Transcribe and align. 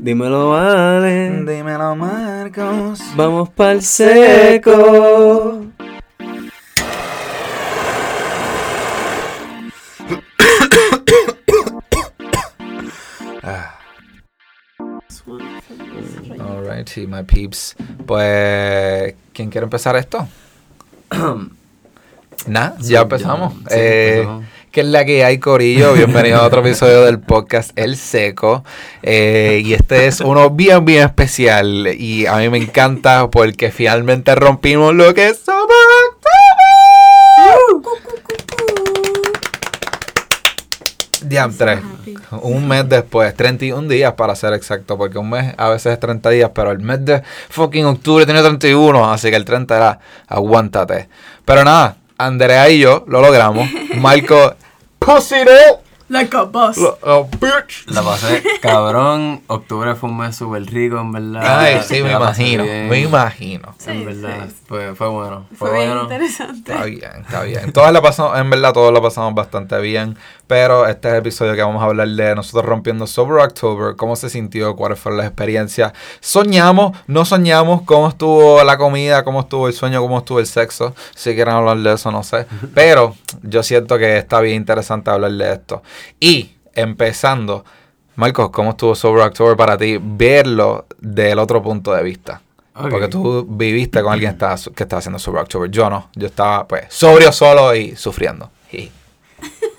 Dímelo, 0.00 0.50
vale. 0.50 1.44
Dímelo, 1.44 1.96
Marcos. 1.96 3.00
Vamos 3.16 3.48
pa'l 3.50 3.82
seco. 3.82 5.66
Ah. 13.42 13.74
Alrighty, 16.40 17.06
my 17.06 17.22
peeps. 17.22 17.74
Pues, 18.06 19.14
¿quién 19.32 19.50
quiere 19.50 19.64
empezar 19.64 19.96
esto? 19.96 20.26
Nah, 22.46 22.78
ya 22.78 23.00
empezamos. 23.00 23.52
Sí, 23.52 23.64
Eh, 23.72 24.20
empezamos. 24.20 24.44
¿Qué 24.78 24.82
es 24.82 24.90
la 24.90 25.04
que 25.04 25.24
hay, 25.24 25.38
Corillo? 25.38 25.92
Bienvenido 25.94 26.38
a 26.38 26.46
otro 26.46 26.60
episodio 26.60 27.02
del 27.02 27.18
podcast 27.18 27.76
El 27.76 27.96
Seco. 27.96 28.62
Eh, 29.02 29.60
y 29.64 29.74
este 29.74 30.06
es 30.06 30.20
uno 30.20 30.50
bien, 30.50 30.84
bien 30.84 31.02
especial. 31.02 31.88
Y 31.98 32.26
a 32.26 32.36
mí 32.36 32.48
me 32.48 32.58
encanta 32.58 33.28
porque 33.28 33.72
finalmente 33.72 34.36
rompimos 34.36 34.94
lo 34.94 35.12
que 35.14 35.30
October. 35.30 35.76
Diantre. 41.22 41.80
Un 42.42 42.68
mes 42.68 42.88
después, 42.88 43.34
31 43.34 43.88
días 43.88 44.12
para 44.12 44.36
ser 44.36 44.52
exacto, 44.52 44.96
porque 44.96 45.18
un 45.18 45.30
mes 45.30 45.54
a 45.56 45.70
veces 45.70 45.94
es 45.94 45.98
30 45.98 46.30
días, 46.30 46.52
pero 46.54 46.70
el 46.70 46.78
mes 46.78 47.04
de 47.04 47.24
fucking 47.48 47.84
octubre 47.84 48.24
tiene 48.26 48.42
31, 48.42 49.12
así 49.12 49.28
que 49.28 49.34
el 49.34 49.44
30 49.44 49.76
era 49.76 49.98
aguántate. 50.28 51.08
Pero 51.44 51.64
nada, 51.64 51.96
Andrea 52.16 52.70
y 52.70 52.78
yo 52.78 53.04
lo 53.08 53.20
logramos. 53.20 53.68
Marco, 53.96 54.54
pussy 55.08 55.42
no, 55.42 55.80
Like 56.08 56.34
a 56.36 56.42
boss. 56.44 56.76
lo- 56.78 56.98
oh, 57.02 57.28
bitch. 57.38 57.84
La 57.86 58.02
pasé 58.02 58.42
cabrón. 58.62 59.42
Octubre 59.46 59.94
fue 59.94 60.08
un 60.08 60.16
mes 60.18 60.34
súper 60.36 60.64
rico, 60.64 60.98
en 61.00 61.12
verdad. 61.12 61.60
Ay, 61.60 61.80
sí, 61.86 62.02
me 62.02 62.12
imagino, 62.12 62.64
bien. 62.64 62.88
me 62.88 63.00
imagino. 63.00 63.74
Sí, 63.78 63.90
en 63.90 64.04
verdad, 64.06 64.46
sí. 64.48 64.54
Fue, 64.66 64.94
fue 64.94 65.08
bueno. 65.08 65.44
Fue, 65.56 65.68
Fue 65.68 65.78
bien 65.78 65.88
bueno. 65.90 66.02
interesante. 66.04 66.72
Está 66.72 66.84
bien, 66.84 67.10
está 67.20 67.42
bien. 67.42 67.72
Todas 67.72 67.92
la 67.92 68.00
pasamos, 68.00 68.38
en 68.38 68.48
verdad, 68.50 68.72
todos 68.72 68.92
la 68.92 69.00
pasamos 69.02 69.34
bastante 69.34 69.78
bien. 69.80 70.16
Pero 70.46 70.86
este 70.86 71.08
es 71.08 71.12
el 71.14 71.20
episodio 71.20 71.54
que 71.54 71.60
vamos 71.60 71.82
a 71.82 71.86
hablar 71.86 72.08
de 72.08 72.34
nosotros 72.34 72.64
rompiendo 72.64 73.06
Sober 73.06 73.44
October, 73.44 73.96
cómo 73.96 74.16
se 74.16 74.30
sintió, 74.30 74.74
cuáles 74.76 74.98
fueron 74.98 75.18
las 75.18 75.26
experiencias. 75.26 75.92
Soñamos, 76.20 76.96
no 77.06 77.26
soñamos, 77.26 77.82
cómo 77.82 78.08
estuvo 78.08 78.64
la 78.64 78.78
comida, 78.78 79.24
cómo 79.24 79.40
estuvo 79.40 79.68
el 79.68 79.74
sueño, 79.74 80.00
cómo 80.00 80.16
estuvo 80.18 80.40
el 80.40 80.46
sexo. 80.46 80.94
Si 81.14 81.34
quieren 81.34 81.52
hablar 81.52 81.76
de 81.78 81.92
eso, 81.92 82.10
no 82.10 82.22
sé. 82.22 82.46
Pero 82.74 83.14
yo 83.42 83.62
siento 83.62 83.98
que 83.98 84.16
está 84.16 84.40
bien 84.40 84.56
interesante 84.56 85.10
hablar 85.10 85.32
de 85.32 85.52
esto. 85.52 85.82
Y 86.20 86.52
empezando, 86.74 87.64
Marcos, 88.16 88.50
¿cómo 88.50 88.70
estuvo 88.70 88.94
Sober 88.94 89.22
October 89.26 89.56
para 89.56 89.76
ti? 89.78 89.98
Verlo 90.00 90.86
del 90.98 91.38
otro 91.38 91.62
punto 91.62 91.92
de 91.92 92.02
vista. 92.02 92.40
Porque 92.72 93.08
tú 93.08 93.44
viviste 93.48 94.02
con 94.02 94.12
alguien 94.12 94.30
que 94.30 94.34
estaba, 94.34 94.56
que 94.74 94.82
estaba 94.84 94.98
haciendo 95.00 95.18
Sober 95.18 95.42
October. 95.42 95.68
Yo 95.70 95.90
no. 95.90 96.10
Yo 96.14 96.26
estaba, 96.28 96.66
pues, 96.68 96.84
sobrio 96.88 97.32
solo 97.32 97.74
y 97.74 97.96
sufriendo. 97.96 98.50
Y- 98.72 98.90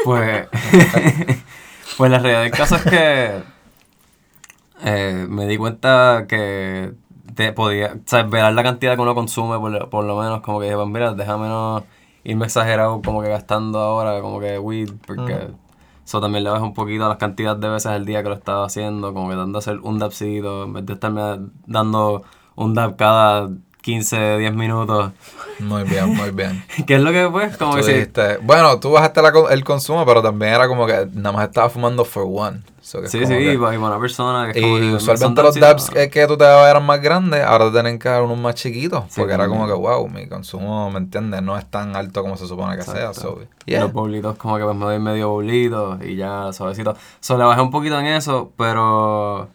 Pues, 0.03 0.47
pues 1.97 2.11
la 2.11 2.19
realidad 2.19 2.41
del 2.43 2.51
caso 2.51 2.75
es 2.77 2.83
que 2.83 3.41
eh, 4.83 5.25
me 5.29 5.45
di 5.47 5.57
cuenta 5.57 6.25
que 6.27 6.93
te 7.35 7.51
podía, 7.53 7.93
o 7.93 7.99
sea, 8.05 8.23
ver 8.23 8.51
la 8.53 8.63
cantidad 8.63 8.95
que 8.95 9.01
uno 9.01 9.15
consume, 9.15 9.57
por, 9.59 9.71
lo- 9.71 9.89
por 9.89 10.05
lo 10.05 10.17
menos, 10.17 10.41
como 10.41 10.59
que 10.59 10.65
dije, 10.65 10.75
pues 10.77 10.87
mira, 10.87 11.13
déjame 11.13 11.47
no 11.47 11.85
irme 12.23 12.45
exagerado, 12.45 13.01
como 13.01 13.21
que 13.21 13.29
gastando 13.29 13.79
ahora, 13.79 14.21
como 14.21 14.39
que 14.39 14.59
weed, 14.59 14.89
porque 15.07 15.47
eso 16.09 16.19
también 16.19 16.43
le 16.43 16.49
baja 16.49 16.63
un 16.63 16.73
poquito 16.73 17.05
a 17.05 17.09
las 17.09 17.17
cantidades 17.17 17.61
de 17.61 17.69
veces 17.69 17.91
al 17.91 18.03
día 18.03 18.23
que 18.23 18.29
lo 18.29 18.33
estaba 18.35 18.65
haciendo, 18.65 19.13
como 19.13 19.29
que 19.29 19.35
dando 19.35 19.59
a 19.59 19.61
hacer 19.61 19.77
un 19.83 19.99
dabcito, 19.99 20.63
en 20.63 20.73
vez 20.73 20.83
de 20.87 20.93
estarme 20.93 21.21
dando 21.67 22.23
un 22.55 22.73
dab 22.73 22.95
cada 22.95 23.47
15, 23.83 24.39
10 24.39 24.55
minutos, 24.55 25.11
Muy 25.59 25.83
bien, 25.83 26.15
muy 26.15 26.31
bien. 26.31 26.63
que 26.87 26.95
es 26.95 27.01
lo 27.01 27.11
que 27.11 27.27
pues, 27.31 27.57
como 27.57 27.73
Tú 27.73 27.77
que 27.77 27.83
sí, 27.83 27.91
dijiste- 27.91 28.39
bueno, 28.41 28.79
tú 28.79 28.89
bajaste 28.89 29.21
la 29.21 29.31
el 29.51 29.63
consumo, 29.63 30.03
pero 30.03 30.23
también 30.23 30.51
era 30.55 30.67
como 30.67 30.87
que 30.87 31.07
nada 31.13 31.31
más 31.31 31.47
estaba 31.47 31.69
fumando 31.69 32.03
for 32.03 32.25
one. 32.27 32.63
So 32.89 33.05
Sí, 33.05 33.19
sí, 33.19 33.27
que- 33.27 33.53
y 33.53 33.57
para 33.59 33.77
una 33.77 33.99
persona 33.99 34.51
que 34.51 34.57
es 34.59 34.65
como 34.65 34.79
Y 34.79 34.93
usualmente 34.95 35.43
los 35.43 35.53
dabs 35.59 35.85
dabsitos. 35.91 36.07
que, 36.11 36.25
tú 36.25 36.37
te 36.37 36.43
dabas 36.43 36.71
eran 36.71 36.83
más 36.87 36.99
grandes, 36.99 37.43
ahora 37.43 37.65
te 37.65 37.71
tienen 37.73 37.99
que 37.99 38.09
dar 38.09 38.23
unos 38.23 38.39
más 38.39 38.55
chiquitos. 38.55 39.03
Sí, 39.09 39.21
porque 39.21 39.35
era 39.35 39.47
como 39.47 39.67
que, 39.67 39.73
wow, 39.73 40.09
mi 40.09 40.27
consumo, 40.27 40.89
¿me 40.89 40.97
entiendes? 40.97 41.43
No 41.43 41.55
es 41.55 41.69
tan 41.69 41.95
alto 41.95 42.23
como 42.23 42.35
se 42.35 42.47
supone 42.47 42.75
que 42.77 42.81
sea. 42.81 43.13
So, 43.13 43.41
yeah. 43.67 43.81
los 43.81 43.93
bolitos 43.93 44.37
como 44.37 44.57
que 44.57 44.63
pues 44.63 44.75
me 44.75 44.85
doy 44.85 44.97
medio 44.97 45.29
bolito 45.29 45.99
y 46.03 46.15
ya 46.15 46.51
suavecito. 46.51 46.95
So, 47.19 47.37
le 47.37 47.43
bajé 47.43 47.61
un 47.61 47.69
poquito 47.69 47.99
en 47.99 48.07
eso, 48.07 48.51
pero 48.57 49.49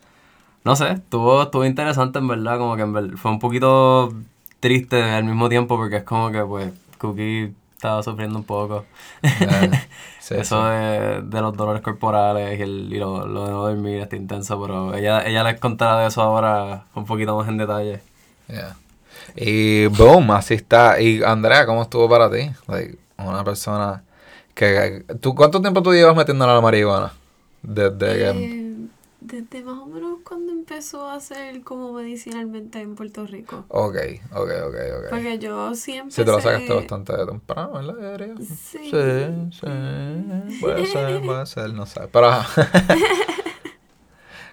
no 0.62 0.77
sé, 0.77 0.93
estuvo, 0.93 1.43
estuvo 1.43 1.65
interesante 1.65 2.21
en 2.21 2.28
verdad, 2.28 2.56
como 2.59 2.77
que 2.77 2.83
en 2.83 2.93
ver- 2.93 3.17
fue 3.19 3.33
un 3.33 3.41
poquito 3.41 4.12
triste 4.61 5.03
al 5.03 5.25
mismo 5.25 5.49
tiempo 5.49 5.77
porque 5.77 5.97
es 5.97 6.05
como 6.05 6.31
que 6.31 6.41
pues 6.44 6.73
Cookie 6.99 7.53
estaba 7.84 8.03
sufriendo 8.03 8.39
un 8.39 8.45
poco. 8.45 8.84
Yeah. 9.22 9.89
Sí, 10.25 10.37
eso 10.37 10.56
sí. 10.56 10.71
De, 10.71 11.21
de 11.21 11.41
los 11.43 11.55
dolores 11.55 11.83
corporales 11.83 12.59
y, 12.59 12.62
el, 12.62 12.91
y 12.91 12.97
lo, 12.99 13.27
lo 13.27 13.45
de 13.45 13.50
no 13.50 13.62
dormir 13.67 13.99
está 14.00 14.17
intenso, 14.17 14.59
pero 14.59 14.95
ella, 14.95 15.22
ella 15.27 15.45
les 15.45 15.61
contará 15.61 16.00
de 16.00 16.06
eso 16.06 16.23
ahora 16.23 16.87
un 16.94 17.05
poquito 17.05 17.37
más 17.37 17.47
en 17.47 17.59
detalle. 17.59 18.00
Yeah. 18.49 18.75
Y 19.37 19.84
boom, 19.89 20.31
así 20.31 20.55
está. 20.55 20.99
Y 20.99 21.23
Andrea, 21.23 21.67
¿cómo 21.67 21.83
estuvo 21.83 22.09
para 22.09 22.31
ti? 22.31 22.50
Like, 22.69 22.97
una 23.19 23.44
persona 23.44 24.03
que... 24.55 25.05
¿tú, 25.21 25.34
¿Cuánto 25.34 25.61
tiempo 25.61 25.83
tú 25.83 25.93
llevas 25.93 26.17
metiéndole 26.17 26.53
a 26.53 26.55
la 26.55 26.62
marihuana? 26.62 27.12
Desde 27.61 27.99
que... 27.99 28.31
Eh, 28.31 28.77
desde 29.21 29.62
más 29.62 29.78
o 29.78 29.84
menos 29.84 30.14
empezó 30.65 31.11
a 31.11 31.21
ser 31.21 31.63
como 31.63 31.93
medicinalmente 31.93 32.81
en 32.81 32.95
Puerto 32.95 33.27
Rico. 33.27 33.67
Ok, 33.69 33.97
ok, 34.33 34.51
ok, 34.67 34.75
ok. 34.99 35.11
Porque 35.11 35.39
yo 35.39 35.75
siempre. 35.75 36.11
Si 36.11 36.25
te 36.25 36.31
lo 36.31 36.41
sacaste 36.41 36.73
bastante 36.73 37.13
temprano, 37.27 37.73
¿verdad? 37.73 38.19
Diría. 38.19 38.35
Sí. 38.39 38.79
Sí, 38.91 39.61
sí. 39.61 40.61
Puede 40.61 40.87
ser, 40.87 41.23
puede 41.23 41.47
ser, 41.47 41.75
no 41.75 41.85
sé. 41.85 42.01
Pero. 42.11 42.31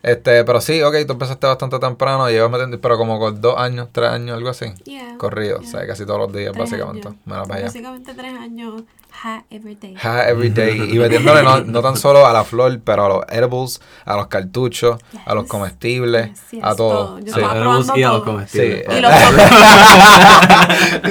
este, 0.04 0.44
pero 0.44 0.62
sí, 0.62 0.82
ok, 0.82 0.96
tú 1.06 1.14
empezaste 1.14 1.46
bastante 1.48 1.80
temprano, 1.80 2.30
llevas 2.30 2.52
metiendo, 2.52 2.80
pero 2.82 2.98
como 2.98 3.20
con 3.20 3.40
dos 3.42 3.58
años, 3.58 3.88
tres 3.92 4.10
años, 4.10 4.36
algo 4.38 4.50
así. 4.50 4.66
Yeah, 4.86 5.16
Corrido, 5.18 5.60
yeah. 5.60 5.68
o 5.68 5.72
sea, 5.72 5.88
casi 5.88 6.06
todos 6.06 6.20
los 6.20 6.34
días, 6.34 6.54
Tres 6.54 6.72
básicamente. 6.72 7.08
años. 7.08 7.20
Menos 7.26 7.48
para 7.48 7.58
allá. 7.60 7.68
Básicamente 7.68 8.14
tres 8.14 8.34
años. 8.40 8.84
Ha, 9.24 9.44
every 9.52 9.76
day. 9.76 9.94
Ja, 9.96 10.28
every 10.30 10.50
day. 10.50 10.90
Y 10.96 11.00
metiéndole 11.00 11.44
no, 11.44 11.60
no 11.62 11.82
tan 11.82 11.98
solo 11.98 12.26
a 12.26 12.32
la 12.34 12.44
flor, 12.46 12.80
pero 12.84 13.06
a 13.06 13.10
los 13.10 13.24
edibles, 13.30 13.82
a 14.06 14.16
los 14.16 14.28
cartuchos, 14.28 15.00
a 15.26 15.36
los 15.36 15.46
comestibles, 15.48 16.30
Yes, 16.30 16.42
yes, 16.52 16.64
a 16.64 16.76
todo. 16.76 17.06
todo. 17.06 17.20
Yo 17.20 17.26
Sí. 17.26 17.30
estaba 17.42 17.52
A 17.52 17.56
los 17.56 17.64
probando 17.86 17.98
y 17.98 18.04
a 18.04 18.10
los 18.10 18.24
comestibles. 18.24 18.86
Sí. 18.90 18.98
Y 18.98 19.02
los 19.02 19.12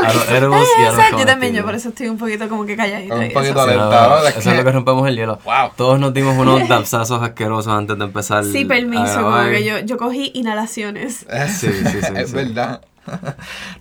Bereta. 0.00 0.10
A 0.10 0.14
los 0.14 0.28
edibles 0.30 0.68
y 0.78 0.82
a 0.82 0.86
los 0.86 0.94
Exacto, 0.94 1.18
yo 1.18 1.26
también, 1.26 1.54
yo 1.54 1.64
por 1.64 1.74
eso 1.74 1.88
estoy 1.88 2.08
un 2.08 2.18
poquito 2.18 2.48
como 2.48 2.66
que 2.66 2.76
calladita. 2.76 3.14
Un 3.14 3.32
poquito 3.32 3.66
De 3.66 3.74
Eso 3.74 4.50
es 4.50 4.56
lo 4.56 4.64
que 4.64 4.72
rompemos 4.72 5.08
el 5.08 5.16
hielo. 5.16 5.38
Wow. 5.44 5.70
Todos 5.76 6.00
nos 6.00 6.12
dimos 6.14 6.36
unos 6.36 6.68
dabsazos 6.68 7.22
asquerosos 7.22 7.72
antes 7.72 7.98
de 7.98 8.04
empezar. 8.04 8.44
Sí, 8.44 8.64
permiso, 8.64 9.22
como 9.22 9.42
que 9.44 9.64
yo, 9.64 9.78
yo 9.80 9.96
cogí 9.96 10.30
inhalaciones. 10.34 11.26
Sí, 11.48 11.68
sí, 11.72 11.84
sí, 11.84 11.98
es 12.16 12.30
sí. 12.30 12.34
verdad. 12.34 12.80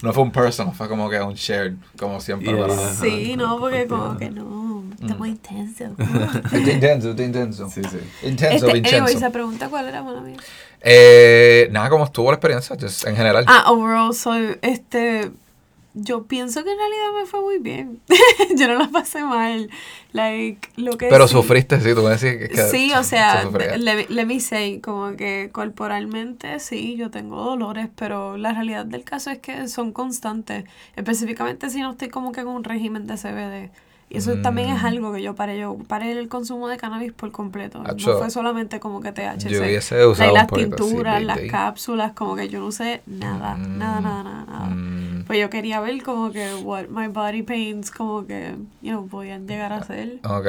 No 0.03 0.14
fue 0.14 0.24
un 0.24 0.31
personal, 0.31 0.74
fue 0.76 0.88
como 0.88 1.09
que 1.09 1.20
un 1.20 1.34
shared, 1.34 1.74
como 1.98 2.22
siempre. 2.22 2.53
Yeah, 2.53 2.68
yeah. 2.68 2.94
Sí, 2.94 3.36
no, 3.36 3.59
porque 3.59 3.88
como 3.88 4.18
que 4.18 4.30
no, 4.30 4.84
estamos 5.02 5.28
intensos. 5.28 5.92
Es 6.52 6.68
intenso, 6.68 7.12
es 7.12 7.20
intenso. 7.20 7.70
Sí, 7.70 7.82
sí. 7.84 7.97
Intenso, 8.28 8.68
Este, 8.68 8.78
intenso. 8.78 8.97
anyway, 8.97 9.18
se 9.18 9.30
pregunta 9.32 9.68
cuál 9.70 9.88
era, 9.88 10.03
mala 10.03 10.22
mía. 10.22 10.38
Eh, 10.82 11.68
nada, 11.72 11.90
¿cómo 11.90 12.06
estuvo 12.06 12.30
la 12.30 12.36
experiencia? 12.36 12.78
Just 12.80 13.08
en 13.08 13.16
general. 13.16 13.46
Ah, 13.47 13.72
overall, 13.72 14.14
soy, 14.14 14.58
este, 14.62 15.32
yo 15.95 16.25
pienso 16.25 16.63
que 16.63 16.72
en 16.72 16.78
realidad 16.78 17.19
me 17.19 17.25
fue 17.25 17.41
muy 17.41 17.57
bien. 17.59 18.00
yo 18.57 18.67
no 18.67 18.75
la 18.75 18.89
pasé 18.89 19.23
mal. 19.23 19.69
Like, 20.11 20.69
lo 20.75 20.97
que 20.97 21.07
pero 21.07 21.28
sí- 21.28 21.33
sufriste, 21.33 21.79
sí, 21.81 21.94
tú 21.95 22.03
me 22.03 22.11
decías 22.11 22.35
que, 22.38 22.50
que 22.50 22.57
Sí, 22.69 22.91
o 22.94 23.03
se 23.03 23.09
sea, 23.11 23.44
sufría. 23.44 23.78
let, 23.78 24.07
let 24.09 24.25
me 24.25 24.39
say, 24.39 24.79
como 24.81 25.16
que 25.16 25.49
corporalmente 25.52 26.59
sí, 26.59 26.96
yo 26.97 27.09
tengo 27.11 27.43
dolores, 27.43 27.90
pero 27.96 28.37
la 28.37 28.53
realidad 28.53 28.85
del 28.85 29.03
caso 29.03 29.29
es 29.31 29.40
que 29.40 29.67
son 29.67 29.91
constantes, 29.91 30.66
específicamente 30.96 31.70
si 31.70 31.79
no 31.81 31.91
estoy 31.91 32.09
como 32.09 32.31
que 32.31 32.43
con 32.43 32.55
un 32.55 32.64
régimen 32.64 33.08
de 33.08 33.16
CBD. 33.17 33.72
Y 34.07 34.17
eso 34.17 34.37
también 34.37 34.69
es 34.69 34.84
Mm. 34.84 34.85
algo 34.85 35.13
que 35.13 35.22
yo 35.23 35.34
paré, 35.35 35.59
yo 35.59 35.78
paré 35.87 36.11
el 36.11 36.28
consumo 36.29 36.67
de 36.67 36.78
cannabis 36.78 37.11
por 37.11 37.31
completo. 37.31 37.81
Acho, 37.85 38.11
no 38.13 38.17
fue 38.19 38.29
solamente 38.29 38.79
como 38.79 39.02
que 39.02 39.11
THC. 39.11 39.49
Yo 39.49 39.61
hubiese 39.61 39.96
Like, 39.96 40.07
usado 40.07 40.34
las 40.34 40.47
tinturas, 40.47 41.23
las 41.23 41.40
cápsulas, 41.49 42.13
como 42.13 42.35
que 42.35 42.47
yo 42.47 42.59
no 42.59 42.67
usé 42.67 43.02
nada, 43.07 43.57
nada, 43.57 43.99
nada, 44.02 44.23
nada, 44.23 44.46
nada. 44.46 44.66
Mm, 44.67 45.23
Pues 45.25 45.40
yo 45.40 45.49
quería 45.49 45.79
ver 45.81 46.03
como 46.03 46.31
que 46.31 46.53
what 46.63 46.85
my 46.90 47.07
body 47.07 47.41
pains 47.41 47.90
como 47.90 48.25
que, 48.28 48.55
you 48.84 48.91
know, 48.91 49.07
podían 49.07 49.47
llegar 49.47 49.73
a 49.73 49.84
ser. 49.84 50.19
ok, 50.23 50.47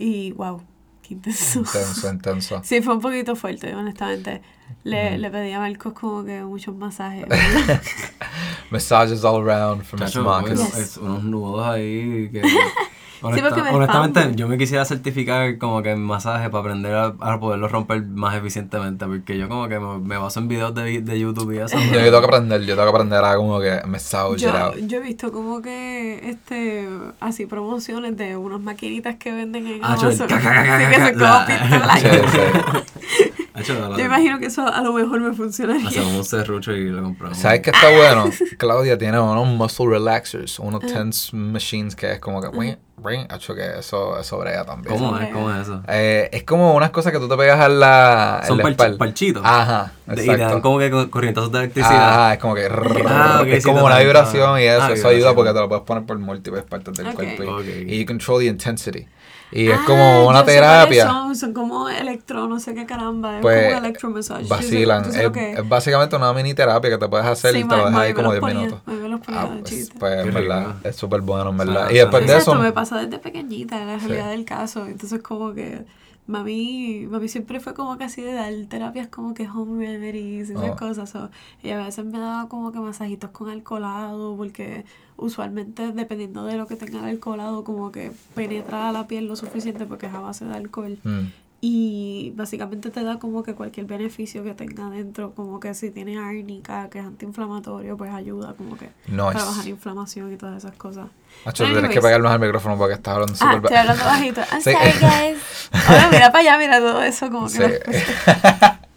Y 0.00 0.32
wow, 0.32 0.60
qué 1.02 1.14
intenso. 1.14 1.60
intenso, 1.60 2.10
intenso. 2.12 2.60
Sí, 2.64 2.82
fue 2.82 2.94
un 2.94 3.00
poquito 3.00 3.36
fuerte, 3.36 3.72
honestamente. 3.74 4.42
Le, 4.82 5.16
le 5.16 5.30
pedí 5.30 5.52
a 5.52 5.60
Marcos 5.60 5.92
como 5.92 6.24
que 6.24 6.42
muchos 6.42 6.74
masajes. 6.74 7.24
Massages 8.70 9.24
all 9.24 9.40
around 9.48 9.84
from 9.84 10.00
bueno, 10.24 10.48
Yes. 10.48 10.76
es 10.76 10.96
unos 10.96 11.22
nudos 11.22 11.64
ahí 11.66 12.28
que 12.32 12.42
Honesta- 13.28 13.62
me 13.62 13.70
honestamente, 13.70 14.36
yo 14.36 14.48
me 14.48 14.58
quisiera 14.58 14.84
certificar 14.84 15.58
como 15.58 15.82
que 15.82 15.90
en 15.92 16.02
masaje 16.02 16.50
para 16.50 16.60
aprender 16.60 16.94
a, 16.94 17.14
a 17.20 17.40
poderlo 17.40 17.68
romper 17.68 18.02
más 18.06 18.34
eficientemente, 18.36 19.06
porque 19.06 19.38
yo 19.38 19.48
como 19.48 19.68
que 19.68 19.78
me, 19.78 19.98
me 19.98 20.16
baso 20.18 20.40
en 20.40 20.48
videos 20.48 20.74
de, 20.74 21.00
de 21.02 21.18
YouTube 21.20 21.52
y 21.52 21.58
eso. 21.58 21.78
Yo, 21.92 21.94
yo 22.00 22.04
tengo 22.04 22.20
que 22.20 22.26
aprender, 22.26 22.60
yo 22.62 22.74
tengo 22.74 22.84
que 22.84 22.90
aprender 22.96 23.24
a 23.24 23.36
como 23.36 23.60
que 23.60 23.80
it 23.86 24.36
Yo, 24.42 24.86
yo 24.86 24.98
he 24.98 25.00
visto 25.00 25.32
como 25.32 25.62
que 25.62 26.28
este 26.28 26.88
así 27.20 27.46
promociones 27.46 28.16
de 28.16 28.36
unas 28.36 28.60
maquinitas 28.60 29.16
que 29.16 29.32
venden 29.32 29.66
en 29.66 29.80
Ah, 29.82 29.96
yo- 30.00 30.08
Amazon. 30.08 30.28
ca- 30.28 30.40
ca- 30.40 30.52
ca- 30.52 31.12
ca- 31.14 31.92
Así 31.92 32.04
que 32.10 32.18
como. 32.18 32.26
Sí, 32.26 32.28
sí. 32.32 33.32
Hacho, 33.56 33.96
Yo 33.96 34.04
imagino 34.04 34.38
que 34.38 34.46
eso 34.46 34.66
a 34.66 34.82
lo 34.82 34.92
mejor 34.92 35.20
me 35.20 35.32
funcionaría. 35.32 35.88
Hacemos 35.88 36.12
un 36.12 36.24
serrucho 36.24 36.72
y 36.72 36.90
lo 36.90 37.02
compramos. 37.02 37.38
¿Sabes 37.38 37.60
qué 37.60 37.70
está 37.70 37.90
bueno? 37.90 38.30
Claudia 38.58 38.98
tiene 38.98 39.18
unos 39.18 39.46
muscle 39.48 39.86
relaxers, 39.88 40.58
unos 40.58 40.80
tense 40.84 41.34
machines 41.34 41.96
que 41.96 42.12
es 42.12 42.18
como 42.20 42.40
que, 42.42 42.48
ring, 42.50 42.76
ring, 43.02 43.26
hecho 43.34 43.54
que 43.54 43.78
eso, 43.78 44.18
eso 44.20 44.38
brega 44.38 44.64
también. 44.64 44.94
¿Cómo 44.94 45.16
es? 45.18 45.28
¿Cómo 45.32 45.50
es 45.54 45.62
eso? 45.62 45.82
Eh, 45.88 46.28
es 46.32 46.42
como 46.44 46.74
unas 46.74 46.90
cosas 46.90 47.12
que 47.12 47.18
tú 47.18 47.28
te 47.28 47.36
pegas 47.36 47.64
en 47.66 47.80
la, 47.80 48.42
Son 48.46 48.58
la 48.58 48.64
parch- 48.64 48.98
parchitos. 48.98 49.42
Ajá, 49.44 49.92
De- 50.06 50.12
y 50.12 50.16
te 50.16 50.26
dan 50.26 50.34
exacto. 50.40 50.62
como 50.62 50.78
que 50.78 50.90
co- 50.90 51.10
corrientazos 51.10 51.50
de 51.52 51.58
electricidad. 51.60 52.08
Ajá, 52.12 52.34
es 52.34 52.38
como 52.40 52.54
que 52.54 52.66
Ah, 52.66 53.38
ok, 53.42 53.48
es 53.48 53.62
sí, 53.62 53.68
como 53.70 53.84
una 53.86 53.98
vibración 54.00 54.60
y 54.60 54.64
eso, 54.64 54.82
ah, 54.82 54.92
eso 54.92 55.08
ayuda 55.08 55.34
porque 55.34 55.52
te 55.52 55.60
lo 55.60 55.68
puedes 55.68 55.84
poner 55.84 56.04
por 56.04 56.18
múltiples 56.18 56.62
partes 56.64 56.94
del 56.94 57.06
Ok. 57.08 57.14
cuerpo 57.14 57.42
y, 57.42 57.46
Ok. 57.48 57.64
y 57.86 57.98
you 58.00 58.06
control 58.06 58.40
the 58.40 58.46
intensity. 58.46 59.06
Y 59.52 59.68
es 59.68 59.78
Ah, 59.78 59.84
como 59.86 60.26
una 60.28 60.44
terapia. 60.44 61.06
Son, 61.06 61.36
son 61.36 61.52
como 61.52 61.88
electro, 61.88 62.48
no 62.48 62.58
sé 62.58 62.74
qué 62.74 62.84
caramba. 62.84 63.36
Es 63.36 63.42
Pues, 63.42 63.66
como 63.74 63.78
electromassage. 63.86 64.40
Yo 64.42 64.48
sé- 64.48 64.54
Vacilan. 64.54 65.04
yo 65.04 65.12
sé 65.12 65.24
Es, 65.26 65.36
es. 65.36 65.58
es 65.60 65.68
básicamente 65.68 66.16
una 66.16 66.32
mini 66.32 66.52
terapia 66.54 66.90
que 66.90 66.98
te 66.98 67.08
puedes 67.08 67.26
hacer 67.26 67.52
Sí, 67.52 67.58
y 67.60 67.64
te 67.64 67.76
lo 67.76 67.84
ma- 67.84 67.88
dejas 67.90 68.02
ahí 68.02 68.12
como 68.12 68.24
los 68.24 68.32
10 68.32 68.40
ponía, 68.40 68.58
minutos. 68.58 68.80
mami 68.86 68.98
me 69.00 69.08
los 69.08 69.20
ponía 69.20 69.40
Ah, 69.42 69.48
pues, 69.62 69.90
pues, 69.98 70.26
en 70.26 70.34
verdad, 70.34 70.74
es 70.82 70.96
súper 70.96 71.20
bueno, 71.20 71.50
en 71.50 71.56
verdad. 71.58 71.90
Y 71.90 71.94
después 71.94 72.26
de 72.26 72.36
eso, 72.36 72.54
me 72.56 72.72
pasa 72.72 72.98
desde 72.98 73.18
pequeñita, 73.18 73.78
la 73.84 73.98
realidad 73.98 74.30
del 74.30 74.44
caso. 74.44 74.84
Entonces, 74.86 75.22
como 75.22 75.54
que 75.54 75.84
mami, 76.26 77.06
mami 77.08 77.28
siempre 77.28 77.60
fue 77.60 77.72
como 77.72 77.96
que 77.98 78.04
así 78.04 78.20
de 78.20 78.32
dar 78.32 78.52
terapias 78.68 79.06
como 79.06 79.32
que 79.32 79.48
home 79.48 79.86
remedies 79.86 80.50
y 80.50 80.52
esas 80.54 80.70
Oh. 80.70 80.76
cosas. 80.76 81.08
so, 81.10 81.30
y 81.62 81.70
a 81.70 81.76
veces 81.78 82.04
me 82.04 82.18
daba 82.18 82.48
como 82.48 82.72
que 82.72 82.80
masajitos 82.80 83.30
con 83.30 83.48
alcoholado, 83.48 84.34
porque 84.36 84.84
usualmente, 85.16 85.92
dependiendo 85.92 86.44
de 86.44 86.56
lo 86.56 86.66
que 86.66 86.76
tenga 86.76 86.98
el 87.00 87.06
alcoholado, 87.06 87.64
como 87.64 87.90
que 87.92 88.12
penetra 88.34 88.92
la 88.92 89.06
piel 89.06 89.26
lo 89.26 89.36
suficiente 89.36 89.86
porque 89.86 90.06
es 90.06 90.14
a 90.14 90.20
base 90.20 90.44
de 90.44 90.54
alcohol. 90.54 90.98
mm, 91.04 91.20
Y 91.62 92.32
básicamente 92.36 92.90
te 92.90 93.02
da 93.02 93.18
como 93.18 93.42
que 93.42 93.54
cualquier 93.54 93.86
beneficio 93.86 94.44
que 94.44 94.52
tenga 94.54 94.90
dentro, 94.90 95.32
como 95.34 95.58
que 95.58 95.72
si 95.74 95.90
tiene 95.90 96.18
árnica, 96.18 96.88
que 96.90 96.98
es 96.98 97.04
antiinflamatorio, 97.06 97.96
pues 97.96 98.12
ayuda 98.12 98.52
como 98.54 98.76
que 98.76 98.90
Nice. 99.08 99.22
para 99.32 99.44
bajar 99.46 99.66
inflamación 99.66 100.32
y 100.32 100.36
todas 100.36 100.58
esas 100.62 100.76
cosas. 100.76 101.08
Pero 101.44 101.54
tienes 101.54 101.72
que 101.74 101.78
anyways. 101.86 102.04
pegarnos 102.04 102.30
al 102.30 102.40
micrófono 102.40 102.76
porque 102.76 102.94
estás 102.94 103.14
hablando 103.14 103.34
Ah, 103.40 103.48
súper 103.54 103.56
estoy 103.56 103.74
ba- 103.74 103.80
hablando 103.80 104.04
bajito. 104.04 104.40
I'm 104.52 104.60
Sí. 104.62 104.72
sorry, 104.72 104.92
guys. 105.00 105.70
Ahora 105.88 106.08
mira 106.12 106.30
para 106.30 106.38
allá, 106.40 106.58
mira 106.58 106.78
todo 106.78 107.02
eso 107.02 107.30
como 107.30 107.46
que... 107.46 107.80
Sí. 107.90 108.02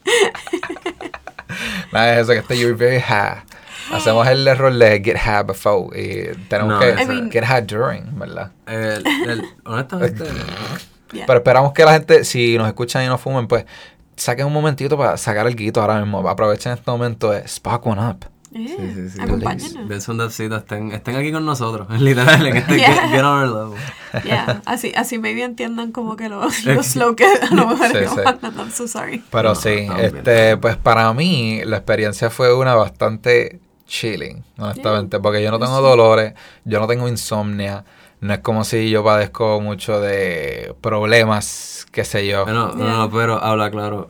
Nada, 1.92 2.13
es 2.13 2.19
eso 2.24 2.31
que 2.33 2.39
está 2.39 2.54
you're 2.56 2.74
very 2.75 3.00
high. 3.01 3.42
Hacemos 3.91 4.27
el 4.27 4.47
error 4.47 4.74
de 4.74 5.01
get 5.03 5.18
high 5.18 5.44
before 5.44 6.00
y 6.00 6.36
tenemos 6.47 6.74
No, 6.74 6.80
que 6.80 7.01
I 7.01 7.06
mean- 7.06 7.31
get 7.31 7.44
high 7.45 7.62
during, 7.62 8.18
¿verdad? 8.18 8.51
El- 8.68 9.06
el- 9.27 9.44
honestamente, 9.65 10.24
Yeah. 11.12 11.25
Pero 11.25 11.39
esperamos 11.39 11.74
que 11.74 11.83
la 11.86 11.94
gente, 11.94 12.24
si 12.24 12.56
nos 12.56 12.68
escuchan 12.68 13.03
y 13.03 13.07
no 13.07 13.18
fumen, 13.18 13.47
pues 13.47 13.65
saquen 14.15 14.45
un 14.45 14.53
momentito 14.53 14.95
para 14.95 15.18
sacar 15.18 15.47
el 15.47 15.56
guito 15.56 15.81
ahora 15.81 16.00
mismo. 16.00 16.19
Aprovechen 16.30 16.74
este 16.74 16.91
momento 16.91 17.31
de 17.31 17.47
spark 17.47 17.83
one 17.88 18.00
up. 18.00 18.25
Eh, 18.53 18.68
sí, 18.68 18.94
sí, 18.94 19.09
sí. 19.15 19.19
acompáñenos. 19.19 20.06
dubcito, 20.06 20.57
estén, 20.57 20.91
estén 20.91 21.15
aquí 21.15 21.31
con 21.31 21.45
nosotros, 21.45 21.88
literal, 22.00 22.45
en 22.45 22.57
este 22.57 22.77
Yeah. 22.77 22.94
get, 22.94 23.09
get 23.09 23.24
on 23.24 23.25
our 23.25 23.47
level. 23.47 23.80
Yeah, 24.24 24.62
así, 24.65 24.91
así 24.95 25.18
maybe 25.18 25.44
entiendan 25.44 25.91
como 25.91 26.15
que 26.15 26.30
lo, 26.30 26.41
lo 26.65 26.83
slow 26.83 27.15
que 27.15 27.25
a 27.25 27.56
lo 27.56 27.65
mejor 27.69 27.88
Sí, 27.88 27.97
sí. 28.07 28.21
I'm 28.59 28.71
so 28.71 28.88
sorry. 28.88 29.24
Pero 29.31 29.50
No, 29.50 29.56
sí, 29.56 29.69
estamos 29.69 30.01
bien. 30.01 30.15
este, 30.18 30.57
pues 30.57 30.77
para 30.77 31.12
mí 31.13 31.62
la 31.65 31.77
experiencia 31.77 32.30
fue 32.30 32.53
una 32.56 32.75
bastante 32.75 33.59
chilling, 33.89 34.44
honestamente, 34.57 35.19
porque 35.19 35.44
yo 35.44 35.51
no 35.51 35.59
tengo 35.59 35.81
dolores, 35.81 36.33
yo 36.63 36.80
no 36.80 36.88
tengo 36.88 37.07
insomnia, 37.09 37.83
no 38.21 38.33
es 38.33 38.39
como 38.39 38.63
si 38.63 38.89
yo 38.89 39.03
padezco 39.03 39.59
mucho 39.59 40.00
de 40.00 40.74
problemas, 40.81 41.86
qué 41.91 42.06
sé 42.06 42.25
yo. 42.27 42.45
Bueno, 42.45 42.68
no, 42.74 42.77
Yeah. 42.86 42.94
no, 42.97 43.12
pero 43.12 43.44
habla 43.44 43.69
claro. 43.71 44.09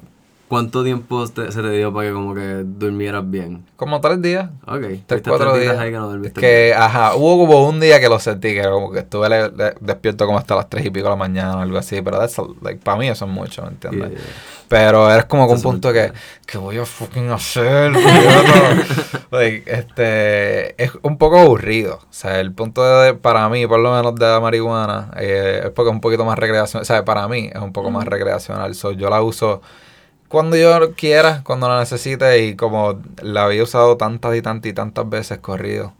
¿Cuánto 0.50 0.84
tiempo 0.84 1.26
te- 1.30 1.52
se 1.52 1.62
te 1.62 1.70
dio 1.70 1.94
para 1.94 2.08
que 2.08 2.14
como 2.14 2.34
que 2.34 2.64
durmieras 2.66 3.30
bien? 3.30 3.66
Como 3.76 4.02
tres 4.02 4.20
días. 4.22 4.50
Ok, 4.66 4.82
Tres, 5.06 5.22
cuatro 5.26 5.52
tres 5.54 5.62
días. 5.62 5.78
ahí 5.78 5.92
que 5.92 5.98
no 5.98 6.08
dormiste 6.10 6.42
que, 6.42 6.74
ajá, 6.76 7.16
hubo 7.16 7.46
como 7.46 7.70
un 7.70 7.80
día 7.80 8.00
que 8.00 8.10
lo 8.10 8.20
sentí, 8.20 8.56
que 8.56 8.64
como 8.64 8.92
que 8.92 9.00
estuve 9.00 9.30
le- 9.30 9.52
le- 9.52 9.76
despierto 9.80 10.26
como 10.26 10.40
hasta 10.40 10.56
las 10.56 10.68
tres 10.68 10.86
y 10.86 10.90
pico 10.90 11.04
de 11.06 11.12
la 11.12 11.16
mañana 11.16 11.58
o 11.58 11.62
algo 11.62 11.78
así, 11.78 12.02
pero 12.02 12.18
that's 12.18 12.40
a- 12.40 12.44
like, 12.64 12.82
para 12.84 12.98
mí 12.98 13.08
eso 13.08 13.26
es 13.26 13.32
mucho, 13.32 13.62
¿me 13.62 13.70
entiendes? 13.70 14.10
Yeah, 14.10 14.18
yeah. 14.20 14.28
Pero 14.68 15.12
eres 15.12 15.26
como 15.26 15.48
que 15.48 15.54
un 15.54 15.62
punto 15.62 15.94
que, 15.94 16.12
que 16.46 16.58
voy 16.60 16.78
a 16.78 16.86
fucking 16.86 17.30
hacer. 17.32 17.92
like, 19.32 19.64
este, 19.72 20.82
es 20.84 20.92
un 21.02 21.18
poco 21.18 21.40
aburrido. 21.40 21.96
O 22.04 22.08
sea, 22.14 22.40
el 22.40 22.52
punto 22.54 22.84
de, 23.02 23.14
para 23.14 23.48
mí, 23.50 23.66
por 23.68 23.80
lo 23.80 23.96
menos 23.96 24.16
de 24.16 24.26
la 24.28 24.40
marihuana, 24.40 25.12
eh, 25.18 25.62
es 25.66 25.70
porque 25.72 25.90
es 25.90 25.94
un 25.96 26.02
poquito 26.02 26.26
más 26.26 26.38
recreacional. 26.38 26.84
O 26.84 26.86
sea, 26.86 27.04
para 27.06 27.28
mí 27.28 27.50
es 27.54 27.62
un 27.62 27.74
poco 27.74 27.92
más 27.92 28.06
recreacional. 28.06 28.76
So, 28.76 28.92
yo 28.92 29.10
la 29.10 29.22
uso 29.22 29.62
cuando 30.30 30.56
yo 30.58 30.96
quiera, 30.96 31.44
cuando 31.44 31.68
la 31.70 31.80
necesite 31.80 32.46
y 32.46 32.56
como 32.56 33.02
la 33.22 33.46
había 33.46 33.64
usado 33.64 33.98
tantas 33.98 34.36
y 34.38 34.42
tantas 34.42 34.70
y 34.72 34.74
tantas 34.74 35.10
veces 35.10 35.40
corrido. 35.40 35.94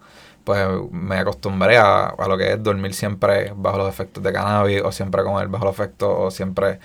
Pues 0.46 0.68
me 0.92 1.18
acostumbré 1.18 1.78
a, 1.78 2.08
a 2.08 2.28
lo 2.28 2.38
que 2.38 2.54
es 2.54 2.64
dormir 2.64 2.94
siempre 2.94 3.54
bajo 3.56 3.78
los 3.80 3.90
efectos 3.90 4.24
de 4.24 4.34
cannabis, 4.34 4.82
o 4.84 4.92
siempre 4.92 5.24
comer 5.24 5.48
bajo 5.50 5.66
los 5.66 5.74
efectos, 5.76 6.10
o 6.12 6.32
siempre 6.32 6.80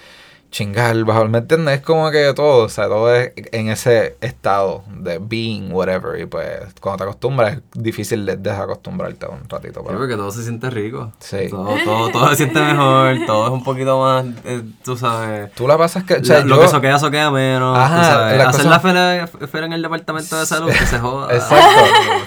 chingar 0.54 0.96
bajo, 1.04 1.24
¿me 1.26 1.38
entiendes? 1.38 1.80
Es 1.80 1.84
como 1.84 2.08
que 2.12 2.32
todo, 2.32 2.64
o 2.64 2.68
sea, 2.68 2.86
todo 2.86 3.12
es 3.12 3.32
en 3.50 3.70
ese 3.70 4.16
estado 4.20 4.84
de 5.00 5.18
being, 5.20 5.72
whatever, 5.72 6.20
y 6.20 6.26
pues 6.26 6.46
cuando 6.80 6.98
te 6.98 7.02
acostumbras 7.10 7.54
es 7.54 7.60
difícil 7.74 8.24
de 8.24 8.36
desacostumbrarte 8.36 9.26
un 9.26 9.48
ratito. 9.48 9.80
Sí, 9.80 9.86
Pero, 9.88 9.98
porque 9.98 10.14
todo 10.14 10.30
se 10.30 10.44
siente 10.44 10.70
rico. 10.70 11.12
Sí. 11.18 11.48
Todo, 11.50 11.74
todo, 11.84 12.08
todo 12.10 12.28
se 12.28 12.36
siente 12.36 12.60
mejor, 12.60 13.16
todo 13.26 13.46
es 13.46 13.52
un 13.52 13.64
poquito 13.64 13.98
más, 14.00 14.26
eh, 14.44 14.62
tú 14.84 14.96
sabes. 14.96 15.50
Tú 15.54 15.66
la 15.66 15.76
pasas 15.76 16.04
que, 16.04 16.14
o 16.14 16.24
sea, 16.24 16.38
La- 16.38 16.44
lo 16.44 16.54
yo- 16.56 16.62
que 16.62 16.68
soquea, 16.68 16.98
soquea 17.00 17.30
menos. 17.32 17.76
Ajá, 17.76 17.96
tú 17.98 18.04
sabes. 18.06 18.38
la 18.38 18.48
Hacer 18.48 18.60
cosa- 18.62 18.70
la 18.70 18.80
fila, 18.80 19.48
fila 19.50 19.66
en 19.66 19.72
el 19.72 19.82
departamento 19.82 20.38
de 20.38 20.46
salud, 20.46 20.70
que 20.70 20.86
se 20.86 20.98
joda. 21.00 21.34
Exacto. 21.34 21.64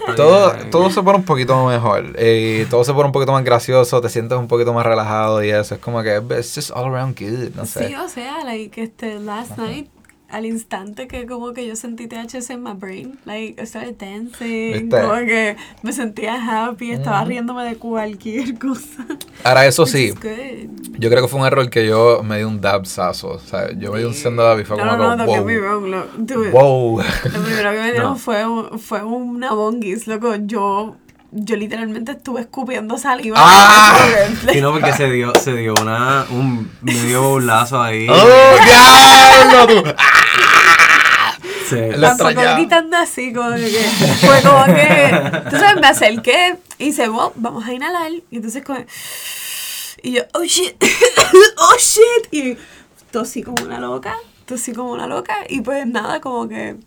Todo, 0.17 0.53
bien. 0.53 0.69
todo 0.69 0.89
se 0.89 1.01
pone 1.03 1.17
un 1.19 1.23
poquito 1.25 1.65
mejor. 1.65 2.05
Y 2.19 2.65
todo 2.65 2.83
se 2.83 2.91
pone 2.93 3.05
un 3.05 3.11
poquito 3.11 3.31
más 3.33 3.43
gracioso, 3.43 4.01
te 4.01 4.09
sientes 4.09 4.37
un 4.37 4.47
poquito 4.47 4.73
más 4.73 4.85
relajado 4.85 5.43
y 5.43 5.49
eso. 5.49 5.75
Es 5.75 5.81
como 5.81 6.01
que 6.01 6.17
it's 6.37 6.53
just 6.55 6.71
all 6.71 6.85
around 6.85 7.17
good, 7.19 7.55
no 7.55 7.65
sé. 7.65 7.87
Sí, 7.89 7.95
o 7.95 8.07
sea, 8.07 8.16
like, 8.45 8.81
este, 8.81 9.19
last 9.19 9.57
night, 9.57 9.89
al 10.29 10.45
instante 10.45 11.07
que 11.07 11.25
como 11.25 11.53
que 11.53 11.65
yo 11.65 11.75
sentí 11.77 12.07
THC 12.07 12.49
en 12.51 12.63
my 12.63 12.73
brain, 12.73 13.17
like, 13.25 13.61
I 13.61 13.65
started 13.65 13.95
dancing, 13.97 14.73
¿Viste? 14.73 15.01
como 15.01 15.13
que 15.25 15.55
me 15.83 15.93
sentía 15.93 16.35
happy, 16.35 16.91
estaba 16.91 17.23
riéndome 17.23 17.63
de 17.63 17.77
cualquier 17.77 18.57
cosa. 18.59 19.05
Ahora, 19.43 19.65
eso 19.65 19.85
sí, 19.85 20.13
yo 20.99 21.09
creo 21.09 21.21
que 21.21 21.27
fue 21.29 21.39
un 21.39 21.45
error 21.47 21.69
que 21.69 21.87
yo 21.87 22.23
me 22.23 22.39
di 22.39 22.43
un 22.43 22.59
dabsazo. 22.59 23.29
O 23.29 23.39
sea, 23.39 23.71
yo 23.77 23.93
me 23.93 23.99
di 23.99 24.05
un 24.05 24.13
sendo 24.13 24.43
dab 24.43 24.59
y 24.59 24.65
fue 24.65 24.75
No, 24.77 24.83
como 24.83 24.97
no, 24.97 25.15
no, 25.15 25.25
don't 25.25 25.29
get 25.29 25.45
me 25.45 25.59
wow. 25.59 25.65
wrong, 25.79 25.85
lo, 25.91 26.05
dude, 26.17 26.51
Wow. 26.51 26.99
Lo 26.99 27.43
primero 27.43 27.71
que 27.71 27.77
me 27.79 27.83
dieron 27.91 28.11
No. 28.13 28.15
fue, 28.17 28.43
fue 28.79 29.03
una 29.03 29.53
bongis, 29.53 30.07
loco, 30.07 30.35
yo... 30.35 30.97
Yo 31.31 31.55
literalmente 31.55 32.13
estuve 32.13 32.41
escupiendo 32.41 32.97
saliva. 32.97 33.37
¡Ah! 33.39 33.97
Sí, 34.51 34.61
no, 34.61 34.71
porque 34.71 34.93
se 34.93 35.09
dio, 35.09 35.33
se 35.35 35.53
dio 35.53 35.73
una, 35.81 36.25
un 36.29 36.71
medio 36.81 37.21
bolazo 37.21 37.81
ahí. 37.81 38.07
¡Oh, 38.09 38.27
diablo! 38.65 39.83
tú! 39.83 39.93
Lo 41.75 42.07
Tampoco 42.15 42.41
gritando 42.55 42.95
así, 42.95 43.33
como 43.33 43.51
que 43.55 43.67
fue 44.21 44.41
como 44.41 44.65
que, 44.65 45.49
tú 45.49 45.57
sabes, 45.57 45.81
me 45.81 45.87
acerqué 45.87 46.57
y 46.77 46.85
dice, 46.85 47.09
"Wow, 47.09 47.33
vamos 47.35 47.65
a 47.65 47.73
inhalar. 47.73 48.09
Y 48.31 48.37
entonces, 48.37 48.63
como, 48.63 48.79
y 50.01 50.13
yo, 50.13 50.21
oh 50.33 50.43
shit, 50.43 50.81
oh 51.57 51.75
shit. 51.77 52.33
Y 52.33 52.57
tosí 53.11 53.43
como 53.43 53.65
una 53.65 53.79
loca, 53.79 54.15
tosí 54.45 54.71
como 54.71 54.91
una 54.91 55.07
loca. 55.07 55.35
Y 55.49 55.61
pues 55.61 55.85
nada, 55.85 56.21
como 56.21 56.47
que 56.47 56.77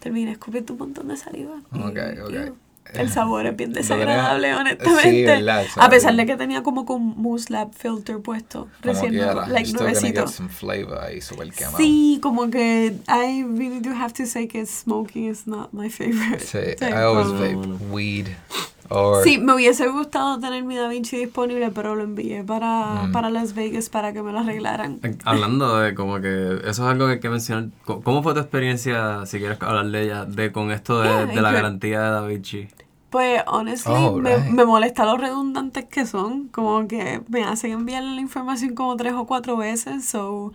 terminé 0.00 0.32
escupiendo 0.32 0.72
un 0.72 0.78
montón 0.80 1.08
de 1.08 1.16
saliva. 1.16 1.54
Y, 1.72 1.78
Ok, 1.78 1.98
ok. 2.26 2.54
El 2.94 3.10
sabor 3.10 3.46
es 3.46 3.56
bien 3.56 3.72
desagradable, 3.72 4.54
honestamente. 4.54 5.02
sí, 5.10 5.22
verdad, 5.24 5.64
a 5.76 5.90
pesar 5.90 6.14
de 6.16 6.26
que 6.26 6.36
tenía 6.36 6.62
como 6.62 6.84
con 6.86 7.02
Mousse 7.20 7.50
Lab 7.50 7.72
Filter 7.74 8.20
puesto, 8.20 8.68
Como 8.82 8.92
recién, 8.94 9.14
nuevo, 9.14 9.32
You're 9.40 9.52
like 9.52 9.72
nuevecito. 9.72 10.26
Sí, 11.76 12.18
como 12.22 12.50
que 12.50 12.94
I 13.08 13.42
really 13.44 13.80
do 13.80 13.90
have 13.90 14.12
to 14.14 14.26
say 14.26 14.46
que 14.48 14.64
smoking 14.66 15.30
is 15.30 15.46
not 15.46 15.72
my 15.72 15.90
favorite. 15.90 16.40
Sí, 16.40 16.58
I 16.84 16.92
always 17.02 17.28
como- 17.28 17.38
vape 17.74 17.84
weed. 17.92 18.26
Or, 18.90 19.22
Sí, 19.22 19.38
me 19.38 19.54
hubiese 19.54 19.86
gustado 19.88 20.38
tener 20.40 20.64
mi 20.64 20.76
Da 20.76 20.88
Vinci 20.88 21.16
disponible, 21.18 21.70
pero 21.70 21.94
lo 21.94 22.04
envié 22.04 22.42
para, 22.44 23.04
Mm. 23.06 23.12
para 23.12 23.30
Las 23.30 23.54
Vegas 23.54 23.88
para 23.88 24.12
que 24.12 24.22
me 24.22 24.32
lo 24.32 24.38
arreglaran. 24.40 24.98
Hablando 25.24 25.78
de 25.78 25.94
como 25.94 26.20
que 26.20 26.54
eso 26.64 26.68
es 26.70 26.80
algo 26.80 27.06
que 27.06 27.12
hay 27.14 27.20
que 27.20 27.28
mencionar. 27.30 27.68
¿Cómo 27.84 28.22
fue 28.22 28.34
tu 28.34 28.40
experiencia, 28.40 29.26
si 29.26 29.38
quieres 29.38 29.58
hablar 29.62 29.86
de 29.86 30.02
ella, 30.04 30.24
de 30.24 30.52
con 30.52 30.70
esto 30.70 31.00
de, 31.00 31.08
Yeah, 31.08 31.26
de 31.26 31.40
la 31.42 31.52
garantía 31.52 32.00
de 32.02 32.10
Da 32.10 32.26
Vinci? 32.26 32.68
Pues, 33.10 33.42
honestly, 33.46 33.94
Oh, 33.96 34.16
me, 34.16 34.36
right. 34.36 34.46
me 34.50 34.64
molesta 34.66 35.06
lo 35.06 35.16
redundantes 35.16 35.86
que 35.86 36.04
son. 36.04 36.48
Como 36.48 36.86
que 36.86 37.22
me 37.28 37.42
hacen 37.42 37.72
enviar 37.72 38.02
la 38.02 38.20
información 38.20 38.74
como 38.74 38.96
tres 38.96 39.14
o 39.14 39.24
cuatro 39.26 39.56
veces. 39.56 40.04
So, 40.06 40.52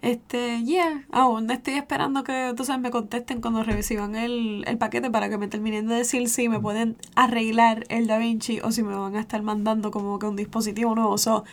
este, 0.00 0.62
yeah. 0.64 1.04
Aún 1.10 1.50
estoy 1.50 1.74
esperando 1.74 2.22
que, 2.22 2.52
tú 2.56 2.64
sabes, 2.64 2.80
me 2.80 2.90
contesten 2.90 3.40
cuando 3.40 3.62
reciban 3.64 4.14
el, 4.14 4.64
el 4.66 4.78
paquete 4.78 5.10
para 5.10 5.28
que 5.28 5.38
me 5.38 5.48
terminen 5.48 5.88
de 5.88 5.96
decir 5.96 6.28
si 6.28 6.48
me 6.48 6.60
pueden 6.60 6.96
arreglar 7.16 7.84
el 7.88 8.06
DaVinci 8.06 8.60
o 8.60 8.70
si 8.70 8.82
me 8.82 8.94
van 8.94 9.16
a 9.16 9.20
estar 9.20 9.42
mandando 9.42 9.90
como 9.90 10.18
que 10.18 10.26
un 10.26 10.36
dispositivo 10.36 10.94
nuevo. 10.94 11.18
So, 11.18 11.44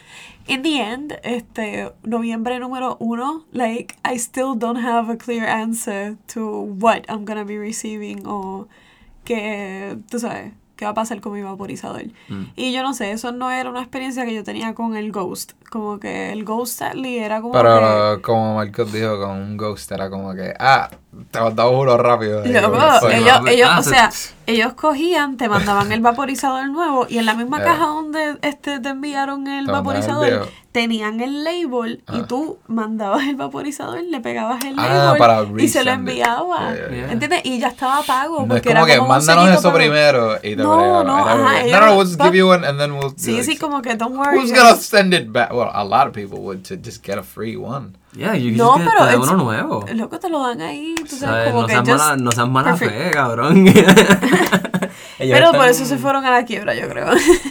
in 0.47 0.61
the 0.61 0.81
end, 0.81 1.13
este, 1.23 1.91
noviembre 2.03 2.59
número 2.59 2.97
uno, 2.99 3.45
like, 3.51 3.95
I 4.03 4.17
still 4.17 4.55
don't 4.55 4.79
have 4.83 5.11
a 5.11 5.17
clear 5.17 5.45
answer 5.45 6.17
to 6.33 6.61
what 6.79 7.05
I'm 7.09 7.25
gonna 7.25 7.45
be 7.45 7.57
receiving 7.57 8.27
o 8.27 8.67
que, 9.23 9.97
tú 10.09 10.19
sabes, 10.19 10.53
qué 10.75 10.85
va 10.85 10.91
a 10.91 10.93
pasar 10.93 11.21
con 11.21 11.33
mi 11.33 11.41
vaporizador. 11.41 12.05
Mm. 12.29 12.43
Y 12.55 12.73
yo 12.73 12.83
no 12.83 12.93
sé, 12.93 13.11
eso 13.11 13.31
no 13.31 13.51
era 13.51 13.69
una 13.69 13.81
experiencia 13.81 14.25
que 14.25 14.33
yo 14.33 14.43
tenía 14.43 14.73
con 14.73 14.95
el 14.95 15.11
Ghost. 15.11 15.53
Como 15.69 15.99
que 15.99 16.31
el 16.31 16.43
Ghost 16.43 16.79
Sadly 16.79 17.17
era 17.17 17.41
como 17.41 17.53
que... 17.53 17.59
Pero 17.59 18.21
como 18.21 18.55
Marcos 18.55 18.91
dijo, 18.91 19.19
con 19.19 19.31
un 19.31 19.57
ghost 19.57 19.91
era 19.91 20.09
como 20.09 20.33
que, 20.33 20.53
ah, 20.59 20.89
te 21.31 21.39
dado 21.39 21.71
uno 21.79 21.97
rápido. 21.97 22.43
ahí, 22.43 22.51
Loco, 22.53 22.77
que 23.07 23.17
ellos, 23.17 23.39
ellos, 23.47 23.69
Ah, 23.71 23.79
o 23.79 23.83
se- 23.83 23.89
sea, 23.91 24.09
ellos 24.47 24.73
cogían, 24.73 25.37
te 25.37 25.49
mandaban 25.49 25.91
el 25.91 26.01
vaporizador 26.01 26.69
nuevo 26.69 27.07
y 27.09 27.17
en 27.17 27.25
la 27.25 27.33
misma 27.35 27.59
Eh. 27.61 27.63
caja 27.63 27.85
donde 27.87 28.37
este 28.41 28.79
te 28.79 28.89
enviaron 28.89 29.47
el 29.47 29.65
Te 29.65 29.71
mandaban 29.71 29.95
el 29.95 30.01
vaporizador, 30.01 30.25
viejo. 30.29 30.45
tenían 30.71 31.19
el 31.21 31.43
label 31.43 32.03
y 32.13 32.19
Ah. 32.19 32.25
tú 32.27 32.59
mandabas 32.67 33.23
el 33.27 33.35
vaporizador, 33.37 34.01
le 34.03 34.19
pegabas 34.19 34.63
el 34.65 34.75
Ah, 34.77 34.87
label 35.15 35.17
para 35.17 35.43
y 35.57 35.67
se 35.67 35.83
lo 35.83 35.91
enviaba. 35.91 36.73
Yeah, 36.75 36.89
yeah. 36.89 37.11
¿Entiendes? 37.11 37.41
Y 37.45 37.59
ya 37.59 37.67
estaba 37.69 38.01
pago. 38.03 38.45
No 38.45 38.55
es 38.55 38.61
porque 38.61 38.73
como 38.73 38.85
era 38.85 38.93
que 38.93 38.99
como 38.99 39.09
un 39.11 39.17
mándanos 39.17 39.49
eso 39.49 39.61
pero- 39.63 39.73
primero 39.75 40.35
y 40.37 40.39
te 40.41 40.55
No, 40.57 41.03
no, 41.03 41.17
ajá, 41.17 41.63
que, 41.63 41.71
No, 41.71 41.79
no, 41.81 41.95
we'll 41.97 42.07
just 42.07 42.21
give 42.21 42.37
you 42.37 42.49
one 42.49 42.67
and 42.67 42.77
then 42.79 42.91
we'll. 42.91 43.13
Sí, 43.17 43.31
like, 43.31 43.43
sí, 43.45 43.57
como 43.57 43.81
que 43.81 43.95
don't 43.95 44.15
worry. 44.17 44.37
Who's 44.37 44.51
gonna 44.53 44.75
send 44.75 45.13
it 45.13 45.31
back? 45.31 45.51
Well, 45.51 45.69
a 45.73 45.83
lot 45.83 46.07
of 46.07 46.13
people 46.13 46.39
would 46.39 46.63
to 46.67 46.75
just 46.75 47.05
get 47.05 47.17
a 47.17 47.23
free 47.23 47.55
one. 47.55 47.97
Yeah, 48.15 48.35
you 48.35 48.51
can 48.51 48.57
No, 48.57 48.73
just 48.77 48.85
pero 48.85 49.09
es- 49.09 49.17
uno 49.17 49.35
nuevo. 49.43 49.85
Loco, 49.93 50.19
te 50.19 50.29
lo 50.29 50.39
dan 50.41 50.61
ahí, 50.61 50.95
tú 50.95 51.15
sabes, 51.17 51.19
¿Sabes? 51.19 51.47
como 51.49 51.61
No 51.61 51.67
que 51.67 51.73
seas 51.73 51.87
just 51.89 51.99
mala, 51.99 52.17
no 52.17 52.31
seas 52.31 52.47
mala 52.49 52.75
perfect. 52.75 52.91
fe, 53.03 53.11
cabrón. 53.11 53.65
Pero 55.17 55.51
por 55.53 55.67
eso 55.67 55.85
se 55.85 55.97
fueron 55.97 56.25
a 56.25 56.31
la 56.31 56.45
quiebra, 56.45 56.73
yo 56.75 56.87
creo. 56.89 57.07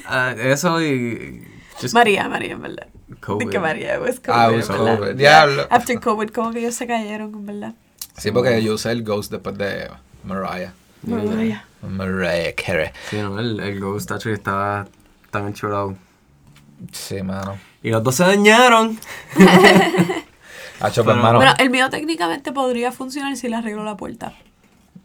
Ah, 0.07 0.35
eso 0.39 0.83
y... 0.83 1.43
just 1.81 1.95
María, 1.95 2.29
María, 2.29 2.53
en 2.53 2.63
verdad. 2.63 2.87
COVID. 3.21 3.49
Que 3.51 3.59
María, 3.59 3.99
pues 3.99 4.21
COVID. 4.21 4.33
Ah, 4.37 4.51
was. 4.51 4.69
COVID. 4.69 5.15
Diablo. 5.17 5.67
After 5.71 5.99
COVID, 6.01 6.29
como 6.31 6.53
que 6.53 6.61
ellos 6.61 6.75
se 6.75 6.87
cayeron, 6.87 7.33
en 7.35 7.47
verdad. 7.47 7.75
Sí, 8.17 8.31
porque 8.31 8.63
yo 8.63 8.75
usé 8.75 8.93
el 8.93 9.03
ghost 9.03 9.31
después 9.33 9.57
de 9.59 9.91
Mariah. 10.25 10.73
María. 11.03 11.65
Mariah 11.83 12.55
Carey. 12.55 12.91
Sí, 13.11 13.17
no, 13.19 13.39
el, 13.39 13.61
el 13.61 13.79
Ghost 13.81 14.11
actually 14.11 14.35
estaba 14.37 14.87
tan 15.31 15.47
enchulado. 15.49 15.95
Sí, 16.93 17.23
mano. 17.23 17.59
Y 17.83 17.91
los 17.91 18.03
dos 18.03 18.15
se 18.15 18.25
dañaron. 18.25 18.99
Hacho, 20.87 21.05
Pero-. 21.05 21.21
Bueno, 21.37 21.53
el 21.59 21.71
mío 21.71 21.89
técnicamente 21.91 22.53
podría 22.53 22.93
funcionar 22.93 23.37
si 23.37 23.49
le 23.49 23.57
arreglo 23.57 23.85
la 23.85 23.97
puerta. 23.97 24.33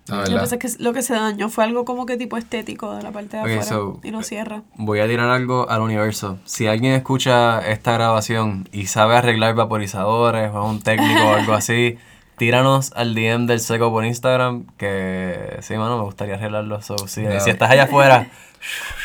la 0.07 0.17
Lo 0.17 0.23
que 0.25 0.35
pasa 0.35 0.55
es 0.55 0.75
que 0.77 0.83
lo 0.83 0.91
que 0.93 1.01
se 1.03 1.13
dañó 1.13 1.49
fue 1.49 1.63
algo 1.63 1.85
como 1.85 2.05
que 2.05 2.17
tipo 2.17 2.35
estético 2.37 2.95
de 2.95 3.03
la 3.03 3.11
parte 3.11 3.37
de 3.37 3.43
Ok, 3.43 3.47
afuera 3.49 3.63
so- 3.63 3.99
y 4.03 4.11
no 4.11 4.23
cierra. 4.23 4.63
Voy 4.75 4.99
a 4.99 5.07
tirar 5.07 5.29
algo 5.29 5.69
al 5.69 5.81
universo. 5.81 6.39
Si 6.45 6.65
alguien 6.67 6.93
escucha 6.93 7.59
esta 7.69 7.93
grabación 7.93 8.67
y 8.71 8.87
sabe 8.87 9.15
arreglar 9.15 9.53
vaporizadores 9.55 10.51
o 10.53 10.63
es 10.63 10.69
un 10.69 10.81
técnico 10.81 11.21
o 11.25 11.33
algo 11.35 11.53
así, 11.53 11.97
tíranos 12.37 12.91
al 12.95 13.13
DM 13.15 13.45
del 13.45 13.59
seco 13.59 13.91
por 13.91 14.03
Instagram. 14.05 14.65
Que 14.77 15.57
sí, 15.61 15.75
mano, 15.75 15.97
me 15.97 16.03
gustaría 16.05 16.35
arreglarlo. 16.35 16.81
So, 16.81 16.97
si, 17.07 17.21
Ya. 17.23 17.39
si 17.39 17.49
estás 17.51 17.69
allá 17.69 17.83
afuera, 17.83 18.27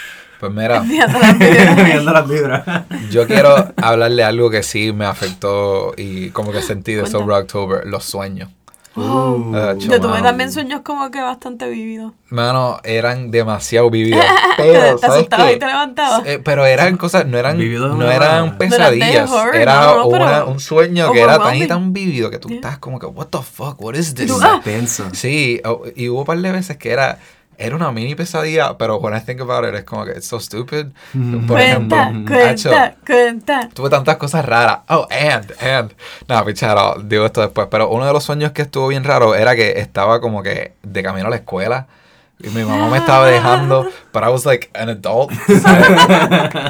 Pues 0.44 0.52
mira, 0.56 0.80
viendo 1.84 2.12
las 2.12 2.28
vibras. 2.28 2.62
yo 3.10 3.26
quiero 3.26 3.72
hablarle 3.76 4.24
algo 4.24 4.50
que 4.50 4.62
sí 4.62 4.92
me 4.92 5.06
afectó 5.06 5.94
y 5.96 6.30
como 6.30 6.52
que 6.52 6.60
sentí 6.62 6.92
de. 6.94 7.06
Sober 7.06 7.42
October, 7.42 7.86
los 7.86 8.04
sueños. 8.04 8.50
Oh. 8.96 9.50
Ah, 9.54 9.74
Yo 9.76 9.98
tuve 10.00 10.12
mano. 10.12 10.22
también 10.22 10.52
sueños 10.52 10.82
como 10.84 11.10
que 11.10 11.20
bastante 11.20 11.68
vividos. 11.68 12.12
Mano, 12.28 12.78
eran 12.84 13.32
demasiado 13.32 13.90
vividos. 13.90 14.24
Pero, 14.56 14.94
te 14.94 15.00
¿sabes 15.00 15.16
asustabas 15.16 15.48
qué? 15.48 15.52
y 15.54 15.58
te 15.58 15.66
levantabas. 15.66 16.22
Eh, 16.26 16.40
pero 16.44 16.64
eran 16.64 16.96
cosas, 16.96 17.26
no 17.26 17.36
eran, 17.36 17.58
no 17.58 18.08
eran 18.08 18.56
pesadillas. 18.56 19.28
Horror, 19.30 19.56
era 19.56 19.86
no, 19.96 20.06
una- 20.06 20.44
un 20.44 20.60
sueño 20.60 21.10
que 21.10 21.20
era 21.22 21.40
tan 21.40 21.56
y 21.56 21.66
tan 21.66 21.92
vivido 21.92 22.30
que 22.30 22.38
tú 22.38 22.48
Yeah. 22.48 22.56
estás 22.58 22.78
como 22.78 23.00
que, 23.00 23.06
what 23.06 23.26
the 23.30 23.38
fuck, 23.42 23.80
what 23.82 23.94
is 23.94 24.14
this? 24.14 24.28
Tú, 24.28 24.38
ah. 24.40 24.60
Sí, 25.12 25.60
y 25.96 26.08
hubo 26.08 26.20
un 26.20 26.24
par 26.26 26.38
de 26.38 26.52
veces 26.52 26.76
que 26.76 26.92
era, 26.92 27.18
era 27.58 27.76
una 27.76 27.90
mini 27.92 28.14
pesadilla, 28.14 28.76
pero 28.78 28.96
when 28.98 29.14
I 29.16 29.20
think 29.20 29.40
about 29.40 29.64
it, 29.68 29.74
es 29.74 29.84
como 29.84 30.04
que 30.04 30.12
it's 30.12 30.26
so 30.26 30.38
stupid. 30.40 30.86
Por 31.46 31.60
ejemplo, 31.60 31.96
Cuenta, 31.96 32.50
hacho, 32.50 32.70
cuenta, 32.70 32.96
cuenta. 33.06 33.68
tuve 33.74 33.90
tantas 33.90 34.16
cosas 34.16 34.44
raras. 34.44 34.78
Oh, 34.88 35.06
and, 35.10 35.52
and. 35.60 35.92
No, 36.28 36.44
picharo, 36.44 36.96
digo 37.02 37.26
esto 37.26 37.40
después. 37.40 37.68
Pero 37.70 37.88
uno 37.90 38.06
de 38.06 38.12
los 38.12 38.24
sueños 38.24 38.52
que 38.52 38.62
estuvo 38.62 38.88
bien 38.88 39.04
raro 39.04 39.34
era 39.34 39.54
que 39.56 39.78
estaba 39.80 40.20
como 40.20 40.42
que 40.42 40.74
de 40.82 41.02
camino 41.02 41.26
a 41.26 41.30
la 41.30 41.36
escuela. 41.36 41.86
Mi 42.38 42.64
mamá 42.64 42.88
me 42.88 42.98
estaba 42.98 43.26
dejando, 43.28 43.88
pero 44.12 44.26
I 44.26 44.30
was 44.30 44.44
like 44.44 44.68
an 44.74 44.90
adult. 44.90 45.30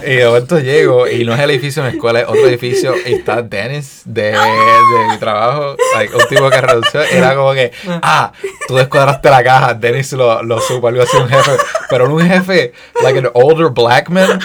y 0.07 0.11
de 0.17 0.27
momento 0.27 0.59
llego 0.61 1.09
y 1.09 1.25
no 1.25 1.35
es 1.35 1.41
el 1.41 1.51
edificio 1.51 1.83
de 1.83 1.91
mi 1.91 1.97
escuela, 1.97 2.21
es 2.21 2.29
otro 2.29 2.47
edificio. 2.47 2.95
Y 3.07 3.15
está 3.15 3.43
Dennis 3.43 4.03
de, 4.05 4.33
de 4.33 5.09
mi 5.11 5.17
trabajo, 5.19 5.77
like, 5.95 6.15
un 6.15 6.29
tipo 6.29 6.49
que 6.51 6.61
renunció. 6.61 7.03
Era 7.03 7.35
como 7.35 7.55
que, 7.55 7.73
ah, 8.03 8.33
tú 8.69 8.77
descuadraste 8.77 9.31
la 9.31 9.43
caja. 9.43 9.75
Dennis 9.75 10.13
lo, 10.13 10.43
lo 10.43 10.61
supo, 10.61 10.89
algo 10.89 11.03
así, 11.03 11.17
un 11.17 11.29
jefe. 11.29 11.53
Pero 11.89 12.15
un 12.15 12.21
jefe, 12.21 12.73
like 13.03 13.19
an 13.19 13.31
older 13.33 13.71
black 13.71 14.11
man. 14.11 14.39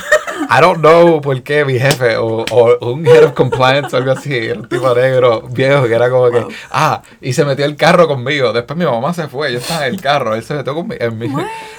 I 0.51 0.61
don't 0.61 0.79
know 0.79 1.21
por 1.21 1.41
qué 1.43 1.63
mi 1.63 1.77
jefe 1.79 2.17
o, 2.17 2.43
o 2.49 2.91
un 2.91 3.05
head 3.05 3.23
of 3.23 3.33
compliance 3.33 3.95
o 3.95 3.97
algo 3.97 4.11
así, 4.13 4.35
era 4.35 4.59
un 4.59 4.67
tipo 4.67 4.93
negro 4.95 5.41
viejo 5.51 5.87
que 5.87 5.93
era 5.93 6.09
como 6.09 6.31
que, 6.31 6.39
Wow. 6.39 6.49
ah, 6.71 7.01
y 7.21 7.33
se 7.33 7.45
metió 7.45 7.65
el 7.65 7.75
carro 7.75 8.07
conmigo. 8.07 8.51
Después 8.51 8.77
mi 8.77 8.85
mamá 8.85 9.13
se 9.13 9.27
fue, 9.27 9.51
yo 9.53 9.59
estaba 9.59 9.85
en 9.87 9.93
el 9.93 10.01
carro, 10.01 10.33
él 10.33 10.43
se 10.43 10.55
metió 10.55 10.73
conmigo. 10.73 10.99
En 11.03 11.17
mi, 11.19 11.27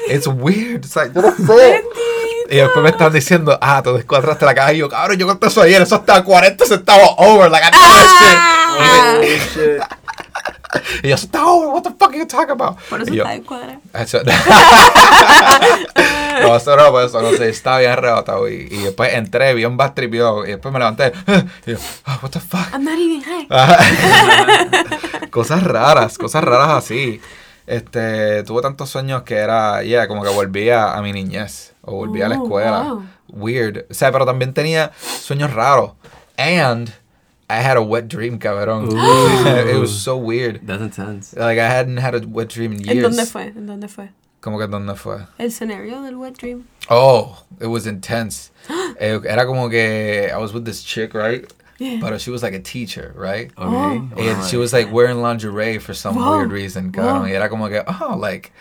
it's 0.09 0.27
weird, 0.29 0.85
it's 0.85 0.95
like, 0.95 1.13
yo 1.15 1.21
no 1.23 1.33
sé. 1.37 1.83
Y 2.49 2.57
después 2.57 2.83
me 2.83 2.91
están 2.91 3.13
diciendo, 3.13 3.59
ah, 3.61 3.81
tú 3.83 3.93
descuadraste 3.95 4.45
la 4.45 4.55
caja. 4.55 4.73
Y 4.73 4.79
yo, 4.79 4.89
cabrón, 4.89 5.17
yo 5.19 5.27
conté 5.27 5.47
eso 5.49 5.63
ayer, 5.63 5.83
eso 5.83 5.97
estaba 5.97 6.19
a 6.21 6.25
40 6.25 6.65
centavos 6.65 7.15
over, 7.19 7.51
like, 7.51 7.67
I 7.67 7.71
know 7.71 7.81
that 7.81 9.23
shit. 9.55 9.83
Y 11.03 11.09
yo, 11.09 11.17
over, 11.43 11.69
what 11.69 11.83
the 11.83 11.91
fuck 11.91 12.11
are 12.11 12.19
you 12.19 12.27
talking 12.27 12.51
about? 12.53 12.79
Por 12.89 13.03
eso 13.03 13.13
yo, 13.13 13.23
está 13.25 13.35
en 13.35 13.43
cuadra. 13.43 13.81
eso- 13.95 14.21
no, 16.43 16.57
eso 16.57 16.77
no, 16.77 16.91
pues 16.91 17.07
eso 17.07 17.21
no 17.23 17.31
sé, 17.33 17.49
estaba 17.49 17.79
bien 17.81 17.93
arrebatado. 17.93 18.49
Y, 18.49 18.69
y 18.71 18.77
después 18.83 19.13
entré, 19.15 19.55
vi 19.55 19.65
un 19.65 19.77
bad 19.77 19.95
trip, 19.95 20.15
yo, 20.15 20.45
y 20.45 20.51
después 20.51 20.73
me 20.73 20.79
levanté. 20.79 21.13
Y 21.67 21.73
yo, 21.73 21.79
ah, 22.07 22.19
what 22.23 22.31
the 22.31 22.41
fuck. 22.41 22.73
I'm 22.73 22.85
not 22.85 22.99
even 22.99 23.23
high. 23.23 23.47
Cosas 25.31 25.63
raras, 25.63 26.19
cosas 26.19 26.43
raras 26.45 26.71
así. 26.71 27.21
Este, 27.67 28.43
tuve 28.45 28.63
tantos 28.63 28.91
sueños 28.91 29.23
que 29.23 29.37
era, 29.37 29.83
yeah, 29.83 30.09
como 30.09 30.23
que 30.23 30.31
volvía 30.31 30.95
a 30.95 31.03
mi 31.03 31.13
niñez 31.13 31.73
o 31.83 31.93
volvía 31.95 32.27
a 32.27 32.31
la 32.31 32.39
Oh, 32.41 32.45
escuela. 32.45 32.81
wow. 32.83 33.05
Weird. 33.29 33.87
O 33.91 33.95
sea, 33.95 34.11
pero 34.11 34.27
también 34.27 34.53
tenía 34.53 34.91
sueños 35.21 35.53
raros. 35.53 35.93
And 36.37 36.91
I 37.51 37.61
had 37.63 37.77
a 37.77 37.83
wet 37.83 38.09
dream, 38.09 38.39
cabrón. 38.39 38.93
Ooh. 38.93 39.71
It 39.75 39.79
was 39.79 39.91
so 40.03 40.17
weird. 40.17 40.61
That's 40.67 40.83
intense. 40.83 41.35
Like 41.37 41.59
I 41.59 41.67
hadn't 41.69 41.99
had 41.99 42.15
a 42.15 42.21
wet 42.27 42.49
dream 42.49 42.73
in 42.73 42.81
years. 42.85 42.97
¿En 43.05 43.11
dónde 43.13 43.27
fue? 43.27 43.43
¿En 43.57 43.67
dónde 43.67 43.89
fue? 43.89 44.09
¿Cómo 44.41 44.59
que 44.59 44.67
dónde 44.67 44.97
fue? 44.97 45.27
El 45.39 45.49
escenario 45.49 46.03
del 46.03 46.17
wet 46.17 46.39
dream. 46.39 46.67
Oh, 46.89 47.43
it 47.61 47.67
was 47.67 47.87
intense. 47.87 48.51
Eh, 49.01 49.19
Era 49.27 49.47
como 49.47 49.69
que 49.69 50.29
I 50.31 50.37
was 50.39 50.53
with 50.53 50.65
this 50.65 50.83
chick, 50.83 51.15
right? 51.15 51.45
Yeah. 51.79 51.99
But 52.01 52.21
she 52.21 52.31
was 52.31 52.43
like 52.43 52.53
a 52.55 52.61
teacher, 52.61 53.15
right? 53.17 53.51
Okay. 53.57 53.67
Oh. 53.67 54.11
And 54.19 54.45
she 54.45 54.57
was 54.59 54.73
like 54.75 54.93
wearing 54.93 55.23
lingerie 55.23 55.79
for 55.79 55.95
some 55.95 56.17
Wow. 56.17 56.37
weird 56.37 56.53
reason, 56.53 56.93
cabrón. 56.93 57.21
Wow. 57.21 57.25
Y 57.27 57.33
era 57.33 57.49
como 57.49 57.69
que, 57.71 57.83
oh, 57.87 58.17
like, 58.19 58.53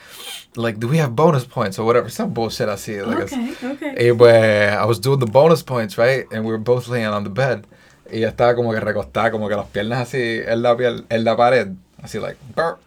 like, 0.55 0.79
do 0.79 0.88
we 0.88 0.98
have 1.00 1.15
bonus 1.15 1.43
points 1.43 1.77
or 1.77 1.86
whatever? 1.86 2.08
Some 2.10 2.34
bullshit 2.34 2.69
así. 2.69 3.05
Like, 3.05 3.24
Okay, 3.34 3.55
okay. 3.63 4.10
Y 4.12 4.15
pues, 4.17 4.74
I 4.74 4.86
was 4.86 5.00
doing 5.00 5.19
the 5.19 5.25
bonus 5.27 5.62
points, 5.62 5.98
right? 5.98 6.25
And 6.31 6.46
we 6.46 6.51
were 6.51 6.58
both 6.58 6.88
laying 6.88 7.08
on 7.08 7.25
the 7.25 7.29
bed. 7.29 7.67
Y 8.11 8.17
ella 8.17 8.29
estaba 8.29 8.55
como 8.55 8.71
que 8.73 8.79
recostada, 8.79 9.31
como 9.31 9.47
que 9.49 9.55
las 9.55 9.65
piernas 9.67 9.99
así 10.01 10.17
en 10.45 10.61
la, 10.61 10.75
piel, 10.75 11.05
en 11.09 11.23
la 11.23 11.35
pared. 11.37 11.67
Así, 12.01 12.19
like, 12.19 12.37
brr. 12.55 12.77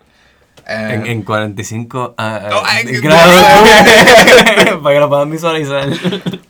And- 0.65 0.93
En, 0.93 1.07
en 1.07 1.23
45 1.23 2.15
ah, 2.17 2.41
ah, 2.45 2.51
Oh, 2.55 2.63
grados. 3.03 3.45
para 4.83 4.95
que 4.95 5.01
lo 5.01 5.09
puedan 5.09 5.31
visualizar. 5.31 5.89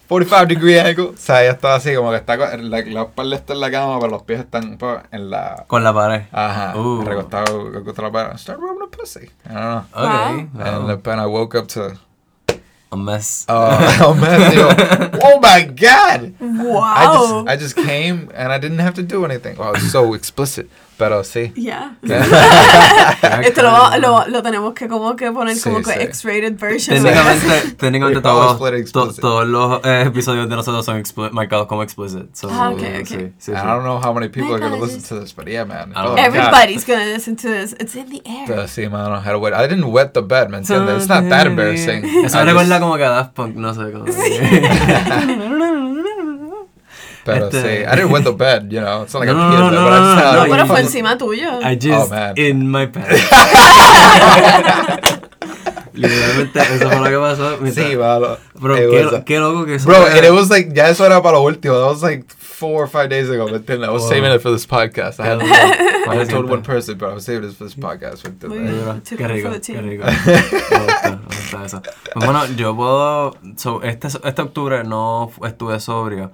45 0.08 0.46
degree 0.46 0.80
angle. 0.80 1.04
O 1.04 1.16
sea, 1.16 1.42
ella 1.42 1.52
estaba 1.52 1.76
así, 1.76 1.94
como 1.94 2.10
que 2.10 2.16
está, 2.18 2.36
con- 2.36 2.70
la, 2.70 2.80
la 2.82 3.02
espalda 3.02 3.36
está 3.36 3.54
en 3.54 3.60
la 3.60 3.70
cama, 3.70 3.98
pero 4.00 4.10
los 4.12 4.22
pies 4.24 4.40
están 4.40 4.76
pues, 4.76 4.98
en 5.12 5.30
la... 5.30 5.64
Con 5.66 5.82
la 5.82 5.94
pared. 5.94 6.22
Ajá, 6.30 6.76
Uh. 6.76 7.02
recostado 7.04 7.72
contra 7.84 8.04
la 8.08 8.12
pared. 8.12 8.36
Start 8.36 8.60
rubbing 8.60 8.90
the 8.90 8.96
pussy. 8.96 9.20
I 9.20 9.52
don't 9.54 9.62
know. 9.62 9.78
Ok. 9.78 9.94
Wow. 9.94 10.38
And 10.66 10.86
wow. 10.88 10.96
then 11.02 11.18
I 11.18 11.26
woke 11.26 11.56
up 11.58 11.68
to... 11.68 11.92
A 12.92 12.96
mess. 12.96 13.46
Uh, 13.48 13.98
oh 14.04 14.12
man, 14.20 14.52
digo, 14.52 14.68
oh 15.24 15.40
my 15.40 15.64
god! 15.64 16.34
I 16.38 16.44
Wow. 16.44 17.44
just, 17.46 17.48
I 17.48 17.56
just 17.56 17.74
came 17.76 18.30
and 18.34 18.52
I 18.52 18.58
didn't 18.58 18.80
have 18.84 18.92
to 18.94 19.02
do 19.02 19.24
anything. 19.24 19.56
Wow, 19.56 19.72
it's 19.72 19.90
so 19.90 20.12
explicit. 20.12 20.68
Pero 21.02 21.24
sí. 21.24 21.52
Ya. 21.56 21.96
Yeah. 22.02 23.40
Esto 23.42 23.62
lo, 23.62 23.98
lo, 23.98 24.24
lo 24.28 24.40
tenemos 24.42 24.72
que 24.72 24.86
como 24.86 25.16
que 25.16 25.32
poner 25.32 25.56
Sí, 25.56 25.62
como 25.64 25.78
que 25.82 25.92
sí. 25.94 25.98
X-rated 26.00 26.56
version. 26.56 27.02
Técnicamente, 27.02 27.70
técnicamente 27.76 28.20
todos, 28.20 28.92
to- 28.92 29.12
todos 29.20 29.48
los 29.48 29.84
eh, 29.84 30.04
episodios 30.06 30.48
de 30.48 30.54
nosotros 30.54 30.84
son 30.86 31.02
marcados 31.32 31.66
como 31.66 31.82
explicit. 31.82 32.32
So, 32.36 32.48
Ah, 32.52 32.70
ok, 32.70 32.82
eh, 32.82 32.98
ok. 33.00 33.06
Sí, 33.08 33.16
sí, 33.16 33.32
sí. 33.38 33.50
I 33.50 33.54
don't 33.66 33.82
know 33.82 33.98
how 34.00 34.12
many 34.14 34.28
people 34.28 34.54
are 34.54 34.60
going 34.60 34.78
to 34.78 34.78
listen 34.86 35.02
to 35.02 35.20
this, 35.20 35.34
but 35.34 35.48
yeah, 35.48 35.64
man. 35.64 35.90
I 35.90 36.02
don't 36.04 36.12
Oh, 36.12 36.14
know. 36.14 36.22
Everybody's 36.24 36.84
gonna 36.86 37.06
listen 37.06 37.34
to 37.34 37.48
this. 37.48 37.74
It's 37.80 37.96
in 37.96 38.08
the 38.08 38.22
air. 38.24 38.44
Pero 38.46 38.68
sí, 38.68 38.88
mano, 38.88 39.16
had 39.20 39.32
to 39.32 39.38
wet. 39.40 39.54
I 39.54 39.66
didn't 39.66 39.90
wet 39.90 40.12
the 40.14 40.22
bed, 40.22 40.50
¿me 40.50 40.58
entiendes? 40.58 40.98
It's 40.98 41.08
not 41.08 41.28
that 41.30 41.46
embarrassing. 41.48 42.04
Eso 42.24 42.38
I 42.38 42.44
me 42.44 42.52
recuerda 42.52 42.78
como 42.78 42.96
que 42.96 43.04
a 43.04 43.10
Daft 43.10 43.34
Punk, 43.34 43.56
no 43.56 43.74
sé 43.74 43.90
cómo. 43.90 44.04
Pero 47.24 47.46
Este- 47.48 47.62
sí, 47.62 47.68
I 47.86 47.96
didn't 47.96 48.10
wet 48.10 48.24
the 48.24 48.32
bed, 48.32 48.68
you 48.70 48.80
know. 48.80 49.02
It's 49.04 49.14
not 49.14 49.20
like 49.20 49.32
No, 49.32 49.40
a 49.40 49.44
no, 49.44 49.50
kid, 49.50 49.58
no, 49.58 49.64
but 49.64 49.72
no, 49.72 49.78
I 49.80 49.82
no, 49.82 50.14
no, 50.14 50.16
had 50.16 50.34
no, 50.34 50.42
a 50.42 50.48
Pero 50.56 50.66
fue 50.66 50.80
encima 50.80 51.16
tuyo. 51.18 51.60
I 51.62 51.76
just 51.76 52.10
man. 52.10 52.34
in 52.36 52.68
my 52.68 52.86
pants. 52.92 53.22
Literalmente, 55.94 56.58
eso 56.60 56.88
fue 56.90 56.98
lo 56.98 57.04
que 57.10 57.18
pasó. 57.18 57.58
mientras- 57.60 57.86
Sí, 57.86 57.96
mano. 57.96 58.36
Bro, 58.54 58.74
qué, 58.76 59.22
qué 59.26 59.38
loco 59.38 59.66
que 59.66 59.74
eso. 59.74 59.86
Bro, 59.88 60.06
era- 60.06 60.16
and 60.16 60.24
it 60.24 60.30
was 60.32 60.48
like, 60.50 60.72
ya 60.74 60.88
eso 60.88 61.04
era 61.04 61.20
para 61.22 61.36
lo 61.36 61.42
último. 61.44 61.74
That 61.78 61.86
was 61.90 62.02
like 62.02 62.24
four 62.38 62.82
or 62.84 62.88
five 62.88 63.08
days 63.08 63.28
ago, 63.28 63.46
¿me 63.46 63.56
entiendes? 63.58 63.88
I 63.88 63.92
was 63.92 64.02
Wow. 64.02 64.08
saving 64.10 64.32
it 64.32 64.40
for 64.40 64.50
this 64.52 64.66
podcast. 64.66 65.20
I 65.20 65.26
hadn't 65.26 65.42
I 65.50 66.06
Vale, 66.06 66.26
told 66.26 66.50
one 66.50 66.62
person, 66.62 66.96
but 66.98 67.10
I 67.10 67.14
was 67.14 67.24
saving 67.24 67.50
it 67.50 67.56
for 67.56 67.64
this 67.64 67.74
podcast. 67.76 68.22
Qué 68.24 69.28
rico, 69.28 69.50
qué 69.60 69.80
rico. 69.82 70.04
Me 70.06 70.78
gusta, 70.86 71.10
me 71.10 71.26
gusta 71.26 71.64
eso. 71.66 71.82
Bueno, 72.16 72.46
yo 72.56 72.74
puedo. 72.74 73.36
So, 73.56 73.82
este, 73.82 74.08
este 74.08 74.42
octubre 74.42 74.82
no 74.84 75.30
estuve 75.44 75.78
sobrio. 75.78 76.32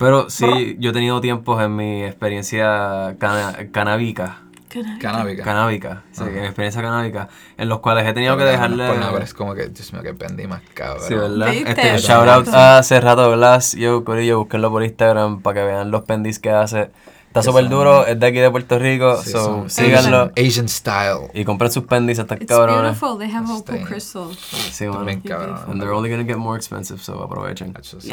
Pero 0.00 0.30
sí, 0.30 0.76
yo 0.78 0.90
he 0.90 0.92
tenido 0.94 1.20
tiempos 1.20 1.62
en 1.62 1.76
mi 1.76 2.02
experiencia 2.04 3.16
cana 3.18 3.54
canábica. 3.70 4.38
Canábica. 4.98 5.42
Canábica. 5.42 6.02
Sí, 6.10 6.22
en 6.24 6.40
mi 6.40 6.46
experiencia 6.46 6.80
canábica. 6.80 7.28
En 7.58 7.68
los 7.68 7.80
cuales 7.80 8.06
he 8.06 8.14
tenido 8.14 8.38
que 8.38 8.44
dejarle. 8.44 8.88
Es 9.22 9.34
como 9.34 9.54
que, 9.54 9.68
Dios 9.68 9.92
mío, 9.92 10.02
que 10.02 10.12
vendí 10.12 10.46
más 10.46 10.62
cabrón. 10.72 11.04
Sí, 11.06 11.14
¿verdad? 11.14 11.52
Este, 11.52 11.98
shout 11.98 12.28
out 12.28 12.48
a 12.48 12.78
hace 12.78 12.98
rato 12.98 13.30
Blas, 13.36 13.74
yo, 13.74 14.02
Corillo, 14.02 14.38
búsquenlo 14.38 14.70
por 14.70 14.82
Instagram 14.84 15.42
para 15.42 15.60
que 15.60 15.66
vean 15.66 15.90
los 15.90 16.04
pendis 16.04 16.38
que 16.38 16.50
hace. 16.50 16.90
Está 17.26 17.42
súper 17.42 17.68
duro, 17.68 18.06
es 18.06 18.18
de 18.18 18.26
aquí 18.26 18.38
de 18.38 18.50
Puerto 18.50 18.78
Rico, 18.78 19.22
Sí, 19.22 19.32
so 19.32 19.68
síganlo. 19.68 20.32
Asian 20.34 20.68
style. 20.68 21.28
Y 21.34 21.44
compren 21.44 21.70
sus 21.70 21.84
pendis, 21.84 22.18
están 22.18 22.38
It's 22.40 22.48
cabrones. 22.50 22.98
beautiful. 22.98 23.18
They 23.18 23.30
have 23.30 23.44
opal 23.44 23.58
Stain. 23.76 23.84
crystal. 23.84 24.34
Sí, 24.72 24.86
mano. 24.86 24.98
También 25.00 25.20
cabrón. 25.20 25.58
And 25.68 25.80
they're 25.80 25.92
only 25.94 26.10
gonna 26.10 26.24
get 26.24 26.38
more 26.38 26.56
expensive, 26.56 27.00
so 27.00 27.22
aprovechen. 27.22 27.74
Yes. 28.02 28.06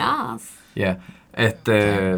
Yeah. 0.75 0.99
Este. 1.37 2.17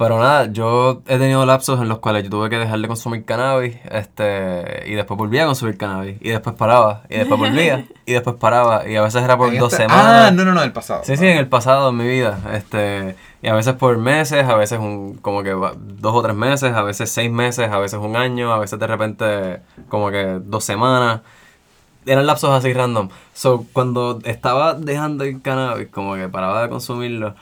Pero 0.00 0.18
nada, 0.18 0.46
yo 0.50 1.02
he 1.06 1.18
tenido 1.18 1.44
lapsos 1.44 1.78
en 1.78 1.90
los 1.90 1.98
cuales 1.98 2.24
yo 2.24 2.30
tuve 2.30 2.48
que 2.48 2.56
dejar 2.56 2.78
de 2.78 2.88
consumir 2.88 3.22
cannabis, 3.26 3.76
este, 3.90 4.84
y 4.86 4.94
después 4.94 5.18
volvía 5.18 5.42
a 5.42 5.46
consumir 5.46 5.76
cannabis, 5.76 6.16
y 6.22 6.30
después 6.30 6.56
paraba, 6.56 7.02
y 7.10 7.18
después 7.18 7.38
volvía, 7.38 7.84
y 8.06 8.12
después 8.14 8.36
paraba, 8.36 8.88
y 8.88 8.96
a 8.96 9.02
veces 9.02 9.22
era 9.22 9.36
por 9.36 9.54
dos 9.58 9.74
este- 9.74 9.82
semanas. 9.82 10.28
Ah, 10.28 10.30
no, 10.30 10.46
no, 10.46 10.54
no, 10.54 10.62
el 10.62 10.72
pasado. 10.72 11.02
Sí, 11.04 11.18
sí, 11.18 11.26
en 11.26 11.36
el 11.36 11.48
pasado, 11.48 11.90
en 11.90 11.98
mi 11.98 12.08
vida. 12.08 12.38
Este, 12.54 13.14
y 13.42 13.48
a 13.48 13.54
veces 13.54 13.74
por 13.74 13.98
meses, 13.98 14.48
a 14.48 14.54
veces 14.54 14.78
un, 14.78 15.18
como 15.20 15.42
que 15.42 15.50
dos 15.50 16.14
o 16.14 16.22
tres 16.22 16.34
meses, 16.34 16.72
a 16.72 16.82
veces 16.82 17.10
seis 17.10 17.30
meses, 17.30 17.70
a 17.70 17.78
veces 17.78 18.00
un 18.00 18.16
año, 18.16 18.54
a 18.54 18.58
veces 18.58 18.78
de 18.78 18.86
repente 18.86 19.60
como 19.90 20.10
que 20.10 20.38
dos 20.42 20.64
semanas. 20.64 21.20
Eran 22.06 22.26
lapsos 22.26 22.50
así 22.50 22.72
random. 22.72 23.10
So, 23.34 23.66
cuando 23.74 24.20
estaba 24.24 24.72
dejando 24.72 25.24
el 25.24 25.42
cannabis, 25.42 25.88
como 25.88 26.14
que 26.14 26.30
paraba 26.30 26.62
de 26.62 26.70
consumirlo, 26.70 27.34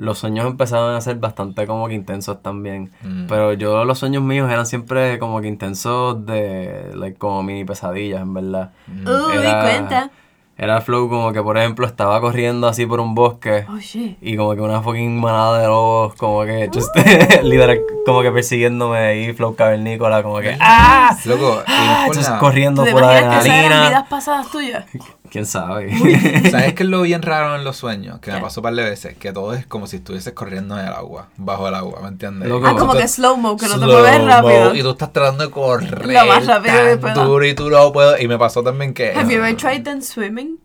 los 0.00 0.18
sueños 0.18 0.46
empezaban 0.46 0.94
a 0.94 1.00
ser 1.00 1.16
bastante 1.16 1.66
como 1.66 1.86
que 1.88 1.94
intensos 1.94 2.42
también. 2.42 2.90
Mm. 3.02 3.26
Pero 3.28 3.52
yo 3.52 3.84
los 3.84 3.98
sueños 3.98 4.22
míos 4.22 4.50
eran 4.50 4.66
siempre 4.66 5.18
como 5.18 5.40
que 5.40 5.48
intensos 5.48 6.24
de, 6.26 6.90
like, 6.94 7.18
como 7.18 7.42
mini 7.42 7.64
pesadillas, 7.64 8.22
en 8.22 8.34
verdad. 8.34 8.72
Uy, 8.88 9.36
Era- 9.38 9.60
cuenta. 9.62 10.10
Era 10.56 10.82
flow 10.82 11.08
como 11.08 11.32
que, 11.32 11.42
por 11.42 11.56
ejemplo, 11.56 11.86
estaba 11.86 12.20
corriendo 12.20 12.68
así 12.68 12.84
por 12.84 13.00
un 13.00 13.14
bosque 13.14 13.64
Oh 13.66 13.78
shit. 13.78 14.18
y 14.20 14.36
como 14.36 14.54
que 14.54 14.60
una 14.60 14.82
fucking 14.82 15.18
manada 15.18 15.58
de 15.58 15.66
lobos, 15.66 16.14
como 16.16 16.44
que, 16.44 16.68
just, 16.70 16.94
literal, 17.42 17.80
como 18.04 18.20
que 18.20 18.30
persiguiéndome 18.30 18.98
ahí, 18.98 19.32
flow 19.32 19.54
cavernícola, 19.54 20.22
como 20.22 20.38
que, 20.40 20.54
¡ah! 20.60 21.16
Loco, 21.24 21.62
Ah, 21.66 22.08
y 22.12 22.14
la- 22.22 22.38
corriendo 22.38 22.84
¿Te 22.84 22.92
por 22.92 23.00
imaginas 23.02 23.22
que 23.22 23.36
esas 23.36 23.46
eran 23.46 23.58
adrenalina. 23.64 23.88
vidas 23.88 24.08
pasadas 24.10 24.50
tuyas? 24.50 24.84
¿Quién 25.30 25.46
sabe? 25.46 25.96
¿Sabes 26.50 26.74
qué 26.74 26.82
es 26.82 26.88
lo 26.88 27.02
bien 27.02 27.22
raro 27.22 27.54
en 27.54 27.62
los 27.62 27.76
sueños? 27.76 28.18
Que 28.20 28.32
me 28.32 28.40
pasó 28.40 28.60
un 28.60 28.64
par 28.64 28.74
de 28.74 28.82
veces. 28.82 29.16
Que 29.16 29.32
todo 29.32 29.54
es 29.54 29.64
como 29.64 29.86
si 29.86 29.96
estuvieses 29.96 30.32
corriendo 30.32 30.78
en 30.78 30.86
el 30.86 30.92
agua, 30.92 31.28
bajo 31.36 31.68
el 31.68 31.74
agua, 31.74 32.00
¿me 32.02 32.08
entiendes? 32.08 32.48
Loco. 32.48 32.66
Ah, 32.66 32.74
como 32.76 32.92
Tú- 32.92 32.98
que 32.98 33.08
slow-mo, 33.08 33.56
que 33.56 33.68
no 33.68 33.78
te 33.78 33.86
mueves 33.86 34.24
rápido. 34.24 34.74
Y 34.74 34.82
tú 34.82 34.90
estás 34.90 35.12
tratando 35.12 35.44
de 35.44 35.50
correr 35.50 36.06
Lo 36.06 36.26
más 36.26 36.46
rápido 36.46 36.74
que 36.84 36.96
tan 36.96 37.14
duro 37.14 37.46
y 37.46 37.54
tú 37.54 37.70
no 37.70 37.92
puedes. 37.92 38.20
Y 38.20 38.28
me 38.28 38.38
pasó 38.38 38.62
también 38.62 38.92
que... 38.92 39.12
Have 39.14 39.32
you 39.32 39.38
ever 39.38 39.56
tried 39.56 39.84
then 39.84 40.02
swimming? 40.02 40.58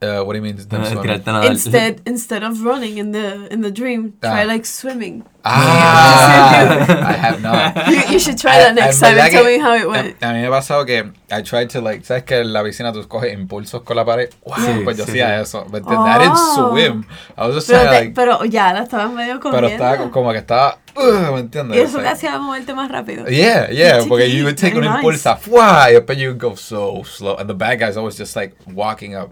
Uh, 0.00 0.22
what 0.22 0.34
do 0.34 0.38
you 0.38 0.42
mean? 0.42 0.54
them 0.56 0.84
swimming? 0.84 1.02
Tirarte 1.02 1.26
a 1.26 1.32
nadar. 1.32 1.50
Instead, 1.50 2.00
instead 2.06 2.44
of 2.44 2.62
running 2.64 2.98
in 2.98 3.10
the 3.10 3.48
in 3.52 3.62
the 3.62 3.70
dream, 3.72 4.12
try 4.22 4.42
Ah. 4.44 4.46
like 4.46 4.64
swimming. 4.64 5.24
Ah, 5.44 6.86
I 7.08 7.12
have 7.14 7.42
not. 7.42 7.74
You, 7.90 8.12
you 8.12 8.18
should 8.20 8.38
try 8.38 8.58
that 8.58 8.74
next 8.76 9.00
time 9.00 9.18
and 9.18 9.30
tell 9.32 9.44
me 9.44 9.58
how 9.58 9.74
it 9.74 9.88
went. 9.88 10.16
A, 10.22 10.28
a 10.28 10.32
mí 10.34 10.40
me 10.42 10.46
ha 10.46 10.50
pasado 10.50 10.86
que 10.86 11.10
I 11.32 11.42
tried 11.42 11.70
to 11.70 11.80
like, 11.80 12.04
¿sabes 12.04 12.22
que 12.24 12.36
en 12.36 12.52
la 12.52 12.62
piscina 12.62 12.92
tú 12.92 13.06
coges 13.08 13.32
impulsos 13.32 13.82
con 13.82 13.96
la 13.96 14.04
pared? 14.04 14.30
Wow, 14.44 14.56
Sí, 14.56 14.80
pues 14.84 14.98
yo 14.98 15.04
sí, 15.04 15.10
hacía 15.12 15.36
sí. 15.38 15.42
eso, 15.42 15.64
¿me 15.72 15.78
entiendes? 15.78 16.14
I 16.14 16.18
didn't 16.18 16.36
Oh. 16.36 16.70
swim. 16.70 17.04
I 17.36 17.46
was 17.46 17.54
just 17.56 17.66
Pero, 17.68 17.80
trying 17.80 17.88
to, 17.88 17.90
te- 17.90 18.00
like, 18.04 18.14
pero 18.14 18.44
ya 18.44 18.72
la 18.72 18.82
estabas 18.84 19.10
medio 19.12 19.40
comiendo. 19.40 19.66
pero 19.68 19.68
estaba 19.68 20.10
como 20.12 20.30
que 20.32 20.38
estaba, 20.38 20.78
uh, 20.96 21.32
¿me 21.34 21.40
entiendes? 21.40 21.76
y 21.76 21.80
eso 21.80 21.98
Like- 21.98 22.02
te 22.08 22.08
hacía 22.26 22.38
moverte 22.38 22.72
más 22.74 22.88
rápido. 22.90 23.26
Yeah, 23.26 23.68
yeah, 23.70 23.98
Chiquitito, 23.98 24.08
porque 24.08 24.30
you 24.30 24.44
would 24.44 24.56
take 24.56 24.74
un 24.76 24.82
very 24.82 24.94
impulso, 24.94 25.36
¡fua! 25.38 25.90
y 25.90 25.94
después 25.94 26.18
you 26.18 26.28
would 26.30 26.40
go 26.40 26.56
so 26.56 27.02
slow. 27.04 27.36
And 27.36 27.48
the 27.48 27.54
bad 27.54 27.80
guys 27.80 27.96
always 27.96 28.16
just 28.16 28.36
like 28.36 28.54
walking 28.72 29.16
up 29.16 29.30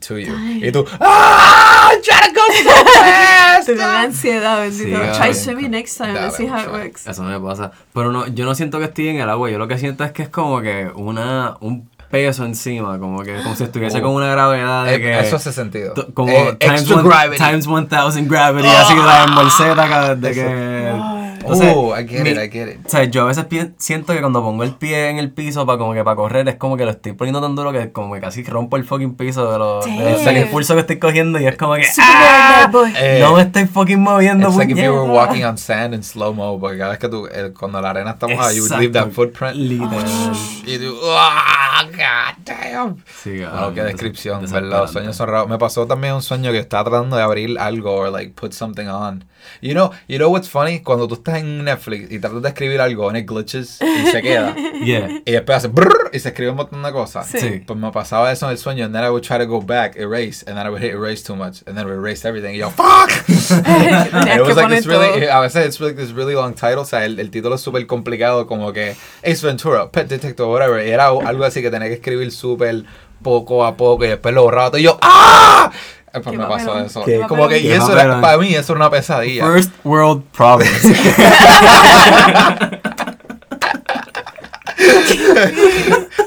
to 0.00 0.18
you. 0.18 0.34
Ay. 0.34 0.68
Y 0.68 0.72
tú, 0.72 0.84
¡ah! 1.00 1.90
I'm 1.92 2.02
trying 2.02 2.32
to 2.32 2.40
go 2.40 2.46
so 2.52 2.84
fast! 2.84 3.66
Te 3.66 3.74
da 3.74 4.02
ansiedad, 4.02 4.60
bendito. 4.60 4.98
Sí, 4.98 5.18
try 5.18 5.34
swimming 5.34 5.70
next 5.70 5.96
time. 5.96 6.14
Let's 6.14 6.36
see 6.36 6.46
how 6.46 6.60
it 6.60 6.70
works. 6.70 7.06
Eso 7.06 7.22
me 7.22 7.38
pasa. 7.40 7.72
Pero 7.92 8.12
no, 8.12 8.26
yo 8.26 8.44
no 8.44 8.54
siento 8.54 8.78
que 8.78 8.86
estoy 8.86 9.08
en 9.08 9.20
el 9.20 9.30
agua, 9.30 9.50
yo 9.50 9.58
lo 9.58 9.68
que 9.68 9.78
siento 9.78 10.04
es 10.04 10.12
que 10.12 10.24
es 10.24 10.28
como 10.28 10.60
que 10.60 10.90
una, 10.94 11.56
un 11.60 11.88
peso 12.10 12.44
encima, 12.44 12.98
como 12.98 13.22
que 13.22 13.34
como 13.42 13.54
si 13.56 13.64
estuviese 13.64 13.98
Oh. 13.98 14.02
con 14.02 14.12
una 14.12 14.28
gravedad 14.28 14.84
de 14.84 14.94
Eh, 14.96 15.00
que... 15.00 15.20
Eso 15.20 15.36
hace 15.36 15.52
sentido. 15.52 15.94
Como 16.14 16.30
Eh, 16.32 16.56
times, 16.58 16.80
extra 16.82 16.96
one- 16.96 17.08
gravity. 17.08 17.42
times 17.42 17.66
1000 17.66 18.28
gravity, 18.28 18.68
así 18.68 18.94
la 18.94 19.24
embolseta 19.24 19.88
cada 19.88 20.14
de 20.14 20.32
que... 20.32 21.24
Entonces, 21.44 21.72
oh, 21.76 21.94
I 21.94 22.08
get 22.08 22.22
mi- 22.22 22.30
it, 22.30 22.38
I 22.38 22.50
get 22.50 22.68
it. 22.68 22.86
O 22.86 22.88
sea, 22.88 23.04
yo 23.04 23.20
a 23.20 23.26
veces 23.26 23.44
siento 23.76 24.14
que 24.14 24.20
cuando 24.20 24.42
pongo 24.42 24.62
el 24.64 24.70
pie 24.76 25.10
en 25.10 25.18
el 25.18 25.30
piso 25.30 25.66
para 25.66 25.76
como 25.76 25.92
que 25.92 26.02
para 26.02 26.16
correr 26.16 26.48
es 26.48 26.54
como 26.54 26.78
que 26.78 26.86
lo 26.86 26.90
estoy 26.92 27.12
poniendo 27.12 27.42
tan 27.42 27.54
duro 27.54 27.70
que 27.70 27.92
como 27.92 28.14
que 28.14 28.20
casi 28.22 28.42
rompo 28.44 28.78
el 28.78 28.84
fucking 28.84 29.14
piso 29.14 29.52
de 29.52 29.58
lo, 29.58 29.80
de- 29.84 29.90
Damn. 30.14 30.24
del 30.24 30.38
impulso 30.38 30.72
que 30.72 30.80
estoy 30.80 30.98
cogiendo 30.98 31.38
y 31.38 31.46
es 31.46 31.56
como 31.58 31.74
que 31.74 31.84
¡ah! 32.00 32.70
Eh, 32.96 33.18
no 33.20 33.34
me 33.34 33.42
estoy 33.42 33.66
fucking 33.66 34.00
moviendo 34.00 34.48
It's 34.48 34.56
like 34.56 34.72
if 34.72 34.78
you 34.78 34.90
were 34.90 35.10
walking 35.10 35.44
on 35.44 35.58
sand 35.58 35.92
in 35.92 36.02
slow 36.02 36.32
mo, 36.32 36.58
porque 36.58 36.78
cada 36.78 36.92
vez 36.92 36.98
que 36.98 37.08
tú, 37.10 37.26
eh, 37.30 37.52
cuando 37.58 37.78
la 37.78 37.90
arena 37.90 38.12
está 38.12 38.26
mojada, 38.26 38.50
you 38.54 38.62
would 38.62 38.78
leave 38.80 38.92
that 38.94 39.10
footprint. 39.10 39.54
Literal. 39.56 40.32
Y 40.64 40.78
tú, 40.78 40.96
¡ah! 41.10 41.63
God 41.82 42.44
damn. 42.44 42.96
Sí, 43.22 43.40
Wow, 43.44 43.74
qué 43.74 43.82
des- 43.82 43.92
descripción, 43.92 44.42
¿verdad? 44.50 44.80
Los 44.80 44.92
sueños 44.92 45.16
son 45.16 45.28
raros. 45.28 45.48
Me 45.48 45.58
pasó 45.58 45.86
también 45.86 46.14
un 46.14 46.22
sueño 46.22 46.52
que 46.52 46.58
estaba 46.58 46.84
tratando 46.90 47.16
de 47.16 47.22
abrir 47.22 47.58
algo 47.58 47.94
o 47.96 48.10
like 48.10 48.32
put 48.34 48.52
something 48.52 48.86
on. 48.86 49.24
You 49.60 49.72
know, 49.72 49.90
you 50.08 50.16
know 50.16 50.30
what's 50.30 50.48
funny? 50.48 50.80
Cuando 50.80 51.06
tú 51.06 51.14
estás 51.16 51.36
en 51.38 51.64
Netflix 51.64 52.10
y 52.10 52.18
tratas 52.18 52.40
de 52.42 52.48
escribir 52.48 52.80
algo 52.80 53.08
and 53.10 53.18
it 53.18 53.26
glitches 53.28 53.78
y 53.82 54.10
se 54.10 54.22
queda. 54.22 54.54
Yeah. 54.84 55.08
Y 55.24 55.32
después 55.32 55.56
hace 55.58 55.68
brrr 55.68 56.10
y 56.12 56.18
se 56.18 56.28
escribe 56.28 56.50
un 56.50 56.56
montón 56.56 56.82
de 56.82 56.92
cosas. 56.92 57.26
Sí. 57.26 57.38
Sí. 57.40 57.62
Pues 57.66 57.78
me 57.78 57.90
pasaba 57.90 58.30
eso 58.32 58.44
en 58.46 58.52
el 58.52 58.58
sueño, 58.58 58.84
and 58.84 58.94
then 58.94 59.02
I 59.02 59.08
would 59.08 59.22
try 59.22 59.38
to 59.38 59.46
go 59.46 59.62
back, 59.62 59.96
erase, 59.96 60.44
and 60.46 60.58
then 60.58 60.66
I 60.66 60.68
would 60.70 60.82
hit 60.82 60.92
erase 60.92 61.22
too 61.22 61.34
much, 61.36 61.62
and 61.66 61.74
then 61.76 61.78
I 61.78 61.84
would 61.84 61.98
erase 61.98 62.26
everything. 62.28 62.54
Y 62.54 62.58
yo, 62.58 62.70
fuck! 62.70 63.10
It 63.50 63.64
que 63.64 64.42
was 64.42 64.56
like 64.56 64.62
poner 64.66 64.76
this 64.78 64.86
really, 64.86 65.20
todo. 65.26 65.32
a 65.32 65.40
veces 65.40 65.66
it's 65.66 65.80
like 65.80 65.96
this 65.96 66.12
really 66.12 66.34
long 66.34 66.54
title, 66.54 66.78
o 66.80 66.84
sea, 66.84 67.04
el, 67.04 67.18
el 67.18 67.30
título 67.30 67.54
es 67.56 67.60
súper 67.60 67.86
complicado, 67.86 68.46
como 68.46 68.72
que 68.72 68.96
Ace 69.22 69.46
Ventura, 69.46 69.88
Pet 69.90 70.08
Detective, 70.08 70.46
whatever. 70.48 70.86
Y 70.86 70.90
era 70.90 71.06
algo 71.08 71.44
así 71.44 71.62
que 71.62 71.70
tenía 71.70 71.88
que 71.88 71.94
escribir 71.94 72.30
súper 72.32 72.84
poco 73.22 73.64
a 73.64 73.76
poco 73.76 74.04
y 74.04 74.08
después 74.08 74.34
lo 74.34 74.42
borraba 74.44 74.70
todo. 74.70 74.78
Y 74.78 74.84
yo, 74.84 74.98
¡ah! 75.02 75.70
Eh, 76.12 76.20
Pues 76.20 76.36
me 76.38 76.46
pasó 76.46 76.78
eso. 76.78 77.02
Qué 77.04 77.20
Como 77.28 77.48
que, 77.48 77.58
y 77.58 77.72
eso 77.72 77.92
era, 77.98 78.20
para 78.20 78.38
mí, 78.38 78.54
eso 78.54 78.72
era 78.72 78.80
una 78.80 78.90
pesadilla. 78.90 79.44
First 79.46 79.72
world 79.84 80.22
problems. 80.32 80.80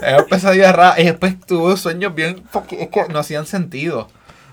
Era 0.01 0.25
pesadilla 0.25 0.71
rara. 0.71 0.99
Y 0.99 1.06
después 1.06 1.36
tuve 1.45 1.77
sueños 1.77 2.13
bien, 2.15 2.43
porque 2.51 2.82
es 2.84 2.89
que 2.89 3.06
no 3.10 3.19
hacían 3.19 3.45
sentido. 3.45 4.08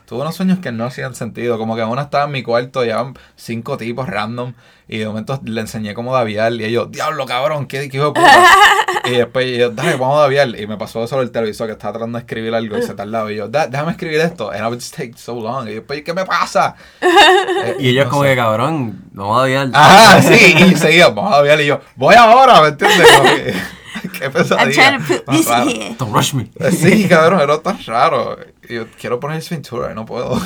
Tuve 0.06 0.20
unos 0.20 0.34
sueños 0.34 0.58
que 0.58 0.70
no 0.72 0.84
hacían 0.84 1.14
sentido. 1.14 1.56
Como 1.58 1.76
que 1.76 1.82
uno 1.82 2.00
estaba 2.02 2.24
en 2.24 2.32
mi 2.32 2.42
cuarto, 2.42 2.84
llevaban 2.84 3.14
cinco 3.36 3.76
tipos 3.78 4.06
random. 4.08 4.52
Y 4.86 4.98
de 4.98 5.06
momento 5.06 5.40
le 5.44 5.60
enseñé 5.62 5.94
cómo 5.94 6.12
daviar. 6.12 6.52
Y 6.52 6.64
ellos, 6.64 6.90
diablo, 6.90 7.24
cabrón, 7.24 7.66
qué, 7.66 7.88
qué 7.88 7.96
hijo 7.96 8.08
de 8.08 8.12
puta. 8.12 8.44
y 9.06 9.10
después 9.12 9.56
yo, 9.56 9.70
dale, 9.70 9.96
vamos 9.96 10.18
a 10.18 10.22
daviar. 10.22 10.48
Y 10.60 10.66
me 10.66 10.76
pasó 10.76 11.02
eso 11.04 11.20
el 11.22 11.30
televisor 11.30 11.66
que 11.68 11.72
estaba 11.72 11.94
tratando 11.94 12.18
de 12.18 12.22
escribir 12.22 12.54
algo 12.54 12.76
y 12.76 12.82
se 12.82 12.92
tardaba. 12.94 13.32
Y 13.32 13.36
yo, 13.36 13.48
"Da- 13.48 13.66
déjame 13.66 13.92
escribir 13.92 14.20
esto. 14.20 14.50
And 14.50 14.60
I 14.60 14.64
would 14.64 14.74
just 14.78 14.94
take 14.94 15.14
so 15.16 15.40
long. 15.40 15.66
Y 15.68 15.74
después, 15.76 16.02
¿qué 16.02 16.12
me 16.12 16.26
pasa? 16.26 16.74
Eh, 17.00 17.76
Y 17.80 17.88
ellos 17.88 18.04
no 18.04 18.10
como 18.10 18.22
sé. 18.24 18.28
que, 18.30 18.36
cabrón, 18.36 19.02
vamos 19.12 19.38
a 19.38 19.42
odiar. 19.44 19.70
Ajá, 19.72 20.20
sí, 20.22 20.54
y 20.70 20.76
seguía, 20.76 21.08
vamos 21.08 21.32
a 21.32 21.36
daviar. 21.38 21.60
Y 21.62 21.66
yo, 21.66 21.80
voy 21.96 22.14
ahora, 22.14 22.60
¿me 22.60 22.68
entiendes? 22.68 23.08
Qué 24.18 24.24
I'm 24.24 24.32
pesadilla. 24.32 24.98
trying 24.98 25.00
to 25.00 25.06
put 25.06 25.26
más 25.28 25.36
this 25.38 25.46
raro. 25.48 25.70
here. 25.70 25.96
Don't 25.98 26.14
rush 26.14 26.34
me. 26.34 26.50
Sí, 26.72 27.08
cabrón, 27.08 27.40
era 27.40 27.58
tan 27.62 27.78
raro. 27.86 28.36
Yo 28.68 28.86
quiero 29.00 29.20
poner 29.20 29.42
Ventura 29.48 29.92
y 29.92 29.94
no 29.94 30.04
puedo. 30.06 30.38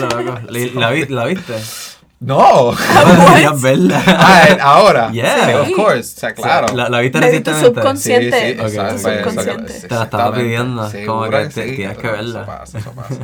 ¿La, 0.00 0.40
la 0.74 0.90
vi- 0.90 1.06
la 1.06 1.24
viste? 1.24 1.54
No. 2.20 2.72
Deberías 3.26 3.62
verla. 3.62 4.02
Ah, 4.06 4.44
eh, 4.48 4.58
ahora. 4.60 5.10
Yeah. 5.12 5.46
Sí, 5.46 5.52
of 5.72 5.76
course. 5.76 6.16
O 6.16 6.20
sea, 6.20 6.34
claro. 6.34 6.74
¿La, 6.74 6.88
la 6.88 7.00
viste 7.00 7.18
tu 7.20 7.24
recientemente? 7.24 7.66
subconsciente. 7.66 8.40
Sí, 8.40 8.54
sí, 8.54 8.60
Ok, 8.60 8.66
exacto, 8.66 8.94
ok. 8.96 9.02
pues, 9.02 9.16
Subconsciente. 9.24 9.72
exacto, 9.72 9.88
Te 9.88 9.94
la 9.94 10.02
estaba 10.04 10.34
pidiendo, 10.34 10.90
Sí, 10.90 11.04
como 11.06 11.24
que 11.30 11.36
te- 11.48 11.50
sí, 11.68 11.76
tienes 11.76 11.98
que 11.98 12.06
eso 12.08 12.16
verla. 12.16 12.46
pasa, 12.46 12.78
eso 12.78 12.92
pasa. 12.92 13.14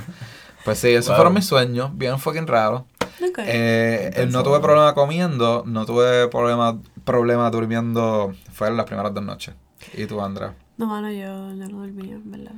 Pues 0.64 0.78
sí, 0.78 0.88
esos 0.90 1.08
Wow. 1.08 1.16
fueron 1.16 1.34
mis 1.34 1.44
sueños, 1.46 1.90
bien 1.94 2.18
fucking 2.18 2.46
raros. 2.46 2.82
Ok. 3.20 3.38
Eh, 3.38 4.10
eh, 4.14 4.28
no 4.30 4.42
tuve 4.44 4.60
problema 4.60 4.94
comiendo, 4.94 5.64
no 5.66 5.84
tuve 5.86 6.28
problema, 6.28 6.78
problema 7.04 7.50
durmiendo, 7.50 8.32
fueron 8.52 8.76
las 8.76 8.86
primeras 8.86 9.12
dos 9.12 9.24
noches. 9.24 9.54
¿Y 9.92 10.06
tú, 10.06 10.20
Andrea? 10.22 10.54
No, 10.78 10.86
mano, 10.86 11.10
yo, 11.10 11.18
yo 11.18 11.68
no 11.68 11.78
dormía, 11.80 12.14
en 12.14 12.30
verdad. 12.30 12.52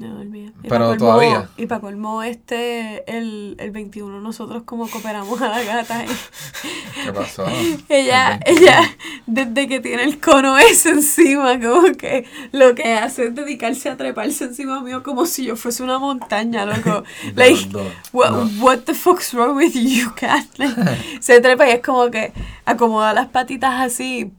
No 0.00 0.14
dormía. 0.14 0.50
Y 0.62 0.68
Pero 0.68 0.86
colmo- 0.94 0.98
todavía. 0.98 1.48
Y 1.58 1.66
para 1.66 1.82
colmo, 1.82 2.22
este, 2.22 3.04
el, 3.18 3.54
el 3.58 3.70
21, 3.70 4.20
nosotros 4.22 4.62
como 4.62 4.88
cooperamos 4.88 5.40
a 5.42 5.48
la 5.50 5.62
gata. 5.62 6.06
¿Qué 7.04 7.12
pasó? 7.12 7.44
ella, 7.90 8.40
El 8.46 8.54
21. 8.54 8.60
ella, 8.70 8.96
desde 9.26 9.68
que 9.68 9.80
tiene 9.80 10.04
el 10.04 10.18
cono 10.18 10.56
ese 10.58 10.88
encima, 10.90 11.60
como 11.60 11.92
que 11.98 12.24
lo 12.52 12.74
que 12.74 12.94
hace 12.94 13.26
es 13.26 13.34
dedicarse 13.34 13.90
a 13.90 13.98
treparse 13.98 14.44
encima 14.44 14.80
mío 14.80 15.02
como 15.02 15.26
si 15.26 15.44
yo 15.44 15.54
fuese 15.54 15.82
una 15.82 15.98
montaña, 15.98 16.64
loco. 16.64 17.04
like, 17.36 17.66
dos. 17.68 17.86
what, 18.12 18.32
what 18.58 18.78
the 18.86 18.94
fuck's 18.94 19.34
wrong 19.34 19.54
with 19.54 19.74
you, 19.74 20.10
cat? 20.14 20.46
Like, 20.56 20.74
se 21.20 21.42
trepa 21.42 21.68
y 21.68 21.72
es 21.72 21.82
como 21.82 22.10
que 22.10 22.32
acomoda 22.64 23.12
las 23.12 23.28
patitas 23.28 23.78
así. 23.82 24.32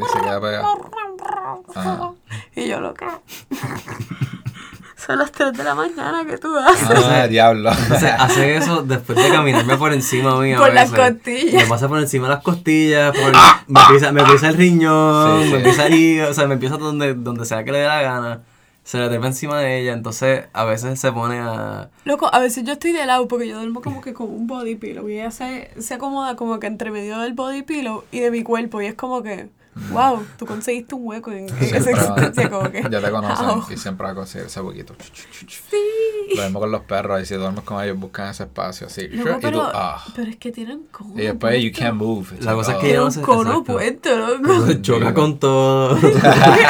Y 0.00 0.04
se 0.12 0.20
queda 0.20 0.40
pegado. 0.40 0.90
Ajá. 1.74 2.10
Y 2.56 2.68
yo 2.68 2.80
loca. 2.80 3.20
Son 4.96 5.18
las 5.18 5.30
3 5.30 5.52
de 5.52 5.62
la 5.62 5.74
mañana 5.74 6.24
que 6.26 6.36
tú 6.38 6.56
haces. 6.56 6.88
Ah, 7.04 7.28
diablo. 7.28 7.70
Entonces 7.70 8.10
hace 8.18 8.56
eso 8.56 8.82
después 8.82 9.16
de 9.22 9.28
caminarme 9.30 9.76
por 9.76 9.92
encima 9.92 10.40
mío. 10.40 10.58
Por 10.58 10.70
a 10.70 10.74
las 10.74 10.90
costillas. 10.90 11.62
Me 11.62 11.66
pasa 11.68 11.86
por 11.86 12.00
encima 12.00 12.26
de 12.28 12.34
las 12.34 12.42
costillas, 12.42 13.12
por- 13.16 13.32
me, 13.68 13.80
pisa, 13.92 14.10
me 14.10 14.24
pisa 14.24 14.48
el 14.48 14.56
riñón, 14.56 15.44
Sí, 15.44 15.50
me 15.52 15.58
sí. 15.58 15.64
pisa 15.64 15.86
el 15.86 15.94
hígado, 15.94 16.30
o 16.30 16.34
sea, 16.34 16.46
me 16.46 16.54
empieza 16.54 16.76
donde, 16.78 17.14
donde 17.14 17.44
sea 17.44 17.62
que 17.62 17.70
le 17.72 17.78
dé 17.80 17.86
la 17.86 18.02
gana. 18.02 18.40
Se 18.82 18.98
le 18.98 19.08
trepa 19.08 19.26
encima 19.26 19.58
de 19.60 19.80
ella, 19.80 19.92
entonces 19.92 20.44
a 20.52 20.64
veces 20.64 20.98
se 20.98 21.12
pone 21.12 21.38
a... 21.40 21.88
Loco, 22.04 22.32
a 22.32 22.38
veces 22.38 22.64
yo 22.64 22.72
estoy 22.72 22.92
de 22.92 23.04
lado 23.04 23.28
porque 23.28 23.46
yo 23.48 23.56
duermo 23.58 23.82
como 23.82 24.00
que 24.00 24.14
con 24.14 24.28
un 24.28 24.46
body 24.46 24.76
pillow 24.76 25.08
y 25.08 25.14
ella 25.20 25.30
se, 25.32 25.70
se 25.78 25.94
acomoda 25.94 26.36
como 26.36 26.58
que 26.60 26.68
entre 26.68 26.90
medio 26.90 27.18
del 27.18 27.32
body 27.34 27.62
pillow 27.62 28.04
y 28.12 28.20
de 28.20 28.30
mi 28.30 28.42
cuerpo 28.44 28.80
y 28.80 28.86
es 28.86 28.94
como 28.94 29.22
que, 29.24 29.48
wow, 29.90 30.24
tú 30.38 30.46
conseguiste 30.46 30.94
un 30.94 31.06
hueco 31.06 31.32
en, 31.32 31.48
en 31.48 31.74
esa 31.74 31.90
existencia 31.90 32.50
como 32.50 32.70
que. 32.70 32.82
Ya 32.82 33.00
te 33.00 33.10
conocen 33.10 33.46
wow. 33.46 33.64
y 33.70 33.76
siempre 33.76 34.06
va 34.06 34.12
a 34.12 34.14
conseguir 34.14 34.46
ese 34.46 34.60
poquito. 34.60 34.94
Sí. 35.46 35.76
Lo 36.34 36.42
mismo 36.42 36.60
con 36.60 36.70
los 36.70 36.82
perros 36.82 37.22
y 37.22 37.26
si 37.26 37.34
duermes 37.34 37.64
con 37.64 37.82
ellos 37.82 37.98
buscan 37.98 38.30
ese 38.30 38.44
espacio 38.44 38.86
así. 38.86 39.02
Y 39.02 39.18
tú, 39.18 39.28
pero, 39.40 39.62
ah. 39.62 40.02
pero 40.14 40.30
es 40.30 40.36
que 40.36 40.50
tienen 40.50 40.84
cono. 40.90 41.14
Y 41.14 41.22
después 41.22 41.62
you 41.62 41.70
can't 41.76 41.94
move. 41.94 42.28
La 42.40 42.54
cosa 42.54 42.72
es 42.72 42.78
que 42.78 42.94
no 42.94 43.06
un 43.06 43.22
cono 43.22 43.64
puesto, 43.64 44.16
loco. 44.16 44.72
Choca 44.82 45.14
con 45.14 45.38
todo. 45.38 45.98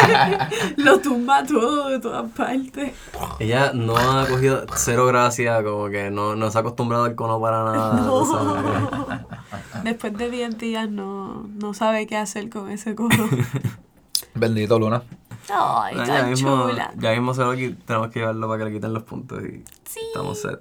Lo 0.77 0.99
tumba 1.01 1.45
todo 1.45 1.88
de 1.88 2.01
todas 2.01 2.31
partes. 2.33 2.92
Ella 3.38 3.73
no 3.73 3.97
ha 3.97 4.27
cogido 4.27 4.66
cero 4.75 5.07
gracia, 5.07 5.62
como 5.62 5.88
que 5.88 6.11
no, 6.11 6.37
no 6.37 6.51
se 6.51 6.59
ha 6.59 6.61
acostumbrado 6.61 7.05
al 7.05 7.14
cono 7.14 7.40
para 7.40 7.64
nada. 7.64 8.07
sabes. 8.27 9.85
Después 9.85 10.16
de 10.16 10.31
10 10.31 10.59
días 10.59 10.90
no, 10.90 11.47
no 11.55 11.73
sabe 11.73 12.07
qué 12.07 12.16
hacer 12.16 12.49
con 12.51 12.71
ese 12.71 12.96
Bendito 14.35 14.79
Luna. 14.79 15.03
Ay, 15.49 15.97
ya, 15.97 16.05
tan 16.07 16.31
mismo, 16.31 16.69
chula. 16.71 16.93
ya 16.97 17.11
mismo 17.13 17.33
se 17.35 17.43
lo 17.43 17.55
qui- 17.55 17.77
tenemos 17.85 18.09
que 18.11 18.19
llevarlo 18.21 18.49
para 18.49 18.59
que 18.59 18.65
le 18.65 18.73
quiten 18.73 18.93
los 18.93 19.05
puntos 19.05 19.41
y 19.45 19.63
Sí. 19.85 20.01
estamos 20.09 20.41
set. 20.41 20.61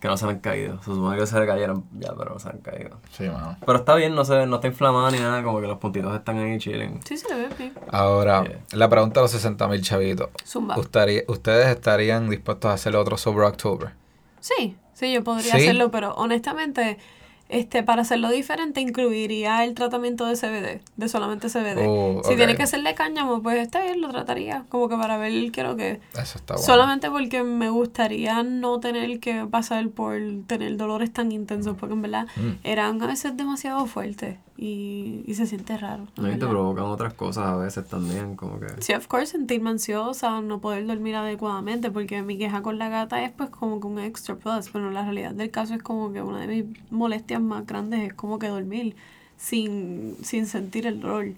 Que 0.00 0.06
no 0.08 0.16
se 0.16 0.26
le 0.26 0.32
han 0.32 0.38
caído. 0.38 0.78
Se 0.78 0.84
supone 0.84 1.18
que 1.18 1.26
se 1.26 1.38
le 1.40 1.44
cayeron 1.46 1.84
ya, 1.98 2.14
pero 2.16 2.30
no 2.34 2.38
se 2.38 2.48
han 2.48 2.58
caído. 2.58 2.98
Sí, 3.10 3.24
mano. 3.28 3.56
Pero 3.66 3.78
está 3.80 3.96
bien, 3.96 4.14
no, 4.14 4.24
se, 4.24 4.46
no 4.46 4.56
está 4.56 4.68
inflamada 4.68 5.10
ni 5.10 5.18
nada, 5.18 5.42
como 5.42 5.60
que 5.60 5.66
los 5.66 5.78
puntitos 5.78 6.14
están 6.14 6.38
ahí 6.38 6.56
chilling. 6.58 7.00
Sí, 7.04 7.16
se 7.16 7.28
le 7.28 7.48
ve 7.48 7.54
bien. 7.58 7.72
Ahora, 7.90 8.44
Yeah. 8.44 8.58
la 8.72 8.88
pregunta 8.88 9.20
de 9.20 9.24
los 9.24 9.32
60 9.32 9.66
mil 9.66 9.82
chavitos. 9.82 10.28
Zumba. 10.46 10.76
¿Ustedes 10.78 11.66
estarían 11.68 12.30
dispuestos 12.30 12.70
a 12.70 12.74
hacer 12.74 12.94
otro 12.94 13.16
Sober 13.18 13.44
October? 13.44 13.90
Sí, 14.38 14.76
sí, 14.94 15.12
yo 15.12 15.24
podría 15.24 15.50
¿Sí? 15.52 15.62
hacerlo, 15.62 15.90
pero 15.90 16.14
honestamente, 16.14 16.98
este, 17.48 17.82
para 17.82 18.02
hacerlo 18.02 18.28
diferente, 18.30 18.80
incluiría 18.80 19.64
el 19.64 19.74
tratamiento 19.74 20.26
de 20.26 20.36
CBD, 20.36 20.80
de 20.96 21.08
solamente 21.08 21.48
CBD. 21.48 21.86
Oh, 21.86 22.20
si 22.24 22.36
tiene 22.36 22.56
que 22.56 22.62
hacerle 22.64 22.94
cáñamo, 22.94 23.42
pues 23.42 23.58
está 23.58 23.82
bien, 23.82 24.00
lo 24.00 24.08
trataría. 24.10 24.64
Como 24.68 24.88
que 24.88 24.96
para 24.96 25.16
ver, 25.16 25.50
creo 25.52 25.76
que. 25.76 26.00
Eso 26.12 26.38
está 26.38 26.54
bueno. 26.54 26.66
Solamente 26.66 27.10
porque 27.10 27.42
me 27.44 27.70
gustaría 27.70 28.42
no 28.42 28.80
tener 28.80 29.18
que 29.20 29.46
pasar 29.46 29.88
por 29.88 30.18
tener 30.46 30.76
dolores 30.76 31.12
tan 31.12 31.32
intensos, 31.32 31.76
porque 31.78 31.94
en 31.94 32.02
verdad 32.02 32.26
Mm. 32.36 32.50
eran 32.64 33.02
a 33.02 33.06
veces 33.06 33.36
demasiado 33.36 33.86
fuertes 33.86 34.36
y, 34.60 35.22
y 35.24 35.34
se 35.34 35.46
siente 35.46 35.78
raro. 35.78 36.08
No, 36.16 36.28
y 36.28 36.36
te 36.36 36.44
provocan 36.44 36.86
otras 36.86 37.14
cosas 37.14 37.46
a 37.46 37.56
veces 37.56 37.86
también, 37.86 38.34
como 38.34 38.58
que... 38.58 38.66
Sí, 38.80 38.92
of 38.92 39.06
course, 39.06 39.26
sentirme 39.26 39.70
ansiosa, 39.70 40.40
no 40.40 40.60
poder 40.60 40.84
dormir 40.84 41.14
adecuadamente, 41.14 41.92
porque 41.92 42.22
mi 42.22 42.36
queja 42.36 42.60
con 42.60 42.76
la 42.76 42.88
gata 42.88 43.22
es 43.22 43.30
pues 43.30 43.50
como 43.50 43.80
que 43.80 43.86
un 43.86 44.00
extra 44.00 44.34
plus, 44.34 44.68
pero 44.70 44.90
la 44.90 45.04
realidad 45.04 45.32
del 45.32 45.52
caso 45.52 45.74
es 45.74 45.82
como 45.82 46.12
que 46.12 46.22
una 46.22 46.40
de 46.40 46.48
mis 46.48 46.90
molestias 46.90 47.40
más 47.40 47.64
grandes 47.66 48.00
es 48.00 48.14
como 48.14 48.40
que 48.40 48.48
dormir 48.48 48.96
sin, 49.36 50.16
sin 50.22 50.46
sentir 50.46 50.88
el 50.88 51.00
dolor. 51.00 51.28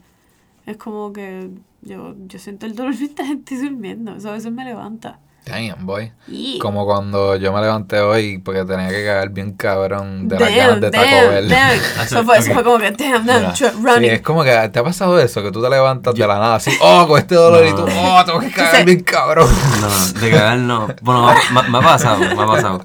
Es 0.64 0.78
como 0.78 1.12
que 1.12 1.50
yo, 1.82 2.14
yo 2.26 2.38
siento 2.38 2.64
el 2.64 2.74
dolor 2.74 2.94
mientras 2.98 3.28
estoy 3.28 3.58
durmiendo, 3.58 4.16
eso 4.16 4.30
a 4.30 4.32
veces 4.32 4.50
me 4.50 4.64
levanta. 4.64 5.20
Damn, 5.46 5.84
boy. 5.84 6.12
Y- 6.28 6.58
Como 6.60 6.84
cuando 6.86 7.34
yo 7.36 7.52
me 7.52 7.60
levanté 7.60 7.98
hoy 8.00 8.38
porque 8.38 8.64
tenía 8.64 8.88
que 8.88 9.04
caer 9.04 9.30
bien 9.30 9.52
cabrón 9.54 10.28
de 10.28 10.38
las 10.38 10.48
Damn, 10.48 10.58
ganas 10.58 10.80
de 10.82 10.90
Taco 10.90 11.04
damn, 11.04 11.28
Bell. 11.30 11.48
damn. 11.48 11.70
Eso 12.04 12.24
fue, 12.24 12.38
eso 12.38 12.52
fue 12.54 12.62
como 12.62 12.78
que, 12.78 12.90
damn, 12.92 13.26
damn, 13.26 13.42
Ya. 13.42 13.52
tr- 13.52 13.70
Sí, 13.72 13.76
running. 13.82 14.10
es 14.10 14.20
como 14.22 14.44
que 14.44 14.50
te 14.68 14.78
ha 14.78 14.84
pasado 14.84 15.18
eso, 15.18 15.42
que 15.42 15.50
tú 15.50 15.60
te 15.62 15.68
levantas 15.70 16.14
de 16.14 16.26
la 16.26 16.38
nada 16.38 16.54
así, 16.56 16.70
oh, 16.80 17.06
con 17.08 17.18
este 17.18 17.34
dolor 17.34 17.66
y 17.66 17.70
tú, 17.70 17.86
No. 17.86 18.16
oh, 18.18 18.24
tengo 18.24 18.38
que 18.40 18.48
Sí. 18.50 18.84
bien 18.84 19.00
cabrón. 19.00 19.48
No, 19.80 19.88
no, 19.88 20.20
de 20.20 20.30
cagar 20.30 20.58
no. 20.58 20.88
Bueno, 21.02 21.34
me, 21.52 21.62
me 21.68 21.78
ha 21.78 21.80
pasado, 21.80 22.18
me 22.20 22.42
ha 22.42 22.46
pasado. 22.46 22.84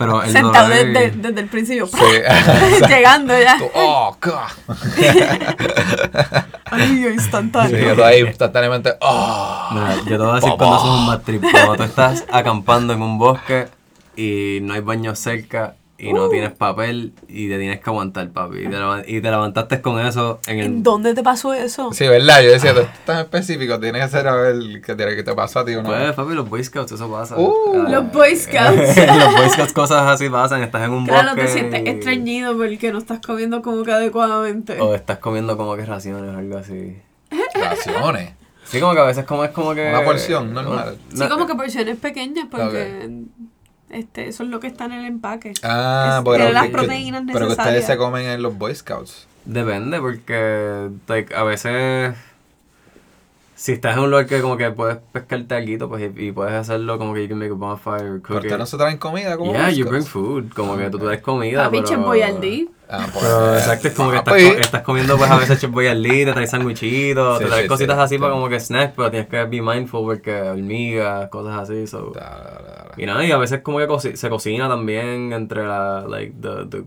Pero 0.00 0.22
el 0.22 0.32
Sentado 0.32 0.66
dolor... 0.70 0.86
desde, 0.86 1.10
desde 1.10 1.40
el 1.42 1.46
principio, 1.48 1.86
Sí. 1.86 1.96
llegando 2.88 3.38
ya. 3.38 3.58
Oh, 3.74 4.16
God. 4.18 4.74
Alivio 6.70 7.08
Sí, 7.10 7.14
instantáneo. 7.16 7.78
yo 7.78 7.94
tú 7.96 8.02
ahí 8.04 8.20
instantáneamente, 8.20 8.94
oh. 9.02 9.68
Mira, 9.72 9.96
yo 9.96 10.04
te 10.04 10.16
voy 10.16 10.30
a 10.30 10.34
decir 10.36 10.52
cuando 10.56 10.76
haces 10.76 10.88
un 10.88 11.06
bad 11.06 11.20
trip. 11.20 11.42
Cuando 11.50 11.76
tú 11.76 11.82
estás 11.82 12.24
acampando 12.32 12.94
en 12.94 13.02
un 13.02 13.18
bosque 13.18 13.68
y 14.16 14.60
no 14.62 14.72
hay 14.72 14.80
baño 14.80 15.14
cerca 15.14 15.74
y 16.00 16.12
no 16.12 16.28
tienes 16.28 16.52
papel 16.52 17.12
y 17.28 17.48
te 17.48 17.58
tienes 17.58 17.80
que 17.80 17.90
aguantar, 17.90 18.30
papi. 18.30 18.58
Y 18.58 18.68
te, 18.68 18.76
y 19.12 19.20
te 19.20 19.30
levantaste 19.30 19.80
con 19.82 20.00
eso 20.00 20.40
en 20.46 20.58
el... 20.60 20.82
¿Dónde 20.82 21.14
te 21.14 21.22
pasó 21.22 21.52
eso? 21.54 21.92
Sí, 21.92 22.08
¿verdad? 22.08 22.42
Yo 22.42 22.50
decía, 22.50 22.72
tú 22.74 22.80
estás 22.80 23.04
tan 23.04 23.18
específico, 23.18 23.78
tienes 23.78 24.02
que 24.04 24.08
ser 24.10 24.26
a 24.28 24.34
ver 24.34 24.56
qué 24.84 24.94
te, 24.94 25.16
qué 25.16 25.22
te 25.22 25.34
pasó 25.34 25.60
a 25.60 25.64
ti 25.64 25.74
una 25.74 25.88
Pues, 25.88 25.98
vez. 26.00 26.12
papi, 26.14 26.34
los 26.34 26.48
Boy 26.48 26.64
Scouts, 26.64 26.92
eso 26.92 27.10
pasa. 27.10 27.36
Uh, 27.38 27.84
Ah, 27.86 27.88
Los 27.88 28.12
Boy 28.12 28.34
Scouts. 28.36 28.96
los 28.96 29.34
Boy 29.36 29.50
Scouts, 29.50 29.72
cosas 29.72 30.06
así 30.06 30.28
pasan. 30.28 30.62
Estás 30.62 30.82
en 30.84 30.90
un 30.92 31.06
Claro, 31.06 31.28
bosque. 31.30 31.42
te 31.42 31.48
sientes 31.48 31.82
y- 31.84 31.88
estreñido 31.88 32.56
porque 32.56 32.92
no 32.92 32.98
estás 32.98 33.20
comiendo 33.20 33.60
como 33.62 33.82
que 33.84 33.92
adecuadamente. 33.92 34.80
O 34.80 34.94
estás 34.94 35.18
comiendo 35.18 35.56
como 35.56 35.76
que 35.76 35.84
raciones 35.84 36.34
o 36.34 36.38
algo 36.38 36.56
así. 36.58 36.96
Raciones. 37.54 38.32
Sí, 38.64 38.78
como 38.80 38.94
que 38.94 39.00
a 39.00 39.04
veces 39.04 39.24
como 39.24 39.44
es 39.44 39.50
como 39.50 39.74
que... 39.74 39.88
Una 39.88 40.04
porción 40.04 40.54
normal. 40.54 40.96
Sí, 41.12 41.26
como 41.28 41.46
que 41.46 41.54
porciones 41.56 41.96
pequeñas 41.96 42.46
porque 42.50 43.08
este, 43.90 44.28
eso 44.28 44.42
es 44.44 44.48
lo 44.48 44.60
que 44.60 44.66
está 44.66 44.84
en 44.86 44.92
el 44.92 45.04
empaque. 45.06 45.52
Ah, 45.62 46.16
Es- 46.18 46.24
pero, 46.24 46.36
tiene 46.36 46.52
las 46.52 46.68
proteínas 46.68 47.22
pero 47.26 47.38
que 47.46 47.52
ustedes 47.52 47.58
necesarias. 47.58 47.86
se 47.86 47.96
comen 47.96 48.26
en 48.26 48.42
los 48.42 48.56
Boy 48.56 48.74
Scouts. 48.74 49.26
Depende, 49.44 49.98
porque 50.00 50.88
like, 51.08 51.34
a 51.34 51.42
veces 51.44 52.14
si 53.60 53.72
estás 53.72 53.94
en 53.94 54.04
un 54.04 54.10
lugar 54.10 54.24
que 54.24 54.40
como 54.40 54.56
que 54.56 54.70
puedes 54.70 54.96
pescarte 55.12 55.54
algo, 55.54 55.90
pues 55.90 56.10
y, 56.16 56.28
y 56.28 56.32
puedes 56.32 56.54
hacerlo 56.54 56.96
como 56.96 57.12
que 57.12 57.22
you 57.24 57.28
can 57.28 57.38
make 57.38 57.50
a 57.50 57.54
bonfire, 57.54 58.20
cook 58.22 58.26
¿Por 58.28 58.40
qué 58.42 58.54
it. 58.54 58.58
no 58.58 58.64
se 58.64 58.78
traen 58.78 58.96
comida 58.96 59.36
como 59.36 59.52
Yeah, 59.52 59.68
you 59.70 59.84
bring 59.86 60.02
food, 60.02 60.44
como 60.54 60.78
que 60.78 60.88
tú 60.88 60.98
traes 60.98 61.20
comida, 61.20 61.64
Papi, 61.64 61.76
pero... 61.82 61.88
Chef 61.88 61.98
Boyardee. 61.98 62.68
Ah, 62.88 63.06
pues, 63.12 63.22
Pero 63.24 63.54
eh, 63.54 63.58
exacto, 63.58 63.88
es 63.88 63.94
como 63.94 64.10
que 64.10 64.16
estás, 64.16 64.32
papi. 64.34 64.44
co- 64.50 64.60
estás 64.60 64.82
comiendo 64.82 65.16
pues 65.18 65.30
a 65.30 65.36
veces 65.36 65.70
boyardee, 65.70 66.24
te 66.24 66.32
traes 66.32 66.50
sandwichitos, 66.50 67.38
Sí, 67.38 67.44
te 67.44 67.48
traes 67.50 67.62
sí, 67.64 67.68
cositas 67.68 67.96
sí, 67.96 68.02
así 68.02 68.14
sí. 68.14 68.18
para 68.20 68.32
como 68.32 68.48
que 68.48 68.58
snacks, 68.60 68.94
pero 68.96 69.10
tienes 69.10 69.28
que 69.28 69.44
be 69.44 69.60
mindful 69.62 70.04
porque 70.06 70.40
hormigas, 70.40 71.28
cosas 71.28 71.60
así, 71.60 71.86
so... 71.86 72.12
Dale, 72.14 72.44
dale, 72.44 72.66
dale. 72.66 72.90
Y 72.96 73.06
nada, 73.06 73.24
y 73.26 73.30
a 73.30 73.36
veces 73.38 73.60
como 73.60 73.78
que 73.78 73.86
coci- 73.86 74.16
se 74.16 74.28
cocina 74.30 74.68
también 74.68 75.32
entre 75.34 75.64
la, 75.66 76.04
like, 76.08 76.34
the, 76.40 76.66
the, 76.68 76.84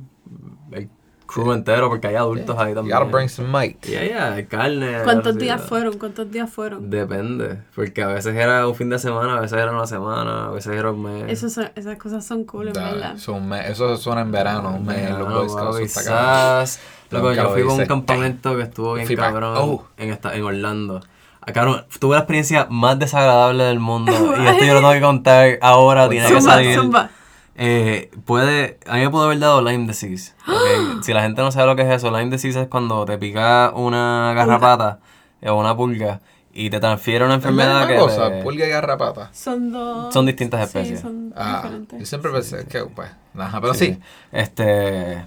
crew 1.34 1.52
entero, 1.54 1.90
porque 1.90 2.08
hay 2.08 2.16
adultos 2.16 2.56
ahí 2.60 2.70
You 2.70 2.76
también. 2.76 2.98
gotta 3.00 3.12
bring 3.12 3.28
some 3.30 3.48
meat. 3.50 3.82
Yeah, 3.86 4.04
yeah, 4.06 4.34
hay 4.34 4.46
carne. 4.46 5.00
¿Cuántos 5.04 5.36
días 5.38 5.62
fueron? 5.62 5.98
¿Cuántos 5.98 6.30
días 6.32 6.50
fueron? 6.50 6.90
Depende, 6.90 7.60
porque 7.76 8.04
a 8.04 8.08
veces 8.08 8.36
era 8.36 8.68
un 8.68 8.76
fin 8.76 8.90
de 8.90 9.00
semana, 9.00 9.38
a 9.38 9.42
veces 9.42 9.58
era 9.58 9.72
una 9.72 9.88
semana, 9.88 10.46
a 10.46 10.52
veces 10.52 10.76
era 10.76 10.92
un 10.92 11.02
mes. 11.02 11.26
Eso 11.28 11.50
son- 11.50 11.72
esas 11.76 11.98
cosas 11.98 12.26
son 12.26 12.44
cool, 12.46 12.68
en 12.68 12.74
verdad. 12.74 13.18
so 13.18 13.34
un 13.34 13.50
mes- 13.50 13.70
Eso 13.70 13.98
suena 13.98 14.22
en 14.22 14.32
verano, 14.32 14.76
un 14.76 14.86
mes 14.86 14.98
en 15.00 15.10
los 15.20 15.28
Verano, 15.28 15.72
Boy 15.72 15.88
Scouts. 15.90 15.92
sas. 16.06 16.80
Loco, 17.10 17.32
yo 17.34 17.50
fui 17.52 17.64
con 17.64 17.80
un 17.80 17.86
campamento 17.86 18.56
que 18.58 18.64
estuvo 18.64 18.94
bien 18.96 19.08
Feedback. 19.08 19.26
cabrón 19.32 19.54
Oh. 19.58 19.86
en, 19.98 20.10
esta, 20.12 20.36
en 20.36 20.44
Orlando. 20.44 21.00
Ah, 21.46 21.52
cabrón, 21.52 21.86
tuve 22.00 22.14
la 22.16 22.20
experiencia 22.22 22.68
más 22.70 22.98
desagradable 22.98 23.66
del 23.66 23.80
mundo. 23.80 24.12
y 24.12 24.16
esto 24.48 24.64
yo 24.66 24.74
lo 24.76 24.80
tengo 24.80 24.94
que 24.94 25.02
contar 25.02 25.60
ahora, 25.62 26.08
tiene 26.10 26.28
que 26.28 26.42
salir. 26.42 26.76
zumba. 26.80 27.10
Eh, 27.56 28.10
puede, 28.26 28.80
a 28.88 28.96
mí 28.96 29.02
me 29.02 29.10
pudo 29.10 29.24
haber 29.26 29.40
dado 29.40 29.62
Lyme 29.62 29.88
disease. 29.88 30.34
si 31.02 31.14
la 31.14 31.22
gente 31.22 31.42
no 31.42 31.52
sabe 31.52 31.68
lo 31.68 31.76
que 31.76 31.84
es 31.84 31.90
eso, 31.90 32.10
Lyme 32.10 32.32
disease 32.32 32.62
es 32.62 32.68
cuando 32.68 33.06
te 33.06 33.18
pica 33.18 33.72
una 33.76 34.34
garrapata 34.36 35.00
eh, 35.42 35.50
o 35.50 35.60
una 35.60 35.76
pulga 35.76 36.20
y 36.54 36.70
te 36.70 36.80
transfiere 36.80 37.26
una 37.26 37.36
enfermedad 37.36 37.88
que 37.88 37.96
cosa, 37.96 38.30
te- 38.30 38.42
pulga 38.44 38.66
y 38.66 38.70
garrapata. 38.70 39.30
Son 39.34 39.72
dos. 39.72 40.14
Son 40.14 40.26
distintas 40.26 40.62
Sí, 40.62 40.78
especies. 40.78 41.02
son 41.02 41.34
Ah, 41.36 41.62
diferentes. 41.64 42.00
yo 42.00 42.06
siempre 42.06 42.32
pensé 42.32 42.66
que, 42.68 42.84
pues, 42.86 43.10
nada, 43.34 43.60
pero 43.62 43.74
sí. 43.74 43.98
Este, 44.32 45.26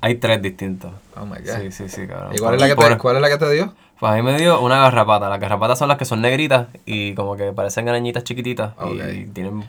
hay 0.00 0.14
tres 0.16 0.40
distintos. 0.42 0.92
Oh 1.16 1.24
my 1.26 1.36
god. 1.38 1.60
Sí, 1.60 1.72
sí, 1.72 1.88
sí, 1.88 2.06
cabrón. 2.06 2.34
¿Y 2.34 2.38
cuál 2.38 2.54
es, 2.54 2.60
la 2.60 2.68
que 2.68 2.76
te, 2.76 2.98
cuál 2.98 3.16
es 3.16 3.22
la 3.22 3.28
que 3.28 3.38
te 3.38 3.50
dio? 3.52 3.74
Pues 4.00 4.12
a 4.12 4.16
mí 4.16 4.22
me 4.22 4.36
dio 4.38 4.60
una 4.60 4.80
garrapata. 4.80 5.28
Las 5.28 5.40
garrapatas 5.40 5.78
son 5.78 5.88
las 5.88 5.96
que 5.98 6.04
son 6.04 6.20
negritas 6.20 6.66
y 6.84 7.14
como 7.14 7.36
que 7.36 7.52
parecen 7.52 7.88
arañitas 7.88 8.24
chiquititas 8.24 8.72
y 8.92 9.00
Ok. 9.00 9.32
tienen 9.32 9.64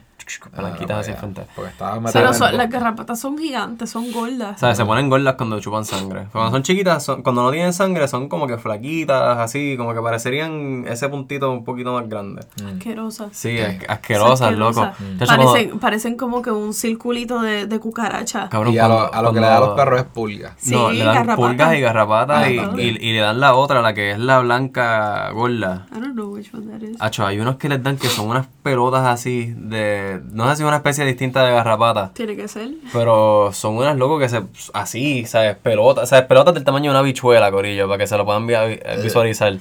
Ah, 0.56 0.62
blanquitas 0.62 0.90
no, 0.90 0.98
así 1.02 1.12
vaya, 1.12 1.20
frente. 1.20 1.42
Porque 1.56 1.72
Pero 2.12 2.34
son- 2.34 2.58
las 2.58 2.68
garrapatas 2.68 3.20
son 3.20 3.38
gigantes, 3.38 3.92
son 3.92 4.12
gordas. 4.12 4.56
O 4.56 4.60
sea, 4.60 4.74
se 4.74 4.84
ponen 4.84 5.08
gordas 5.08 5.36
cuando 5.36 5.60
chupan 5.60 5.86
sangre. 5.86 6.26
Cuando 6.32 6.50
son 6.50 6.64
chiquitas, 6.64 7.04
son- 7.04 7.22
cuando 7.22 7.44
no 7.44 7.52
tienen 7.52 7.74
sangre, 7.74 8.08
son 8.08 8.28
como 8.28 8.48
que 8.48 8.58
flaquitas, 8.58 9.38
así, 9.38 9.76
como 9.78 9.94
que 9.94 10.02
parecerían 10.02 10.86
ese 10.88 11.10
puntito 11.10 11.52
un 11.52 11.64
poquito 11.64 11.94
más 11.94 12.10
grande. 12.10 12.42
Asquerosas. 12.68 13.30
Sí, 13.34 13.60
as- 13.60 13.76
asquerosas, 13.88 14.52
loco. 14.54 14.82
Asquerosas. 14.82 15.20
Chacho, 15.20 15.36
cuando- 15.36 15.52
Parecen, 15.54 15.80
parecen 15.80 16.18
como 16.18 16.42
que 16.42 16.50
un 16.50 16.74
circulito 16.74 17.42
de, 17.44 17.68
de 17.68 17.80
cucaracha. 17.80 18.50
cabrón, 18.50 18.74
Y 18.74 18.80
a 18.80 18.88
lo, 18.88 18.96
cuando- 18.96 19.14
a 19.14 19.22
lo 19.22 19.32
que 19.34 19.40
le 19.42 19.46
da 19.46 19.58
a 19.58 19.60
los 19.60 19.70
perros 19.76 20.00
es 20.00 20.06
pulga. 20.08 20.56
No, 20.66 20.90
Sí, 20.90 20.96
le 20.98 21.06
dan 21.06 21.14
garrapata. 21.14 21.36
pulgas 21.50 21.76
y 21.76 21.82
garrapatas 21.82 22.50
y, 22.50 22.58
Ah, 22.58 22.72
y, 22.78 22.82
y 22.82 23.14
le 23.14 23.20
dan 23.20 23.40
la 23.40 23.54
otra, 23.54 23.80
la 23.84 23.94
que 23.94 24.14
es 24.15 24.19
la 24.21 24.39
blanca 24.39 25.30
gorda. 25.32 25.88
I 25.91 25.99
don't 25.99 26.13
know 26.13 26.34
which 26.34 26.54
one 26.54 26.65
that 26.67 26.82
is. 26.82 26.97
Acho, 26.99 27.25
hay 27.25 27.39
unos 27.39 27.58
que 27.58 27.69
les 27.69 27.82
dan 27.82 27.97
que 27.97 28.08
son 28.08 28.28
unas 28.28 28.47
pelotas 28.63 29.06
así 29.06 29.54
de... 29.56 30.21
No 30.32 30.49
sé 30.49 30.58
si 30.58 30.63
una 30.63 30.78
especie 30.78 31.06
distinta 31.06 31.45
de 31.45 31.54
garrapata. 31.54 32.12
Tiene 32.13 32.36
que 32.36 32.47
ser. 32.47 32.69
Pero 32.91 33.51
son 33.54 33.78
unas 33.78 33.95
locos 33.97 34.19
que 34.19 34.30
se... 34.30 34.41
Así, 34.73 35.25
¿sabes? 35.25 35.56
Pelotas, 35.58 36.10
¿sabes? 36.10 36.25
Pelotas 36.25 36.54
del 36.54 36.63
tamaño 36.63 36.91
de 36.91 36.97
una 36.97 37.01
bichuela, 37.01 37.51
corillo, 37.51 37.88
para 37.88 37.97
que 37.99 38.08
se 38.08 38.17
lo 38.17 38.25
puedan 38.25 38.47
vi- 38.47 38.54
eh, 38.56 38.99
visualizar. 39.04 39.58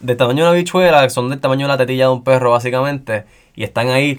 Del 0.00 0.16
tamaño 0.16 0.44
de 0.44 0.50
una 0.50 0.58
bichuela, 0.58 1.08
son 1.10 1.30
del 1.30 1.40
tamaño 1.40 1.66
de 1.66 1.72
la 1.72 1.78
tetilla 1.78 2.04
de 2.06 2.12
un 2.12 2.24
perro, 2.24 2.50
básicamente. 2.50 3.24
Y 3.54 3.64
están 3.64 3.88
ahí 3.88 4.18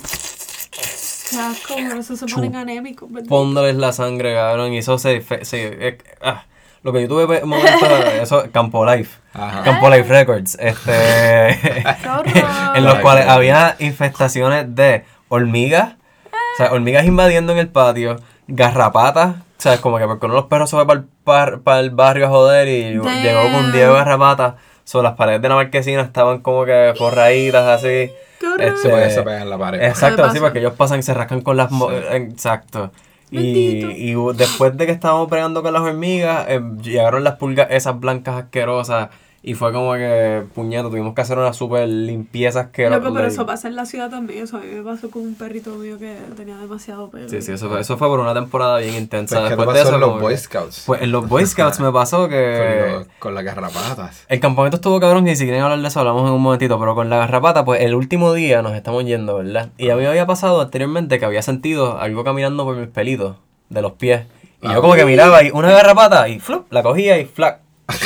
asco, 1.38 1.74
por 1.76 1.98
eso 1.98 2.16
se 2.16 2.26
ponen 2.28 2.56
anémicos, 2.56 3.10
poniéndoles 3.28 3.76
la 3.76 3.92
sangre, 3.92 4.34
cabrón. 4.34 4.74
Y 4.74 4.78
eso 4.78 4.98
se... 4.98 5.22
se 5.44 5.88
eh, 5.88 5.98
ah. 6.22 6.46
Lo 6.84 6.92
que 6.92 7.02
yo 7.02 7.08
tuve 7.08 7.42
un 7.42 7.50
momento, 7.50 7.86
eso, 8.22 8.44
Campo 8.52 8.86
Life. 8.86 9.20
Ajá. 9.34 9.64
Campo 9.64 9.90
Life 9.90 10.10
Records. 10.10 10.58
Este... 10.60 11.50
en 12.76 12.84
los 12.84 12.96
cuales 13.00 13.28
había 13.28 13.76
infestaciones 13.80 14.76
de 14.76 15.06
hormigas, 15.30 15.94
o 16.32 16.58
sea, 16.58 16.72
hormigas 16.74 17.06
invadiendo 17.06 17.54
en 17.54 17.60
el 17.60 17.70
patio, 17.70 18.18
garrapatas, 18.48 19.36
o 19.38 19.62
sea, 19.64 19.80
como 19.80 19.98
que 19.98 20.06
porque 20.06 20.26
uno 20.26 20.36
de 20.36 20.42
los 20.42 20.50
perros 20.50 20.70
se 20.70 20.76
fue 20.76 20.86
para 21.24 21.80
el, 21.80 21.90
barrio 21.92 22.26
a 22.28 22.30
joder 22.30 22.68
y 22.68 22.84
llegó- 22.92 23.06
Damn. 23.06 23.24
llegó 23.24 23.42
con 23.52 23.72
10 23.72 23.90
garrapatas, 23.94 24.56
sobre 24.84 25.04
las 25.04 25.14
paredes 25.16 25.42
de 25.42 25.48
la 25.50 25.56
marquesina 25.56 26.02
estaban 26.02 26.40
como 26.40 26.66
que 26.66 26.94
forraditas 26.98 27.66
así. 27.66 28.12
Este, 28.60 28.78
Se 28.78 28.90
puede 28.90 29.10
se 29.10 29.24
pega 29.24 29.42
en 29.42 29.50
la 29.50 29.58
pared. 29.58 29.82
Exacto, 29.82 30.26
así 30.26 30.40
porque 30.42 30.60
ellos 30.60 30.74
pasan 30.74 31.00
y 31.00 31.04
se 31.04 31.14
rascan 31.14 31.40
con 31.40 31.56
las... 31.56 31.72
eh, 31.72 32.28
Exacto. 32.30 32.92
Y, 33.34 34.12
y 34.12 34.16
después 34.36 34.78
de 34.78 34.86
que 34.86 34.92
estábamos 34.92 35.28
pegando 35.30 35.64
con 35.64 35.74
las 35.74 35.82
hormigas, 35.82 36.46
eh, 36.50 36.62
llegaron 36.82 37.24
las 37.24 37.38
pulgas 37.38 37.68
esas 37.72 38.00
blancas 38.00 38.44
asquerosas 38.44 39.10
y 39.46 39.56
fue 39.56 39.74
como 39.74 39.92
que, 39.94 40.44
puñeto, 40.56 40.90
tuvimos 40.90 41.14
que 41.14 41.22
hacer 41.22 41.38
una 41.38 41.52
super 41.52 41.86
limpieza 41.88 42.62
asquerosa. 42.62 43.00
Loco, 43.00 43.14
pero 43.14 43.28
eso 43.28 43.46
pasa 43.46 43.68
en 43.68 43.76
la 43.76 43.86
ciudad 43.86 44.10
también. 44.10 44.44
Eso 44.46 44.56
a 44.56 44.62
mí 44.62 44.68
me 44.74 44.82
pasó 44.82 45.12
con 45.12 45.24
un 45.24 45.36
perrito 45.36 45.72
mío 45.72 46.00
que 46.00 46.16
tenía 46.38 46.56
demasiado 46.58 47.10
pelo. 47.10 47.28
Sí, 47.28 47.42
sí, 47.42 47.52
eso 47.52 47.68
fue, 47.70 47.82
eso 47.82 47.98
fue 47.98 48.08
por 48.08 48.22
una 48.22 48.34
temporada 48.34 48.78
bien 48.78 48.96
intensa. 48.96 49.40
Pues, 49.42 49.50
¿Qué 49.50 49.56
te 49.56 49.58
Después 49.58 49.76
de 49.76 49.82
eso, 49.84 49.94
en 49.96 50.00
los 50.00 50.22
Boy 50.22 50.34
que- 50.34 50.40
Scouts? 50.40 50.84
Pues 50.86 51.02
en 51.02 51.12
los 51.12 51.28
Boy 51.28 51.46
Scouts 51.46 51.80
me 51.82 51.92
pasó 51.92 52.20
con, 52.22 52.30
que... 52.30 53.06
con 53.20 53.36
las 53.36 53.44
garrapatas. 53.44 54.26
El 54.30 54.40
campamento 54.40 54.78
estuvo 54.78 54.98
cabrón 55.02 55.28
y 55.28 55.36
si 55.36 55.44
quieren 55.44 55.62
hablar 55.62 55.80
de 55.82 55.88
eso 55.90 56.00
hablamos 56.00 56.28
en 56.30 56.34
un 56.36 56.42
momentito, 56.42 56.80
pero 56.80 56.96
con 56.96 57.10
la 57.10 57.18
garrapata, 57.18 57.66
pues 57.66 57.82
el 57.82 57.96
último 57.96 58.32
día 58.34 58.62
nos 58.62 58.74
estamos 58.74 59.04
yendo, 59.04 59.36
¿verdad? 59.38 59.72
Y 59.78 59.90
a 59.90 59.96
mí 59.98 60.04
me 60.04 60.08
había 60.08 60.26
pasado 60.26 60.62
anteriormente 60.62 61.20
que 61.20 61.26
había 61.26 61.42
sentido 61.42 62.00
algo 62.00 62.24
caminando 62.24 62.64
por 62.64 62.78
mis 62.78 62.88
pelitos 62.88 63.36
de 63.70 63.82
los 63.82 63.92
pies. 63.94 64.26
Y 64.62 64.72
yo 64.72 64.80
como 64.80 64.94
que 64.94 65.04
miraba 65.04 65.44
y 65.44 65.52
una 65.52 65.70
garrapata 65.72 66.30
y 66.30 66.40
flup, 66.40 66.72
la 66.72 66.82
cogía 66.82 67.20
y 67.20 67.26
flac, 67.26 67.60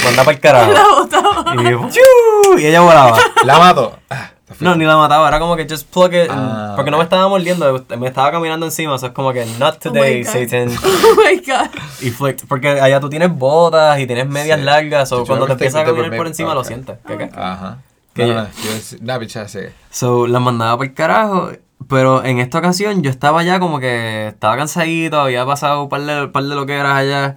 mandaba 0.04 0.26
para 0.26 0.36
el 0.36 0.40
carajo. 0.42 0.72
La 0.74 0.86
botaba. 0.88 1.56
y, 2.58 2.62
y 2.62 2.66
ella 2.66 2.82
volaba. 2.82 3.18
La 3.44 3.60
mato. 3.60 3.98
Ah. 4.10 4.32
No, 4.62 4.76
ni 4.76 4.86
la 4.86 4.96
mataba, 4.96 5.28
era 5.28 5.40
como 5.40 5.56
que 5.58 5.68
just 5.70 5.88
plug 5.92 6.14
it. 6.14 6.30
Ah, 6.32 6.72
porque 6.76 6.90
no 6.90 6.98
me 6.98 7.04
estaba 7.04 7.28
mordiendo, 7.28 7.86
me 8.00 8.08
estaba 8.08 8.32
caminando 8.32 8.66
encima, 8.66 8.96
eso 8.96 9.08
es 9.08 9.12
como 9.12 9.34
que 9.34 9.46
not 9.60 9.78
today, 9.80 10.24
God. 10.24 10.32
Satan. 10.32 10.70
Oh 10.84 11.16
my 11.18 11.36
god. 11.46 11.70
Y 12.02 12.10
flicked, 12.12 12.48
porque 12.48 12.70
allá 12.70 13.00
tú 13.02 13.10
tienes 13.10 13.30
botas 13.32 14.00
y 14.00 14.08
tienes 14.08 14.26
medias 14.28 14.58
Sí. 14.60 14.66
largas, 14.66 15.12
o 15.12 15.18
Yo 15.20 15.26
cuando 15.26 15.46
te 15.46 15.50
que 15.50 15.54
empiezas 15.54 15.82
a 15.82 15.86
caminar 15.86 16.10
me- 16.12 16.18
por 16.18 16.28
encima 16.28 16.54
lo 16.54 16.62
ok. 16.62 16.66
sientes. 16.66 16.98
¿Qué, 17.06 17.18
qué? 17.18 17.30
Ajá. 17.36 17.80
Que 18.14 18.26
No, 18.26 18.34
no, 18.36 18.48
Nah, 19.02 19.20
picha, 19.20 19.48
sí. 19.50 19.60
So, 19.92 20.26
las 20.28 20.42
mandaba 20.42 20.78
por 20.78 20.86
el 20.88 20.94
carajo. 20.94 21.52
Pero 21.90 22.24
en 22.26 22.40
esta 22.40 22.58
ocasión 22.58 23.04
yo 23.04 23.10
estaba 23.12 23.44
ya 23.44 23.60
como 23.60 23.80
que 23.80 24.30
estaba 24.30 24.58
cansadito, 24.58 25.20
había 25.22 25.46
pasado 25.46 25.84
un 25.84 25.90
par 25.90 26.02
de, 26.02 26.24
un 26.24 26.32
par 26.32 26.44
de 26.44 26.56
loqueras 26.56 26.96
allá. 26.96 27.36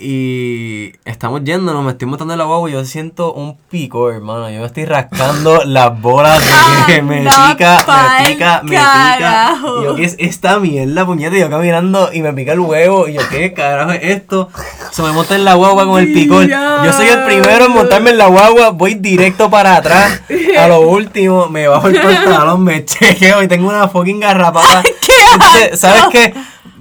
Y 0.00 0.92
estamos 1.04 1.42
yéndonos, 1.42 1.84
me 1.84 1.90
estoy 1.90 2.06
montando 2.06 2.32
en 2.32 2.38
la 2.38 2.44
guagua 2.44 2.70
y 2.70 2.72
yo 2.74 2.84
siento 2.84 3.32
un 3.32 3.56
pico, 3.56 4.12
hermano. 4.12 4.48
Yo 4.48 4.60
me 4.60 4.66
estoy 4.66 4.84
rascando 4.84 5.62
las 5.66 6.00
bolas 6.00 6.38
de 6.38 6.94
que 6.94 7.02
me 7.02 7.22
pica, 7.22 7.84
me 8.22 8.28
pica, 8.28 8.60
me 8.62 8.70
pica. 8.70 9.58
Y 9.80 9.84
yo, 9.84 9.96
¿qué 9.96 10.04
es 10.04 10.14
esta 10.20 10.60
mierda, 10.60 11.04
puñeta? 11.04 11.36
Y 11.36 11.40
yo 11.40 11.50
caminando 11.50 12.10
y 12.12 12.22
me 12.22 12.32
pica 12.32 12.52
el 12.52 12.60
huevo. 12.60 13.08
Y 13.08 13.14
yo, 13.14 13.22
¿qué 13.28 13.52
carajo 13.52 13.90
es 13.90 14.04
esto? 14.04 14.50
Se 14.92 15.02
me 15.02 15.10
monta 15.10 15.34
en 15.34 15.44
la 15.44 15.54
guagua 15.54 15.84
con 15.84 16.00
el 16.00 16.12
picor. 16.12 16.46
Yo 16.46 16.92
soy 16.92 17.08
el 17.08 17.24
primero 17.24 17.64
en 17.64 17.72
montarme 17.72 18.10
en 18.10 18.18
la 18.18 18.28
guagua, 18.28 18.70
voy 18.70 18.94
directo 18.94 19.50
para 19.50 19.78
atrás. 19.78 20.22
A 20.56 20.68
lo 20.68 20.82
último, 20.82 21.48
me 21.48 21.66
bajo 21.66 21.88
el 21.88 22.00
pantalón, 22.00 22.62
me 22.62 22.84
chequeo 22.84 23.42
y 23.42 23.48
tengo 23.48 23.68
una 23.68 23.88
fucking 23.88 24.20
garrapata. 24.20 24.84
Entonces, 25.32 25.80
¿sabes 25.80 26.04
qué? 26.12 26.34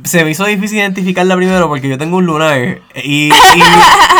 Se 0.08 0.24
me 0.24 0.32
hizo 0.32 0.46
difícil 0.46 0.78
identificarla 0.80 1.36
primero 1.36 1.67
porque 1.67 1.89
yo 1.89 1.98
tengo 1.98 2.17
un 2.17 2.26
lunar 2.26 2.58
y, 2.96 3.30
y, 3.30 3.32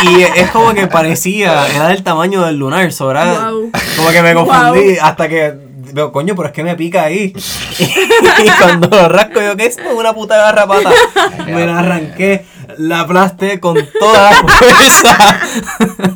y 0.04 0.24
es 0.36 0.52
como 0.52 0.74
que 0.74 0.88
parecía, 0.88 1.66
era 1.74 1.88
del 1.88 2.04
tamaño 2.04 2.44
del 2.46 2.58
lunar, 2.58 2.92
so 2.92 3.10
era 3.10 3.50
Wow. 3.50 3.72
como 3.96 4.10
que 4.10 4.22
me 4.22 4.34
confundí 4.34 4.96
Wow. 4.96 4.98
hasta 5.02 5.30
que 5.30 5.54
veo, 5.94 6.12
coño, 6.12 6.36
pero 6.36 6.48
es 6.50 6.54
que 6.54 6.64
me 6.64 6.76
pica 6.76 7.04
ahí. 7.04 7.34
Y, 7.80 8.50
cuando 8.62 8.88
lo 8.90 9.08
rasco, 9.10 9.40
yo, 9.42 9.56
¿qué 9.56 9.68
es 9.68 9.78
esto? 9.78 9.96
Una 9.96 10.14
puta 10.14 10.36
garrapata. 10.38 10.92
Me 11.46 11.66
la 11.66 11.80
arranqué, 11.80 12.46
la 12.78 13.02
aplasté 13.02 13.60
con 13.60 13.78
toda 14.00 14.32
la 14.32 14.38
fuerza 14.48 15.40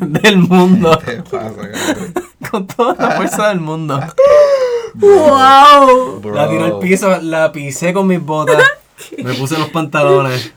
del 0.00 0.36
mundo. 0.38 1.00
¿Qué 1.04 1.22
pasa? 1.22 1.52
Con 2.50 2.66
toda 2.66 2.94
la 2.98 3.10
fuerza 3.16 3.48
del 3.48 3.60
mundo. 3.60 4.00
Wow. 4.94 6.20
Bro. 6.20 6.34
La 6.34 6.48
tiré 6.48 6.64
al 6.64 6.78
piso, 6.78 7.18
la 7.22 7.50
pisé 7.52 7.92
con 7.92 8.06
mis 8.06 8.20
botas, 8.20 8.62
me 9.22 9.34
puse 9.34 9.58
los 9.58 9.68
pantalones 9.70 10.52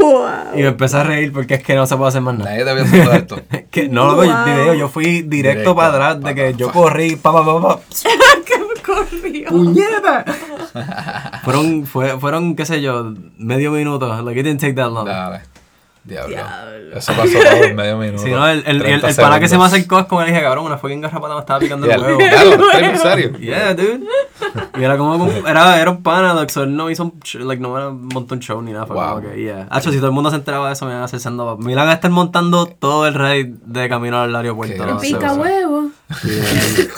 Wow. 0.00 0.26
y 0.54 0.58
me 0.62 0.68
empecé 0.68 0.96
a 0.98 1.02
reír 1.04 1.32
porque 1.32 1.54
es 1.54 1.62
que 1.62 1.74
no 1.74 1.86
se 1.86 1.96
puede 1.96 2.08
hacer 2.10 2.20
más 2.22 2.36
nada. 2.38 2.50
Nadie 2.50 2.64
te 2.64 2.70
había 2.70 2.82
visto 2.84 3.12
esto. 3.12 3.40
Que 3.70 3.88
no 3.88 4.06
lo 4.06 4.14
Wow. 4.16 4.24
video, 4.24 4.74
yo 4.74 4.88
fui 4.88 5.04
directo, 5.22 5.30
Directo, 5.30 5.76
para 5.76 5.88
atrás 5.88 6.20
de 6.22 6.34
que 6.34 6.50
pa- 6.52 6.56
yo 6.56 6.66
pa- 6.68 6.72
corrí, 6.72 7.16
pa, 7.16 7.32
pa, 7.32 7.44
pa, 7.44 7.60
pa. 7.62 7.80
que 8.46 8.58
me 8.58 8.82
corrió. 8.82 9.48
¡Puñeta! 9.50 10.24
fueron, 11.44 11.86
fue, 11.86 12.18
fueron, 12.18 12.56
qué 12.56 12.64
sé 12.66 12.80
yo, 12.80 13.12
medio 13.38 13.70
minuto. 13.72 14.22
Like, 14.22 14.40
it 14.40 14.44
didn't 14.44 14.60
take 14.60 14.74
that 14.74 14.90
long. 14.90 15.06
Dale. 15.06 15.40
Diablo. 16.08 16.34
Diablo. 16.34 16.96
Eso 16.96 17.12
pasó 17.12 17.38
todo 17.38 17.64
en 17.64 17.76
medio 17.76 17.98
minuto. 17.98 18.22
Si 18.22 18.30
no, 18.30 18.48
el, 18.48 18.60
el, 18.66 18.76
el, 18.76 18.82
30 18.82 19.08
el 19.10 19.16
pana 19.16 19.38
que 19.40 19.48
se 19.48 19.58
me 19.58 19.64
acercó 19.64 19.98
es 20.00 20.06
como 20.06 20.22
le 20.22 20.28
dije, 20.28 20.40
cabrón, 20.42 20.64
una 20.66 20.78
fucking 20.78 21.00
garrapata 21.02 21.34
me 21.34 21.40
estaba 21.40 21.58
picando 21.60 21.86
el 21.90 22.00
huevo. 22.00 22.18
Diablo, 22.18 22.64
¿en 22.78 22.98
serio? 22.98 23.32
Yeah, 23.38 23.74
dude. 23.74 24.00
Y 24.78 24.82
era 24.82 24.96
como, 24.96 25.18
como- 25.18 25.46
era, 25.46 25.80
era 25.80 25.90
un 25.90 26.02
pana, 26.02 26.32
like, 26.34 26.50
so 26.52 26.62
él 26.62 26.74
no 26.74 26.90
hizo 26.90 27.04
un, 27.04 27.20
like, 27.46 27.60
no 27.62 27.76
era 27.76 27.88
un 27.88 28.06
montón 28.06 28.40
show 28.40 28.60
ni 28.62 28.72
nada, 28.72 28.86
fue 28.86 28.96
Wow. 28.96 29.16
como 29.16 29.20
que, 29.30 29.42
yeah. 29.42 29.66
Hacho, 29.70 29.90
si 29.90 29.98
todo 29.98 30.06
el 30.06 30.12
mundo 30.12 30.30
se 30.30 30.36
enteraba 30.36 30.68
de 30.68 30.72
eso, 30.72 30.86
me 30.86 30.92
iban 30.92 31.02
a 31.02 31.04
hacer 31.04 31.20
sendo 31.20 31.56
Me 31.58 31.72
iban 31.72 31.88
a 31.88 31.92
estar 31.92 32.10
montando 32.10 32.66
todo 32.66 33.06
el 33.06 33.14
raid 33.14 33.46
de 33.66 33.88
camino 33.88 34.20
al 34.20 34.34
aeropuerto. 34.34 34.82
Qué 34.84 34.90
no 34.90 34.98
Pica 34.98 35.34
huevo. 35.34 35.90
Sí, 36.22 36.28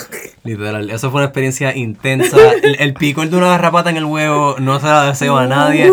Literal, 0.42 0.88
eso 0.90 1.10
fue 1.10 1.18
una 1.20 1.26
experiencia 1.26 1.76
intensa. 1.76 2.36
El, 2.62 2.76
el 2.80 2.94
picor 2.94 3.28
de 3.28 3.36
una 3.36 3.48
garrapata 3.48 3.90
en 3.90 3.98
el 3.98 4.04
huevo 4.06 4.56
no 4.58 4.80
se 4.80 4.86
la 4.86 5.04
deseo 5.04 5.36
a 5.36 5.46
nadie. 5.46 5.90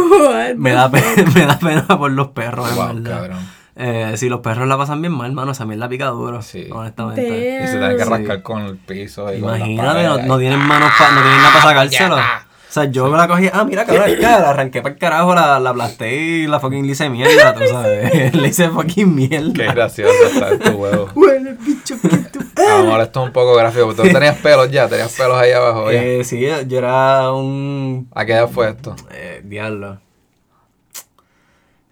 Me 0.56 0.72
da, 0.72 0.90
pena, 0.90 1.06
me 1.36 1.46
da 1.46 1.60
pena 1.60 1.86
por 1.88 2.12
los 2.12 2.30
perros, 2.30 2.70
en 2.70 2.76
Wow, 2.76 2.88
verdad. 2.94 3.12
cabrón. 3.18 3.58
Eh, 3.80 4.14
si 4.16 4.28
los 4.30 4.40
perros 4.40 4.68
la 4.68 4.76
pasan 4.78 5.02
bien 5.02 5.14
mal, 5.14 5.32
mano, 5.34 5.52
esa 5.52 5.66
mierda 5.66 5.88
pica 5.90 6.06
duro, 6.08 6.42
Sí. 6.42 6.68
honestamente. 6.72 7.22
Damn. 7.24 7.64
Y 7.64 7.68
se 7.68 7.78
tienen 7.78 7.98
que 7.98 8.04
Sí. 8.06 8.10
rascar 8.10 8.42
con 8.42 8.62
el 8.64 8.78
piso. 8.78 9.32
Y 9.34 9.40
con 9.42 9.52
las 9.52 9.60
Imagínate, 9.60 10.26
no, 10.28 10.38
tienen 10.40 10.60
manos 10.60 10.92
pa- 10.98 11.12
no 11.12 11.22
tienen 11.22 11.38
nada 11.38 11.50
para 11.54 11.64
sacárselo. 11.64 12.16
O 12.16 12.70
sea, 12.70 12.84
yo 12.86 13.08
me 13.08 13.18
la 13.18 13.28
cogí, 13.28 13.50
ah, 13.54 13.64
mira, 13.64 13.86
cabrón, 13.86 14.20
la 14.20 14.50
arranqué 14.50 14.82
para 14.82 14.94
el 14.94 15.00
carajo, 15.00 15.34
la, 15.34 15.60
la 15.60 15.70
aplasté 15.70 16.16
y 16.16 16.48
la 16.48 16.60
fucking 16.60 16.86
le 16.86 16.92
hice 16.94 17.10
mierda, 17.10 17.54
tú 17.54 17.62
sabes. 17.70 18.34
le 18.36 18.48
hice 18.48 18.70
fucking 18.70 19.14
mierda. 19.16 19.54
Qué 19.54 19.64
gracioso 19.68 20.12
está 20.34 20.58
tu 20.60 20.72
huevo. 20.72 21.10
Huele, 21.16 21.56
bicho, 21.66 21.96
que 22.02 22.37
tú. 22.58 22.68
Amor, 22.70 23.02
esto 23.02 23.22
es 23.22 23.28
un 23.28 23.34
poco 23.34 23.56
gráfico. 23.56 23.86
porque 23.88 24.02
Tú 24.04 24.14
tenías 24.14 24.38
pelos 24.38 24.70
ya, 24.72 24.88
tenías 24.90 25.14
pelos 25.16 25.38
ahí 25.38 25.52
abajo. 25.52 25.92
ya. 25.92 26.04
Eh, 26.04 26.24
sí, 26.24 26.40
yo 26.68 26.78
era 26.78 27.32
un 27.32 28.10
¿A 28.14 28.26
qué 28.26 28.34
edad 28.34 28.50
fue 28.50 28.70
esto? 28.70 28.96
Eh, 29.12 29.42
diablo. 29.46 30.00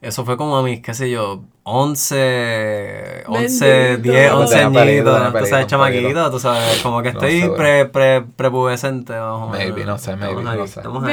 Eso 0.01 0.23
fue 0.23 0.37
como 0.37 0.55
a 0.57 0.61
mis, 0.61 0.81
qué 0.81 0.93
sé 0.93 1.09
yo, 1.09 1.41
11, 1.63 3.23
11, 3.25 3.65
Bendito. 3.65 4.11
10, 4.13 4.31
11 4.33 4.53
Tenía 4.55 4.69
pelito, 4.81 5.13
tenía 5.13 5.25
añitos, 5.25 5.31
tú 5.41 5.45
sabes, 5.49 5.67
chamaquito, 5.67 6.31
tú 6.31 6.39
sabes, 6.39 6.81
como 6.83 7.01
que 7.01 7.11
No 7.11 7.19
estoy 7.19 7.31
sé, 7.31 7.47
bueno. 7.47 7.55
pre, 7.55 7.85
pre, 7.85 8.21
prepubescente. 8.35 9.13
Maybe, 9.51 9.83
no 9.83 9.97
sé, 9.97 10.15
maybe, 10.15 10.41
Estamos 10.41 10.51
ahí, 10.53 10.59
no 10.59 10.67
sé. 10.67 10.79
estamos 10.79 11.03
ahí. 11.05 11.11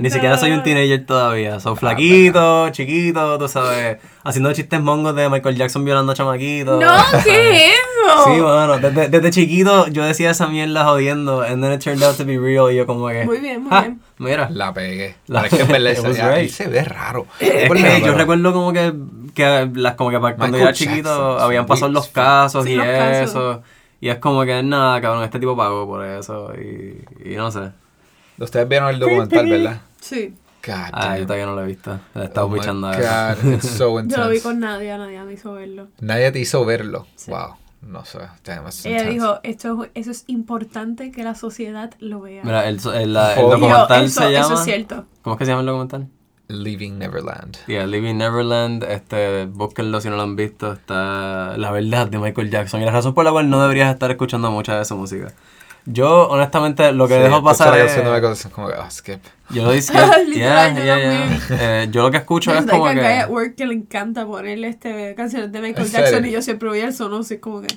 Ni 0.00 0.10
siquiera 0.10 0.36
soy 0.38 0.52
un 0.52 0.62
teenager 0.62 1.04
todavía, 1.06 1.60
soy 1.60 1.76
flaquito, 1.76 2.70
chiquito, 2.70 3.38
tú 3.38 3.48
sabes, 3.48 3.98
haciendo 4.22 4.52
chistes 4.52 4.80
mongos 4.80 5.14
de 5.16 5.28
Michael 5.28 5.56
Jackson 5.56 5.84
violando 5.84 6.12
a 6.12 6.14
chamaquitos. 6.14 6.80
No, 6.82 6.92
¿qué 7.24 7.66
es 7.68 7.72
eso? 7.74 8.24
Sí, 8.34 8.40
bueno, 8.40 8.78
desde, 8.78 9.08
desde 9.08 9.30
chiquito 9.30 9.86
yo 9.88 10.04
decía 10.04 10.30
esa 10.30 10.46
mierda 10.46 10.84
jodiendo, 10.84 11.42
and 11.42 11.62
then 11.62 11.72
it 11.72 11.82
turned 11.82 12.02
out 12.02 12.16
to 12.16 12.24
be 12.24 12.38
real, 12.38 12.70
y 12.72 12.76
yo 12.76 12.86
como 12.86 13.08
que... 13.08 13.24
Muy 13.24 13.38
bien, 13.38 13.62
muy 13.62 13.70
"Ah, 13.72 13.80
bien. 13.82 14.00
Mira, 14.18 14.48
La 14.50 14.72
pegué. 14.74 15.16
La- 15.26 15.42
es 15.46 15.50
que 15.54 15.62
en 15.62 15.68
verdad 15.68 16.34
right. 16.36 16.50
se 16.50 16.66
ve 16.68 16.84
raro. 16.84 17.26
Es 17.40 17.70
que 17.70 17.80
nada, 17.82 17.98
yo 17.98 18.12
recuerdo 18.14 18.52
como 18.52 18.72
que, 18.72 18.92
que 19.34 19.70
las 19.74 19.94
como 19.94 20.10
que 20.10 20.18
cuando 20.18 20.44
yo 20.46 20.50
Michael 20.52 20.62
era 20.62 20.72
chiquito 20.72 21.08
Jackson, 21.32 21.40
habían 21.42 21.66
pasado 21.66 21.90
los 21.92 22.08
casos 22.08 22.64
Sí, 22.64 22.72
y 22.72 22.76
los 22.76 22.86
casos. 22.86 23.30
eso. 23.30 23.62
Y 24.00 24.08
es 24.10 24.18
como 24.18 24.44
que 24.44 24.62
nada, 24.62 25.00
cabrón, 25.00 25.24
este 25.24 25.38
tipo 25.40 25.56
pagó 25.56 25.86
por 25.86 26.04
eso 26.04 26.52
y, 26.54 27.02
y 27.24 27.36
no 27.36 27.50
sé. 27.50 27.70
Ustedes 28.38 28.68
vieron 28.68 28.88
el 28.90 28.98
documental, 28.98 29.48
¿verdad? 29.48 29.80
Sí. 30.00 30.34
God 30.66 30.72
Ah, 30.92 31.18
yo 31.18 31.24
todavía 31.24 31.46
no 31.46 31.54
lo 31.54 31.62
he 31.62 31.66
visto. 31.66 32.00
Le 32.14 32.22
he 32.22 32.24
estado 32.24 32.46
Oh 32.46 32.52
pichando 32.52 32.86
a 32.88 32.92
eso. 32.96 33.42
God, 33.44 33.52
it's 33.52 33.68
so 33.68 34.00
Yo 34.06 34.16
lo 34.18 34.28
vi 34.30 34.40
con 34.40 34.60
Nadia, 34.60 34.96
Nadia 34.96 35.24
me 35.24 35.34
hizo 35.34 35.52
verlo. 35.52 35.88
Nadie 36.00 36.32
te 36.32 36.38
hizo 36.40 36.64
verlo. 36.64 37.06
Sí. 37.16 37.30
Wow. 37.30 37.56
No 37.82 38.02
sé. 38.06 38.16
Ella 38.18 38.62
intense. 38.64 39.04
dijo, 39.10 39.40
Esto, 39.42 39.84
es- 39.84 39.90
eso 39.94 40.10
es 40.10 40.24
importante 40.26 41.10
que 41.12 41.22
la 41.22 41.34
sociedad 41.34 41.92
lo 41.98 42.22
vea. 42.22 42.42
Mira, 42.42 42.66
el, 42.66 42.80
el, 42.94 43.12
la- 43.12 43.34
el 43.34 43.42
yo, 43.42 43.50
documental 43.50 44.04
eso, 44.04 44.22
se 44.22 44.32
llama... 44.32 44.46
eso 44.46 44.54
es 44.54 44.60
cierto. 44.64 45.04
¿Cómo 45.20 45.34
es 45.34 45.38
que 45.38 45.44
se 45.44 45.50
llama 45.50 45.60
el 45.60 45.66
documental? 45.66 46.08
Leaving 46.48 46.98
Neverland. 46.98 47.56
Yeah, 47.66 47.86
Living 47.86 48.14
Neverland, 48.16 48.84
este, 48.84 49.46
búsquenlo 49.46 50.00
si 50.00 50.08
no 50.10 50.16
lo 50.16 50.22
han 50.22 50.36
visto, 50.36 50.72
está 50.74 51.56
la 51.56 51.70
verdad 51.70 52.06
de 52.06 52.18
Michael 52.18 52.50
Jackson 52.50 52.82
y 52.82 52.84
la 52.86 52.90
razón 52.90 53.14
por 53.14 53.24
la 53.24 53.32
cual 53.32 53.48
no 53.48 53.60
deberías 53.62 53.92
estar 53.92 54.10
escuchando 54.10 54.50
mucha 54.50 54.78
de 54.78 54.84
su 54.84 54.96
música. 54.96 55.32
Yo, 55.86 56.28
honestamente, 56.28 56.92
lo 56.92 57.06
que 57.06 57.14
Sí, 57.14 57.20
dejo 57.20 57.42
pasar 57.42 57.78
es... 57.78 57.94
Jackson, 57.94 58.50
como 58.50 58.68
que, 58.68 58.74
ah, 58.74 58.90
skip. 58.90 59.20
Yo 59.50 59.64
lo 59.64 59.72
dije, 59.72 59.92
Literal, 59.92 60.26
yeah, 60.32 60.68
yo 60.74 60.82
yeah, 60.82 60.98
yeah. 60.98 61.82
Eh, 61.82 61.88
yo 61.90 62.02
lo 62.02 62.10
que 62.10 62.16
escucho 62.16 62.54
es 62.54 62.64
como 62.64 62.86
que 62.86 63.26
work 63.28 63.54
que 63.54 63.66
le 63.66 63.74
encanta 63.74 64.24
ponerle 64.24 64.68
este, 64.68 65.14
canciones 65.14 65.52
de 65.52 65.60
Michael 65.60 65.86
¿En 65.86 65.92
Jackson 65.92 66.24
y 66.24 66.30
yo 66.30 66.40
siempre 66.40 66.68
voy 66.70 66.80
al 66.80 66.94
sono 66.94 67.18
así 67.18 67.38
como 67.38 67.60
que... 67.60 67.68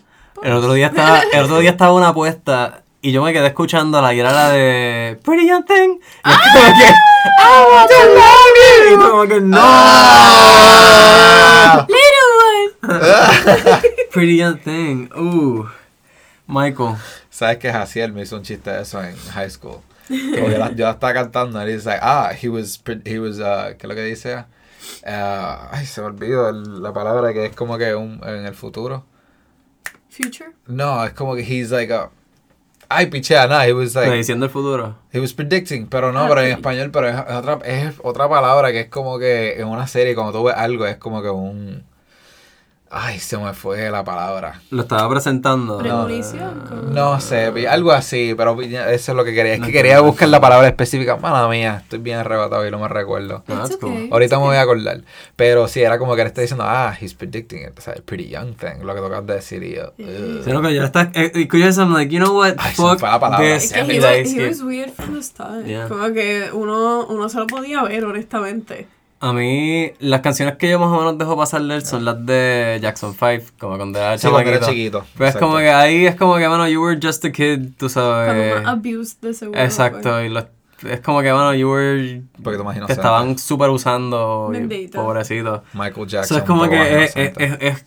el 0.42 0.54
otro 0.54 0.74
día 0.74 0.88
estaba, 0.88 1.20
el 1.34 1.44
otro 1.44 1.60
día 1.60 1.72
estaba 1.72 1.94
una 1.94 2.08
apuesta 2.10 2.84
y 3.02 3.12
yo 3.12 3.22
me 3.24 3.32
quedé 3.32 3.54
era 3.54 4.32
la 4.32 4.50
de 4.52 5.20
Pretty 5.24 5.48
Young 5.48 5.66
Thing. 5.66 6.00
Y 6.26 6.30
es 6.30 6.38
como 6.54 6.66
que 6.78 6.88
I 7.40 7.66
want 7.72 7.90
to 7.90 7.98
love 8.16 8.56
you. 8.58 8.94
Y 8.94 8.98
como 8.98 9.28
que 9.28 9.42
no. 9.42 9.58
Ah. 9.62 10.78
Little 11.88 12.32
one. 12.44 13.82
Pretty 14.12 14.38
Young 14.38 14.58
Thing. 14.58 15.10
Uh. 15.16 15.66
Michael. 16.48 16.96
¿Sabes 17.38 17.60
que 17.60 17.72
Jaciel 17.72 18.14
me 18.14 18.24
hizo 18.24 18.36
un 18.36 18.42
chiste 18.42 18.72
de 18.72 18.82
eso 18.82 19.00
en 19.04 19.16
high 19.16 19.52
school? 19.52 19.78
Como 20.10 20.50
yo, 20.50 20.58
la, 20.58 20.72
yo 20.72 20.86
la 20.86 20.92
estaba 20.94 21.14
cantando 21.14 21.62
y 21.70 21.72
dice, 21.72 21.92
ah, 22.02 22.32
he 22.34 22.50
was, 22.50 22.82
he 23.06 23.20
was, 23.20 23.38
uh, 23.38 23.78
¿qué 23.78 23.82
es 23.82 23.84
lo 23.84 23.94
que 23.94 24.02
dice? 24.02 24.38
Uh, 25.06 25.70
ay, 25.70 25.86
se 25.86 26.02
me 26.02 26.08
olvidó 26.08 26.52
la 26.52 26.92
palabra 26.94 27.34
que 27.34 27.46
es 27.46 27.56
como 27.56 27.78
que 27.78 27.94
un, 27.94 28.20
en 28.26 28.48
el 28.48 28.56
futuro. 28.56 29.06
Future. 30.10 30.50
No, 30.66 31.06
es 31.06 31.14
como 31.14 31.36
que 31.36 31.44
he's 31.44 31.70
like 31.70 31.94
a, 31.94 32.10
ay, 32.90 33.06
pichea, 33.06 33.46
no, 33.46 33.62
he 33.62 33.72
was 33.72 33.94
like, 33.94 34.10
Prediciendo 34.10 34.48
el 34.48 34.52
futuro. 34.52 34.96
he 35.14 35.20
was 35.20 35.32
predicting, 35.32 35.86
pero 35.86 36.12
no, 36.12 36.22
Ah, 36.22 36.28
pero 36.30 36.42
en 36.42 36.54
español, 36.54 36.90
pero 36.90 37.08
es, 37.08 37.16
es 37.16 37.36
otra, 37.36 37.60
es 37.66 37.94
otra 38.02 38.28
palabra 38.28 38.72
que 38.72 38.80
es 38.80 38.90
como 38.90 39.20
que 39.20 39.62
en 39.62 39.68
una 39.68 39.86
serie, 39.86 40.16
cuando 40.16 40.34
tú 40.34 40.46
ves 40.46 40.56
algo, 40.58 40.88
es 40.88 40.98
como 40.98 41.22
que 41.22 41.30
un, 41.30 41.84
ay, 42.90 43.20
se 43.20 43.38
me 43.38 43.54
fue 43.54 43.90
la 43.92 44.04
palabra. 44.04 44.62
Lo 44.72 44.84
estaba 44.84 45.10
presentando. 45.10 45.78
Premonición. 45.80 46.64
como- 46.68 46.82
No 46.84 47.20
sé, 47.20 47.52
algo 47.68 47.92
así, 47.92 48.34
pero 48.38 48.60
eso 48.62 49.12
es 49.12 49.16
lo 49.16 49.24
que 49.24 49.34
quería. 49.34 49.54
Es 49.54 49.60
No 49.60 49.66
que 49.68 49.72
quería 49.72 49.96
no 49.98 50.04
buscar 50.04 50.30
la 50.30 50.40
palabra 50.42 50.68
específica. 50.68 51.18
Mala 51.18 51.48
mía, 51.48 51.82
estoy 51.84 52.00
bien 52.00 52.18
arrebatado 52.18 52.66
y 52.68 52.72
no 52.72 52.80
me 52.80 52.88
recuerdo. 52.88 53.44
No, 53.48 53.56
cool. 53.80 53.92
okay. 53.92 54.10
Ahorita 54.12 54.36
me 54.38 54.42
It's 54.44 54.48
voy 54.50 54.56
a 54.58 54.62
acordar. 54.62 55.02
Pero 55.36 55.68
sí, 55.68 55.82
era 55.82 55.98
como 56.00 56.16
que 56.16 56.22
él 56.22 56.28
está 56.28 56.42
diciendo, 56.42 56.64
ah, 56.68 56.96
he's 57.00 57.14
predicting 57.14 57.62
it. 57.64 57.78
O 57.78 57.82
sea, 57.82 57.94
pretty 58.06 58.30
young 58.30 58.56
thing, 58.56 58.84
lo 58.84 58.94
que 58.96 59.02
tocas 59.02 59.26
de 59.26 59.34
decir. 59.34 59.64
Y 59.64 59.76
yo. 59.76 59.94
Sí, 59.98 60.52
no, 60.52 60.62
que 60.62 60.74
ya 60.74 60.86
está. 60.86 61.12
Eh, 61.14 61.32
escuchas, 61.36 61.78
I'm 61.78 61.94
like, 61.94 62.14
you 62.14 62.20
know 62.24 62.36
what? 62.38 62.56
Ay, 62.58 62.74
se 62.74 62.82
me 62.82 62.90
Fuck 62.90 63.00
fue 63.00 63.10
la 63.10 63.20
palabra. 63.20 63.56
Es 63.56 63.72
que 63.74 63.80
he 63.80 64.00
was, 64.00 64.34
he 64.34 64.48
was 64.48 64.62
weird 64.62 64.92
from 64.92 65.14
the 65.16 65.24
start. 65.24 65.66
Yeah. 65.66 65.88
Como 65.88 66.12
que 66.14 66.50
uno, 66.54 67.06
uno 67.08 67.28
se 67.30 67.38
lo 67.40 67.48
podía 67.48 67.84
ver, 67.84 68.06
honestamente. 68.06 68.88
A 69.20 69.34
mí, 69.34 69.92
las 70.00 70.22
canciones 70.22 70.58
que 70.58 70.70
yo 70.70 70.78
más 70.80 70.90
o 70.90 70.98
menos 71.00 71.18
dejo 71.18 71.36
pasar 71.36 71.62
de 71.64 71.76
él 71.76 71.84
son 71.86 72.06
las 72.06 72.24
de 72.24 72.78
Jackson 72.82 73.14
5, 73.18 73.46
como 73.60 73.76
cuando 73.78 73.98
era 73.98 74.16
Sí, 74.18 74.28
cuando 74.28 74.52
era 74.52 74.66
chiquito. 74.66 75.06
Pero 75.18 75.26
es 75.30 75.36
Exacto. 75.36 75.48
como 75.48 75.58
que 75.58 75.72
ahí 75.72 76.06
es 76.06 76.16
como 76.16 76.36
que, 76.38 76.48
bueno, 76.48 76.68
you 76.68 76.82
were 76.84 77.00
just 77.02 77.26
a 77.26 77.32
kid, 77.32 77.70
tú 77.78 77.90
sabes. 77.90 78.62
más 78.64 78.74
abused 78.74 79.18
de 79.22 79.34
seguro. 79.34 79.60
Exacto, 79.60 80.10
fue. 80.12 80.26
y 80.28 80.30
los- 80.30 80.46
es 80.88 81.00
como 81.02 81.22
que, 81.24 81.32
bueno, 81.32 81.52
you 81.56 81.68
were. 81.72 82.22
Porque 82.44 82.58
te 82.58 82.62
imaginas. 82.64 82.86
te 82.88 82.94
estaban 82.94 83.40
super 83.40 83.72
usando, 83.72 84.52
pobrecito. 84.94 85.64
Michael 85.74 86.08
Jackson. 86.08 86.38
es 86.38 86.44
como 86.44 86.70
que 86.70 87.04
es, 87.06 87.16
es, 87.16 87.34
es- 87.38 87.58
es- 87.60 87.86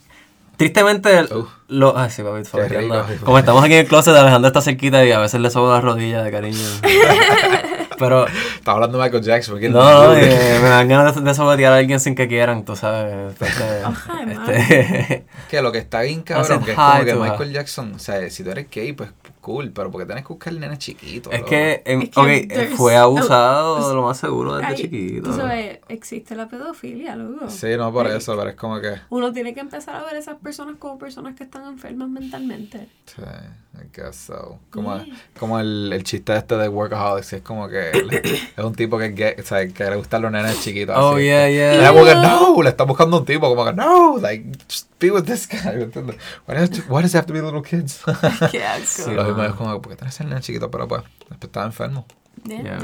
Tristemente, 0.56 1.22
Uf. 1.34 1.48
lo, 1.68 1.96
ay, 1.96 2.10
sí, 2.10 2.22
papi, 2.22 2.44
fue 2.44 2.66
Qué 2.68 2.80
rico. 2.80 3.02
Como 3.24 3.38
estamos 3.38 3.64
aquí 3.64 3.72
en 3.72 3.78
el 3.80 3.86
closet, 3.86 4.14
Alejandro 4.14 4.48
está 4.48 4.60
cerquita 4.60 5.02
y 5.06 5.10
a 5.12 5.18
veces 5.18 5.40
le 5.40 5.48
sobo 5.48 5.72
la 5.72 5.80
rodilla 5.80 6.22
de 6.22 6.30
cariño. 6.30 6.58
Pero, 8.00 8.26
Estaba 8.26 8.76
hablando 8.76 8.98
de 8.98 9.04
Michael 9.04 9.22
Jackson. 9.22 9.54
porque- 9.54 9.68
no, 9.68 9.80
no, 10.08 10.16
eh, 10.16 10.58
me 10.62 10.68
dan 10.68 10.88
ganas 10.88 11.14
de, 11.14 11.20
de 11.20 11.34
sobatear 11.34 11.72
a 11.72 11.76
alguien 11.76 12.00
sin 12.00 12.14
que 12.16 12.26
quieran, 12.26 12.64
tú 12.64 12.74
sabes. 12.74 13.32
Este, 13.40 13.46
este, 14.32 15.24
Que 15.50 15.62
lo 15.62 15.70
que 15.72 15.78
está 15.78 16.00
bien 16.02 16.22
cabrón, 16.22 16.64
que 16.64 16.72
es 16.72 16.76
como 16.76 17.04
que 17.04 17.12
to 17.12 17.24
her. 17.24 17.30
Michael 17.30 17.52
Jackson, 17.52 17.92
o 17.94 17.98
sea, 17.98 18.28
si 18.30 18.42
tú 18.42 18.50
eres 18.50 18.66
gay, 18.70 18.92
pues 18.92 19.10
cool, 19.40 19.70
pero 19.72 19.90
porque 19.90 20.07
tienes 20.07 20.24
que 20.24 20.33
buscar 20.33 20.53
nenes 20.53 20.79
chiquitos. 20.79 21.33
es 21.33 21.42
que, 21.44 21.83
Es 21.85 22.09
que 22.11 22.20
ok, 22.20 22.26
there's- 22.48 22.76
fue 22.76 22.96
abusado 22.96 23.76
oh, 23.79 23.88
de 23.88 23.94
lo 23.94 24.03
más 24.03 24.18
seguro 24.18 24.57
desde 24.57 24.68
Ay, 24.68 24.76
chiquito. 24.76 25.31
Tú 25.31 25.37
sabes, 25.37 25.79
existe 25.88 26.35
la 26.35 26.48
pedofilia, 26.48 27.16
loco. 27.16 27.48
Sí, 27.50 27.68
no 27.76 27.92
por 27.92 28.07
eso, 28.07 28.37
pero 28.37 28.50
es 28.50 28.57
como 28.57 28.81
que. 28.81 28.94
Uno 29.11 29.33
tiene 29.33 29.55
que 29.55 29.61
empezar 29.61 29.96
a 29.96 30.05
ver 30.05 30.14
a 30.14 30.18
esas 30.18 30.37
personas 30.37 30.76
como 30.79 30.98
personas 30.98 31.35
que 31.37 31.44
están 31.44 31.64
enfermas 31.66 32.09
mentalmente. 32.09 32.88
Sí, 33.07 33.22
I 33.22 33.87
guess 33.96 34.16
so. 34.16 34.59
Como, 34.70 34.96
Yeah. 35.05 35.16
como 35.38 35.59
el, 35.61 35.92
el 35.92 36.03
chiste 36.05 36.35
este 36.37 36.57
de 36.57 36.68
Workaholics, 36.68 37.33
es 37.35 37.42
como 37.42 37.68
que 37.68 37.90
es 38.57 38.64
un 38.64 38.74
tipo 38.74 38.98
que, 38.98 39.11
gay, 39.11 39.35
o 39.38 39.42
sea, 39.42 39.66
que 39.68 39.85
le 39.85 39.96
gustan 39.96 40.22
los 40.22 40.33
nenes 40.33 40.61
chiquitos. 40.62 40.94
Oh, 40.98 41.14
así. 41.14 41.24
yeah, 41.24 41.48
Y 41.50 41.55
yeah. 41.55 41.74
era 41.74 41.92
como 41.92 42.05
que 42.05 42.14
no, 42.14 42.62
le 42.62 42.68
está 42.68 42.85
buscando 42.85 43.18
un 43.18 43.24
tipo, 43.24 43.48
como 43.48 43.64
que 43.64 43.72
no, 43.72 44.18
like, 44.18 44.50
just 44.68 44.89
be 45.00 45.10
with 45.10 45.24
this 45.24 45.46
guy. 45.46 45.74
¿me 45.76 45.84
entiendes? 45.84 46.16
Why 46.46 46.54
does, 46.54 46.88
why 46.88 47.02
does 47.02 47.14
it 47.14 47.18
have 47.18 47.26
to 47.26 47.32
be 47.32 47.40
little 47.40 47.62
kids? 47.62 48.00
Qué 48.52 48.62
asco. 48.64 49.04
Sí, 49.04 49.14
Los 49.14 49.26
mismos 49.26 49.46
es 49.48 49.54
como, 49.54 49.82
¿por 49.82 49.92
qué 49.92 49.96
tenés 49.96 50.20
el 50.20 50.28
nene 50.28 50.40
chiquito? 50.40 50.70
Pero 50.70 50.86
pues, 50.86 51.02
después 51.28 51.42
estaba 51.42 51.66
enfermo. 51.66 52.06
Yeah, 52.44 52.62
Yeah, 52.62 52.78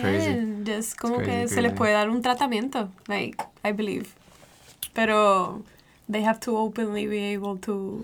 crazy. 0.00 0.64
Just 0.64 0.96
como 0.98 1.16
crazy, 1.16 1.30
que 1.30 1.48
se 1.48 1.62
les 1.62 1.72
puede 1.74 1.92
dar 1.92 2.08
un 2.08 2.22
tratamiento, 2.22 2.88
like, 3.06 3.36
I 3.64 3.72
believe. 3.72 4.08
Pero 4.94 5.62
they 6.08 6.24
have 6.24 6.40
to 6.40 6.56
openly 6.56 7.06
be 7.06 7.34
able 7.34 7.58
to 7.60 8.00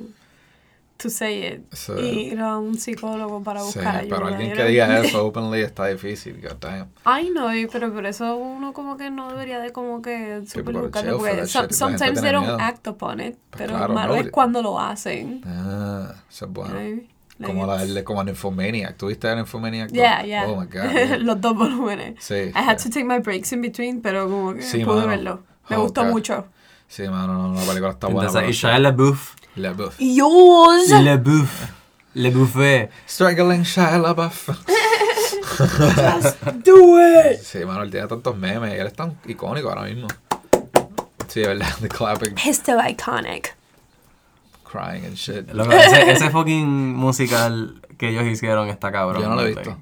to 1.03 1.11
say 1.11 1.47
it. 1.47 1.63
Sí. 1.73 1.93
Y 1.99 2.21
ir 2.33 2.41
a 2.41 2.59
un 2.59 2.79
psicólogo 2.79 3.43
para 3.43 3.61
Sí, 3.61 3.67
buscar 3.67 3.97
ayuda. 3.97 4.17
pero 4.17 4.29
alguien 4.29 4.51
que 4.51 4.57
know? 4.57 4.67
diga 4.69 4.99
eso 5.05 5.27
openly 5.27 5.61
está 5.61 5.87
difícil, 5.87 6.41
god 6.41 6.57
damn. 6.61 6.89
Ay, 7.05 7.31
no, 7.31 7.49
pero 7.73 7.93
por 7.93 8.07
eso 8.07 8.37
uno 8.37 8.73
como 8.73 8.97
que 8.97 9.11
no 9.11 9.31
debería 9.31 9.59
de 9.59 9.73
como 9.73 10.01
que 10.03 10.43
super 10.47 10.75
buscarlo, 10.77 11.19
porque 11.19 11.47
so- 11.47 11.69
sometimes 11.71 12.21
they 12.21 12.33
don't 12.33 12.47
miedo. 12.47 12.59
act 12.61 12.87
upon 12.87 13.21
it, 13.21 13.37
Pues 13.51 13.63
pero 13.65 13.75
claro, 13.75 13.89
lo 13.89 13.95
malo 13.95 14.15
no, 14.15 14.21
es 14.21 14.31
cuando 14.31 14.63
lo 14.63 14.79
hacen. 14.81 15.43
Ah, 15.47 16.15
eso 16.31 16.47
es 16.47 16.51
bueno. 16.53 16.75
Like 16.75 17.09
Como, 17.55 17.67
la, 17.67 17.85
it's- 17.85 18.05
como 18.05 18.23
en 18.23 18.29
Infomaniac. 18.29 18.97
¿Tuviste 18.97 19.29
en 19.31 19.41
Infomaniac? 19.41 19.91
Yeah, 19.91 20.23
yeah. 20.25 20.47
Oh 20.49 20.61
my 20.61 20.67
god. 20.67 20.91
yeah. 20.93 21.17
Los 21.19 21.41
dos 21.41 21.57
volúmenes. 21.57 22.23
Sí, 22.23 22.35
I 22.35 22.53
had 22.55 22.79
sí. 22.79 22.89
to 22.89 22.95
take 22.95 23.05
my 23.05 23.19
breaks 23.19 23.53
in 23.53 23.61
between, 23.63 24.01
pero 24.01 24.29
como 24.29 24.55
que 24.55 24.63
Sí, 24.63 24.85
pude 24.85 24.97
mano. 24.97 25.09
verlo. 25.09 25.43
Me 25.69 25.77
Oh, 25.77 25.83
gustó 25.83 26.05
God. 26.05 26.11
mucho. 26.11 26.47
Sí, 26.87 27.03
mano, 27.09 27.33
no, 27.35 27.49
no, 27.49 27.55
la 27.55 27.67
película 27.67 27.91
está 27.93 28.07
buena. 28.09 28.29
Entonces, 28.29 28.55
sí. 28.55 28.67
Shia 28.67 28.79
LaBeouf. 28.79 29.35
Le 29.57 29.71
Buff. 29.75 29.99
Dios. 29.99 30.89
LaBeouf. 30.89 31.71
Le 32.15 32.31
buffet. 32.31 32.91
Struggling 33.07 33.63
Shia 33.65 33.99
LaBeouf. 33.99 34.49
Do 36.65 36.99
it. 37.01 37.41
Sí, 37.43 37.65
mano, 37.65 37.83
él 37.83 37.91
tiene 37.91 38.07
tantos 38.07 38.37
memes 38.37 38.75
y 38.75 38.79
él 38.79 38.87
es 38.87 38.95
tan 38.95 39.19
icónico 39.27 39.69
ahora 39.69 39.83
mismo. 39.83 40.09
Sí, 41.29 41.41
de 41.41 41.49
verdad, 41.49 41.69
the 41.81 41.89
clapping, 41.89 42.35
He's 42.37 42.57
still 42.59 42.79
iconic. 42.81 43.55
crying 44.65 45.05
and 45.05 45.17
shit. 45.17 45.51
Lo 45.53 45.67
que- 45.69 45.77
ese, 45.77 46.11
ese 46.11 46.31
fucking 46.31 46.95
musical 46.95 47.81
que 47.99 48.09
ellos 48.11 48.25
hicieron 48.25 48.69
está 48.69 48.91
cabrón. 48.93 49.23
Yo 49.23 49.29
no 49.29 49.35
lo 49.37 49.43
he 49.43 49.55
visto. 49.55 49.77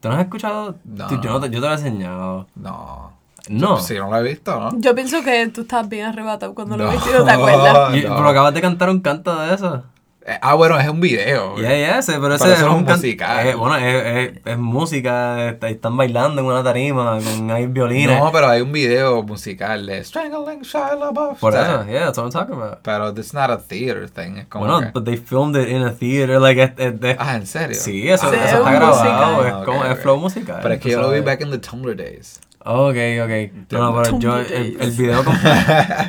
¿Tú 0.00 0.08
no 0.08 0.14
has 0.14 0.20
escuchado? 0.22 0.76
No. 0.84 1.06
Tú- 1.08 1.20
yo, 1.20 1.30
no 1.30 1.40
te, 1.40 1.46
yo 1.50 1.60
te 1.60 1.66
lo 1.66 1.70
he 1.72 1.74
enseñado. 1.76 2.46
No. 2.54 3.12
No. 3.48 3.78
Sí, 3.78 3.94
no 3.94 4.10
lo 4.10 4.16
he 4.18 4.22
visto, 4.22 4.58
¿no? 4.58 4.70
Yo 4.78 4.94
pienso 4.94 5.22
que 5.22 5.48
tú 5.48 5.62
estás 5.62 5.88
bien 5.88 6.06
arrebatado 6.06 6.54
cuando 6.54 6.76
lo 6.76 6.84
No. 6.86 6.90
viste, 6.92 7.10
¿no 7.12 7.24
te 7.24 7.30
acuerdas? 7.30 7.94
Y- 7.96 8.02
no. 8.02 8.16
Pero 8.16 8.28
acabas 8.28 8.54
de 8.54 8.60
cantar 8.60 8.90
un 8.90 9.00
canto 9.00 9.38
de 9.38 9.54
eso. 9.54 9.82
Eh, 10.30 10.38
ah, 10.42 10.52
bueno, 10.52 10.78
es 10.78 10.86
un 10.86 11.00
video. 11.00 11.56
Ya, 11.58 11.70
ya, 11.70 11.98
ese, 12.00 12.12
pero 12.20 12.34
ese 12.34 12.44
Pero 12.44 12.54
eso 12.56 12.66
es 12.66 12.70
es 12.70 12.76
un 12.78 12.84
musical. 12.84 13.46
eh, 13.46 13.54
bueno, 13.54 13.76
es, 13.76 14.04
es, 14.34 14.40
es 14.44 14.58
música, 14.58 15.48
está- 15.48 15.70
están 15.70 15.96
bailando 15.96 16.42
en 16.42 16.46
una 16.46 16.62
tarima, 16.62 17.18
con 17.18 17.50
hay 17.50 17.66
violines. 17.66 18.20
No, 18.20 18.30
pero 18.30 18.48
hay 18.48 18.60
un 18.60 18.70
video 18.70 19.22
musical 19.22 19.86
de 19.86 20.04
Strangling 20.04 20.60
Shia 20.60 20.96
LaBeouf. 20.96 21.40
Por 21.40 21.54
o 21.54 21.56
sea, 21.56 21.62
eso, 21.80 21.84
yeah, 21.86 22.04
that's 22.04 22.18
what 22.18 22.24
I'm 22.26 22.32
talking 22.32 22.56
about. 22.56 22.80
Pero 22.82 23.08
it's 23.08 23.32
not 23.32 23.48
a 23.48 23.56
theater 23.56 24.10
thing. 24.10 24.36
Es 24.36 24.46
como 24.48 24.66
Bueno, 24.66 24.80
que- 24.80 24.90
but 24.92 25.04
they 25.06 25.16
filmed 25.16 25.56
it 25.62 25.70
in 25.70 25.82
a 25.82 25.92
theater, 25.94 26.38
like, 26.42 26.62
es, 26.62 26.72
es- 26.76 27.02
es- 27.02 27.16
Ah, 27.18 27.36
¿en 27.36 27.46
serio? 27.46 27.74
Sí, 27.80 28.06
eso, 28.10 28.28
Sí, 28.28 28.36
eso 28.36 28.44
es 28.44 28.52
está 28.52 28.70
grabado, 28.70 28.96
musical. 29.02 29.46
es 29.46 29.52
Ah, 29.54 29.62
como, 29.64 29.78
ok. 29.80 29.86
es 29.92 29.98
flow 30.00 30.16
musical. 30.18 30.58
Pero 30.62 30.74
es 30.74 30.80
que 30.80 30.90
yo 30.90 31.00
lo 31.00 31.10
vi 31.10 31.20
back 31.20 31.40
in 31.40 31.50
the 31.50 31.58
Tumblr 31.58 31.96
days. 31.96 32.38
Ok, 32.64 32.96
ok. 33.22 33.70
No, 33.70 33.92
no, 33.92 34.02
pero 34.02 34.18
yo, 34.18 34.36
el, 34.38 34.90
video 34.96 35.24
con- 35.24 35.34
O 35.36 35.38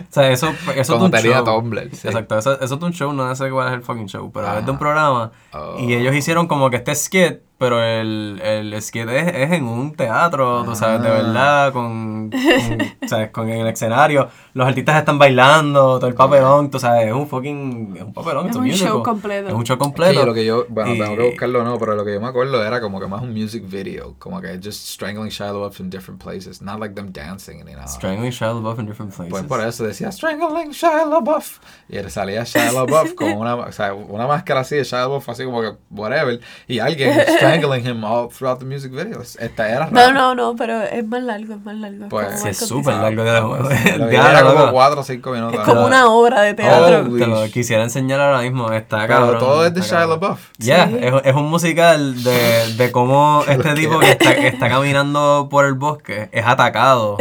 sea, 0.10 0.32
eso, 0.32 0.50
eso 0.76 0.96
es 0.96 1.02
un 1.02 1.12
show. 1.12 1.44
Tumblr, 1.46 1.90
sí. 1.96 2.08
Exacto, 2.08 2.38
eso, 2.38 2.60
eso 2.60 2.76
es 2.76 2.82
un 2.82 2.92
show, 2.94 3.14
no 3.14 3.34
sé 3.36 3.50
cuál 3.50 3.68
es 3.70 3.74
el 3.76 3.82
fucking 3.84 4.08
show, 4.08 4.32
pero 4.32 4.48
es 4.58 4.66
de 4.66 4.72
un 4.72 4.76
Ajá. 4.76 4.80
programa. 4.80 5.32
Oh. 5.54 5.78
Y 5.80 5.94
ellos 5.94 6.14
hicieron 6.16 6.48
como 6.48 6.70
que 6.70 6.78
este 6.78 6.96
skit, 6.96 7.40
pero 7.60 7.84
el, 7.84 8.42
el 8.44 8.82
skit 8.82 9.08
es, 9.10 9.28
es 9.36 9.52
en 9.52 9.66
un 9.66 9.94
teatro, 9.94 10.64
tú 10.64 10.76
sabes, 10.76 11.02
de 11.04 11.10
Ah. 11.10 11.12
verdad, 11.12 11.74
con, 11.74 12.32
con, 12.32 12.40
¿sabes? 13.10 13.30
con 13.30 13.50
el 13.50 13.68
escenario. 13.68 14.30
Los 14.54 14.68
artistas 14.68 14.98
están 14.98 15.20
bailando, 15.20 16.00
todo 16.00 16.08
el 16.08 16.16
papelón, 16.16 16.72
tú 16.72 16.80
sabes, 16.80 17.08
es 17.08 17.14
un 17.14 17.28
fucking, 17.28 17.94
es 17.98 18.02
un 18.04 18.14
papelón. 18.14 18.46
Es 18.46 18.52
it's 18.52 18.56
a 18.56 18.60
un 18.60 18.66
musical. 18.66 18.88
show 18.94 19.04
completo. 19.04 19.48
Es 19.50 19.54
un 19.54 19.64
show 19.66 19.74
Es 19.76 19.78
que 19.78 19.84
completo. 19.84 20.26
lo 20.26 20.34
que 20.34 20.46
yo, 20.46 20.66
bueno, 20.70 20.96
Y- 20.96 21.00
tengo 21.00 21.16
que 21.18 21.30
buscarlo 21.32 21.64
no, 21.64 21.78
pero 21.78 21.96
lo 21.96 22.04
que 22.06 22.14
yo 22.14 22.22
me 22.22 22.28
acuerdo 22.28 22.66
era 22.66 22.80
como 22.82 23.00
que 23.00 23.08
más 23.08 23.22
un 23.22 23.34
music 23.34 23.64
video, 23.68 24.16
como 24.20 24.42
que 24.42 24.58
just 24.64 24.88
strangling 24.88 25.30
Shia 25.30 25.48
LaBeouf 25.48 25.80
in 25.82 25.90
different 25.90 26.24
places, 26.24 26.62
not 26.62 26.80
like 26.80 26.96
them 26.96 27.12
dancing 27.12 27.64
ni 27.66 27.74
nada. 27.74 27.88
Strangling 27.88 28.32
Shia 28.32 28.54
LaBeouf 28.54 28.80
in 28.80 28.86
different 28.88 29.14
places. 29.14 29.32
Pues 29.32 29.44
por 29.44 29.60
eso 29.62 29.84
decía 29.84 30.12
strangling 30.12 30.72
Shia 30.72 31.06
LaBeouf 31.06 31.60
y 31.90 31.98
él 31.98 32.10
salía 32.10 32.44
Shia 32.46 32.72
LaBeouf 32.72 33.14
con 33.16 33.34
una, 33.34 33.56
o 33.56 33.72
sea, 33.74 33.94
una 33.94 34.28
máscara 34.28 34.62
así 34.62 34.76
de 34.78 34.84
Shia 34.86 35.00
LaBeouf 35.02 35.28
así 35.28 35.44
como 35.44 35.62
que 35.62 35.74
whatever 35.92 36.40
y 36.68 36.80
alguien 36.80 37.12
strangling 37.58 37.86
him 37.86 38.04
all 38.04 38.30
throughout 38.30 38.60
the 38.60 38.66
music 38.66 38.92
videos. 38.92 39.36
Esta 39.40 39.70
era 39.70 39.88
No, 39.92 40.00
raro. 40.02 40.14
no, 40.14 40.36
no, 40.36 40.56
pero 40.56 40.82
es 40.84 41.06
más 41.08 41.24
largo, 41.24 41.54
es 41.56 41.64
más 41.64 41.76
largo. 41.76 42.04
es 42.06 42.10
Pues, 42.10 42.46
es 42.46 42.58
súper 42.58 42.96
largo 42.96 43.24
de 43.24 43.70
que 43.84 43.92
Diablo, 44.10 44.30
era 44.30 44.44
como 44.44 44.60
loco. 44.60 44.72
4 44.74 45.02
o 45.02 45.04
5 45.04 45.32
minutos. 45.32 45.60
Es 45.60 45.66
como 45.66 45.86
una 45.86 46.08
obra 46.08 46.42
de 46.42 46.54
teatro. 46.54 47.06
Oh, 47.12 47.18
Te 47.18 47.28
lo 47.28 47.44
quisiera 47.52 47.84
enseñar 47.84 48.20
ahora 48.22 48.42
mismo, 48.42 48.72
está 48.72 49.00
Pero 49.08 49.14
cabrón. 49.20 49.40
todo 49.40 49.66
es 49.66 49.74
de 49.74 49.82
Shia. 49.82 50.06
LaBeouf. 50.06 50.40
Ya, 50.58 50.88
Sí. 50.88 50.98
es, 51.02 51.14
es 51.26 51.36
un 51.36 51.50
musical 51.50 52.24
de, 52.24 52.74
de 52.78 52.92
cómo 52.92 53.44
este 53.48 53.74
tipo 53.74 54.00
que 54.00 54.12
está, 54.12 54.32
está 54.34 54.70
caminando 54.70 55.48
por 55.52 55.66
el 55.66 55.74
bosque 55.74 56.30
es 56.32 56.46
atacado 56.46 57.18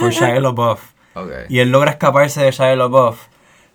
por 0.00 0.10
Shia 0.12 0.40
LaBeouf. 0.40 0.80
Ok. 1.14 1.30
Y 1.48 1.60
él 1.60 1.70
logra 1.70 1.90
escaparse 1.92 2.42
de 2.42 2.50
Shia 2.50 2.76
LaBeouf. 2.76 3.18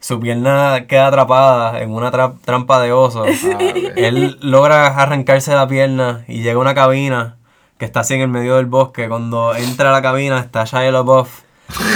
Su 0.01 0.19
pierna 0.19 0.87
queda 0.87 1.07
atrapada 1.07 1.79
en 1.81 1.91
una 1.91 2.11
tra- 2.11 2.33
trampa 2.43 2.81
de 2.81 2.91
oso. 2.91 3.23
Ah. 3.53 3.59
Él 3.95 4.37
logra 4.41 4.87
arrancarse 4.87 5.53
la 5.55 5.67
pierna 5.67 6.25
y 6.27 6.41
llega 6.41 6.55
a 6.55 6.59
una 6.59 6.73
cabina 6.75 7.37
que 7.77 7.85
está 7.85 8.01
así 8.01 8.15
en 8.15 8.21
el 8.21 8.27
medio 8.27 8.55
del 8.57 8.65
bosque. 8.65 9.07
Cuando 9.07 9.55
entra 9.55 9.89
a 9.89 9.91
la 9.93 10.01
cabina 10.01 10.39
está 10.39 10.65
Shia 10.65 10.91
LaBeouf 10.91 11.41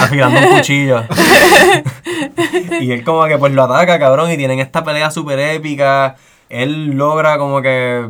afilando 0.02 0.40
un 0.40 0.56
cuchillo. 0.56 1.04
y 2.82 2.92
él 2.92 3.04
como 3.04 3.26
que 3.26 3.38
pues 3.38 3.54
lo 3.54 3.64
ataca, 3.64 4.00
cabrón, 4.00 4.32
y 4.32 4.38
tienen 4.38 4.60
esta 4.60 4.84
pelea 4.84 5.12
súper 5.12 5.40
épica. 5.40 6.16
Él 6.50 6.92
logra 6.92 7.38
como 7.38 7.62
que... 7.62 8.08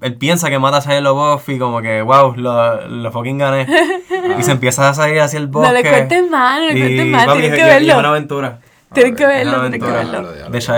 Él 0.00 0.16
piensa 0.16 0.50
que 0.50 0.58
mata 0.58 0.76
a 0.78 0.80
Shia 0.80 1.00
LaBeouf 1.00 1.48
y 1.48 1.58
como 1.58 1.80
que, 1.80 2.02
wow, 2.02 2.34
lo, 2.36 2.86
lo 2.88 3.10
fucking 3.12 3.38
gané. 3.38 3.66
Y 4.38 4.42
se 4.42 4.52
empieza 4.52 4.88
a 4.88 4.94
salir 4.94 5.20
hacia 5.20 5.38
el 5.38 5.48
bosque. 5.48 5.68
No 5.68 5.74
le 5.74 5.82
cuentes 5.88 6.30
más, 6.30 6.58
no 6.60 6.70
le 6.72 6.90
Y, 7.06 7.10
más, 7.10 7.26
papi, 7.26 7.40
tienes 7.40 7.58
y- 7.58 7.62
que 7.62 7.68
y 7.68 7.70
es 7.70 7.82
una 7.82 7.94
verlo. 7.94 8.08
aventura. 8.08 8.58
Tienes 8.94 9.16
que 9.16 9.26
verlo, 9.26 9.52
Una 9.58 9.70
tienes 9.70 9.80
que 9.88 9.94
verlo. 9.94 10.32
De 10.50 10.60
Shia 10.60 10.74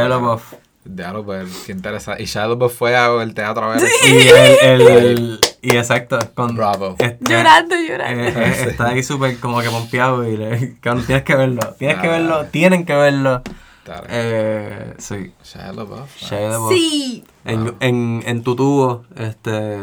diablo. 0.84 1.24
Pues, 1.24 1.64
qué 1.66 1.72
interesante. 1.72 2.22
Y 2.22 2.26
Shia 2.26 2.46
LaBeouf 2.46 2.74
fue 2.76 2.96
al 2.96 3.34
teatro 3.34 3.64
a 3.64 3.74
ver 3.76 3.84
eso. 3.84 4.06
Y 4.06 4.28
el, 4.64 4.80
el- 4.88 5.40
y 5.62 5.76
exacto, 5.76 6.18
con 6.34 6.54
Bravo. 6.54 6.94
este- 6.98 7.18
Llorando, 7.34 7.74
eh, 7.74 7.86
llorando. 7.88 8.22
eh, 8.40 8.54
Sí. 8.56 8.68
está 8.68 8.88
ahí 8.88 9.02
súper 9.02 9.38
como 9.40 9.60
que 9.60 9.68
pompeado 9.68 10.24
y 10.28 10.36
le, 10.36 10.76
cabrón, 10.80 11.04
tienes 11.04 11.24
que 11.24 11.34
verlo, 11.34 11.74
tienes 11.78 11.98
que 11.98 12.06
verlo, 12.08 12.44
tienen 12.46 12.84
que 12.86 12.94
verlo. 12.94 13.42
Dale. 13.84 14.06
Eh, 14.10 14.94
sí, 14.98 15.32
Shia 15.44 15.72
LaBeouf. 15.72 16.16
Shia 16.16 16.40
LaBeouf. 16.40 16.72
Sí. 16.72 17.24
En, 17.46 17.74
en, 17.78 18.22
en 18.26 18.42
tu 18.42 18.56
tubo, 18.56 19.04
este, 19.16 19.78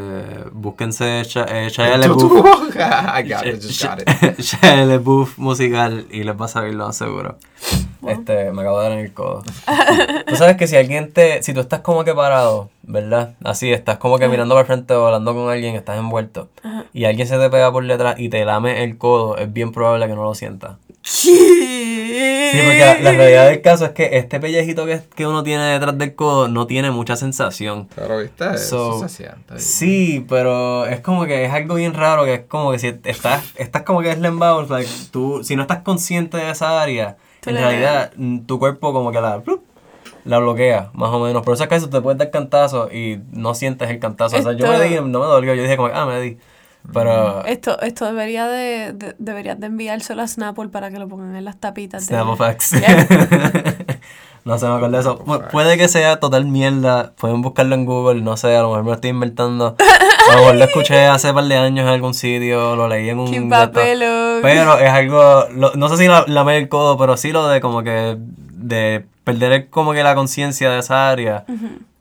búsquense 0.52 1.22
eh, 1.22 1.70
Shia 1.70 1.98
it. 3.46 4.38
Shia 4.38 4.86
LaBeouf 4.86 5.38
musical 5.38 6.06
y 6.12 6.24
les 6.24 6.36
vas 6.36 6.56
a 6.58 6.62
ver 6.62 6.74
lo 6.74 6.88
más 6.88 6.98
seguro. 6.98 7.38
Este, 8.06 8.52
me 8.52 8.62
acabo 8.62 8.80
de 8.80 8.84
dar 8.84 8.92
en 8.98 9.06
el 9.06 9.14
codo. 9.14 9.44
Tú 10.28 10.36
sabes 10.36 10.58
que 10.58 10.68
si 10.68 10.76
alguien 10.76 11.14
te, 11.14 11.42
si 11.42 11.54
tú 11.54 11.62
estás 11.62 11.80
como 11.80 12.04
que 12.04 12.14
parado, 12.14 12.70
¿verdad? 12.82 13.36
Así, 13.44 13.72
estás 13.72 13.98
como 13.98 14.20
que 14.20 14.28
mirando 14.28 14.56
para 14.56 14.62
el 14.64 14.68
frente 14.68 14.94
o 14.94 15.06
hablando 15.06 15.34
con 15.34 15.50
alguien, 15.50 15.76
estás 15.76 15.98
envuelto, 15.98 16.50
y 16.94 17.06
alguien 17.06 17.28
se 17.28 17.38
te 17.38 17.50
pega 17.50 17.72
por 17.72 17.88
detrás 17.88 18.20
y 18.20 18.28
te 18.30 18.44
lame 18.44 18.84
el 18.84 18.98
codo, 18.98 19.38
es 19.38 19.52
bien 19.52 19.72
probable 19.72 20.08
que 20.08 20.16
no 20.16 20.24
lo 20.24 20.36
sientas. 20.36 20.74
Sí, 22.14 22.60
porque 22.64 22.80
la, 22.80 23.00
la 23.00 23.12
realidad 23.18 23.48
del 23.50 23.62
caso 23.62 23.86
es 23.86 23.92
que 23.92 24.18
este 24.18 24.40
pellejito 24.40 24.86
que, 24.86 25.02
que 25.16 25.26
uno 25.28 25.44
tiene 25.44 25.64
detrás 25.66 25.98
del 25.98 26.16
codo 26.16 26.48
no 26.48 26.68
tiene 26.68 26.92
mucha 26.92 27.16
sensación. 27.16 27.88
Pero 27.96 28.20
viste, 28.20 28.58
So, 28.58 28.98
eso 28.98 29.08
se 29.08 29.10
siente. 29.10 29.60
Sí, 29.60 30.26
pero 30.30 30.86
es 30.86 31.00
como 31.02 31.26
que 31.26 31.46
es 31.46 31.52
algo 31.52 31.76
bien 31.76 31.94
raro, 31.94 32.26
que 32.26 32.34
es 32.36 32.42
como 32.48 32.72
que 32.72 32.80
si 32.80 32.88
estás, 33.04 33.44
estás 33.56 33.84
como 33.84 34.02
que 34.02 34.14
slambados, 34.14 34.70
like, 34.70 34.90
tú, 35.12 35.44
si 35.44 35.56
no 35.56 35.64
estás 35.64 35.80
consciente 35.80 36.38
de 36.38 36.52
esa 36.52 36.82
área, 36.82 37.18
en 37.46 37.56
realidad 37.58 38.12
tu 38.46 38.60
cuerpo 38.60 38.94
como 38.94 39.12
que 39.12 39.20
la, 39.20 39.42
la 40.26 40.40
bloquea, 40.40 40.92
más 40.94 41.10
o 41.10 41.20
menos. 41.20 41.44
Por 41.44 41.54
eso 41.56 41.64
es 41.64 41.70
que 41.70 41.76
eso 41.76 41.90
te 41.90 42.00
puedes 42.00 42.18
dar 42.18 42.32
cantazo 42.32 42.90
y 42.92 43.20
no 43.32 43.54
sientes 43.56 43.90
el 43.90 44.00
cantazo. 44.00 44.38
O 44.38 44.42
sea, 44.42 44.54
yo 44.54 44.68
me 44.68 44.74
Esto- 44.76 44.88
di, 44.88 44.96
no 45.12 45.20
me 45.20 45.26
dolió, 45.26 45.54
yo 45.54 45.64
dije 45.64 45.76
como, 45.76 45.90
ah, 45.94 46.06
me 46.06 46.22
di. 46.22 46.38
Pero... 46.92 47.46
Esto, 47.46 47.80
esto 47.82 48.06
debería 48.06 48.48
de, 48.48 48.94
de- 48.94 49.16
deberías 49.18 49.60
de 49.60 49.68
enviárselo 49.68 50.22
a 50.22 50.28
Snapple 50.28 50.70
para 50.70 50.92
que 50.92 51.00
lo 51.00 51.08
pongan 51.08 51.36
en 51.36 51.46
las 51.46 51.58
tapitas. 51.58 52.08
de- 52.08 52.16
Snapple 52.16 52.36
facts. 52.36 52.72
Yeah. 52.80 53.08
no 54.46 54.58
se 54.58 54.68
me 54.68 54.74
acuerda 54.76 54.98
de 54.98 55.02
eso. 55.02 55.20
Pu- 55.20 55.48
puede 55.50 55.78
que 55.78 55.88
sea 55.88 56.20
total 56.20 56.46
mierda. 56.46 57.14
Pueden 57.16 57.42
buscarlo 57.42 57.76
en 57.76 57.86
Google. 57.86 58.22
No 58.22 58.36
sé, 58.36 58.56
a 58.58 58.62
lo 58.62 58.68
mejor 58.70 58.84
me 58.84 58.90
lo 58.90 58.96
estoy 58.96 59.12
inventando. 59.12 59.76
A 59.80 60.34
lo 60.34 60.40
mejor 60.42 60.56
lo 60.56 60.64
escuché 60.66 61.06
hace 61.06 61.30
un 61.30 61.36
par 61.36 61.46
de 61.46 61.56
años 61.58 61.84
en 61.84 61.94
algún 61.94 62.14
sitio. 62.14 62.76
Lo 62.76 62.88
leí 62.88 63.10
en 63.10 63.20
un. 63.20 63.50
Papelón. 63.50 64.40
Pero 64.42 64.78
es 64.78 64.90
algo. 64.90 65.46
lo- 65.56 65.74
no 65.76 65.88
sé 65.90 65.98
si 65.98 66.08
la, 66.08 66.26
lamer 66.28 66.56
el 66.58 66.70
codo, 66.70 66.98
pero 66.98 67.16
sí 67.18 67.32
lo 67.32 67.48
de 67.48 67.62
como 67.62 67.84
que. 67.84 68.18
De 68.20 69.06
perder 69.24 69.70
como 69.70 69.94
que 69.94 70.04
la 70.04 70.16
conciencia 70.16 70.70
de 70.70 70.80
esa 70.80 71.10
área. 71.10 71.46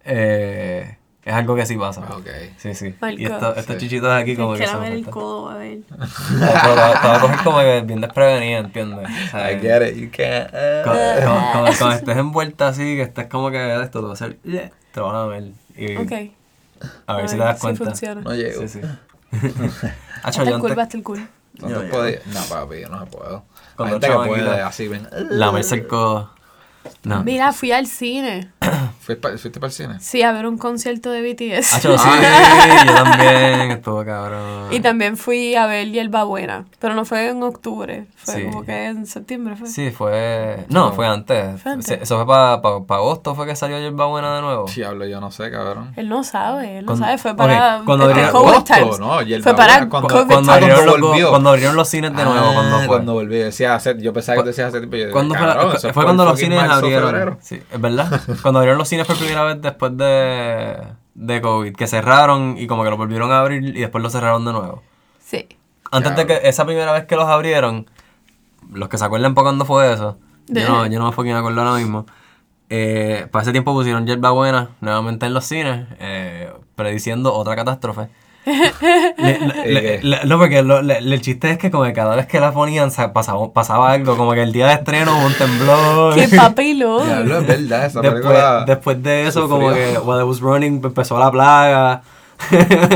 eh, 0.05 0.97
es 1.25 1.33
algo 1.35 1.55
que 1.55 1.65
sí 1.67 1.77
pasa. 1.77 2.01
Ok. 2.15 2.27
Sí, 2.59 2.75
sí. 2.75 2.95
Marco. 3.01 3.19
Y 3.21 3.25
esto- 3.27 3.55
estos 3.55 3.75
Sí. 3.77 3.81
chichitos 3.83 4.11
aquí 4.11 4.35
como 4.37 4.55
que. 4.55 4.61
que 4.61 4.67
lamer 4.67 4.93
el 4.93 5.05
codo, 5.07 5.51
a 5.51 5.55
ver. 5.57 5.79
Pero 5.89 6.01
te 6.01 6.99
te 7.01 7.07
voy 7.07 7.17
a 7.17 7.21
coger 7.21 7.37
como 7.45 7.59
que 7.61 7.83
bien 7.87 8.01
desprevenida, 8.01 8.59
¿entiendes? 8.59 9.09
O 9.09 9.31
sea, 9.31 9.53
I 9.53 9.61
get 9.61 9.83
it, 9.89 9.97
you 9.97 10.11
can't. 10.11 10.49
uh, 10.49 10.85
Cuando, 10.85 11.13
cuando- 11.23 11.79
cuando- 11.79 11.97
estés 11.97 12.17
envuelta 12.17 12.69
así, 12.69 12.83
que 12.97 13.03
estés 13.03 13.27
como 13.29 13.51
que 13.51 13.59
de 13.59 13.83
esto, 13.85 14.01
te 14.01 14.05
va 14.05 14.11
a 14.11 14.15
hacer. 14.15 14.39
Te 14.93 15.01
van 15.01 15.15
a 15.17 15.27
ver. 15.27 15.45
Y 15.77 15.97
Ok. 15.97 16.13
a 17.07 17.17
ver 17.17 17.29
si 17.29 17.37
te 17.37 17.43
das 17.43 17.61
cuenta. 17.61 17.85
funciona. 17.85 18.21
No 18.21 18.35
llego. 18.35 18.61
Sí, 18.63 18.69
sí. 18.69 18.81
Hasta 20.23 20.43
el 20.43 20.59
cool, 20.59 20.75
basta 20.75 20.97
el 20.97 21.03
cool. 21.03 21.27
No 21.59 21.69
Yo- 21.69 21.89
podía- 21.91 22.21
No, 22.27 22.41
papi, 22.49 22.81
yo 22.81 22.89
no 22.89 23.01
se 23.01 23.07
puedo. 23.07 23.45
Cuando 23.77 23.95
gente 24.01 24.09
que 24.09 24.29
puede 24.29 24.61
así, 24.61 24.89
ven. 24.89 25.09
Lamerse 25.31 25.75
el 25.77 25.87
codo. 25.87 26.31
No. 27.05 27.23
Mira, 27.25 27.53
fui 27.53 27.73
al 27.73 27.87
cine. 27.87 28.51
¿Fuiste 29.03 29.21
para, 29.21 29.37
¿Fuiste 29.39 29.59
para 29.61 29.69
el 29.69 29.73
cine? 29.73 29.97
Sí, 30.01 30.23
a 30.23 30.33
ver 30.33 30.47
un 30.47 30.57
concierto 30.59 31.11
de 31.11 31.23
BTS. 31.23 31.75
Hacho, 31.75 31.99
sí, 31.99 32.09
yo 32.87 32.95
también, 32.95 33.71
estuvo 33.73 34.05
cabrón. 34.05 34.69
Y 34.73 34.81
también 34.81 35.17
fui 35.17 35.55
a 35.57 35.67
ver 35.67 35.91
Hierba 35.91 36.23
Buena, 36.25 36.67
pero 36.79 36.95
no 36.95 37.05
fue 37.05 37.29
en 37.29 37.43
octubre, 37.43 38.07
fue 38.17 38.35
Sí. 38.35 38.45
como 38.45 38.65
que 38.65 38.87
en 38.87 39.07
septiembre 39.07 39.57
fue. 39.57 39.67
Sí, 39.69 39.91
fue... 39.91 40.65
No, 40.69 40.93
fue 40.93 41.07
antes. 41.07 41.61
Fue 41.61 41.73
antes. 41.73 41.87
Sí, 41.87 41.95
Eso 42.01 42.17
fue 42.17 42.27
para 42.27 42.55
agosto, 43.01 43.35
fue 43.35 43.47
que 43.47 43.57
salió 43.57 43.79
Yerba 43.81 44.07
Buena 44.07 44.37
de 44.37 44.43
nuevo. 44.43 44.67
Diablo, 44.75 45.05
yo 45.07 45.21
no 45.21 45.31
sé, 45.33 45.51
cabrón. 45.51 45.93
Él 45.97 46.09
no 46.09 46.23
sabe, 46.23 46.79
él 46.79 46.85
no 46.85 46.93
Cuando- 46.93 47.05
sabe, 47.07 47.19
fue 47.19 47.35
para 47.37 47.83
cuando 47.85 48.09
este, 48.09 48.21
abrieron- 48.23 48.37
Agosto, 48.37 48.99
no, 49.01 49.23
Hierba 49.23 49.43
fue 49.43 49.55
para 49.57 49.89
cuando- 49.89 50.09
COVID 50.09 50.33
Cuando 50.33 50.53
abrieron, 50.53 50.87
los, 50.87 51.01
volvió. 51.01 51.31
cuando 51.31 51.51
abrieron 51.51 51.77
los 51.77 51.89
cines 51.89 52.17
de 52.17 52.25
nuevo, 52.25 52.39
Ah, 52.49 52.53
cuando 52.55 52.77
fue. 52.79 52.87
Cuando 52.87 53.13
volví, 53.15 53.37
decía 53.39 53.79
yo 53.99 54.13
pensaba 54.13 54.37
que 54.37 54.43
te 54.45 54.49
decías 54.51 54.69
hace 54.69 54.79
tiempo. 54.79 54.97
y 54.97 55.01
yo, 55.03 55.11
¿Cuándo 55.11 55.35
fue, 55.35 55.93
fue 55.93 56.05
cuando 56.05 56.25
los 56.25 56.39
cines 56.39 56.63
abrieron? 56.63 57.39
Sí, 57.41 57.61
es 57.71 57.81
verdad. 57.81 58.21
cuando 58.53 58.59
abrieron 58.59 58.79
los 58.79 58.89
cines 58.89 59.07
por 59.07 59.17
primera 59.17 59.45
vez 59.45 59.63
después 59.63 59.97
de, 59.97 60.77
de 61.15 61.41
COVID, 61.41 61.75
que 61.75 61.87
cerraron 61.87 62.57
y 62.59 62.67
como 62.67 62.85
que 62.85 62.91
lo 62.91 62.99
volvieron 62.99 63.33
a 63.33 63.41
abrir 63.41 63.65
y 63.65 63.81
después 63.81 64.05
lo 64.05 64.11
cerraron 64.11 64.45
de 64.45 64.53
nuevo. 64.53 64.83
Sí. 65.21 65.49
Antes 65.91 66.15
de 66.17 66.27
que 66.27 66.41
esa 66.45 66.67
primera 66.67 66.93
vez 66.93 67.07
que 67.07 67.17
los 67.17 67.27
abrieron, 67.27 67.89
los 68.71 68.91
que 68.91 68.99
se 68.99 69.07
acuerdan 69.07 69.35
por 69.35 69.45
cuándo 69.45 69.65
fue 69.65 69.91
eso, 69.91 70.19
yo 70.49 70.69
no, 70.69 70.87
yo 70.91 70.99
no 70.99 71.07
me 71.07 71.13
fucking 71.13 71.33
acuerdo 71.33 71.63
ahora 71.63 71.79
mismo. 71.79 72.05
Eh, 72.69 73.27
para 73.31 73.43
ese 73.43 73.53
tiempo 73.53 73.73
pusieron 73.73 74.07
Yerba 74.07 74.33
Buena 74.33 74.69
nuevamente 74.83 75.25
en 75.25 75.33
los 75.33 75.47
cines, 75.47 75.87
eh, 75.99 76.53
prediciendo 76.77 77.33
otra 77.33 77.57
catástrofe. 77.57 78.09
Le- 79.19 79.39
le- 79.67 80.03
le- 80.03 80.25
no, 80.27 80.39
porque 80.39 80.63
lo- 80.63 80.83
le- 80.83 81.01
le- 81.01 81.15
el 81.15 81.21
chiste 81.21 81.51
es 81.53 81.59
que 81.59 81.71
como 81.71 81.85
que 81.85 81.93
cada 81.93 82.17
vez 82.17 82.27
que 82.27 82.41
la 82.41 82.53
ponían 82.53 82.91
sa- 82.91 83.13
pasaba, 83.13 83.53
pasaba 83.53 83.93
algo, 83.93 84.17
como 84.17 84.33
que 84.33 84.43
el 84.43 84.53
día 84.53 84.67
de 84.69 84.75
estreno 84.75 85.17
hubo 85.17 85.27
un 85.27 85.35
temblor. 85.35 86.15
Qué 86.15 86.29
papilón. 86.37 87.07
Diablo, 87.07 87.39
es 87.39 87.47
verdad, 87.47 87.87
esa 87.87 88.01
Después, 88.01 88.23
película. 88.23 88.65
después 88.67 89.03
de 89.03 89.27
eso, 89.29 89.49
como 89.49 89.69
sufrió. 89.71 89.93
que 89.93 89.99
While 89.99 90.23
It 90.23 90.29
Was 90.29 90.41
Running 90.41 90.81
empezó 90.85 91.19
la 91.19 91.31
plaga. 91.31 92.03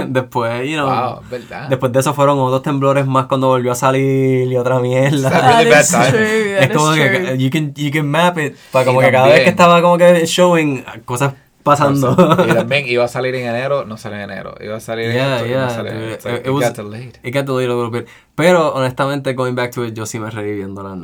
después, 0.08 0.68
you 0.68 0.74
know, 0.74 0.86
Wow, 0.88 1.20
es 1.22 1.30
verdad. 1.30 1.68
después 1.68 1.92
de 1.92 2.00
eso 2.00 2.12
fueron 2.14 2.36
otros 2.40 2.62
temblores 2.62 3.06
más 3.06 3.26
cuando 3.26 3.46
volvió 3.46 3.70
a 3.70 3.74
salir 3.76 4.50
y 4.50 4.56
otra 4.56 4.80
mierda. 4.80 5.30
Really 5.30 5.70
bad 5.70 5.84
time. 5.86 6.08
true, 6.10 6.58
es 6.58 6.68
como 6.70 6.94
is 6.94 7.00
que 7.00 7.18
true. 7.20 7.38
you 7.38 7.50
can, 7.50 7.74
you 7.74 7.92
can 7.92 8.08
map 8.10 8.36
it 8.38 8.56
para 8.72 8.84
como 8.84 9.00
Y 9.00 9.04
que 9.04 9.12
cada 9.12 9.28
vez 9.28 9.44
que 9.44 9.50
estaba 9.50 9.80
como 9.82 9.98
que 9.98 10.26
showing 10.26 10.84
cosas 11.04 11.34
pasando. 11.66 12.16
Y 12.48 12.52
también 12.54 12.86
iba 12.86 13.04
a 13.04 13.08
salir 13.08 13.34
en 13.34 13.46
enero, 13.48 13.84
no 13.84 13.96
salió 13.98 14.16
en 14.18 14.30
enero. 14.30 14.54
Iba 14.60 14.76
a 14.76 14.80
salir 14.80 15.06
en 15.10 15.12
Yeah, 15.14 15.34
esto 15.36 15.46
y 15.46 15.50
no 15.50 15.54
yeah, 15.56 15.70
salió 15.70 15.92
en 15.92 15.98
dude. 15.98 16.12
esto. 16.14 16.28
It- 16.30 16.34
It 16.40 16.46
it 16.46 16.50
was- 16.52 16.64
got 16.64 16.76
delayed. 16.76 17.16
It 17.22 17.34
got 17.34 17.44
delayed 17.44 17.68
a 17.70 17.74
little 17.74 17.90
bit. 17.90 18.06
Pero 18.36 18.74
honestamente, 18.74 19.32
going 19.32 19.54
back 19.54 19.70
to 19.72 19.86
it, 19.86 19.94
yo 19.94 20.04
sí 20.04 20.18
me 20.20 20.30
reí 20.30 20.60
gonna 20.62 20.94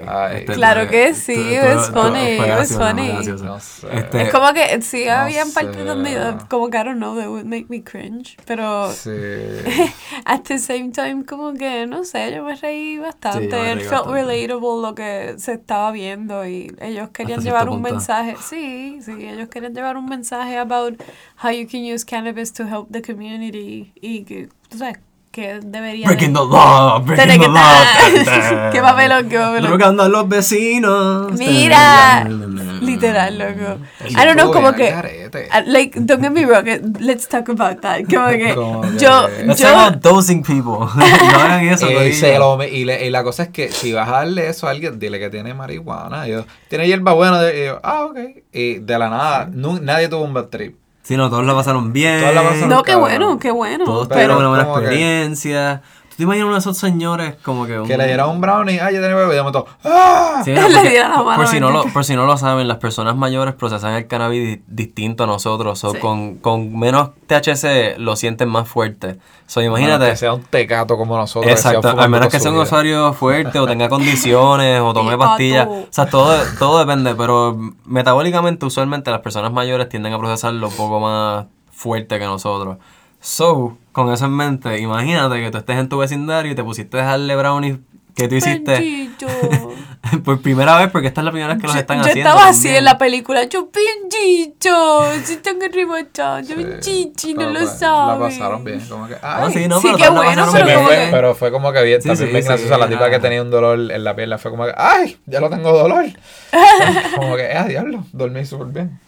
lie. 0.00 0.08
Ay. 0.08 0.44
Claro 0.46 0.88
que 0.90 1.10
tu- 1.10 1.14
sí, 1.14 1.34
tu- 1.34 1.40
it 1.40 1.60
tu- 1.60 1.66
was 1.76 1.86
tu- 1.86 1.92
funny, 2.00 2.18
it 2.32 2.40
gracioso, 2.44 2.84
funny. 2.84 3.08
No 3.44 3.60
sé. 3.60 3.86
Este, 3.98 4.22
Es 4.22 4.32
como 4.32 4.52
que 4.52 4.82
sí 4.82 5.04
No 5.06 5.12
habían 5.12 5.52
partes 5.52 5.86
donde 5.86 6.34
como 6.48 6.70
que 6.70 6.78
I 6.78 6.82
don't 6.84 6.96
know, 6.96 7.16
they 7.16 7.28
would 7.28 7.44
make 7.46 7.66
me 7.68 7.84
cringe, 7.84 8.36
pero 8.46 8.90
Sí. 8.92 9.10
at 10.24 10.40
the 10.42 10.58
same 10.58 10.90
time 10.90 11.24
como 11.24 11.54
que 11.54 11.86
no 11.86 12.02
sé, 12.04 12.34
yo 12.34 12.42
me 12.42 12.56
reí 12.56 12.98
bastante, 12.98 13.42
Sí, 13.44 13.48
me 13.52 13.72
it 13.72 13.76
reí 13.76 13.84
felt 13.84 14.06
bastante. 14.06 14.20
relatable 14.20 14.82
lo 14.82 14.94
que 14.96 15.34
se 15.38 15.52
estaba 15.52 15.92
viendo 15.92 16.44
y 16.44 16.74
ellos 16.80 17.10
querían 17.10 17.38
Hasta 17.38 17.48
llevar 17.48 17.68
un 17.68 17.76
punto. 17.76 17.90
mensaje, 17.94 18.34
sí, 18.42 18.98
sí, 19.02 19.12
ellos 19.20 19.48
querían 19.50 19.72
llevar 19.72 19.96
un 19.96 20.06
mensaje 20.06 20.58
about 20.58 21.00
how 21.44 21.50
you 21.52 21.68
can 21.70 21.82
use 21.84 22.04
cannabis 22.04 22.52
to 22.52 22.64
help 22.64 22.88
the 22.90 23.02
community 23.02 23.92
y 24.00 24.24
que, 24.24 24.48
tú 24.68 24.78
sabes, 24.78 24.98
que 25.32 25.60
debería 25.64 26.06
Breaking 26.08 26.34
the 26.34 26.40
law, 26.40 27.00
breaking 27.02 27.26
the 27.26 27.38
que 27.40 27.48
law. 27.48 27.82
estar- 28.14 28.70
Qué 28.72 28.80
papelón, 28.82 29.28
qué 29.30 29.38
papelón. 29.38 29.70
Drogando 29.70 30.02
a 30.02 30.08
los 30.10 30.28
vecinos. 30.28 31.32
Mira, 31.32 32.24
literal, 32.82 33.38
loco. 33.38 33.78
I 34.10 34.14
don't 34.26 34.34
know, 34.34 34.52
como 34.52 34.72
que, 34.74 34.92
uh, 34.92 35.62
like, 35.66 35.98
don't 35.98 36.20
get 36.22 36.30
me 36.32 36.44
wrong, 36.44 36.68
eh, 36.68 36.80
let's 37.00 37.26
talk 37.26 37.48
about 37.48 37.80
that. 37.80 38.02
Como 38.10 38.28
que, 38.28 38.48
yo, 39.00 39.26
Let's 39.46 39.58
yo, 39.60 39.68
talk 39.68 39.88
about 39.88 40.02
dosing 40.02 40.42
people. 40.42 40.86
no 40.94 41.38
hagan 41.40 41.64
eso, 41.68 41.88
Eh, 41.88 42.70
y, 42.70 42.84
le- 42.84 43.06
y 43.06 43.10
la 43.10 43.22
cosa 43.24 43.44
es 43.44 43.48
que 43.48 43.70
si 43.72 43.92
vas 43.94 44.08
a 44.08 44.12
darle 44.12 44.48
eso 44.48 44.66
a 44.66 44.70
alguien, 44.70 44.98
dile 44.98 45.18
que 45.18 45.30
tiene 45.30 45.54
marihuana. 45.54 46.28
Y 46.28 46.32
yo, 46.32 46.44
tiene 46.68 46.86
hierba 46.86 47.14
buena. 47.14 47.40
Y 47.52 47.64
yo, 47.66 47.80
ah, 47.82 48.04
ok. 48.04 48.18
Y 48.52 48.74
de 48.80 48.98
la 48.98 49.08
nada, 49.08 49.48
nadie 49.50 50.08
tuvo 50.08 50.24
un 50.24 50.34
bad 50.34 50.48
trip. 50.48 50.76
Sí, 51.02 51.16
no, 51.16 51.28
todos 51.28 51.44
la 51.44 51.54
pasaron 51.54 51.92
bien. 51.92 52.20
Todos 52.20 52.34
la 52.34 52.42
pasaron 52.42 52.68
no, 52.68 52.82
qué 52.82 52.92
cabrón. 52.92 53.08
bueno, 53.08 53.38
qué 53.38 53.50
bueno. 53.50 53.84
Todos 53.84 54.08
Pero 54.08 54.36
tuvieron 54.36 54.36
una 54.38 54.48
buena 54.48 54.80
experiencia. 54.80 55.82
¿Tú 56.12 56.16
te 56.18 56.22
imaginas 56.24 56.44
uno 56.46 56.54
de 56.54 56.60
esos 56.60 56.76
señores 56.78 57.36
como 57.42 57.66
que... 57.66 57.82
Que 57.86 57.96
le 57.96 58.06
dieron 58.06 58.30
un 58.30 58.40
brownie, 58.40 58.78
ah, 58.80 58.90
ya 58.90 59.00
tiene 59.00 59.14
bebé. 59.14 59.36
Y 59.36 59.40
¡ah! 59.84 60.42
Sí, 60.44 60.50
Le 60.54 60.60
no, 60.60 60.68
porque- 60.68 60.90
dieron 60.90 61.10
la 61.10 61.22
mano 61.22 61.36
por, 61.36 61.46
si 61.48 61.58
no 61.60 61.68
a 61.68 61.72
lo, 61.72 61.84
por 61.86 62.04
si 62.04 62.16
no 62.16 62.26
lo 62.26 62.36
saben, 62.36 62.68
las 62.68 62.76
personas 62.78 63.16
mayores 63.16 63.54
procesan 63.54 63.94
el 63.94 64.06
cannabis 64.06 64.58
di- 64.58 64.62
distinto 64.66 65.24
a 65.24 65.26
nosotros. 65.26 65.78
So, 65.78 65.92
Sí. 65.92 65.98
con, 65.98 66.36
con 66.36 66.78
menos 66.78 67.10
THC 67.26 67.96
lo 67.98 68.14
sienten 68.16 68.48
más 68.50 68.68
fuerte. 68.68 69.18
So, 69.46 69.60
Bueno, 69.60 69.78
imagínate. 69.78 70.10
que 70.10 70.16
sea 70.16 70.34
un 70.34 70.42
tecato 70.42 70.96
como 70.96 71.16
nosotros. 71.16 71.50
Exacto, 71.52 71.88
al 71.98 72.08
menos 72.10 72.28
que 72.28 72.40
sea 72.40 72.50
un 72.50 72.58
usuario 72.58 73.12
fuerte 73.14 73.58
o 73.58 73.66
tenga 73.66 73.88
condiciones 73.90 74.80
o 74.80 74.92
tome 74.92 75.16
pastillas. 75.18 75.66
O 75.66 75.86
sea, 75.90 76.06
todo, 76.06 76.34
todo 76.58 76.78
depende, 76.78 77.14
pero 77.14 77.58
metabólicamente, 77.84 78.66
usualmente 78.66 79.10
las 79.10 79.20
personas 79.20 79.52
mayores 79.52 79.88
tienden 79.88 80.12
a 80.12 80.18
procesarlo 80.18 80.68
un 80.68 80.74
poco 80.74 81.00
más 81.00 81.46
fuerte 81.70 82.18
que 82.18 82.24
nosotros. 82.24 82.76
So, 83.24 83.78
con 83.92 84.12
eso 84.12 84.24
en 84.26 84.32
mente, 84.32 84.78
imagínate 84.80 85.40
que 85.40 85.50
tú 85.52 85.58
estés 85.58 85.78
en 85.78 85.88
tu 85.88 85.98
vecindario 85.98 86.50
y 86.50 86.54
te 86.56 86.64
pusiste 86.64 86.96
a 86.98 87.00
dejarle 87.02 87.36
brownies 87.36 87.78
que 88.16 88.26
tú 88.28 88.34
hiciste 88.34 89.10
por 90.24 90.42
primera 90.42 90.76
vez, 90.76 90.90
porque 90.90 91.06
esta 91.08 91.20
es 91.20 91.24
la 91.24 91.30
primera 91.30 91.54
vez 91.54 91.60
que 91.62 91.66
los 91.68 91.74
Yo, 91.74 91.80
están 91.80 91.98
yo 91.98 92.04
haciendo. 92.10 92.28
estaba 92.30 92.48
así 92.48 92.62
también. 92.64 92.76
en 92.78 92.84
la 92.84 92.98
película, 92.98 93.44
yo 93.44 93.70
pinchito, 93.70 95.12
si 95.24 95.36
tengo 95.36 95.64
arrebotado, 95.64 96.40
yo 96.40 96.56
pinchichi, 96.56 97.32
no 97.34 97.38
Pero, 97.40 97.50
lo 97.52 97.60
pues, 97.60 97.78
sabe. 97.78 98.12
La 98.12 98.18
pasaron 98.18 98.64
bien, 98.64 98.80
como 98.88 99.06
que, 99.08 99.14
Ah, 99.22 99.44
ay. 99.46 99.52
sí, 99.54 99.68
no, 99.68 99.80
Sí, 99.80 99.86
pero 99.92 99.96
qué 99.98 100.10
bueno, 100.10 100.44
pero 100.52 100.64
bien. 100.64 100.76
como 100.76 100.86
fue, 100.88 100.96
que- 100.96 101.08
pero 101.10 101.34
fue 101.34 101.52
como 101.52 101.72
que 101.72 101.82
bien, 101.84 102.02
Sí, 102.02 102.08
también 102.08 102.26
sí, 102.28 102.32
bien 102.32 102.42
sí, 102.42 102.48
graciosa. 102.48 102.76
La 102.78 102.88
tipa 102.88 103.08
que 103.08 103.18
tenía 103.20 103.40
un 103.40 103.50
dolor 103.50 103.78
en 103.92 104.04
la 104.04 104.14
pierna 104.16 104.36
fue 104.38 104.50
como 104.50 104.66
que, 104.66 104.72
¡ay! 104.76 105.16
Ya 105.26 105.40
lo 105.40 105.48
tengo 105.48 105.72
dolor. 105.72 106.04
como 107.16 107.36
que, 107.36 107.44
¡ah, 107.52 107.64
diablo! 107.64 108.04
Dormí 108.12 108.44
súper 108.44 108.66
bien. 108.68 108.98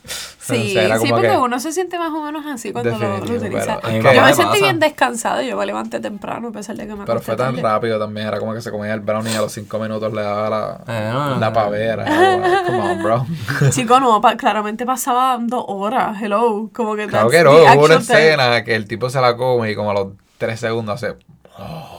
Sí, 0.47 0.77
O 0.77 0.81
sea, 0.87 0.99
sí, 0.99 1.09
porque 1.09 1.29
que- 1.29 1.37
uno 1.39 1.59
se 1.59 1.73
siente 1.73 1.99
más 1.99 2.11
o 2.13 2.21
menos 2.21 2.45
así 2.47 2.71
cuando 2.71 2.91
lo, 2.91 2.99
lo 2.99 3.09
Definitivo, 3.21 3.39
utiliza. 3.47 3.81
yo 3.81 3.89
me 4.23 4.29
¿qué 4.29 4.35
sentí 4.35 4.61
bien 4.61 4.79
descansada, 4.79 5.43
yo 5.43 5.57
me 5.57 5.65
levanté 5.65 6.01
temprano 6.01 6.49
a 6.49 6.53
pesar 6.53 6.77
de 6.77 6.87
que 6.87 6.95
me 6.95 7.07
Pero 7.07 7.21
fue 7.21 7.35
tan 7.35 7.55
tarde. 7.55 7.63
rápido 7.63 7.99
también, 7.99 8.27
era 8.27 8.39
como 8.39 8.53
que 8.53 8.61
se 8.61 8.71
comía 8.71 8.93
el 8.93 9.01
brownie 9.01 9.33
y 9.33 9.37
a 9.37 9.41
los 9.41 9.53
cinco 9.53 9.79
minutos 9.79 10.13
le 10.13 10.21
daba 10.23 10.51
la, 10.51 11.13
no, 11.13 11.39
la 11.39 11.53
pavera. 11.53 12.05
Come 12.05 12.79
on, 12.81 13.03
bro. 13.03 13.27
Chico, 13.71 13.99
no, 14.01 14.21
pa- 14.21 14.37
claramente 14.37 14.85
pasaba 14.85 15.39
dos 15.41 15.65
horas, 15.67 16.21
hello, 16.21 16.69
como 16.75 16.95
que 16.95 17.07
Claro 17.07 17.31
que 17.31 17.43
no, 17.43 17.53
hubo 17.53 17.85
una 17.87 17.95
escena 17.97 18.65
que 18.65 18.75
el 18.75 18.87
tipo 18.87 19.09
se 19.09 19.21
la 19.23 19.37
come 19.39 19.71
y 19.71 19.75
como 19.75 19.93
a 19.93 19.95
los 19.95 20.09
tres 20.37 20.61
segundos 20.61 21.03
hace... 21.03 21.17
oh. 21.59 21.94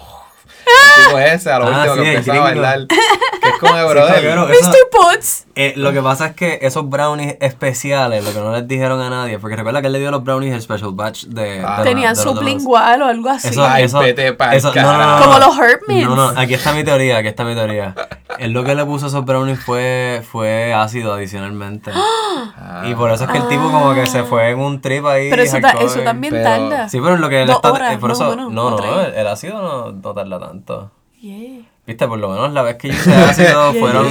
Tipo 1.05 1.19
ese, 1.19 1.51
a 1.51 1.59
lo 1.59 1.67
Ah, 1.67 1.69
último 1.77 1.95
sí, 1.95 2.01
que 2.01 2.15
empieza 2.17 2.39
a 2.39 2.43
bailar. 2.43 2.87
Que 2.87 3.49
es 3.49 3.55
como 3.59 3.75
de 3.75 3.81
Sí, 3.83 3.89
brother. 3.89 4.21
claro, 4.21 4.49
eso- 4.49 4.69
Mr. 4.69 4.75
Potts. 4.91 5.45
Eh, 5.57 5.73
lo 5.77 5.93
que 5.93 6.01
pasa 6.01 6.27
es 6.27 6.35
que 6.35 6.59
esos 6.63 6.89
brownies 6.89 7.37
especiales, 7.39 8.23
lo 8.25 8.33
que 8.33 8.39
no 8.39 8.51
les 8.51 8.67
dijeron 8.67 8.99
a 9.01 9.09
nadie, 9.09 9.39
porque 9.39 9.55
recuerda 9.55 9.79
que 9.81 9.87
él 9.87 9.93
le 9.93 9.99
dio 9.99 10.09
a 10.09 10.11
los 10.11 10.23
brownies 10.23 10.53
el 10.53 10.61
special 10.61 10.91
batch 10.93 11.25
de. 11.25 11.63
Ah. 11.65 11.77
de 11.77 11.83
Tenían 11.89 12.15
sublingual 12.15 13.01
o 13.01 13.05
algo 13.05 13.29
así. 13.29 13.47
Eso, 13.49 13.65
Ay, 13.65 13.83
eso, 13.85 13.99
vete 13.99 14.33
pa'l 14.33 14.53
eso- 14.55 14.73
no, 14.73 14.81
no, 14.81 14.91
no, 14.93 14.97
carajo. 14.97 15.19
no. 15.19 15.25
Como 15.25 15.39
los 15.39 15.57
Hermits. 15.59 16.07
No, 16.09 16.15
no, 16.33 16.39
aquí 16.39 16.53
está 16.55 16.73
mi 16.73 16.83
teoría, 16.83 17.17
aquí 17.17 17.27
está 17.29 17.43
mi 17.45 17.55
teoría. 17.55 17.95
Él 18.39 18.51
lo 18.51 18.63
que 18.65 18.75
le 18.75 18.83
puso 18.85 19.05
a 19.05 19.07
esos 19.09 19.23
brownies 19.23 19.59
fue, 19.63 20.21
fue 20.29 20.73
ácido 20.73 21.13
adicionalmente. 21.13 21.91
Ah. 21.93 22.31
Y 22.85 22.93
por 22.95 23.09
eso 23.11 23.23
es 23.23 23.29
que 23.31 23.37
el 23.37 23.47
tipo 23.47 23.71
como 23.71 23.93
que 23.93 24.05
se 24.05 24.23
fue 24.23 24.49
en 24.49 24.59
un 24.59 24.81
trip 24.81 25.05
ahí. 25.05 25.29
Pero 25.29 25.41
eso, 25.43 25.59
ta- 25.59 25.75
eso 25.79 25.99
también 26.01 26.33
pero- 26.33 26.43
tarda. 26.43 26.89
Sí, 26.89 26.99
pero 27.01 27.15
lo 27.17 27.29
que 27.29 27.43
él 27.43 27.49
está. 27.49 27.71
horas, 27.71 27.93
eh, 27.93 27.97
por 27.97 28.09
no, 28.09 28.15
eso, 28.15 28.25
bueno, 28.27 28.49
no, 28.49 28.71
no, 28.71 29.01
el, 29.01 29.13
el 29.13 29.27
ácido 29.27 29.61
no, 29.61 29.91
no 29.91 30.13
tarda 30.13 30.39
tanto. 30.39 30.91
Yeah. 31.26 31.65
Viste, 31.88 32.07
por 32.07 32.19
lo 32.19 32.30
menos 32.30 32.53
la 32.53 32.61
vez 32.61 32.76
que 32.76 32.89
yo 32.89 32.93
usé 32.93 33.15
ácido 33.15 33.73
fueron, 33.80 34.05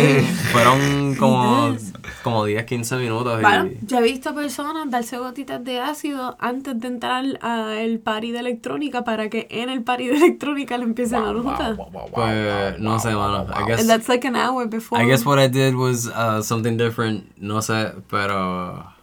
fueron 0.51 1.15
como, 1.15 1.77
como 2.25 2.45
10, 2.45 2.65
15 2.65 2.97
minutos. 2.97 3.41
Bueno, 3.41 3.67
y, 3.67 3.79
yo 3.87 3.99
he 3.99 4.03
visto 4.03 4.35
personas 4.35 4.91
darse 4.91 5.19
gotitas 5.19 5.63
de 5.63 5.79
ácido 5.79 6.37
antes 6.41 6.81
de 6.81 6.89
entrar 6.89 7.25
al 7.41 8.01
party 8.01 8.33
de 8.33 8.41
electrónica 8.41 9.05
para 9.05 9.29
que 9.29 9.47
en 9.51 9.71
el 9.71 9.85
party 9.85 10.09
de 10.09 10.17
electrónica 10.17 10.77
le 10.77 10.85
empiece 10.85 11.13
la 11.13 11.33
nota. 11.33 11.77
Pues 12.13 12.81
no 12.81 12.99
sé, 12.99 13.11
mano. 13.15 13.47
I 13.49 13.65
guess, 13.65 13.81
And 13.81 13.89
that's 13.89 14.09
like 14.09 14.27
an 14.27 14.35
hour 14.35 14.67
before. 14.67 15.01
I 15.01 15.07
guess 15.07 15.25
what 15.25 15.39
I 15.39 15.47
did 15.47 15.77
was 15.77 16.09
uh, 16.09 16.43
something 16.43 16.77
different. 16.77 17.31
No 17.39 17.63
sé, 17.63 17.93
pero. 18.11 18.94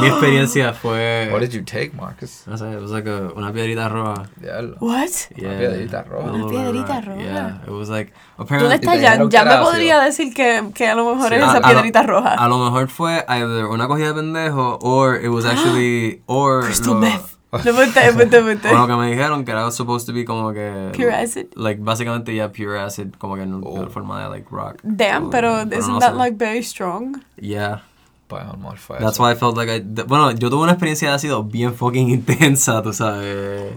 Mi 0.00 0.06
experiencia 0.08 0.72
fue. 0.72 1.28
What 1.30 1.40
did 1.40 1.52
you 1.52 1.62
take, 1.62 1.92
Marcus? 1.94 2.44
No 2.46 2.56
sé, 2.56 2.72
it 2.72 2.80
was 2.80 2.90
like 2.90 3.06
a- 3.08 3.32
una 3.36 3.52
piedrita 3.52 3.88
roja. 3.88 4.28
Diablo. 4.36 4.76
What? 4.80 5.08
Yeah, 5.36 5.56
piedrita 5.58 6.02
roja. 6.04 6.32
Una 6.32 6.46
piedrita 6.48 7.00
roja. 7.00 7.22
Yeah, 7.22 7.62
it 7.64 7.70
was 7.70 7.88
like. 7.88 8.12
¿Dónde 8.36 8.42
Apparently, 8.44 8.74
está 8.76 8.92
te 8.92 9.00
Jan? 9.18 9.30
Ya 9.30 9.44
me 9.44 9.56
podría 9.58 10.00
decir 10.00 10.34
que, 10.34 10.70
que 10.74 10.88
a 10.88 10.94
lo 10.94 11.14
mejor 11.14 11.28
Sí. 11.28 11.34
es 11.36 11.42
a- 11.42 11.46
esa 11.46 11.56
a 11.58 11.60
lo- 11.60 11.66
piedrita 11.68 12.02
roja. 12.02 12.34
A 12.34 12.48
lo 12.48 12.58
mejor 12.58 12.88
fue 12.88 13.24
either 13.28 13.66
una 13.66 13.86
cogida 13.86 14.08
de 14.08 14.14
pendejo 14.14 14.78
or 14.82 15.16
it 15.22 15.28
was 15.28 15.44
actually 15.46 16.22
or 16.26 16.64
Crystal 16.64 16.94
lo- 16.94 17.00
meth. 17.00 17.36
No 17.52 17.58
puente, 17.74 18.12
puente, 18.12 18.40
puente. 18.42 18.68
O 18.68 18.74
lo 18.78 18.86
que 18.86 18.94
me 18.94 19.10
dijeron 19.10 19.44
que 19.44 19.50
era 19.50 19.68
supposed 19.72 20.06
to 20.06 20.12
be 20.12 20.24
como 20.24 20.52
que. 20.52 20.92
Pure 20.96 21.12
acid. 21.12 21.46
Like, 21.56 21.80
básicamente 21.82 22.32
ya 22.34 22.52
pure 22.52 22.78
acid, 22.80 23.08
como 23.18 23.34
que 23.34 23.42
en 23.42 23.54
Oh. 23.64 23.70
una 23.70 23.88
forma 23.90 24.22
de 24.22 24.28
like 24.30 24.46
rock. 24.52 24.78
Damn, 24.84 25.30
pero 25.30 25.64
no 25.64 25.76
isn't 25.76 25.94
sé. 25.94 26.00
that 26.00 26.14
like 26.16 26.36
very 26.36 26.62
strong? 26.62 27.20
Yeah. 27.36 27.82
Pues 28.30 28.44
amor, 28.44 28.78
fue 28.78 28.96
That's 28.98 29.14
eso. 29.14 29.24
why 29.24 29.32
I 29.32 29.34
felt 29.34 29.56
like 29.56 29.70
I. 29.76 29.80
de- 29.84 30.04
bueno, 30.04 30.30
yo 30.30 30.48
tuve 30.50 30.62
una 30.62 30.72
experiencia 30.72 31.08
de 31.10 31.14
ácido 31.16 31.42
bien 31.44 31.74
fucking 31.74 32.08
intensa, 32.10 32.80
tú 32.80 32.92
sabes. 32.92 33.72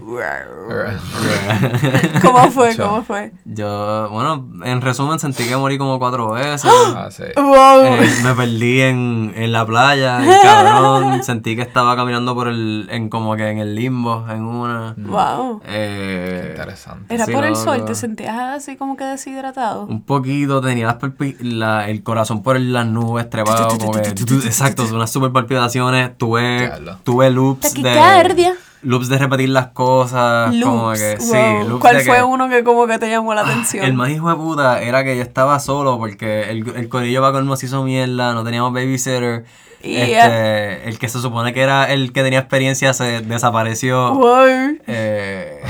¿Cómo 2.22 2.50
fue? 2.50 2.76
¿Cómo 2.76 3.02
fue? 3.02 3.32
Yo, 3.44 4.08
bueno, 4.10 4.48
en 4.64 4.80
resumen 4.80 5.18
sentí 5.18 5.44
que 5.44 5.56
morí 5.56 5.76
como 5.78 5.98
cuatro 5.98 6.30
veces. 6.32 6.70
Ah, 6.72 7.08
sí. 7.10 7.24
Wow. 7.36 7.84
Eh, 7.84 8.10
me 8.22 8.34
perdí 8.34 8.80
en, 8.80 9.32
en 9.36 9.52
la 9.52 9.66
playa, 9.66 10.22
el 10.24 10.40
cabrón. 10.42 11.22
Sentí 11.24 11.56
que 11.56 11.62
estaba 11.62 11.94
caminando 11.96 12.34
por 12.34 12.48
el, 12.48 12.88
en 12.90 13.08
como 13.08 13.36
que 13.36 13.48
en 13.50 13.58
el 13.58 13.74
limbo, 13.74 14.24
en 14.28 14.42
una. 14.44 14.94
wow. 14.96 15.60
Eh, 15.64 16.48
Interesante. 16.52 17.14
Era 17.14 17.26
sí, 17.26 17.32
por 17.32 17.44
el 17.44 17.56
sol, 17.56 17.78
no. 17.78 17.84
¿te 17.86 17.94
sentías 17.94 18.36
así 18.38 18.76
como 18.76 18.96
que 18.96 19.04
deshidratado? 19.04 19.86
un 19.86 20.02
poquito, 20.02 20.60
tenía 20.60 20.96
la- 21.40 21.88
el 21.88 22.02
corazón 22.02 22.42
por 22.42 22.58
las 22.60 22.86
nubes 22.86 23.28
trepado, 23.30 23.68
como 23.78 23.92
que, 23.92 24.12
exacto, 24.48 24.84
unas 24.92 25.10
super 25.10 25.30
palpitaciones, 25.32 26.16
tuve, 26.18 26.70
tuve 27.04 27.30
loops 27.30 27.74
de, 27.74 28.54
loops 28.82 29.08
de 29.08 29.18
repetir 29.18 29.48
las 29.48 29.68
cosas, 29.68 30.54
como 30.62 30.88
Loops. 30.90 31.00
que, 31.00 31.16
sí, 31.20 31.36
loops 31.68 31.80
¿Cuál 31.80 31.96
de 31.98 32.04
fue 32.04 32.16
que- 32.16 32.22
uno 32.22 32.48
que 32.48 32.62
como 32.64 32.86
que 32.86 32.98
te 32.98 33.08
llamó 33.08 33.32
la 33.34 33.40
Ah, 33.42 33.44
atención? 33.46 33.84
El 33.84 33.94
más 33.94 34.10
hijo 34.10 34.28
de 34.28 34.36
puta 34.36 34.82
era 34.82 35.02
que 35.04 35.16
yo 35.16 35.22
estaba 35.22 35.58
solo 35.60 35.98
porque 35.98 36.50
el, 36.50 36.66
el 36.76 36.88
corillo 36.88 37.22
va 37.22 37.32
con 37.32 37.46
nos 37.46 37.62
hizo 37.62 37.82
mierda, 37.82 38.34
no 38.34 38.44
teníamos 38.44 38.72
babysitter. 38.72 39.44
Y, 39.82 39.96
Este, 39.96 40.88
el 40.88 40.98
que 40.98 41.10
se 41.10 41.20
supone 41.20 41.52
que 41.52 41.60
era 41.60 41.92
el 41.92 42.10
que 42.14 42.22
tenía 42.22 42.38
experiencia 42.38 42.94
se 42.94 43.20
desapareció. 43.20 44.14
Wow. 44.14 44.46
Eh, 44.86 45.62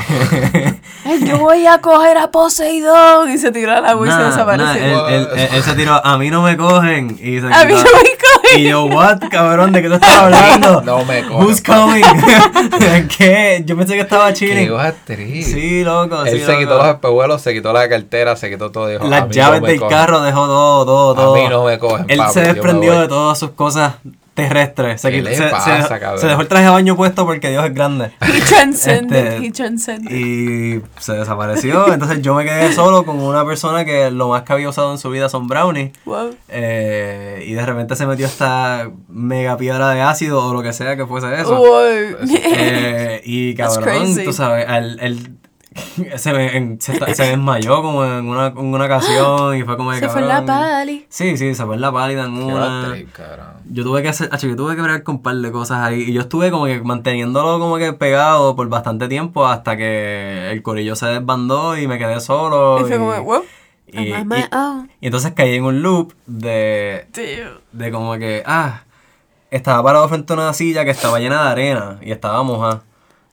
Yo 1.27 1.39
voy 1.39 1.67
a 1.67 1.79
coger 1.81 2.17
a 2.19 2.31
Poseidón 2.31 3.31
y 3.31 3.39
se 3.39 3.51
tiró 3.51 3.73
al 3.73 3.85
agua 3.85 4.07
y 4.07 4.11
se 4.11 4.17
nah, 4.17 4.27
desapareció. 4.27 4.81
nah, 5.03 5.09
él, 5.09 5.15
él- 5.33 5.39
él- 5.41 5.49
él 5.55 5.63
se 5.65 5.75
tiró, 5.75 6.05
a 6.07 6.17
mí 6.17 6.31
no 6.31 6.43
me 6.43 6.57
cogen. 6.57 7.11
Y 7.21 7.41
se 7.41 7.47
a 7.53 7.65
mí 7.65 7.75
no 7.75 7.83
me. 7.83 8.15
Y 8.57 8.65
yo, 8.69 8.85
what, 8.85 9.19
cabrón, 9.31 9.73
¿de 9.73 9.83
qué 9.83 9.89
tú 9.89 9.95
estás 9.95 10.15
hablando? 10.17 10.81
No 10.85 11.05
me 11.05 11.23
cogen. 11.27 11.47
Who's 11.47 11.61
coming? 11.63 12.03
¿Qué? 13.19 13.63
Yo 13.65 13.77
pensé 13.77 13.95
que 13.95 14.01
estaba 14.01 14.29
Qué 14.29 14.35
chilling. 14.35 14.73
actriz. 14.79 15.47
Sí, 15.47 15.83
loco. 15.85 16.25
Él 16.25 16.39
sí, 16.39 16.45
se 16.45 16.47
loco. 16.53 16.59
quitó 16.61 16.79
los 16.79 16.87
espejuelos, 16.89 17.43
se 17.43 17.53
quitó 17.55 17.73
la 17.73 17.89
cartera, 17.89 18.37
se 18.37 18.51
quitó 18.51 18.71
todo. 18.71 18.89
Dijo, 18.89 19.05
"A 19.05 19.09
Las 19.09 19.29
llaves 19.31 19.61
no 19.61 19.67
del 19.67 19.81
cogen". 19.81 19.97
carro 19.97 20.21
dejó 20.23 20.47
todo, 20.47 20.85
todo, 20.87 21.15
todo. 21.15 21.35
A 21.35 21.39
mí 21.39 21.49
no 21.49 21.65
me 21.65 21.79
cogen, 21.79 22.07
Él 22.09 22.19
papi, 22.19 22.33
se 22.33 22.41
desprendió 22.43 23.01
de 23.01 23.09
todas 23.09 23.39
sus 23.39 23.51
cosas 23.51 23.95
terrestres. 24.35 25.01
Se, 25.01 25.11
¿Qué 25.11 25.19
quitó- 25.19 25.31
le 25.31 25.37
se, 25.37 25.45
pasa, 25.49 25.83
se- 25.89 25.99
cabrón? 26.01 26.21
se 26.21 26.27
dejó 26.27 26.41
el 26.43 26.49
traje 26.49 26.65
de 26.65 26.71
baño 26.71 26.97
puesto 26.97 27.25
porque 27.25 27.51
Dios 27.51 27.65
es 27.65 27.73
grande. 27.73 28.11
He 28.21 28.41
transcended, 28.41 29.27
Este, 29.35 29.47
he 29.47 29.51
transcended. 29.53 30.11
Y 30.15 30.83
se 30.99 31.13
desapareció. 31.13 31.93
Entonces 31.93 32.21
yo 32.23 32.35
me 32.35 32.45
quedé 32.45 32.73
solo 32.73 33.05
con 33.05 33.21
una 33.21 33.45
persona 33.45 33.85
que 33.85 34.11
lo 34.11 34.29
más 34.29 34.43
que 34.43 34.53
había 34.53 34.69
usado 34.69 34.91
en 34.93 34.99
su 34.99 35.09
vida 35.11 35.29
son 35.29 35.47
brownies. 35.47 35.93
Wow. 36.05 36.35
Eh, 36.49 37.45
y 37.47 37.53
de 37.55 37.65
repente 37.65 37.95
se 37.97 38.07
metió 38.07 38.27
esta 38.27 38.91
mega 39.09 39.57
piedra 39.57 39.91
de 39.91 40.03
ácido 40.03 40.45
o 40.47 40.53
lo 40.53 40.63
que 40.63 40.73
sea 40.73 40.97
que 40.97 41.07
fuese 41.07 41.33
eso. 41.41 41.57
Wow. 41.57 41.85
Eh, 42.29 43.21
y 43.25 43.55
cabrón, 43.57 44.17
tú 44.25 44.33
sabes, 44.33 44.67
él, 44.69 44.99
él 45.01 45.31
se, 46.17 46.33
me- 46.33 46.57
en- 46.57 46.81
se, 46.81 46.93
desmayó 46.93 47.83
como 47.83 48.05
en 48.05 48.27
una, 48.29 48.49
en 48.49 48.59
una 48.59 48.85
ocasión 48.85 49.57
y 49.57 49.63
fue 49.63 49.77
como 49.77 49.93
de 49.93 49.99
Se 50.01 50.09
fue 50.09 50.21
en 50.23 50.29
la 50.29 50.35
cabrón. 50.45 50.47
pali. 50.47 51.07
Sí, 51.09 51.37
sí, 51.37 51.55
se 51.55 51.65
fue 51.65 51.75
en 51.75 51.81
la 51.81 51.91
pálida 51.93 52.25
en 52.27 52.37
Qué 52.37 52.45
una. 52.45 52.95
cabrón. 53.13 53.47
Yo 53.71 53.83
tuve 53.85 54.03
que 54.03 54.09
hacer, 54.09 54.29
acho, 54.33 54.47
yo 54.47 54.57
tuve 54.57 54.77
que 54.77 54.83
bregar 54.83 55.03
con 55.03 55.17
un 55.17 55.23
par 55.23 55.37
de 55.37 55.51
cosas 55.51 55.79
ahí. 55.79 56.03
Y 56.03 56.13
yo 56.13 56.21
estuve 56.21 56.51
como 56.51 56.67
que 56.67 56.81
manteniéndolo 56.81 57.59
como 57.59 57.77
que 57.79 57.93
pegado 57.93 58.55
por 58.57 58.69
bastante 58.69 59.09
tiempo 59.09 59.47
hasta 59.47 59.77
que 59.77 60.51
el 60.53 60.63
corillo 60.63 60.95
se 60.97 61.07
desbandó 61.07 61.77
y 61.77 61.87
me 61.89 61.99
quedé 61.99 62.21
solo. 62.21 62.79
Y 62.81 62.85
fue 62.85 62.99
como, 62.99 63.23
wow. 63.23 63.43
y- 63.93 64.13
entonces 65.01 65.33
caí 65.35 65.57
en 65.57 65.65
un 65.65 65.83
loop 65.83 66.13
de, 66.27 67.07
Tío. 67.13 67.61
de 67.73 67.91
como 67.91 68.17
que, 68.19 68.43
ah, 68.47 68.83
estaba 69.51 69.83
parado 69.83 70.09
frente 70.09 70.33
a 70.33 70.37
una 70.37 70.53
silla 70.53 70.85
que 70.85 70.91
estaba 70.91 71.19
llena 71.21 71.45
de 71.45 71.49
arena 71.51 71.99
y 72.03 72.11
estaba 72.13 72.43
mojada. 72.43 72.83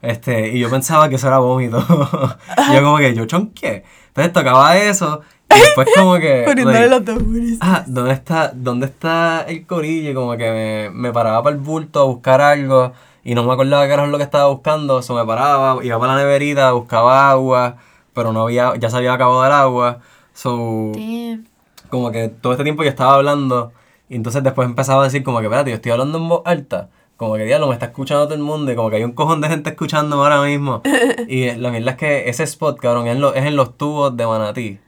Este, 0.01 0.49
y 0.49 0.59
yo 0.59 0.69
pensaba 0.69 1.09
que 1.09 1.15
eso 1.15 1.27
era 1.27 1.39
vómito. 1.39 1.79
y 2.69 2.73
yo 2.73 2.83
como 2.83 2.97
que, 2.97 3.13
yo 3.13 3.25
chonqué. 3.25 3.83
Entonces 4.07 4.33
tocaba 4.33 4.77
eso 4.77 5.21
y 5.55 5.59
después 5.59 5.87
como 5.95 6.17
que... 6.17 6.43
Poniéndole 6.47 6.87
los 6.89 7.05
tambores. 7.05 7.57
ah, 7.61 7.83
¿dónde 7.87 8.13
está, 8.13 8.51
¿dónde 8.53 8.85
está 8.87 9.43
el 9.47 9.65
corillo? 9.65 10.13
Como 10.13 10.37
que 10.37 10.51
me, 10.51 10.89
me 10.89 11.13
paraba 11.13 11.43
para 11.43 11.55
el 11.55 11.61
bulto 11.61 12.01
a 12.01 12.05
buscar 12.05 12.41
algo 12.41 12.93
y 13.23 13.35
no 13.35 13.43
me 13.43 13.53
acordaba 13.53 13.85
qué 13.85 13.93
era 13.93 14.07
lo 14.07 14.17
que 14.17 14.23
estaba 14.23 14.47
buscando. 14.47 14.99
Eso 14.99 15.13
me 15.13 15.25
paraba, 15.25 15.83
iba 15.83 15.99
para 15.99 16.15
la 16.15 16.19
neverita, 16.19 16.71
buscaba 16.71 17.29
agua, 17.29 17.77
pero 18.13 18.33
no 18.33 18.43
había, 18.43 18.75
ya 18.77 18.89
se 18.89 18.97
había 18.97 19.13
acabado 19.13 19.45
el 19.45 19.51
agua. 19.51 19.99
So, 20.33 20.91
Damn. 20.93 21.45
como 21.89 22.11
que 22.11 22.29
todo 22.29 22.53
este 22.53 22.63
tiempo 22.63 22.83
yo 22.83 22.89
estaba 22.89 23.15
hablando 23.15 23.73
y 24.09 24.15
entonces 24.15 24.43
después 24.43 24.67
empezaba 24.67 25.01
a 25.01 25.05
decir 25.05 25.23
como 25.23 25.39
que, 25.39 25.45
espérate, 25.45 25.69
yo 25.69 25.75
estoy 25.75 25.91
hablando 25.91 26.17
en 26.17 26.29
voz 26.29 26.41
alta. 26.45 26.89
Como 27.21 27.35
que, 27.35 27.43
diablo, 27.45 27.67
me 27.67 27.73
está 27.75 27.85
escuchando 27.85 28.23
todo 28.25 28.33
el 28.33 28.41
mundo 28.41 28.71
y 28.71 28.75
como 28.75 28.89
que 28.89 28.95
hay 28.95 29.03
un 29.03 29.11
cojón 29.11 29.41
de 29.41 29.47
gente 29.47 29.69
escuchándome 29.69 30.23
ahora 30.23 30.41
mismo. 30.41 30.81
y 31.27 31.51
la 31.51 31.69
verdad 31.69 31.89
es 31.89 31.95
que 31.97 32.27
ese 32.29 32.41
spot, 32.45 32.79
cabrón, 32.79 33.05
es 33.05 33.13
en, 33.13 33.21
lo- 33.21 33.35
es 33.35 33.45
en 33.45 33.55
los 33.55 33.77
tubos 33.77 34.17
de 34.17 34.25
Manatí. 34.25 34.79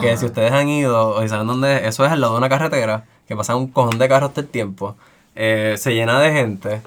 que 0.00 0.16
si 0.16 0.24
ustedes 0.24 0.52
han 0.52 0.70
ido 0.70 1.10
o 1.10 1.20
si 1.20 1.28
saben 1.28 1.46
dónde 1.46 1.76
es, 1.76 1.82
eso 1.88 2.06
es 2.06 2.10
al 2.10 2.22
lado 2.22 2.32
de 2.32 2.38
una 2.38 2.48
carretera 2.48 3.04
que 3.28 3.36
pasa 3.36 3.56
un 3.56 3.66
cojón 3.66 3.98
de 3.98 4.08
carros 4.08 4.30
todo 4.32 4.40
el 4.40 4.48
tiempo. 4.48 4.96
Eh, 5.34 5.74
se 5.76 5.92
llena 5.94 6.18
de 6.18 6.32
gente. 6.32 6.80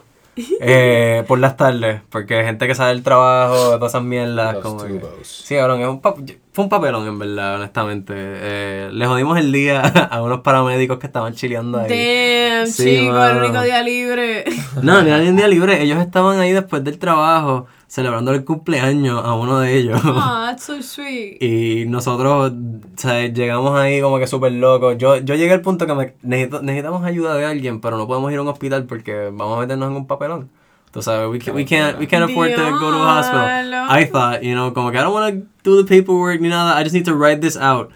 Eh, 0.60 1.24
por 1.28 1.40
las 1.40 1.56
tardes, 1.58 2.02
porque 2.10 2.36
hay 2.40 2.46
gente 2.46 2.68
que 2.68 2.76
sale 2.76 2.90
del 2.94 3.04
trabajo, 3.04 3.56
todas 3.78 3.92
esas 3.92 4.04
mierdas. 4.04 4.58
Como 4.58 4.84
que-. 4.84 5.02
Sí, 5.24 5.56
cabrón, 5.56 5.82
es 5.82 5.88
un 5.88 6.02
pap- 6.02 6.38
fue 6.52 6.64
un 6.64 6.70
papelón, 6.70 7.08
en 7.08 7.20
verdad, 7.20 7.56
honestamente. 7.56 8.14
Eh, 8.16 8.90
le 8.92 9.06
jodimos 9.06 9.38
el 9.38 9.52
día 9.52 9.82
a 10.12 10.22
unos 10.22 10.42
paramédicos 10.42 11.00
que 11.00 11.08
estaban 11.08 11.34
chileando 11.34 11.80
ahí. 11.80 11.90
Damn, 11.90 12.68
Sí, 12.68 12.98
chico, 13.02 13.24
el 13.26 13.38
único 13.38 13.62
día 13.62 13.82
libre. 13.82 14.46
No, 14.82 15.02
ni 15.02 15.10
nadie 15.10 15.28
en 15.28 15.36
día 15.36 15.48
libre. 15.48 15.82
Ellos 15.82 16.00
estaban 16.00 16.40
ahí 16.40 16.52
después 16.54 16.84
del 16.84 16.98
trabajo, 16.98 17.68
celebrando 17.96 18.32
el 18.32 18.44
cumpleaños 18.44 19.24
a 19.24 19.36
uno 19.36 19.60
de 19.60 19.78
ellos. 19.78 20.02
Ah, 20.04 20.48
that's 20.50 20.64
so 20.66 20.82
sweet. 20.82 21.42
Y 21.42 21.86
nosotros, 21.88 22.52
sea, 22.98 23.26
llegamos 23.28 23.80
ahí 23.80 24.02
como 24.02 24.20
que 24.20 24.28
súper 24.28 24.52
locos. 24.52 24.98
Yo, 24.98 25.16
yo 25.18 25.36
llegué 25.36 25.54
al 25.54 25.62
punto 25.62 25.88
que 25.88 25.94
me, 25.96 26.14
necesito- 26.22 26.62
necesitamos 26.62 27.06
ayuda 27.06 27.36
de 27.36 27.46
alguien, 27.46 27.80
pero 27.80 27.98
no 27.98 28.06
podemos 28.06 28.34
ir 28.34 28.40
a 28.40 28.42
un 28.42 28.50
hospital 28.50 28.84
porque 28.84 29.30
vamos 29.32 29.58
a 29.58 29.62
meternos 29.62 29.90
en 29.92 29.96
un 29.96 30.08
papelón. 30.08 30.50
Tú 30.92 31.02
sabes, 31.02 31.30
we, 31.30 31.40
ca- 31.40 31.54
we 31.54 31.64
can't, 31.66 31.98
we 31.98 32.06
can't 32.06 32.30
afford 32.30 32.54
to 32.54 32.62
go 32.80 32.92
to 32.92 32.98
a 32.98 33.20
hospital. 33.20 33.74
I 33.90 34.04
thought, 34.06 34.42
you 34.44 34.56
know, 34.56 34.74
como 34.74 34.92
que 34.92 34.98
I 34.98 35.02
don't 35.02 35.14
want 35.14 35.34
to 35.34 35.48
do 35.64 35.82
the 35.82 35.88
paperwork 35.88 36.42
ni 36.42 36.50
nada. 36.50 36.78
I 36.78 36.84
just 36.84 36.94
need 36.94 37.06
to 37.06 37.14
write 37.16 37.40
this 37.40 37.56
out. 37.56 37.92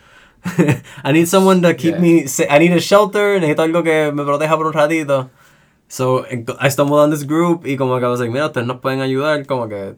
I 1.03 1.11
need 1.11 1.27
someone 1.27 1.61
to 1.63 1.73
keep 1.75 1.95
Yeah. 1.95 1.99
me, 2.01 2.25
I 2.49 2.59
need 2.59 2.71
a 2.71 2.79
shelter, 2.79 3.39
necesito 3.41 3.63
algo 3.63 3.83
que 3.83 4.11
me 4.13 4.23
proteja 4.23 4.55
por 4.55 4.65
un 4.67 4.73
ratito. 4.73 5.29
So, 5.89 6.23
en- 6.29 6.45
I 6.61 6.69
stumbled 6.69 6.99
on 6.99 7.09
this 7.11 7.25
group 7.27 7.65
y 7.65 7.75
como 7.75 7.97
que 7.99 8.05
I 8.05 8.09
was 8.09 8.19
like, 8.19 8.31
mira, 8.31 8.45
ustedes 8.45 8.65
nos 8.67 8.79
pueden 8.79 9.01
ayudar, 9.01 9.45
como 9.47 9.67
que 9.67 9.95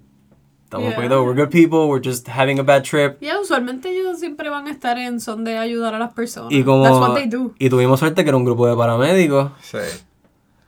estamos 0.63 0.85
un 0.87 0.91
Yeah. 0.91 0.95
poquito, 0.95 1.21
we're 1.23 1.35
good 1.39 1.51
people, 1.51 1.79
we're 1.89 2.01
just 2.01 2.27
having 2.29 2.59
a 2.59 2.63
bad 2.63 2.83
trip. 2.83 3.19
Ya, 3.21 3.37
usualmente 3.39 3.89
ellos 3.89 4.17
siempre 4.19 4.49
van 4.49 4.67
a 4.67 4.71
estar 4.71 4.97
en 4.97 5.19
son 5.19 5.43
de 5.43 5.57
ayudar 5.57 5.93
a 5.93 5.99
las 5.99 6.13
personas. 6.13 6.51
Y 6.53 6.63
como 6.63 6.83
That's 6.83 6.97
what 6.97 7.13
they 7.15 7.27
do. 7.27 7.51
y 7.59 7.69
tuvimos 7.69 7.99
suerte 7.99 8.23
que 8.23 8.29
era 8.29 8.37
un 8.37 8.45
grupo 8.45 8.65
de 8.67 8.75
paramédicos. 8.75 9.51
Sí. 9.61 9.77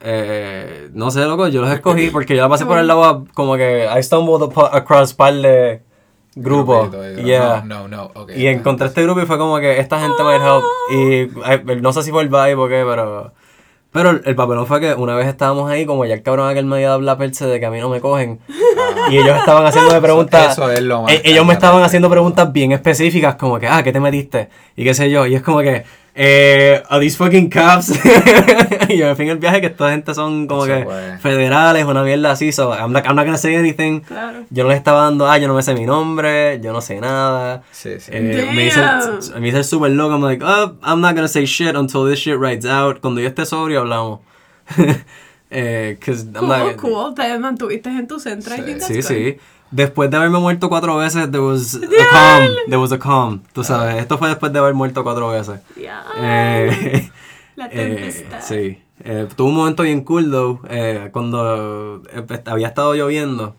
Eh, 0.06 0.90
no 0.92 1.10
sé, 1.10 1.20
loco, 1.24 1.48
yo 1.48 1.62
los 1.62 1.70
escogí 1.70 2.08
porque 2.12 2.36
yo 2.36 2.42
la 2.42 2.48
pasé 2.50 2.66
por 2.66 2.78
el 2.78 2.86
lado 2.86 3.24
como 3.32 3.56
que 3.56 3.86
I 3.98 4.02
stumbled 4.02 4.50
across 4.72 5.14
par 5.14 5.32
de 5.34 5.80
grupos. 6.34 6.90
Yeah. 7.24 7.62
No, 7.64 7.88
no, 7.88 7.96
no, 7.96 8.10
ok. 8.14 8.32
Y 8.36 8.46
encontré 8.48 8.88
este 8.88 9.02
grupo 9.02 9.22
y 9.22 9.26
fue 9.26 9.38
como 9.38 9.58
que 9.58 9.78
esta 9.80 9.98
gente 10.00 10.22
might 10.22 10.42
help. 10.42 10.64
Y 10.90 11.72
eh, 11.74 11.80
no 11.80 11.92
sé 11.94 12.02
si 12.02 12.10
fue 12.10 12.22
el 12.22 12.28
vibe 12.28 12.56
o 12.56 12.68
qué, 12.68 12.84
pero. 12.86 13.32
Pero 13.94 14.10
el, 14.10 14.22
el 14.24 14.34
papelón 14.34 14.66
fue 14.66 14.80
que 14.80 14.92
una 14.92 15.14
vez 15.14 15.28
estábamos 15.28 15.70
ahí, 15.70 15.86
como 15.86 16.04
ya 16.04 16.14
el 16.14 16.22
cabrón 16.24 16.48
aquel 16.48 16.66
me 16.66 16.74
había 16.74 16.88
dado 16.88 17.00
la 17.00 17.16
perse 17.16 17.46
de 17.46 17.60
que 17.60 17.66
a 17.66 17.70
mí 17.70 17.78
no 17.78 17.88
me 17.88 18.00
cogen. 18.00 18.40
y 19.08 19.18
ellos 19.18 19.38
estaban 19.38 19.64
haciéndome 19.64 20.00
preguntas. 20.02 20.50
Eso 20.50 20.68
es 20.68 20.82
lo 20.82 21.02
más 21.02 21.12
eh, 21.12 21.22
ellos 21.22 21.46
me 21.46 21.52
estaban 21.52 21.80
haciendo 21.80 22.10
preguntas 22.10 22.52
bien 22.52 22.72
específicas, 22.72 23.36
como 23.36 23.60
que, 23.60 23.68
ah, 23.68 23.84
¿qué 23.84 23.92
te 23.92 24.00
metiste? 24.00 24.48
Y 24.74 24.82
qué 24.82 24.94
sé 24.94 25.12
yo. 25.12 25.26
Y 25.26 25.36
es 25.36 25.42
como 25.42 25.60
que, 25.60 25.84
eh, 26.16 26.82
¿Are 26.88 27.00
these 27.00 27.16
fucking 27.16 27.50
cops? 27.50 27.90
y 28.88 28.96
yo 28.98 29.06
me 29.08 29.14
fui 29.16 29.24
en 29.24 29.32
el 29.32 29.38
viaje 29.38 29.60
que 29.60 29.66
esta 29.68 29.90
gente 29.90 30.14
son 30.14 30.46
como 30.46 30.64
Eso 30.64 30.74
que 30.78 30.84
fue. 30.84 31.18
federales, 31.18 31.84
una 31.86 32.02
mierda 32.04 32.30
así. 32.30 32.52
So, 32.52 32.72
I'm 32.72 32.92
not, 32.92 33.04
I'm 33.06 33.16
not 33.16 33.24
gonna 33.26 33.36
say 33.38 33.56
anything. 33.56 34.00
Claro. 34.00 34.44
Yo 34.50 34.62
no 34.64 34.68
les 34.70 34.78
estaba 34.78 35.02
dando, 35.04 35.26
ah, 35.28 35.38
yo 35.38 35.48
no 35.48 35.54
me 35.54 35.62
sé 35.62 35.74
mi 35.74 35.86
nombre, 35.86 36.60
yo 36.60 36.72
no 36.72 36.80
sé 36.80 37.00
nada. 37.00 37.62
Sí, 37.72 37.98
sí. 37.98 38.10
Eh, 38.14 38.50
me 38.54 38.66
hice, 38.66 38.80
me 39.40 39.48
hice 39.48 39.58
el 39.58 39.64
super 39.64 39.90
loco, 39.90 40.14
I'm 40.14 40.22
like, 40.22 40.44
oh, 40.44 40.76
I'm 40.84 41.00
not 41.00 41.14
gonna 41.16 41.26
say 41.28 41.46
shit 41.46 41.74
until 41.74 42.04
this 42.08 42.20
shit 42.20 42.38
writes 42.38 42.64
out. 42.66 43.00
Cuando 43.00 43.20
yo 43.20 43.28
esté 43.28 43.44
sobrio 43.44 43.80
hablamos. 43.80 44.20
eh, 45.50 45.98
'cause 46.00 46.24
I'm 46.24 46.32
Cool, 46.34 46.48
not- 46.48 46.76
cool. 46.76 47.14
Te 47.14 47.38
mantuviste 47.38 47.88
en 47.90 48.06
tu 48.06 48.18
centro. 48.18 48.54
Sí, 48.80 49.02
sí. 49.02 49.36
Después 49.74 50.08
de 50.08 50.16
haberme 50.16 50.38
muerto 50.38 50.68
cuatro 50.68 50.96
veces, 50.98 51.28
there 51.32 51.40
was 51.42 51.74
a 51.74 51.80
calm. 52.12 52.48
There 52.66 52.76
was 52.78 52.92
a 52.92 52.98
calm. 52.98 53.42
Tú 53.52 53.64
sabes, 53.64 53.96
esto 53.96 54.18
fue 54.18 54.28
después 54.28 54.52
de 54.52 54.60
haber 54.60 54.72
muerto 54.72 55.02
cuatro 55.02 55.28
veces. 55.30 55.58
Eh, 55.76 57.10
La 57.56 57.66
eh, 57.66 57.70
tempestad. 57.70 58.40
sí. 58.40 58.78
Eh, 59.02 59.26
tuve 59.34 59.48
un 59.48 59.56
momento 59.56 59.82
bien 59.82 60.02
cool, 60.04 60.30
though, 60.30 60.60
eh, 60.70 61.08
cuando 61.12 62.02
eh, 62.12 62.40
había 62.46 62.68
estado 62.68 62.94
lloviendo. 62.94 63.56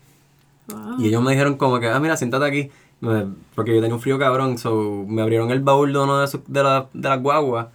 Wow. 0.70 0.96
Y 1.00 1.08
ellos 1.10 1.22
me 1.22 1.32
dijeron 1.32 1.58
como 1.58 1.80
que, 1.82 1.90
ah, 1.90 2.00
mira, 2.00 2.16
siéntate 2.16 2.46
aquí. 2.46 2.72
Me- 3.02 3.26
porque 3.54 3.76
yo 3.76 3.82
tenía 3.82 3.94
un 3.96 4.02
frío 4.02 4.18
cabrón, 4.18 4.58
so 4.58 5.04
me 5.08 5.22
abrieron 5.22 5.52
el 5.52 5.60
baúl 5.60 5.92
de 5.92 6.00
uno 6.00 6.20
de, 6.20 6.26
esos- 6.26 6.42
de, 6.48 6.64
la- 6.64 6.88
de 6.94 7.10
las 7.10 7.22
guaguas 7.22 7.68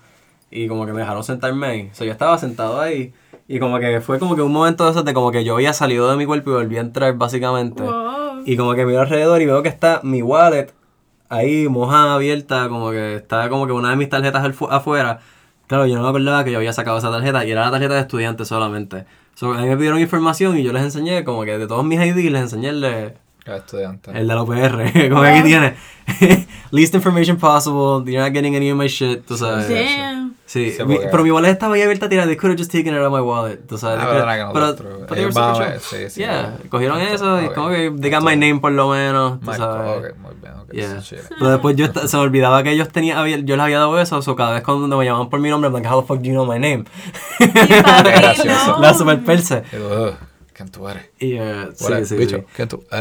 y 0.50 0.66
como 0.66 0.86
que 0.86 0.92
me 0.94 1.00
dejaron 1.00 1.22
sentarme 1.22 1.66
ahí. 1.66 1.90
So 1.92 2.04
yo 2.06 2.12
estaba 2.12 2.38
sentado 2.38 2.80
ahí 2.80 3.12
y 3.46 3.58
como 3.60 3.78
que 3.78 4.00
fue 4.00 4.18
como 4.18 4.34
que 4.34 4.42
un 4.42 4.52
momento 4.52 4.84
de 4.86 4.90
esos 4.92 5.04
de 5.04 5.12
como 5.12 5.30
que 5.30 5.44
yo 5.44 5.54
había 5.54 5.72
salido 5.74 6.10
de 6.10 6.16
mi 6.16 6.24
cuerpo 6.24 6.50
y 6.50 6.54
volví 6.54 6.78
a 6.78 6.80
entrar 6.80 7.14
básicamente. 7.14 7.82
Wow. 7.82 7.99
Y 8.46 8.56
como 8.56 8.74
que 8.74 8.84
miro 8.86 9.00
alrededor 9.00 9.40
y 9.42 9.46
veo 9.46 9.62
que 9.62 9.68
está 9.68 10.00
mi 10.02 10.22
wallet 10.22 10.72
ahí, 11.28 11.68
moja 11.68 12.14
abierta, 12.14 12.68
como 12.68 12.90
que 12.90 13.16
está 13.16 13.48
como 13.48 13.66
que 13.66 13.72
una 13.72 13.90
de 13.90 13.96
mis 13.96 14.08
tarjetas 14.08 14.44
al 14.44 14.54
fu- 14.54 14.66
afuera. 14.70 15.20
Claro, 15.66 15.86
yo 15.86 15.94
no 15.96 16.02
me 16.02 16.08
acordaba 16.08 16.42
que 16.44 16.50
yo 16.50 16.58
había 16.58 16.72
sacado 16.72 16.98
esa 16.98 17.10
tarjeta 17.12 17.44
y 17.44 17.52
era 17.52 17.64
la 17.66 17.70
tarjeta 17.70 17.94
de 17.94 18.00
estudiante 18.00 18.44
solamente. 18.44 19.04
So, 19.34 19.52
a 19.52 19.58
mí 19.60 19.68
me 19.68 19.76
pidieron 19.76 20.00
información 20.00 20.58
y 20.58 20.62
yo 20.64 20.72
les 20.72 20.82
enseñé 20.82 21.22
como 21.24 21.44
que 21.44 21.56
de 21.58 21.66
todos 21.68 21.84
mis 21.84 22.00
ID 22.00 22.30
les 22.30 22.42
enseñé 22.42 22.70
el 22.70 22.80
de, 22.80 23.14
Cada 23.44 23.58
estudiante. 23.58 24.10
el 24.10 24.26
de 24.26 24.34
la 24.34 24.42
UPR. 24.42 25.08
como 25.10 25.22
que 25.22 25.28
aquí 25.28 25.42
tiene 25.44 25.76
least 26.72 26.94
information 26.94 27.36
possible, 27.36 28.02
you're 28.10 28.18
not 28.20 28.32
getting 28.34 28.56
any 28.56 28.70
of 28.70 28.76
my 28.76 28.88
shit, 28.88 29.24
tú 29.24 29.36
sabes. 29.36 29.68
Damn. 29.68 30.19
Sí, 30.50 30.72
Sí, 30.76 30.82
mi- 30.84 30.98
pero 31.12 31.22
mi 31.22 31.30
wallet 31.30 31.50
estaba 31.52 31.76
ahí 31.76 31.82
abierta 31.82 32.08
tirada. 32.08 32.26
They 32.26 32.36
could 32.36 32.50
have 32.50 32.58
just 32.58 32.72
taken 32.72 32.92
it 32.92 32.98
out 33.00 33.06
of 33.06 33.12
my 33.12 33.20
wallet. 33.20 33.58
Tú 33.68 33.78
sabes. 33.78 34.00
Ah, 34.02 34.50
pero, 34.52 34.74
they 34.74 34.84
were 35.08 35.20
ellos 35.20 35.34
so 35.34 35.40
van 35.40 35.62
a 35.62 35.78
sí, 35.78 35.96
sí, 36.10 36.20
Yeah, 36.22 36.56
ok. 36.64 36.68
cogieron 36.68 37.00
eso 37.00 37.40
y 37.40 37.46
Ok. 37.46 37.54
como 37.54 37.68
que 37.68 37.92
they 38.00 38.10
got 38.10 38.24
my 38.24 38.34
name 38.34 38.58
por 38.58 38.72
lo 38.72 38.88
menos. 38.88 39.38
Tú 39.38 39.46
sabes. 39.52 39.62
ok, 40.10 40.18
muy 40.18 40.34
bien, 40.42 40.52
ok, 40.54 40.72
Yeah. 40.72 41.00
Pero 41.38 41.50
después 41.50 41.76
yo 41.76 41.86
se 42.06 42.16
me 42.16 42.22
olvidaba 42.24 42.64
que 42.64 42.72
ellos 42.72 42.88
tenían, 42.88 43.46
yo 43.46 43.54
les 43.56 43.62
había 43.64 43.78
dado 43.78 44.00
eso, 44.00 44.18
o 44.18 44.34
cada 44.36 44.54
vez 44.54 44.62
cuando 44.64 44.98
me 44.98 45.04
llamaban 45.04 45.28
por 45.30 45.38
mi 45.38 45.50
nombre, 45.50 45.68
I'm 45.68 45.74
like, 45.74 45.86
how 45.88 46.00
the 46.00 46.06
fuck 46.08 46.18
do 46.18 46.24
you 46.24 46.32
know 46.32 46.44
my 46.44 46.58
name? 46.58 46.84
La 48.80 48.94
super 48.94 49.20
perse. 49.24 49.62
Y 49.72 49.76
digo, 49.76 49.88
"Ugh, 49.88 50.14
¿Quién 50.52 50.68
tú 50.70 50.88
eres? 50.88 51.04
Y, 51.18 51.34
eh, 51.38 51.68
sí, 51.74 52.26
sí. 52.26 52.36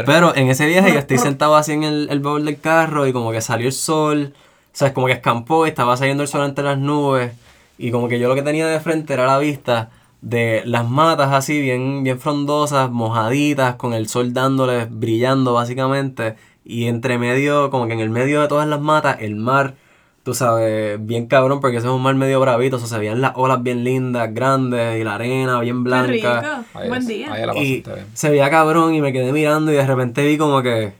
Pero 0.06 0.34
en 0.34 0.48
ese 0.48 0.66
viaje 0.66 0.92
yo 0.92 0.98
estoy 0.98 1.18
sentado 1.18 1.56
así 1.56 1.72
en 1.72 1.84
el, 1.84 2.08
el 2.10 2.20
baúl 2.20 2.44
del 2.44 2.58
carro 2.60 3.06
y 3.06 3.12
como 3.12 3.32
que 3.32 3.40
salió 3.40 3.66
el 3.66 3.72
sol, 3.72 4.34
o 4.72 4.76
sea, 4.76 4.88
es 4.88 4.94
como 4.94 5.06
que 5.06 5.12
escampó 5.14 5.66
y 5.66 5.70
estaba 5.70 5.96
saliendo 5.96 6.22
el 6.22 6.28
sol 6.28 6.44
entre 6.44 6.64
las 6.64 6.78
nubes 6.78 7.32
y 7.78 7.90
como 7.90 8.08
que 8.08 8.18
yo 8.20 8.28
lo 8.28 8.34
que 8.34 8.42
tenía 8.42 8.66
de 8.66 8.80
frente 8.80 9.14
era 9.14 9.26
la 9.26 9.38
vista 9.38 9.90
de 10.20 10.62
las 10.66 10.88
matas 10.88 11.32
así 11.32 11.60
bien, 11.60 12.02
bien 12.04 12.20
frondosas, 12.20 12.90
mojaditas, 12.90 13.76
con 13.76 13.94
el 13.94 14.06
sol 14.08 14.32
dándoles, 14.34 14.86
brillando 14.90 15.54
básicamente 15.54 16.36
y 16.64 16.86
entre 16.86 17.18
medio, 17.18 17.70
como 17.70 17.86
que 17.86 17.94
en 17.94 18.00
el 18.00 18.10
medio 18.10 18.42
de 18.42 18.48
todas 18.48 18.68
las 18.68 18.80
matas, 18.80 19.16
el 19.20 19.34
mar, 19.34 19.74
tú 20.22 20.34
sabes, 20.34 21.04
bien 21.04 21.26
cabrón 21.26 21.60
porque 21.60 21.78
ese 21.78 21.86
es 21.86 21.92
un 21.92 22.02
mar 22.02 22.14
medio 22.14 22.38
bravito, 22.38 22.76
o 22.76 22.78
sea, 22.78 22.86
se 22.86 22.98
veían 22.98 23.22
las 23.22 23.32
olas 23.34 23.62
bien 23.62 23.82
lindas, 23.82 24.32
grandes 24.34 25.00
y 25.00 25.04
la 25.04 25.14
arena 25.14 25.58
bien 25.60 25.78
Qué 25.78 25.82
blanca. 25.82 26.12
rico. 26.12 26.28
Ahí 26.74 26.88
Buen 26.88 27.06
día. 27.06 27.32
ahí 27.32 27.46
la 27.46 27.56
Y 27.56 27.80
bien. 27.82 28.06
se 28.12 28.28
veía 28.30 28.50
cabrón 28.50 28.94
y 28.94 29.00
me 29.00 29.12
quedé 29.12 29.32
mirando 29.32 29.72
y 29.72 29.76
de 29.76 29.86
repente 29.86 30.24
vi 30.24 30.36
como 30.36 30.62
que 30.62 30.92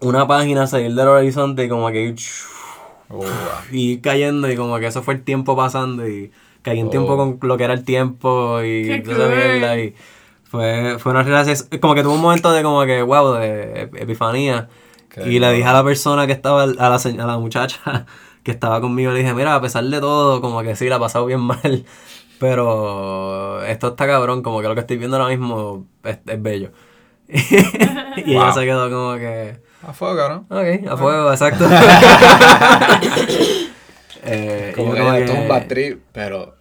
una 0.00 0.26
página 0.28 0.66
salir 0.66 0.94
del 0.94 1.08
horizonte 1.08 1.64
y 1.64 1.68
como 1.68 1.88
que 1.88 2.14
Uh, 3.10 3.24
y 3.72 3.92
ir 3.92 4.00
cayendo 4.02 4.50
y 4.50 4.56
como 4.56 4.78
que 4.78 4.86
eso 4.86 5.02
fue 5.02 5.14
el 5.14 5.22
tiempo 5.24 5.56
pasando 5.56 6.06
y 6.08 6.30
caí 6.62 6.78
en 6.78 6.86
Oh. 6.86 6.90
tiempo 6.90 7.16
con 7.16 7.38
lo 7.48 7.56
que 7.56 7.64
era 7.64 7.72
el 7.74 7.84
tiempo 7.84 8.60
y 8.62 8.82
Qué 8.86 8.98
toda 9.02 9.16
esa 9.16 9.28
mierda 9.28 9.78
y 9.78 9.94
fue, 10.44 10.98
fue 10.98 11.12
una 11.12 11.22
relación, 11.22 11.56
como 11.80 11.94
que 11.94 12.02
tuvo 12.02 12.14
un 12.14 12.20
momento 12.20 12.52
de 12.52 12.62
como 12.62 12.84
que 12.86 13.02
wow, 13.02 13.32
de 13.34 13.88
ep- 13.90 14.02
epifanía 14.02 14.68
Qué 15.08 15.22
y 15.22 15.38
le 15.38 15.52
dije 15.52 15.66
a 15.68 15.72
la 15.72 15.84
persona 15.84 16.26
que 16.26 16.32
estaba, 16.32 16.64
a 16.64 16.66
la, 16.66 16.96
a 16.96 17.26
la 17.26 17.38
muchacha 17.38 18.06
que 18.42 18.50
estaba 18.52 18.80
conmigo, 18.80 19.12
le 19.12 19.20
dije, 19.20 19.34
mira, 19.34 19.54
a 19.54 19.60
pesar 19.60 19.84
de 19.84 20.00
todo, 20.00 20.40
como 20.40 20.62
que 20.62 20.76
sí, 20.76 20.88
la 20.88 20.96
he 20.96 21.00
pasado 21.00 21.26
bien 21.26 21.40
mal, 21.42 21.84
pero 22.38 23.64
esto 23.64 23.88
está 23.88 24.06
cabrón, 24.06 24.42
como 24.42 24.60
que 24.62 24.68
lo 24.68 24.74
que 24.74 24.80
estoy 24.82 24.96
viendo 24.98 25.16
ahora 25.16 25.28
mismo 25.30 25.86
es, 26.04 26.18
es 26.26 26.42
bello. 26.42 26.72
y 27.28 28.34
ella 28.34 28.50
Wow. 28.50 28.52
se 28.52 28.64
quedó 28.64 28.90
como 28.90 29.16
que... 29.18 29.60
a 29.88 29.92
fuego, 29.92 30.16
cabrón. 30.16 30.46
Ok, 30.50 30.88
a 30.90 30.96
fuego, 30.96 31.30
exacto. 31.32 31.64
Eh, 34.30 34.72
Como 34.76 34.92
que 34.92 34.98
como 34.98 35.12
esto 35.14 35.32
es 35.32 35.38
un 35.38 35.44
que- 35.44 35.48
bad 35.48 35.66
trip, 35.68 36.02
pero 36.12 36.54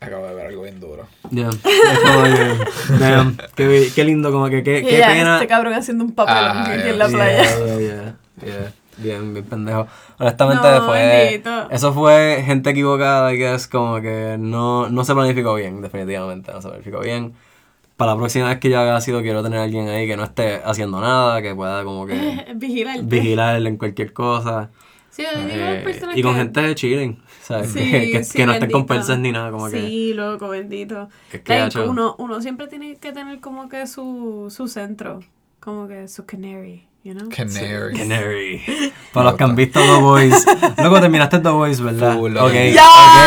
acabo 0.00 0.26
de 0.26 0.34
ver 0.34 0.46
algo 0.48 0.62
bien 0.62 0.80
duro. 0.80 1.06
Ya, 1.30 1.48
es 1.48 1.98
como 2.00 2.22
que, 2.24 2.98
damn, 2.98 3.36
qué, 3.54 3.90
qué 3.94 4.04
lindo, 4.04 4.32
como 4.32 4.48
que 4.50 4.62
qué, 4.62 4.80
Y 4.80 4.84
qué 4.84 5.02
pena. 5.06 5.36
este 5.36 5.46
cabrón 5.46 5.72
haciendo 5.74 6.04
un 6.04 6.12
papelón 6.12 6.56
Ah, 6.56 6.64
aquí 6.72 6.88
en 6.88 6.98
la 6.98 7.06
Yeah, 7.08 7.16
playa. 7.16 7.42
yeah, 7.44 7.78
yeah, 7.78 8.14
yeah. 8.44 8.72
Bien, 8.98 9.32
bien 9.32 9.46
pendejo. 9.46 9.86
Honestamente 10.18 10.68
No, 10.70 10.86
fue. 10.86 11.42
Eso 11.70 11.94
fue 11.94 12.42
gente 12.44 12.70
equivocada 12.70 13.30
que 13.30 13.54
es 13.54 13.66
como 13.66 14.00
que 14.02 14.36
no, 14.38 14.90
no 14.90 15.04
se 15.04 15.14
planificó 15.14 15.54
bien, 15.54 15.80
definitivamente. 15.80 16.52
No 16.52 16.60
se 16.60 16.68
planificó 16.68 17.00
bien. 17.00 17.32
Para 18.00 18.12
la 18.12 18.16
próxima 18.18 18.48
vez 18.48 18.58
que 18.60 18.70
yo 18.70 18.80
haga 18.80 18.98
sido, 19.02 19.20
quiero 19.20 19.42
tener 19.42 19.58
a 19.58 19.64
alguien 19.64 19.86
ahí 19.90 20.06
que 20.06 20.16
no 20.16 20.24
esté 20.24 20.62
haciendo 20.64 21.02
nada, 21.02 21.42
que 21.42 21.54
pueda 21.54 21.84
como 21.84 22.06
que 22.06 22.46
Vigilarte. 22.54 23.02
vigilar 23.02 23.60
en 23.66 23.76
cualquier 23.76 24.14
cosa. 24.14 24.70
Sí, 25.10 25.22
yo 25.22 25.38
digo 25.38 25.50
Eh, 25.52 25.80
personas 25.84 26.16
y 26.16 26.22
con 26.22 26.32
que- 26.32 26.38
gente 26.38 26.74
chilling, 26.76 27.22
¿sabes? 27.42 27.72
Sí, 27.72 27.78
que, 27.90 28.10
que, 28.12 28.24
sí, 28.24 28.38
que 28.38 28.46
no 28.46 28.52
estén 28.54 28.70
con 28.70 28.86
persas 28.86 29.18
ni 29.18 29.32
nada, 29.32 29.50
como 29.50 29.68
que. 29.68 29.78
Sí, 29.82 30.14
loco, 30.14 30.48
bendito. 30.48 31.10
Es 31.30 31.42
que, 31.42 31.58
Like, 31.58 31.78
uno, 31.80 32.14
uno 32.18 32.40
siempre 32.40 32.68
tiene 32.68 32.96
que 32.96 33.12
tener 33.12 33.38
como 33.40 33.68
que 33.68 33.86
su, 33.86 34.46
su 34.48 34.66
centro, 34.66 35.20
como 35.60 35.86
que 35.86 36.08
su 36.08 36.24
canary, 36.24 36.86
you 37.04 37.12
know? 37.12 37.28
Canary. 37.28 37.98
Canary. 37.98 38.62
Para 39.12 39.26
los 39.30 39.34
que 39.36 39.44
han 39.44 39.56
visto 39.56 39.78
The 39.78 40.00
Boys. 40.00 40.46
Luego 40.78 41.00
terminaste 41.02 41.38
The 41.40 41.48
Boys, 41.50 41.80
¿verdad? 41.82 42.14
Full, 42.16 42.34
ok. 42.36 42.42
ok. 42.44 42.48
ok, 42.48 42.54
Ya. 42.72 42.86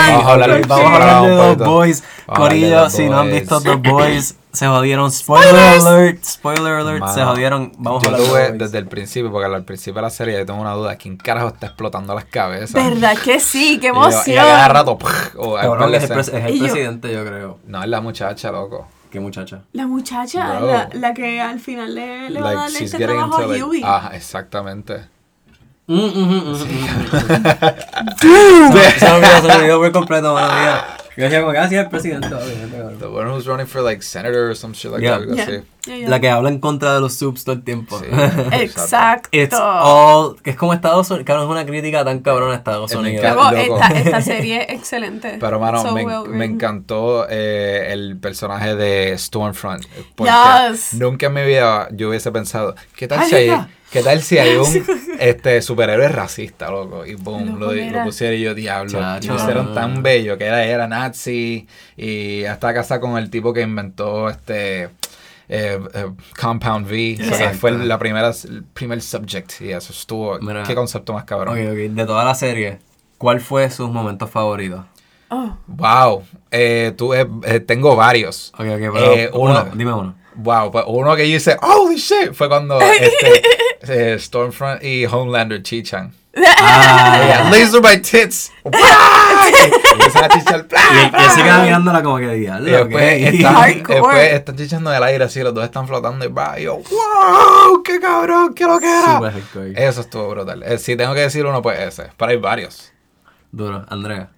Vamos 0.10 0.26
a 0.26 0.34
hablar- 0.34 0.68
Vamos 0.68 0.86
a 0.92 1.20
hablar 1.20 1.50
de 1.50 1.56
The. 1.58 1.64
Boys. 1.70 2.02
De 2.02 2.34
Corillo, 2.34 2.90
si 2.90 3.08
no 3.08 3.20
han 3.20 3.30
visto 3.30 3.62
The 3.62 3.76
Boys, 3.76 4.38
se 4.54 4.68
jodieron. 4.68 5.12
Spoiler 5.12 5.50
Spoilers. 5.50 5.86
alert. 5.86 6.24
Spoiler 6.24 6.74
alert. 6.74 7.00
Mano, 7.00 7.14
se 7.14 7.24
jodieron. 7.24 7.72
Vamos 7.78 8.04
a 8.04 8.12
yo 8.12 8.18
de 8.18 8.26
tuve 8.26 8.52
desde 8.54 8.78
el 8.78 8.88
principio, 8.88 9.32
porque 9.32 9.54
al 9.54 9.64
principio 9.66 9.96
de 9.96 10.02
la 10.04 10.10
serie 10.10 10.38
yo 10.38 10.46
tengo 10.46 10.62
una 10.62 10.74
duda, 10.74 10.96
¿quién 10.96 11.18
carajo 11.18 11.48
está 11.50 11.68
explotando 11.68 12.14
las 12.16 12.26
cabezas? 12.26 12.74
¿Verdad 12.74 13.18
que 13.18 13.40
sí? 13.40 13.80
¡Qué 13.82 13.88
Y 13.88 13.90
yo- 13.90 13.96
emoción! 13.96 14.36
Y 14.36 14.38
a 14.38 14.44
cada 14.44 14.68
rato, 14.70 14.98
¡puf! 14.98 15.36
o 15.38 15.58
hay 15.58 15.64
Cabrón, 15.64 15.80
par 15.80 15.92
de 15.92 15.98
es 15.98 16.10
el, 16.10 16.20
es 16.20 16.28
el 16.30 16.50
Y 16.56 16.60
yo- 16.60 16.66
presidente, 16.66 17.14
yo 17.14 17.26
creo. 17.26 17.60
No, 17.68 17.82
es 17.84 17.90
la 17.90 18.00
muchacha, 18.02 18.52
loco. 18.52 18.88
Qué 19.12 19.20
muchacha. 19.20 19.62
La 19.74 19.86
muchacha, 19.86 20.60
la, 20.60 20.90
la 20.94 21.14
que 21.14 21.40
al 21.40 21.60
final 21.60 21.94
le, 21.94 22.30
le 22.32 22.42
va 22.42 22.50
a 22.50 22.54
Like, 22.54 22.62
darle 22.72 22.86
este 22.86 22.98
trabajo 22.98 23.38
a 23.38 23.42
into, 23.44 23.48
like- 23.54 23.64
Huey. 23.64 23.84
Ajá, 23.84 24.16
exactamente. 24.16 25.06
Mm, 25.86 25.96
mm, 25.96 26.10
mm, 26.16 26.32
mm, 26.32 26.52
mm. 26.52 26.58
Se 28.20 29.00
se 29.00 29.06
me 29.06 29.16
olvidó, 29.18 29.42
se 29.42 29.48
me 29.48 29.54
olvidó 29.56 29.80
por 29.80 29.92
completo, 29.92 30.34
mano 30.34 30.54
mía. 30.54 30.86
Yo 31.16 31.24
decía 31.26 31.42
como 31.42 31.52
que 31.52 31.60
así 31.60 31.76
es 31.76 31.82
el 31.84 31.90
presidente. 31.90 32.28
The 33.00 33.06
one 33.06 33.30
who's 33.32 33.46
running 33.46 33.68
for 33.68 33.82
like 33.84 34.02
senator 34.02 34.50
or 34.50 34.56
some 34.56 34.74
shit 34.74 34.92
like 34.92 35.04
Yeah. 35.04 35.20
that. 35.20 35.64
ya, 35.86 35.96
ya. 35.98 36.10
La 36.10 36.20
que 36.20 36.30
habla 36.30 36.50
en 36.50 36.60
contra 36.60 36.96
de 36.96 37.02
los 37.02 37.14
subs 37.16 37.44
todo 37.44 37.56
el 37.56 37.64
tiempo. 37.64 38.00
Sí. 38.00 38.06
Exacto. 38.52 39.30
It's 39.32 39.54
all. 39.54 40.36
Que 40.42 40.52
es 40.52 40.56
como 40.56 40.74
Estados 40.74 41.10
Unidos. 41.12 41.26
Cabrón, 41.26 41.46
es 41.46 41.52
una 41.52 41.66
crítica 41.66 42.04
tan 42.06 42.20
cabrona 42.20 42.54
a 42.54 42.58
Estados 42.58 42.92
Me 42.94 42.98
Unidos. 43.00 43.36
loco. 43.36 43.56
esta, 43.56 43.88
esta 43.90 44.22
serie 44.22 44.64
es 44.64 44.70
excelente. 44.80 45.38
Pero, 45.40 45.60
mano, 45.60 45.82
So 45.82 45.94
me, 45.94 46.06
well 46.06 46.28
me 46.30 46.46
encantó 46.46 47.28
eh, 47.30 47.88
el 47.92 48.18
personaje 48.18 48.76
de 48.76 49.18
Stormfront. 49.18 49.86
Porque 50.16 50.32
Yes. 50.72 50.94
nunca 50.96 51.28
en 51.28 51.34
mi 51.34 51.44
vida 51.44 51.90
yo 51.92 52.10
hubiese 52.10 52.32
pensado, 52.32 52.76
¿qué 52.96 53.08
tal, 53.08 53.26
si. 53.26 53.52
¿Qué 53.94 54.02
tal 54.02 54.22
si 54.22 54.40
hay 54.40 54.56
un 54.56 54.86
este, 55.20 55.62
superhéroe 55.62 56.10
racista, 56.10 56.70
loco? 56.70 57.06
Y 57.06 57.14
boom, 57.14 57.60
lo, 57.60 57.72
pusieron 58.04 58.38
y 58.38 58.42
yo, 58.42 58.56
diablo. 58.56 59.00
Chacho. 59.00 59.34
Lo 59.34 59.40
hicieron 59.40 59.74
tan 59.74 60.02
bello 60.02 60.38
que 60.38 60.46
era, 60.46 60.66
era 60.66 60.88
nazi 60.88 61.68
y 61.96 62.44
hasta 62.46 62.74
casa 62.74 63.00
con 63.00 63.18
el 63.18 63.30
tipo 63.30 63.54
que 63.54 63.62
inventó 63.62 64.30
este... 64.30 64.84
eh, 64.84 64.90
eh, 65.94 66.06
Compound 66.42 66.88
V, 66.88 67.18
o 67.32 67.36
sea, 67.36 67.52
fue 67.54 67.72
la 67.72 68.00
primera, 68.00 68.32
el 68.46 68.64
primer 68.64 69.02
subject 69.02 69.62
y 69.62 69.72
eso 69.72 69.94
estuvo, 69.94 70.40
Mira. 70.40 70.64
qué 70.64 70.74
concepto 70.74 71.14
más 71.14 71.26
cabrón. 71.26 71.58
Ok, 71.58 71.72
ok. 71.72 71.78
De 71.94 72.06
toda 72.06 72.26
la 72.26 72.34
serie, 72.34 72.80
¿cuál 73.18 73.40
fue 73.40 73.70
sus 73.70 73.90
momentos 73.90 74.30
favoritos? 74.30 74.82
Oh, 75.30 75.58
Wow, 75.68 76.24
eh, 76.52 76.94
tú, 76.96 77.14
tengo 77.66 77.96
varios. 77.96 78.52
Ok, 78.56 78.66
ok, 78.66 78.94
pero. 78.94 79.14
Eh, 79.14 79.30
uno, 79.34 79.52
uno. 79.52 79.72
dime 79.76 79.94
uno. 79.94 80.16
Wow, 80.36 80.72
pues 80.72 80.86
uno 80.88 81.16
que 81.16 81.30
yo 81.30 81.38
hice, 81.38 81.58
holy 81.62 81.96
shit, 81.96 82.34
fue 82.34 82.48
cuando 82.50 82.80
este, 82.82 83.42
eh, 83.88 84.18
Stormfront 84.20 84.84
y 84.84 85.06
Homelander 85.06 85.62
chichan. 85.64 86.14
Ah, 86.36 87.48
laser 87.52 87.80
my 87.80 87.98
tits. 88.02 88.52
y 88.66 89.92
empiezan 89.92 90.24
a 90.24 90.30
chichar. 90.30 90.68
y, 90.72 91.40
y 91.40 91.44
queda 91.44 91.64
mirándola 91.64 92.02
como 92.02 92.18
que 92.18 92.34
diablo. 92.34 92.68
Y 92.68 92.72
después, 92.72 92.94
ok. 92.94 93.34
están, 93.34 93.84
después 93.84 94.34
están 94.34 94.56
chichando 94.56 94.90
del 94.90 95.04
aire 95.04 95.24
así, 95.26 95.42
los 95.42 95.54
dos 95.54 95.64
están 95.64 95.88
flotando 95.88 96.26
y 96.26 96.30
va, 96.30 96.60
y 96.60 96.64
yo, 96.64 96.78
wow, 96.78 97.84
qué 97.84 98.00
cabrón, 98.00 98.56
qué 98.56 98.66
lo 98.66 98.80
que 98.80 98.88
era. 98.88 99.32
Eso 99.76 100.02
estuvo 100.02 100.30
brutal. 100.30 100.64
Eh, 100.64 100.80
si 100.80 100.96
tengo 100.96 101.14
que 101.14 101.20
decir 101.22 101.46
uno, 101.46 101.62
pues 101.62 101.80
ese. 101.80 102.10
Pero 102.18 102.32
hay 102.32 102.38
varios. 102.38 102.92
Duro, 103.52 103.86
Andrea. 103.90 104.32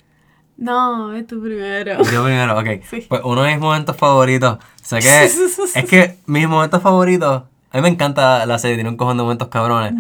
no, 0.58 1.14
es 1.16 1.26
tu 1.28 1.42
primero. 1.42 2.04
Yo 2.04 2.24
primero, 2.24 2.60
ok. 2.60 2.68
Sí. 2.90 3.06
Pues 3.08 3.22
uno 3.24 3.44
de 3.44 3.52
mis 3.52 3.60
momentos 3.60 3.96
favoritos. 3.96 4.58
Sé 4.84 5.00
que. 5.00 5.24
es 5.76 5.86
que 5.86 6.18
mis 6.26 6.48
momentos 6.48 6.82
favoritos. 6.82 7.44
A 7.76 7.80
mí 7.80 7.82
me 7.82 7.90
encanta 7.90 8.46
la 8.46 8.58
serie, 8.58 8.78
tiene 8.78 8.90
un 8.90 8.96
cojón 8.96 9.18
de 9.18 9.24
momentos 9.24 9.50
cabrones. 9.50 9.94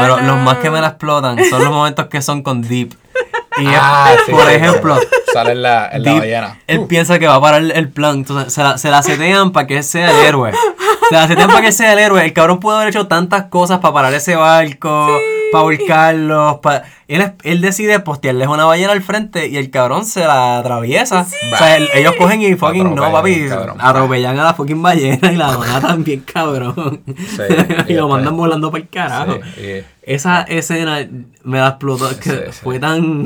Pero 0.00 0.18
los 0.18 0.36
más 0.38 0.56
que 0.56 0.68
me 0.68 0.80
la 0.80 0.88
explotan 0.88 1.38
son 1.48 1.62
los 1.62 1.72
momentos 1.72 2.06
que 2.06 2.20
son 2.22 2.42
con 2.42 2.60
Deep. 2.60 2.92
Y 3.56 3.66
Ah, 3.68 4.16
sí, 4.26 4.32
por 4.32 4.46
sí, 4.48 4.54
ejemplo, 4.54 4.98
Sale 5.32 5.52
en 5.52 5.62
la, 5.62 5.88
en 5.92 6.02
la 6.02 6.14
ballena. 6.14 6.58
él 6.66 6.86
piensa 6.88 7.20
que 7.20 7.28
va 7.28 7.36
a 7.36 7.40
parar 7.40 7.62
el, 7.62 7.88
plan. 7.88 8.16
Entonces, 8.16 8.52
se 8.52 8.64
la, 8.64 8.78
se 8.78 8.90
la 8.90 9.00
setean 9.04 9.52
para 9.52 9.68
que 9.68 9.76
él 9.76 9.84
sea 9.84 10.10
el 10.10 10.26
héroe. 10.26 10.50
Se 11.08 11.16
hace 11.16 11.36
tiempo 11.36 11.56
que 11.60 11.70
sea 11.70 11.92
el 11.92 12.00
héroe. 12.00 12.24
El 12.24 12.32
cabrón 12.32 12.58
pudo 12.58 12.74
haber 12.78 12.88
hecho 12.88 13.06
tantas 13.06 13.44
cosas 13.44 13.78
para 13.78 13.94
parar 13.94 14.12
ese 14.14 14.34
barco, 14.34 15.08
para 15.52 15.64
volcarlos. 15.64 16.58
pa- 16.60 16.82
Él, 17.08 17.20
es- 17.22 17.32
él 17.42 17.60
decide 17.60 18.00
postearles 18.00 18.48
una 18.48 18.64
ballena 18.66 18.92
al 18.92 19.02
frente 19.02 19.48
y 19.48 19.56
el 19.56 19.70
cabrón 19.70 20.04
se 20.04 20.20
la 20.20 20.58
atraviesa. 20.58 21.26
O 21.52 21.56
sea, 21.56 21.76
el- 21.76 21.88
ellos 21.94 22.14
cogen 22.18 22.40
y 22.42 22.54
fucking 22.54 22.94
no, 22.94 23.10
papi. 23.12 23.48
cabrón. 23.48 23.76
Atropellan 23.80 24.38
a 24.38 24.44
la 24.44 24.54
fucking 24.54 24.80
ballena 24.80 25.32
y 25.32 25.36
la 25.36 25.56
matan 25.58 26.04
bien 26.04 26.20
cabrón. 26.20 27.02
Sí, 27.06 27.42
y 27.88 27.92
y 27.92 27.94
lo 27.96 28.08
mandan 28.08 28.36
volando 28.36 28.70
para 28.70 28.82
el 28.84 28.88
carajo. 28.88 29.38
Sí, 29.56 29.62
y- 29.62 29.84
Esa 30.02 30.42
escena 30.42 31.06
me 31.44 31.58
la 31.58 31.68
explotó. 31.68 32.10
es 32.10 32.16
que 32.18 32.30
Sí, 32.30 32.36
sí. 32.52 32.58
fue 32.62 32.78
tan 32.78 33.24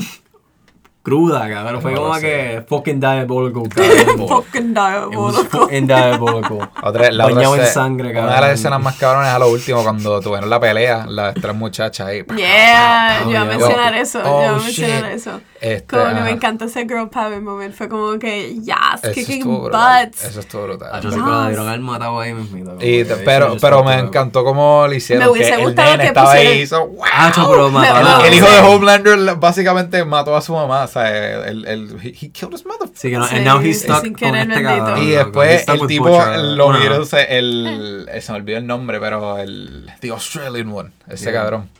cruda, 1.05 1.48
cabrón. 1.48 1.80
Fue 1.82 1.92
No 1.92 2.00
como 2.09 2.18
que 2.18 2.64
fucking 2.66 2.98
diabolical, 2.98 3.68
cabrón. 3.68 4.26
Fucking 4.28 4.74
diabolical. 4.74 5.46
fucking 5.46 5.86
diabolical. 5.86 6.70
Otra, 6.82 7.11
la 7.12 7.24
otra 7.26 7.36
Bañado 7.36 7.57
en 7.57 7.66
sangre, 7.66 8.09
cabrón. 8.12 8.30
Una 8.30 8.34
de 8.36 8.40
las 8.48 8.59
escenas 8.59 8.82
más 8.82 8.96
cabrones 8.96 9.28
es 9.28 9.34
a 9.34 9.38
lo 9.38 9.48
último 9.50 9.82
cuando 9.84 10.20
tuvieron 10.20 10.48
la 10.50 10.59
pelea, 10.59 11.07
las 11.07 11.34
tres 11.34 11.55
muchachas 11.55 12.07
ahí. 12.09 12.24
Yeah, 12.36 13.20
Oh, 13.20 13.24
yo 13.26 13.30
iba 13.30 13.40
a 13.40 13.44
mencionar 13.44 13.94
eso, 13.94 14.22
yo 14.22 14.28
iba 14.28 14.48
a 14.48 14.52
Oh, 14.55 14.61
mencionar 14.64 15.02
shit. 15.05 15.12
eso. 15.12 15.40
Este, 15.64 15.96
Como 15.96 16.14
que 16.14 16.20
me 16.20 16.30
encantó 16.30 16.66
ese 16.66 16.82
girl 16.82 17.08
power 17.08 17.40
moment, 17.40 17.74
fue 17.74 17.88
como 17.88 18.18
que, 18.18 18.54
yes, 18.56 19.10
kicking 19.14 19.44
butts. 19.44 20.22
Eso 20.24 20.40
estuvo 20.40 20.64
brutal. 20.64 21.00
Yo 21.00 21.10
sé 21.10 21.16
que 21.16 21.22
Yes. 21.22 21.30
la 21.30 21.48
dieron 21.48 21.68
al 21.68 21.80
matado 21.80 22.20
ahí 22.20 22.34
mismito. 22.34 22.72
como 22.72 22.82
Y, 22.84 23.04
pero 23.24 23.56
pero 23.58 23.82
me 23.82 23.94
encantó 23.98 24.44
cómo 24.44 24.86
le 24.86 24.96
hicieron. 24.96 25.24
Me 25.24 25.30
hubiese 25.30 25.52
que 25.52 25.56
el 25.56 25.64
gustado 25.64 25.90
nene 25.92 26.02
que 26.02 26.08
estaba 26.08 26.32
ahí 26.32 26.60
hizo. 26.60 26.90
Ah, 27.10 28.20
El, 28.26 28.34
hijo 28.34 28.46
de 28.46 28.58
Homelander 28.60 29.36
básicamente 29.36 30.04
mató 30.04 30.36
a 30.36 30.42
su 30.42 30.52
mamá. 30.52 30.84
O 30.84 30.88
sea, 30.88 31.46
el, 31.46 31.66
el, 31.66 31.96
he, 32.02 32.08
he 32.08 32.30
killed 32.30 32.52
his 32.52 32.66
mother. 32.66 32.90
Sí, 32.94 33.08
que 33.10 33.16
no, 33.16 33.26
Sí, 33.26 33.36
and 33.36 33.46
now 33.46 33.60
he's 33.60 33.80
stuck 33.80 34.02
con 34.02 34.14
querer, 34.14 34.50
este. 34.50 35.00
Y 35.02 35.10
después 35.12 35.66
el 35.66 35.86
tipo 35.86 36.08
lo 36.08 36.70
miró, 36.72 37.00
o 37.00 37.04
sea, 37.06 37.22
el, 37.22 38.06
se 38.20 38.32
me 38.32 38.38
olvidó 38.38 38.58
el 38.58 38.66
nombre, 38.66 39.00
pero 39.00 39.38
el 39.38 39.90
The 40.00 40.10
Australian 40.10 40.70
one, 40.70 40.90
ese 41.08 41.24
Yeah. 41.30 41.40
cabrón. 41.40 41.70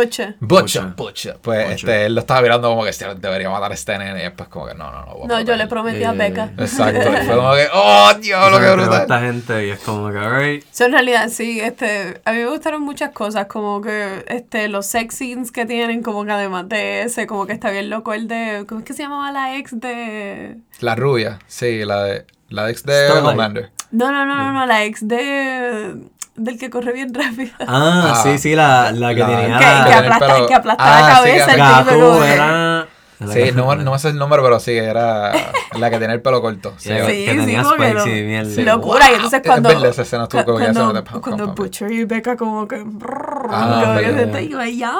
Butcher. 0.00 0.36
Butcher, 0.40 0.82
Butcher. 0.82 0.94
Butcher. 0.96 1.36
Pues 1.42 1.58
Butcher. 1.70 1.88
este, 1.90 2.06
él 2.06 2.14
lo 2.14 2.20
estaba 2.20 2.40
mirando 2.42 2.68
como 2.68 2.84
que 2.84 2.90
"Este 2.90 3.06
debería 3.16 3.50
matar 3.50 3.70
a 3.70 3.74
este 3.74 3.96
nene. 3.98 4.20
Y 4.20 4.22
después 4.24 4.48
como 4.48 4.66
que 4.66 4.74
no, 4.74 4.90
no, 4.92 5.04
no. 5.06 5.14
No, 5.26 5.40
yo 5.40 5.52
matar". 5.52 5.56
le 5.58 5.66
prometí 5.66 5.98
Yeah, 5.98 6.10
a 6.10 6.14
yeah, 6.14 6.24
Becca. 6.28 6.50
yeah. 6.56 6.64
Exacto. 6.64 7.00
Y 7.12 7.26
fue 7.26 7.36
como 7.36 7.54
que, 7.54 7.68
oh, 7.74 8.10
Dios, 8.20 8.50
lo 8.52 8.58
que 8.58 8.64
a 8.66 8.74
esta 8.74 8.98
brutal. 8.98 9.20
gente 9.22 9.66
y 9.66 9.70
es 9.70 9.80
como 9.80 10.10
que, 10.10 10.18
alright. 10.18 10.64
So, 10.70 10.84
en 10.84 10.92
realidad, 10.92 11.28
sí, 11.28 11.60
este, 11.60 12.20
a 12.24 12.32
mí 12.32 12.38
me 12.38 12.46
gustaron 12.46 12.82
muchas 12.82 13.10
cosas, 13.12 13.46
como 13.46 13.80
que 13.80 14.24
este, 14.28 14.68
los 14.68 14.86
sex 14.86 15.14
scenes 15.16 15.50
que 15.52 15.66
tienen, 15.66 16.02
como 16.02 16.24
que 16.24 16.32
además 16.32 16.68
de 16.68 17.02
ese, 17.02 17.26
como 17.26 17.46
que 17.46 17.52
está 17.52 17.70
bien 17.70 17.88
loco 17.90 18.12
el 18.14 18.28
de, 18.28 18.64
¿cómo 18.68 18.80
es 18.80 18.86
que 18.86 18.92
se 18.92 19.02
llamaba 19.04 19.32
la 19.32 19.56
ex 19.56 19.78
de...? 19.80 20.56
La 20.80 20.94
rubia, 20.94 21.38
sí, 21.46 21.84
la 21.84 22.02
de, 22.04 22.26
la 22.48 22.68
ex 22.70 22.84
de. 22.84 23.10
Homelander. 23.10 23.70
No, 23.92 24.10
no, 24.12 24.26
no, 24.26 24.36
no, 24.36 24.52
no, 24.52 24.66
la 24.66 24.84
ex 24.84 25.06
de... 25.08 25.96
del 26.36 26.58
que 26.58 26.70
corre 26.70 26.92
bien 26.92 27.12
rápido. 27.14 27.50
Ah, 27.60 28.12
Ah, 28.14 28.20
sí, 28.22 28.38
sí, 28.38 28.54
la, 28.54 28.92
la 28.92 29.14
que 29.14 29.20
la- 29.20 29.26
tenía 29.26 29.58
que, 29.58 29.64
que 29.88 29.94
aplasta, 29.94 30.46
que 30.46 30.54
aplasta 30.54 30.84
Ah, 30.84 31.00
la 31.00 31.06
sí, 31.08 31.14
cabeza, 31.14 31.46
que- 31.46 31.60
el 31.90 31.96
tipo 31.96 32.24
era... 32.24 32.86
Sí, 33.32 33.50
no, 33.54 33.74
no 33.76 33.92
me 33.92 33.98
sé 33.98 34.08
el 34.10 34.18
nombre, 34.18 34.40
pero 34.42 34.60
sí, 34.60 34.72
era 34.72 35.32
la 35.78 35.90
que 35.90 35.98
tenía 35.98 36.14
el 36.14 36.20
pelo 36.22 36.42
corto. 36.42 36.74
Sí, 36.78 36.90
Sí, 36.90 36.94
que 37.24 37.30
sí, 37.30 37.36
tenía 37.38 37.62
que 37.62 37.64
spikes 37.68 37.94
lo- 37.94 38.06
y 38.06 38.22
mierda. 38.22 38.50
Sí. 38.54 38.62
Locura, 38.62 39.10
y 39.10 39.14
entonces 39.14 39.40
Es 39.42 39.46
cuando... 39.46 39.68
verdad, 39.70 39.86
esa 39.88 40.02
escena 40.02 40.22
estuvo 40.24 40.44
cuando, 40.44 40.80
cuando 40.92 41.04
pam, 41.04 41.20
pam. 41.20 41.54
Butcher 41.54 41.90
y 41.92 42.04
Becca 42.04 42.36
como 42.36 42.68
que... 42.68 42.82
brrr, 42.82 43.48
Ah, 43.50 43.80
como 43.84 43.94
que 43.98 44.02
verdad. 44.04 44.16
se 44.18 44.24
está 44.24 44.38
ahí, 44.38 44.48
como, 44.50 44.64
ya. 44.64 44.94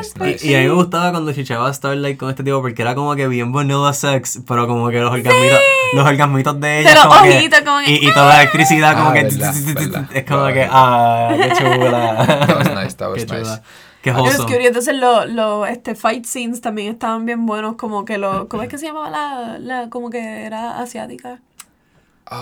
Es 0.00 0.14
nice, 0.16 0.24
nice. 0.32 0.46
Y, 0.46 0.50
y 0.50 0.54
a 0.54 0.58
mí 0.60 0.64
me 0.68 0.74
gustaba 0.74 1.10
cuando 1.10 1.32
chichaba 1.32 1.68
a 1.68 1.72
Starlight 1.74 2.16
con 2.18 2.30
este 2.30 2.44
tipo 2.44 2.60
porque 2.60 2.82
era 2.82 2.94
como 2.94 3.16
que 3.16 3.26
bien 3.28 3.50
vanilla 3.52 3.92
sex, 3.92 4.40
pero 4.46 4.66
como 4.68 4.88
que 4.90 5.00
los 5.00 5.10
orgasmitos, 5.12 5.58
los 5.94 6.06
orgasmitos 6.06 6.60
de 6.60 6.80
ella. 6.80 6.94
Como 7.02 7.22
que- 7.22 7.50
como 7.64 7.80
que- 7.84 7.90
y, 7.90 8.08
y 8.08 8.12
toda 8.12 8.26
la 8.28 8.42
electricidad, 8.42 8.96
como 8.96 9.10
Ah, 9.10 9.14
que. 9.14 9.22
verdad, 9.24 9.54
verdad. 9.74 10.04
Es 10.14 10.24
como 10.24 10.42
Verdad. 10.44 10.54
que. 10.54 10.68
Ah, 10.70 11.34
qué 11.36 11.52
chula. 11.58 12.26
That 12.46 12.56
was 12.56 12.68
nice, 12.84 12.96
that 12.96 13.08
was 13.10 13.18
Qué 13.18 13.26
chula. 13.26 13.40
nice. 13.40 13.62
Qué 14.02 14.10
Es 14.10 14.16
wholesome. 14.16 14.46
que 14.58 14.66
entonces 14.66 14.96
los 14.96 15.28
lo, 15.30 15.66
este, 15.66 15.94
fight 15.94 16.24
scenes 16.24 16.60
también 16.60 16.92
estaban 16.92 17.26
bien 17.26 17.46
buenos, 17.46 17.76
como 17.76 18.04
que 18.04 18.16
lo, 18.18 18.48
¿cómo 18.48 18.62
es 18.62 18.68
que 18.68 18.78
se 18.78 18.86
llamaba 18.86 19.10
la, 19.10 19.58
la 19.58 19.90
como 19.90 20.10
que 20.10 20.44
era 20.44 20.78
asiática? 20.80 21.40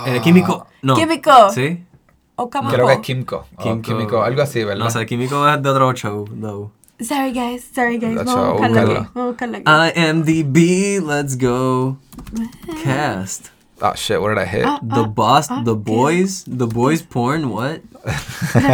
Eh, 0.06 0.20
químico. 0.22 0.66
No. 0.82 0.94
Químico. 0.96 1.50
Sí. 1.50 1.84
O 2.34 2.50
Kamako. 2.50 2.74
Creo 2.74 2.86
que 2.88 2.92
es 2.94 3.00
Kimco. 3.00 3.46
o 3.56 3.80
Químico, 3.80 4.22
algo 4.22 4.42
así, 4.42 4.62
¿verdad? 4.64 4.84
No 4.84 4.90
sé, 4.90 5.06
químico 5.06 5.48
es 5.48 5.62
de 5.62 5.68
otro 5.70 5.92
show, 5.94 6.24
though. 6.40 6.70
Sorry 7.00 7.30
guys, 7.32 7.70
sorry 7.74 7.98
guys, 7.98 8.16
vamos 8.16 8.34
a 8.36 8.52
buscarla 8.52 8.80
aquí, 8.82 8.92
vamos 8.94 9.10
a 9.16 9.26
buscarla 9.26 9.58
aquí. 9.92 10.00
IMDb, 10.00 11.06
let's 11.06 11.36
go. 11.38 11.98
Cast. 12.84 13.48
Oh 13.82 13.92
shit, 13.94 14.18
what 14.20 14.30
did 14.30 14.38
I 14.38 14.46
hit? 14.46 14.64
Ah, 14.66 14.78
The 14.82 15.02
Boss, 15.02 15.48
The 15.48 15.74
Boys, 15.74 16.44
The 16.46 16.64
Boys 16.64 17.02
Porn, 17.02 17.50
what? 17.52 17.80
¿Qué 18.52 18.58
es 18.58 18.64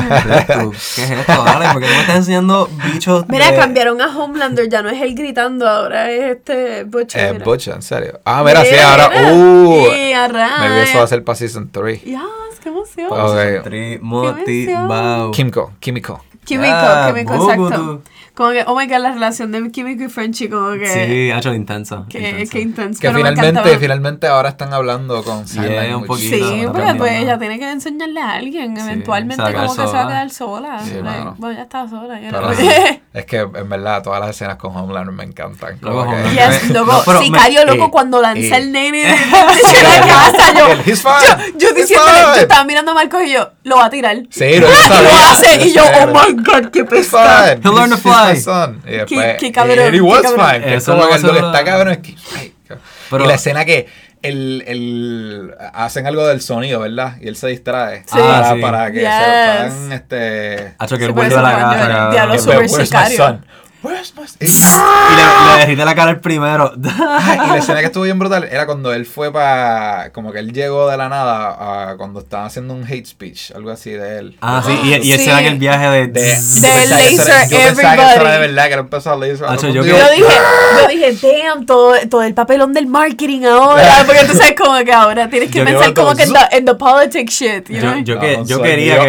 esto? 0.48 0.70
¿Qué 0.94 1.02
es? 1.02 1.26
Dale, 1.26 1.72
¿por 1.72 1.82
qué 1.82 1.88
no 1.88 1.94
me 1.94 2.00
estás 2.02 2.16
enseñando 2.18 2.68
bichos 2.92 3.24
Mira, 3.28 3.50
de... 3.50 3.56
cambiaron 3.58 4.00
a 4.00 4.16
Homelander, 4.16 4.68
ya 4.68 4.80
no 4.82 4.90
es 4.90 5.02
él 5.02 5.14
gritando, 5.16 5.68
ahora 5.68 6.10
es 6.10 6.36
este 6.36 6.84
Butcher. 6.84 7.20
eh, 7.20 7.32
mira. 7.32 7.44
Butcher, 7.44 7.74
en 7.74 7.82
serio. 7.82 8.20
Ah, 8.24 8.44
mira, 8.44 8.62
sí, 8.64 8.70
Mira, 8.70 8.90
ahora. 8.92 9.08
mira. 9.10 9.32
Uh, 9.34 9.86
Sí, 9.92 10.12
arranca. 10.12 10.58
maybe 10.60 10.82
eso 10.84 10.98
va 10.98 11.04
a 11.04 11.06
ser 11.08 11.24
para 11.24 11.36
Season 11.36 11.68
3. 11.72 12.02
Yes, 12.04 12.20
qué 12.62 12.68
emoción. 12.68 13.08
Ok. 13.10 13.64
Tri- 13.64 14.00
motivado. 14.00 15.24
emoción. 15.24 15.32
Químico, 15.32 15.72
Químico. 15.80 16.24
Químico, 16.44 16.72
Ah, 16.74 17.12
Bobo, 17.12 17.18
exacto. 17.18 18.02
Como 18.34 18.50
que, 18.52 18.64
oh 18.66 18.74
my 18.74 18.86
god, 18.86 18.96
la 19.00 19.12
relación 19.12 19.52
de 19.52 19.70
Químico 19.70 20.04
y 20.04 20.08
Frenchy, 20.08 20.48
como 20.48 20.72
que. 20.72 20.86
Sí, 20.86 21.30
ha 21.30 21.38
hecho 21.38 21.52
intenso. 21.52 22.06
Que, 22.08 22.18
intenso. 22.30 22.52
que 22.52 22.60
intenso. 22.60 23.00
Que 23.00 23.10
finalmente, 23.12 23.78
finalmente 23.78 24.26
ahora 24.26 24.48
están 24.48 24.72
hablando 24.72 25.22
con 25.22 25.44
Yeah, 25.44 25.96
un 25.98 26.06
poquito. 26.06 26.36
Sí, 26.36 26.64
porque 26.66 26.94
pues 26.96 27.12
¿no? 27.12 27.18
ella 27.18 27.38
tiene 27.38 27.58
que 27.58 27.70
enseñarle 27.70 28.20
a 28.22 28.30
alguien. 28.32 28.74
Sí, 28.74 28.82
Eventualmente, 28.82 29.42
como 29.52 29.76
que 29.76 29.86
se 29.86 29.92
va 29.92 30.02
a 30.04 30.08
quedar 30.08 30.30
sola. 30.30 30.80
Sí, 30.82 30.94
Like, 31.02 31.30
bueno, 31.36 31.56
ya 31.56 31.62
estaba 31.64 31.90
sola. 31.90 32.18
ya 32.20 32.30
Pero 32.30 32.42
no- 32.42 32.52
es 33.20 33.26
que 33.26 33.36
en 33.36 33.68
verdad 33.68 34.02
todas 34.02 34.20
las 34.20 34.30
escenas 34.30 34.56
con 34.56 34.74
Homelander 34.74 35.12
me 35.14 35.24
encantan. 35.24 35.76
Luego 35.82 36.06
que-. 36.10 36.30
Yes, 36.30 36.70
No, 36.70 36.86
loco, 36.86 37.02
pero 37.04 37.18
me- 37.20 37.26
sicario 37.26 37.64
loco 37.66 37.86
y- 37.86 37.90
cuando 37.90 38.22
lanza 38.22 38.40
y- 38.40 38.50
el 38.52 38.72
nene 38.72 38.98
de, 38.98 39.08
de 39.08 39.82
la 39.82 40.06
casa. 40.06 40.54
Yo, 40.58 40.68
El, 40.68 40.80
He's 40.80 41.02
fine. 41.02 41.14
yo, 41.52 41.58
yo 41.58 41.68
he's 41.68 41.76
diciéndole, 41.76 42.18
yo 42.22 42.34
estaba 42.36 42.64
mirando 42.64 42.92
a 42.92 42.94
Marcos 42.94 43.22
y 43.26 43.32
yo, 43.32 43.50
lo 43.64 43.76
va 43.76 43.84
a 43.86 43.90
tirar. 43.90 44.16
Sí, 44.30 44.58
lo, 44.58 44.68
lo 45.02 45.14
hace, 45.30 45.66
y 45.66 45.72
yo, 45.74 45.82
oh 45.84 46.06
my 46.06 46.32
god, 46.42 46.70
qué 46.72 46.84
fine. 46.86 47.60
He'll 47.62 47.74
learn 47.74 47.90
to 47.90 47.98
fly. 47.98 48.21
My 48.30 48.36
son. 48.36 48.82
Y 48.86 48.90
después, 48.92 49.36
qué 49.38 49.52
cabrón, 49.52 49.90
qué 49.92 50.00
was 50.00 50.22
cabrón. 50.22 50.46
fine. 50.50 50.60
que 50.64 50.74
es 50.74 50.82
Eso 50.82 50.92
como 50.92 51.08
que 51.08 51.14
hace 51.14 51.26
lo 51.26 51.32
que 51.34 51.40
lo- 51.40 51.46
está 51.52 51.64
cabrón 51.64 51.92
es 51.92 51.98
que. 51.98 52.14
ay, 52.36 52.54
cabrón. 52.68 52.86
Pero- 53.10 53.24
y 53.24 53.28
la 53.28 53.34
escena 53.34 53.64
que 53.64 53.86
el, 54.22 54.62
el, 54.68 55.54
hacen 55.74 56.06
algo 56.06 56.26
del 56.28 56.40
sonido, 56.40 56.80
¿verdad? 56.80 57.16
Y 57.20 57.26
él 57.28 57.34
se 57.36 57.48
distrae. 57.48 58.04
Sí. 58.06 58.10
Para, 58.18 58.38
Ah, 58.50 58.54
sí. 58.54 58.60
para 58.60 58.92
que 58.92 59.00
Yes. 59.00 59.08
se 59.08 59.14
hagan 59.14 59.92
este. 59.92 60.74
Ha 60.78 60.84
hecho 60.84 60.96
que 60.98 61.04
a 61.06 61.42
la 61.42 61.52
casa. 61.52 62.10
diablo 62.10 62.38
super 62.38 62.68
sicario. 62.68 63.40
Where's 63.82 64.14
my 64.16 64.26
son? 64.26 64.36
le, 64.40 65.52
le 65.54 65.58
derrite 65.60 65.84
la 65.84 65.94
cara 65.94 66.10
el 66.12 66.20
primero. 66.20 66.72
Ah, 67.14 67.44
y 67.46 67.48
la 67.50 67.56
escena 67.58 67.80
que 67.80 67.86
estuvo 67.86 68.04
bien 68.04 68.18
brutal 68.18 68.44
era 68.50 68.64
cuando 68.66 68.92
él 68.92 69.06
fue 69.06 69.32
para. 69.32 70.10
Como 70.12 70.32
que 70.32 70.38
él 70.38 70.52
llegó 70.52 70.88
de 70.88 70.96
la 70.96 71.08
nada 71.08 71.90
a 71.90 71.96
cuando 71.96 72.20
estaban 72.20 72.46
haciendo 72.46 72.74
un 72.74 72.84
hate 72.84 73.06
speech, 73.06 73.50
algo 73.54 73.70
así 73.70 73.90
de 73.90 74.18
él. 74.18 74.36
ah, 74.40 74.62
sí, 74.64 74.72
y, 74.84 74.88
y 75.06 75.12
él 75.12 75.18
Sí. 75.20 75.28
el 75.30 75.58
viaje 75.58 75.86
de... 75.88 76.06
De, 76.08 76.22
De 76.22 76.30
yo 76.30 76.68
laser 76.88 77.48
yo 77.50 77.58
pensaba 77.58 77.96
que 77.96 78.02
eso 78.12 78.20
era 78.20 78.32
de 78.32 78.38
verdad, 78.38 78.66
que 78.66 78.72
era 78.72 78.80
empezar 78.82 79.12
a 79.14 79.16
laser. 79.16 79.46
Hacho, 79.46 79.66
Algún 79.66 79.72
yo 79.72 79.84
Yo 79.84 80.10
dije, 80.10 80.32
yo 80.80 80.88
dije, 80.88 81.42
damn, 81.44 81.66
todo, 81.66 81.94
todo 82.08 82.22
el 82.22 82.34
papelón 82.34 82.72
del 82.72 82.86
marketing 82.86 83.44
ahora. 83.44 84.02
Porque 84.06 84.24
tú 84.24 84.36
sabes 84.36 84.54
como 84.58 84.78
que 84.84 84.92
ahora 84.92 85.28
tienes 85.28 85.50
que 85.50 85.58
Yo 85.58 85.64
pensar 85.64 85.94
como 85.94 86.14
que 86.14 86.22
en 86.24 86.32
the, 86.32 86.56
en 86.56 86.64
the 86.64 86.74
politics 86.74 87.32
shit, 87.34 87.68
you 87.68 87.76
Yo, 87.76 87.80
know? 87.92 88.04
yo, 88.04 88.14
No, 88.16 88.20
que, 88.20 88.42
yo 88.46 88.62
quería 88.62 88.96
yo. 88.96 89.02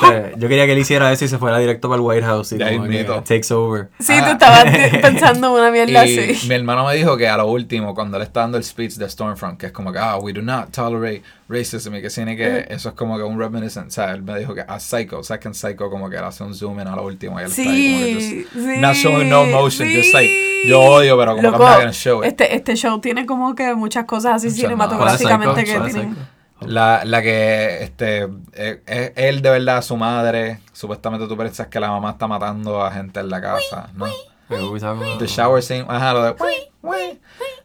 que 0.00 0.32
yo 0.36 0.48
quería 0.48 0.66
que 0.66 0.72
él 0.72 0.78
hiciera 0.78 1.12
eso 1.12 1.24
y 1.24 1.28
se 1.28 1.38
fuera 1.38 1.58
directo 1.58 1.88
para 1.88 2.00
el 2.00 2.06
White 2.06 2.26
House 2.26 2.52
y 2.52 2.58
como 2.58 2.84
que 2.88 3.04
takes 3.26 3.52
over. 3.52 3.88
Sí, 4.00 4.12
Ah. 4.16 4.24
tú 4.26 4.30
estabas 4.32 4.64
pensando 5.02 5.52
una 5.52 5.70
mierda 5.72 6.06
Y 6.06 6.18
así. 6.32 6.46
mi 6.48 6.54
hermano 6.54 6.86
me 6.86 6.94
dijo 6.94 7.16
que 7.16 7.28
a 7.28 7.36
lo 7.36 7.46
último, 7.48 7.94
cuando 7.94 8.16
él 8.16 8.22
está 8.22 8.40
dando 8.42 8.56
el 8.56 8.62
speech 8.64 8.94
de 8.94 9.08
Stormfront, 9.10 9.58
que 9.58 9.66
es 9.66 9.72
como 9.72 9.92
que, 9.92 9.98
ah, 9.98 10.16
we 10.18 10.32
do 10.32 10.40
not 10.40 10.70
tolerate 10.70 11.22
racism, 11.48 11.94
y 11.96 12.02
que 12.02 12.08
tiene 12.08 12.36
que, 12.36 12.66
eso 12.68 12.90
es 12.90 12.94
como 12.94 13.16
que 13.16 13.24
un 13.24 13.38
reminiscent, 13.38 13.88
o 13.88 13.90
sea, 13.90 14.12
él 14.12 14.22
me 14.22 14.38
dijo 14.38 14.54
que 14.54 14.60
a 14.60 14.78
Psycho, 14.78 15.22
Second 15.24 15.54
Psycho, 15.54 15.90
como 15.90 16.08
que 16.08 16.16
él 16.16 16.24
hace 16.24 16.44
un 16.44 16.54
zoom 16.54 16.78
in 16.80 16.86
a 16.86 16.94
lo 16.94 17.04
último, 17.06 17.40
y 17.40 17.44
él 17.44 17.48
está 17.50 17.62
ahí 17.62 17.66
como 17.66 18.04
que 18.06 18.20
Sí, 18.20 18.46
just, 18.52 18.66
sí. 18.66 18.80
not 18.80 18.94
showing 18.94 19.28
no 19.28 19.44
emotion, 19.44 19.88
just 19.92 20.14
like, 20.14 20.28
sí. 20.62 20.68
yo 20.68 20.80
odio, 20.80 21.18
pero 21.18 21.34
como 21.36 21.42
Loco, 21.50 21.58
que 21.58 21.64
I'm 21.64 21.70
not 21.72 21.80
gonna 21.80 21.92
show 21.92 22.22
it. 22.22 22.28
Este, 22.28 22.54
este 22.54 22.76
show 22.76 23.00
tiene 23.00 23.26
como 23.26 23.54
que 23.56 23.74
muchas 23.74 24.04
cosas 24.04 24.34
así 24.36 24.50
cinematográficamente 24.50 25.46
no. 25.60 25.66
que 25.66 25.74
¿Cuál 25.74 25.86
es 25.88 25.94
tienen. 25.94 26.16
La, 26.60 27.02
la 27.04 27.22
que, 27.22 27.82
este, 27.84 28.28
eh, 28.52 28.82
es 28.86 29.12
él 29.14 29.42
de 29.42 29.50
verdad, 29.50 29.80
su 29.82 29.96
madre, 29.96 30.60
supuestamente 30.72 31.28
tú 31.28 31.36
piensas 31.36 31.68
que 31.68 31.78
la 31.78 31.90
mamá 31.90 32.10
está 32.10 32.26
matando 32.26 32.82
a 32.82 32.90
gente 32.90 33.20
en 33.20 33.30
la 33.30 33.40
casa, 33.40 33.90
¿no? 33.94 34.06
The 34.48 35.26
shower 35.26 35.62
scene, 35.62 35.84
ajá, 35.88 36.14
lo 36.14 36.22
de... 36.22 36.34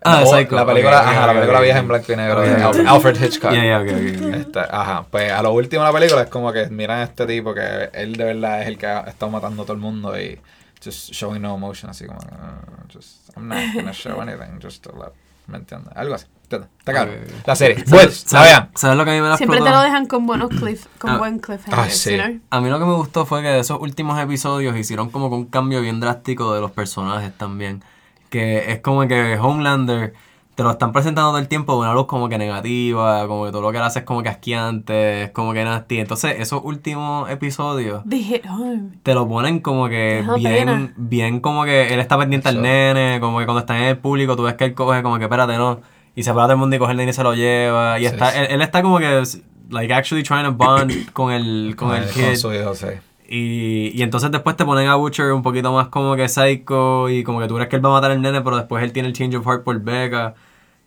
Ah, 0.06 0.26
Psycho. 0.26 0.56
La 0.56 0.66
película, 0.66 0.98
ok, 1.00 1.08
ok, 1.08 1.12
ajá, 1.12 1.28
la 1.28 1.34
película 1.34 1.60
ok. 1.60 1.64
vieja 1.64 1.80
en 1.80 1.88
blanco 1.88 2.12
y 2.12 2.16
negro 2.18 2.41
de 2.41 2.88
Alfred 2.88 3.24
Hitchcock. 3.24 3.52
Yeah, 3.52 3.64
yeah, 3.64 3.82
okay, 3.82 3.94
okay, 3.94 4.18
okay. 4.18 4.41
Este, 4.41 4.60
ajá, 4.60 5.06
pues 5.10 5.32
a 5.32 5.41
lo 5.41 5.54
último 5.54 5.82
de 5.84 5.88
la 5.88 5.98
película 5.98 6.22
es 6.24 6.30
como 6.30 6.52
que 6.52 6.68
miran 6.68 7.00
a 7.00 7.04
este 7.04 7.26
tipo 7.26 7.54
que 7.54 7.89
él 7.94 8.18
de 8.18 8.26
verdad 8.26 8.62
es 8.62 8.68
el 8.68 8.78
que 8.78 8.86
ha 8.86 9.00
estado 9.02 9.32
matando 9.32 9.64
a 9.64 9.66
todo 9.66 9.76
el 9.76 9.80
mundo 9.80 10.20
y 10.20 10.41
just 10.84 11.14
showing 11.14 11.41
no 11.41 11.56
emotion, 11.56 11.89
así 11.89 12.06
como, 12.06 12.20
uh, 12.20 12.94
just, 12.94 13.30
I'm 13.38 13.48
not 13.48 13.60
gonna 13.74 13.94
show 13.94 14.22
anything, 14.22 14.60
just 14.62 14.84
to 14.84 14.91
let 14.91 15.14
¿Me 15.48 15.58
entiendes? 15.58 15.91
Algo 15.96 16.16
así. 16.16 16.26
Está 16.44 16.91
claro. 16.91 17.12
Ok. 17.14 17.48
La 17.48 17.56
serie. 17.56 17.84
¿Sabes- 17.86 18.24
la 18.26 18.30
sabes- 18.30 18.50
vean. 18.52 18.70
¿Sabes 18.76 18.98
lo 18.98 19.06
que 19.06 19.12
a 19.12 19.14
mí 19.16 19.22
me 19.22 19.30
la 19.30 19.38
Siempre 19.38 19.60
te 19.60 19.70
lo 19.72 19.82
dejan 19.82 20.06
con 20.06 20.28
buenos 20.28 20.50
cliff, 20.50 20.86
con 21.00 21.10
Ah. 21.12 21.18
buen 21.18 21.39
cliffhanger, 21.39 21.80
Ah, 21.80 21.89
sí. 21.89 22.16
A 22.52 22.62
mí 22.62 22.70
lo 22.70 22.78
que 22.80 22.86
me 22.86 22.94
gustó 22.94 23.26
fue 23.26 23.41
que 23.41 23.48
de 23.48 23.60
esos 23.60 23.80
últimos 23.82 24.20
episodios 24.20 24.78
hicieron 24.78 25.10
como 25.10 25.30
que 25.30 25.36
un 25.36 25.46
cambio 25.46 25.82
bien 25.82 26.00
drástico 26.00 26.54
de 26.54 26.62
los 26.62 26.70
personajes 26.72 27.36
también. 27.36 27.84
Que 28.30 28.72
es 28.72 28.82
como 28.82 29.08
que 29.08 29.38
Homelander 29.39 30.14
te 30.56 30.62
lo 30.64 30.72
están 30.72 30.91
presentando 30.91 31.30
todo 31.32 31.39
el 31.39 31.47
tiempo 31.47 31.74
de 31.74 31.80
una 31.80 31.93
luz 31.93 32.06
como 32.06 32.30
que 32.30 32.38
negativa, 32.38 33.28
como 33.28 33.45
que 33.45 33.51
todo 33.51 33.62
lo 33.62 33.72
que 33.72 33.78
él 33.78 33.84
hace 33.84 33.99
es 33.99 34.06
como 34.06 34.22
que 34.22 34.30
asquiante, 34.30 35.24
es 35.24 35.30
como 35.32 35.51
que 35.54 35.64
nasty. 35.64 35.99
Entonces, 35.99 36.36
esos 36.39 36.62
últimos 36.64 37.30
episodios 37.30 38.04
They 38.08 38.22
hit 38.24 38.45
home. 38.47 38.89
te 39.01 39.14
lo 39.16 39.28
ponen 39.28 39.60
como 39.62 39.89
que 39.89 40.24
bien, 40.38 40.54
pena. 40.66 40.93
bien 40.95 41.39
como 41.39 41.64
que 41.66 41.93
él 41.93 41.99
está 41.99 42.18
pendiente 42.18 42.49
al 42.49 42.62
nene, 42.62 43.20
como 43.20 43.39
que 43.39 43.45
cuando 43.45 43.62
está 43.62 43.78
en 43.78 43.84
el 43.86 43.97
público 43.97 44.36
tú 44.36 44.43
ves 44.43 44.54
que 44.54 44.66
él 44.66 44.74
coge 44.76 45.01
como 45.01 45.18
que 45.18 45.24
espérate, 45.24 45.58
no, 45.58 45.80
y 46.16 46.22
se 46.24 46.32
para 46.34 46.43
todo 46.45 46.54
el 46.54 46.60
mundo 46.60 46.76
y 46.76 46.80
coge 46.80 46.91
el 46.91 46.97
nene 46.97 47.10
y 47.10 47.14
se 47.14 47.24
lo 47.24 47.34
lleva, 47.34 47.97
y 47.99 48.01
Sí, 48.01 48.08
está, 48.14 48.32
sí. 48.32 48.38
Él, 48.39 48.47
él 48.51 48.62
está 48.62 48.84
como 48.84 48.99
que, 48.99 49.24
like, 49.72 49.91
actually 49.93 50.22
trying 50.24 50.43
to 50.45 50.51
bond 50.54 51.12
con 51.14 51.32
el, 51.32 51.76
con 51.76 51.95
el 51.95 52.04
Con 52.06 52.14
kid. 52.14 52.36
su 52.36 52.54
hijo, 52.54 52.76
sí. 52.76 52.88
Y, 53.28 53.91
y 53.95 54.04
entonces 54.04 54.30
después 54.30 54.56
te 54.56 54.66
ponen 54.66 54.88
a 54.89 54.95
Butcher 54.95 55.32
un 55.32 55.41
poquito 55.41 55.74
más 55.74 55.88
como 55.88 56.16
que 56.16 56.28
psycho 56.30 57.10
y 57.10 57.24
como 57.24 57.39
que 57.39 57.47
tú 57.47 57.56
crees 57.56 57.70
que 57.70 57.78
él 57.78 57.84
va 57.84 57.89
a 57.89 57.93
matar 57.93 58.12
al 58.12 58.22
nene, 58.22 58.41
pero 58.41 58.58
después 58.58 58.84
él 58.84 58.91
tiene 58.93 59.08
el 59.08 59.16
change 59.16 59.36
of 59.38 59.45
heart 59.47 59.64
por 59.64 59.80
Becca. 59.80 60.36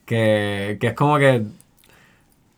Que, 0.06 0.78
que 0.80 0.86
es 0.86 0.94
como 0.94 1.18
que 1.18 1.42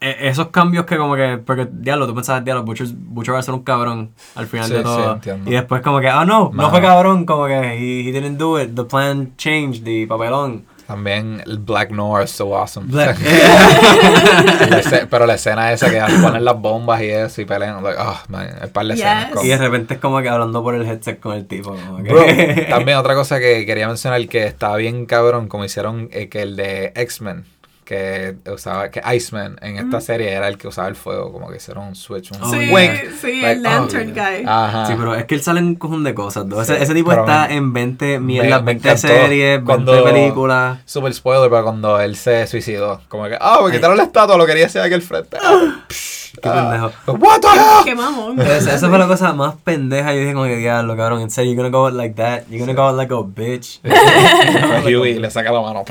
e- 0.01 0.29
esos 0.29 0.49
cambios 0.49 0.85
que 0.87 0.97
como 0.97 1.17
que, 1.17 1.39
porque 1.45 1.67
diablo, 1.73 2.07
tú 2.07 2.15
pensabas, 2.15 2.45
diablo, 2.45 2.63
Butcher, 2.63 2.87
Butcher 2.95 3.35
va 3.35 3.39
a 3.41 3.43
ser 3.43 3.55
un 3.55 3.63
cabrón 3.65 4.11
al 4.37 4.47
final 4.47 4.67
Sí, 4.69 4.73
de 4.75 4.79
sí, 4.79 4.85
todo. 4.85 5.15
entiendo. 5.15 5.51
y 5.51 5.55
después 5.55 5.83
como 5.83 5.99
que, 6.01 6.09
ah 6.09 6.25
no, 6.25 6.45
no 6.45 6.51
Mano. 6.53 6.71
fue 6.71 6.81
cabrón, 6.81 7.25
como 7.27 7.47
que 7.47 7.55
he, 7.55 8.09
he 8.09 8.13
didn't 8.13 8.39
do 8.39 8.61
it, 8.61 8.75
the 8.77 8.85
plan 8.85 9.33
changed, 9.37 9.83
the 9.85 10.07
papelón. 10.07 10.65
También 10.89 11.43
el 11.47 11.59
Black 11.59 11.91
Noir 11.91 12.25
es 12.25 12.31
so 12.31 12.57
awesome. 12.57 12.87
Black- 12.91 13.19
La 14.71 15.07
pero 15.11 15.27
la 15.27 15.35
escena 15.35 15.71
esa 15.71 15.91
que 15.91 16.01
ponen 16.23 16.43
las 16.43 16.59
bombas 16.59 17.03
y 17.03 17.11
eso 17.11 17.43
y 17.43 17.45
pelean, 17.45 17.83
like, 17.85 17.99
oh, 18.01 18.19
man, 18.29 18.49
el 18.63 18.71
par 18.71 18.87
de 18.87 18.95
escenas. 18.95 19.31
Como- 19.33 19.45
y 19.45 19.49
de 19.49 19.59
repente 19.59 19.95
es 19.95 20.01
como 20.01 20.23
que 20.23 20.31
hablando 20.31 20.63
por 20.63 20.75
el 20.75 20.87
headset 20.89 21.21
con 21.21 21.37
el 21.37 21.47
tipo. 21.47 21.77
Como 21.77 22.03
que, 22.03 22.11
Bro, 22.11 22.25
también 22.71 22.97
otra 22.97 23.15
cosa 23.15 23.39
que 23.39 23.67
quería 23.67 23.87
mencionar 23.87 24.27
que 24.29 24.47
estaba 24.47 24.77
bien 24.77 25.05
cabrón, 25.05 25.49
como 25.49 25.67
hicieron 25.67 26.09
eh, 26.11 26.31
que 26.31 26.41
el 26.41 26.57
de 26.57 26.93
X-Men, 26.97 27.45
que 27.89 28.37
usaba, 28.53 28.91
que 28.91 29.01
Iceman 29.17 29.57
en 29.63 29.79
esta 29.79 30.03
serie 30.03 30.31
era 30.31 30.47
el 30.49 30.59
que 30.59 30.69
usaba 30.69 30.89
el 30.89 30.95
fuego, 30.95 31.33
como 31.33 31.49
que 31.49 31.57
hicieron 31.57 31.89
un 31.89 31.95
switch, 31.95 32.31
un 32.33 32.43
Oh, 32.43 32.51
sí, 32.51 32.69
wink. 32.71 32.93
sí, 33.19 33.41
Like, 33.41 33.53
el 33.53 33.63
lantern 33.63 34.11
oh, 34.11 34.15
guy. 34.15 34.45
Ajá. 34.47 34.87
Sí, 34.89 34.93
pero 34.99 35.15
es 35.15 35.25
que 35.25 35.35
él 35.35 35.41
sale 35.41 35.61
en 35.61 35.69
un 35.69 35.75
cojón 35.77 36.05
de 36.05 36.13
cosas. 36.13 36.45
¿no? 36.45 36.61
Ese, 36.61 36.77
Sí, 36.77 36.83
ese 36.83 36.93
tipo 36.93 37.09
pero 37.09 37.23
está 37.23 37.49
me- 37.49 37.55
en 37.57 37.73
20 37.73 38.05
me- 38.05 38.27
mierdas, 38.27 38.61
me 38.61 38.75
20 38.75 38.89
encantó 38.91 39.09
series, 39.09 39.65
20 39.65 39.65
cuando- 39.65 40.05
películas. 40.05 40.79
Super 40.85 41.15
spoiler, 41.15 41.49
pero 41.49 41.65
cuando 41.65 41.99
él 41.99 42.15
se 42.17 42.47
suicidó, 42.47 43.01
como 43.09 43.25
que, 43.27 43.39
ah, 43.41 43.61
me 43.65 43.73
quitaron 43.73 43.97
la 43.97 44.03
estatua, 44.03 44.37
lo 44.37 44.45
quería 44.45 44.67
hacer 44.67 44.83
aquí 44.83 44.93
al 44.93 45.01
frente. 45.03 45.39
Ah, 45.43 45.87
Qué 46.41 46.49
pendejo. 46.51 46.93
What 47.07 47.41
the 47.41 47.47
hell? 47.49 47.85
Qué 47.85 47.95
mamón. 47.97 48.41
Esa, 48.41 48.73
esa 48.75 48.89
fue 48.89 48.97
la 48.99 49.09
cosa 49.09 49.33
más 49.33 49.57
pendeja. 49.65 50.13
Yo 50.15 50.21
dije 50.21 50.35
como 50.35 50.45
que 50.45 50.57
diablo, 50.57 50.97
cabrón. 50.97 51.21
En 51.23 51.31
serio, 51.31 51.53
you're 51.53 51.69
gonna 51.69 51.77
go 51.77 51.87
out 51.87 51.95
like 51.97 52.15
that. 52.15 52.43
You're 52.49 52.61
gonna 52.65 52.75
go 52.75 52.83
out 52.87 52.97
like 52.97 53.13
a 53.13 53.17
bitch. 53.17 53.81
Huey 54.85 55.19
le 55.19 55.31
saca 55.33 55.51
la 55.51 55.61
mano. 55.63 55.85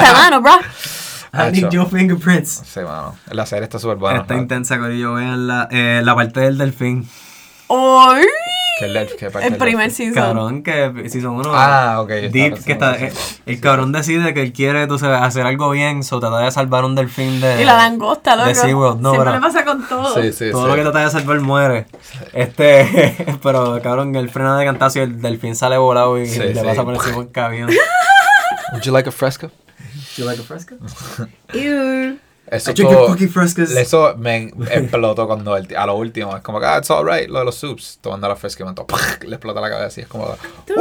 Esta 0.00 0.12
mano, 0.14 0.40
bro. 0.40 0.52
I 1.34 1.50
need 1.50 1.70
your 1.70 1.88
fingerprints. 1.88 2.62
Sí, 2.66 2.80
mano. 2.80 3.16
La 3.30 3.46
serie 3.46 3.64
está 3.64 3.78
súper 3.78 3.96
buena. 3.96 4.20
Está 4.20 4.34
¿no? 4.34 4.40
intensa, 4.42 4.78
Corillo. 4.78 5.14
Vean 5.14 5.46
la, 5.46 5.66
eh, 5.70 6.02
la 6.04 6.14
parte 6.14 6.40
del 6.40 6.58
delfín. 6.58 7.08
¡Ay! 7.70 8.24
¿Qué 8.78 8.88
le- 8.88 9.06
qué 9.16 9.30
parte 9.30 9.46
El 9.48 9.56
primer 9.56 9.90
season. 9.90 10.14
Cabrón, 10.14 10.62
que 10.62 11.08
si 11.08 11.20
son 11.22 11.36
uno. 11.36 11.52
Ah, 11.54 12.00
ok. 12.00 12.08
Deep, 12.30 12.64
que 12.64 12.72
está, 12.72 12.96
eh, 12.96 13.06
eso. 13.06 13.36
el 13.46 13.60
cabrón 13.60 13.92
decide 13.92 14.34
que 14.34 14.42
él 14.42 14.52
quiere 14.52 14.86
tú 14.86 14.98
sabes, 14.98 15.22
hacer 15.22 15.46
algo 15.46 15.70
bien, 15.70 16.02
so 16.02 16.20
trata 16.20 16.38
de 16.40 16.50
salvar 16.50 16.84
un 16.84 16.94
delfín 16.94 17.40
de. 17.40 17.62
Y 17.62 17.64
la 17.64 17.76
langosta, 17.76 18.34
loco. 18.36 18.48
de 18.48 18.54
SeaWorld. 18.54 19.00
No, 19.00 19.12
Siempre 19.12 19.32
le 19.32 19.40
pasa 19.40 19.64
con 19.64 19.86
todo. 19.88 20.14
Sí, 20.20 20.32
sí, 20.32 20.50
Todo 20.50 20.64
sí. 20.64 20.68
lo 20.70 20.74
que 20.74 20.82
trata 20.82 20.98
de 21.04 21.10
salvar 21.10 21.40
muere. 21.40 21.86
Este, 22.34 23.36
pero 23.42 23.80
cabrón, 23.82 24.14
el 24.16 24.28
freno 24.30 24.56
de 24.58 24.64
cantazo 24.66 24.98
y 24.98 25.02
el 25.02 25.22
delfín 25.22 25.54
sale 25.56 25.78
volado 25.78 26.18
y 26.20 26.26
Sí, 26.26 26.38
le 26.40 26.54
sí. 26.54 26.60
pasa 26.62 26.82
por 26.84 26.94
encima 26.94 27.18
un 27.18 27.28
camión. 27.28 27.70
Would 28.72 28.82
you 28.84 28.92
like 28.92 29.08
a 29.08 29.12
fresco? 29.12 29.50
You 30.16 30.24
like 30.24 30.40
a 30.40 30.44
fresco? 30.44 30.76
Ew. 31.54 32.18
Eso 32.46 32.70
I 32.72 32.74
drink 32.74 32.90
todo- 32.90 33.16
frescos. 33.28 33.70
Eso 33.70 34.14
me 34.18 34.52
explotó 34.70 35.26
cuando 35.26 35.56
el, 35.56 35.74
a 35.76 35.86
lo 35.86 35.94
último 35.96 36.36
es 36.36 36.42
como 36.42 36.58
que, 36.60 36.66
ah, 36.66 36.78
it's 36.78 36.90
alright, 36.90 37.28
lo 37.28 37.38
de 37.38 37.44
los 37.46 37.54
subs. 37.54 37.98
Tomando 38.02 38.28
la 38.28 38.36
fresca 38.36 38.62
y 38.62 38.66
me 38.66 38.70
le 39.26 39.36
explota 39.36 39.60
la 39.60 39.70
cabeza 39.70 40.00
y 40.00 40.02
es 40.02 40.08
como, 40.08 40.24
what 40.24 40.38
the 40.66 40.74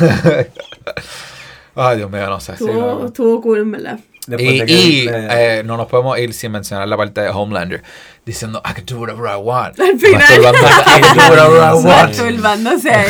fuck? 0.00 0.46
Ay, 1.76 1.96
Dios 1.98 2.10
mío, 2.10 2.26
no 2.26 2.40
sé. 2.40 2.56
sí, 2.56 2.64
Estuvo, 2.64 2.98
no. 3.00 3.06
cool, 3.40 3.58
en 3.58 3.70
verdad. 3.72 4.00
Después 4.26 4.54
Y, 4.54 4.58
de 4.58 4.66
que 4.66 4.72
y, 4.72 5.04
le- 5.04 5.58
eh, 5.58 5.62
no 5.64 5.76
nos 5.76 5.86
podemos 5.86 6.18
ir 6.18 6.34
sin 6.34 6.50
mencionar 6.52 6.88
la 6.88 6.96
parte 6.96 7.20
de 7.20 7.28
Homelander 7.30 7.82
diciendo 8.24 8.60
I 8.68 8.72
can 8.74 8.84
do 8.86 8.98
whatever 8.98 9.30
I 9.30 9.36
want. 9.40 9.78
Al 9.78 9.98
final. 9.98 10.20
Masturbándose, 10.20 10.66
I 10.96 11.00
can 11.00 11.16
do 11.16 11.22
whatever 11.22 11.58
I 11.58 11.72
want. 11.74 11.84
Masturbándose 11.86 12.90
ahí 12.92 13.06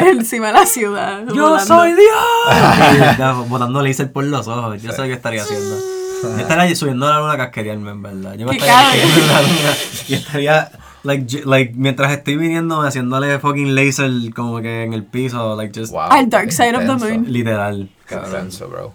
encima 0.10 0.46
de 0.48 0.52
la 0.52 0.66
ciudad. 0.66 1.22
¡Yo 1.34 1.42
volando. 1.50 1.66
soy 1.66 1.90
Dios! 1.94 3.48
Botando 3.48 3.82
laser 3.82 4.12
por 4.12 4.24
los 4.24 4.46
ojos. 4.48 4.80
Yo 4.82 4.92
sé 4.92 5.02
qué 5.04 5.12
estaría 5.14 5.42
haciendo. 5.42 5.76
Yo 6.22 6.36
estaría 6.38 6.76
subiendo 6.76 7.06
a 7.06 7.10
la 7.10 7.18
luna 7.18 7.32
a 7.32 7.36
casquerearme, 7.36 7.90
en 7.90 8.02
verdad. 8.02 8.34
Yo 8.34 8.46
me 8.46 8.52
Qué 8.52 8.58
estaría 8.58 9.02
en 9.02 9.26
la 9.28 9.40
luna 9.42 9.74
y 10.08 10.14
estaría, 10.14 10.70
like, 11.02 11.42
like, 11.44 11.72
mientras 11.74 12.12
estoy 12.12 12.36
viniendo, 12.36 12.80
haciéndole 12.82 13.40
fucking 13.40 13.74
laser 13.74 14.10
como 14.34 14.60
que 14.60 14.84
en 14.84 14.92
el 14.92 15.02
piso, 15.02 15.56
like, 15.56 15.76
just, 15.78 15.90
Wow, 15.92 16.02
Al 16.10 16.30
dark 16.30 16.52
side 16.52 16.76
of 16.76 16.86
the 16.86 16.94
moon. 16.94 17.24
literal, 17.26 17.88
cabrón. 18.06 18.30
Intenso, 18.30 18.68
bro. 18.68 18.94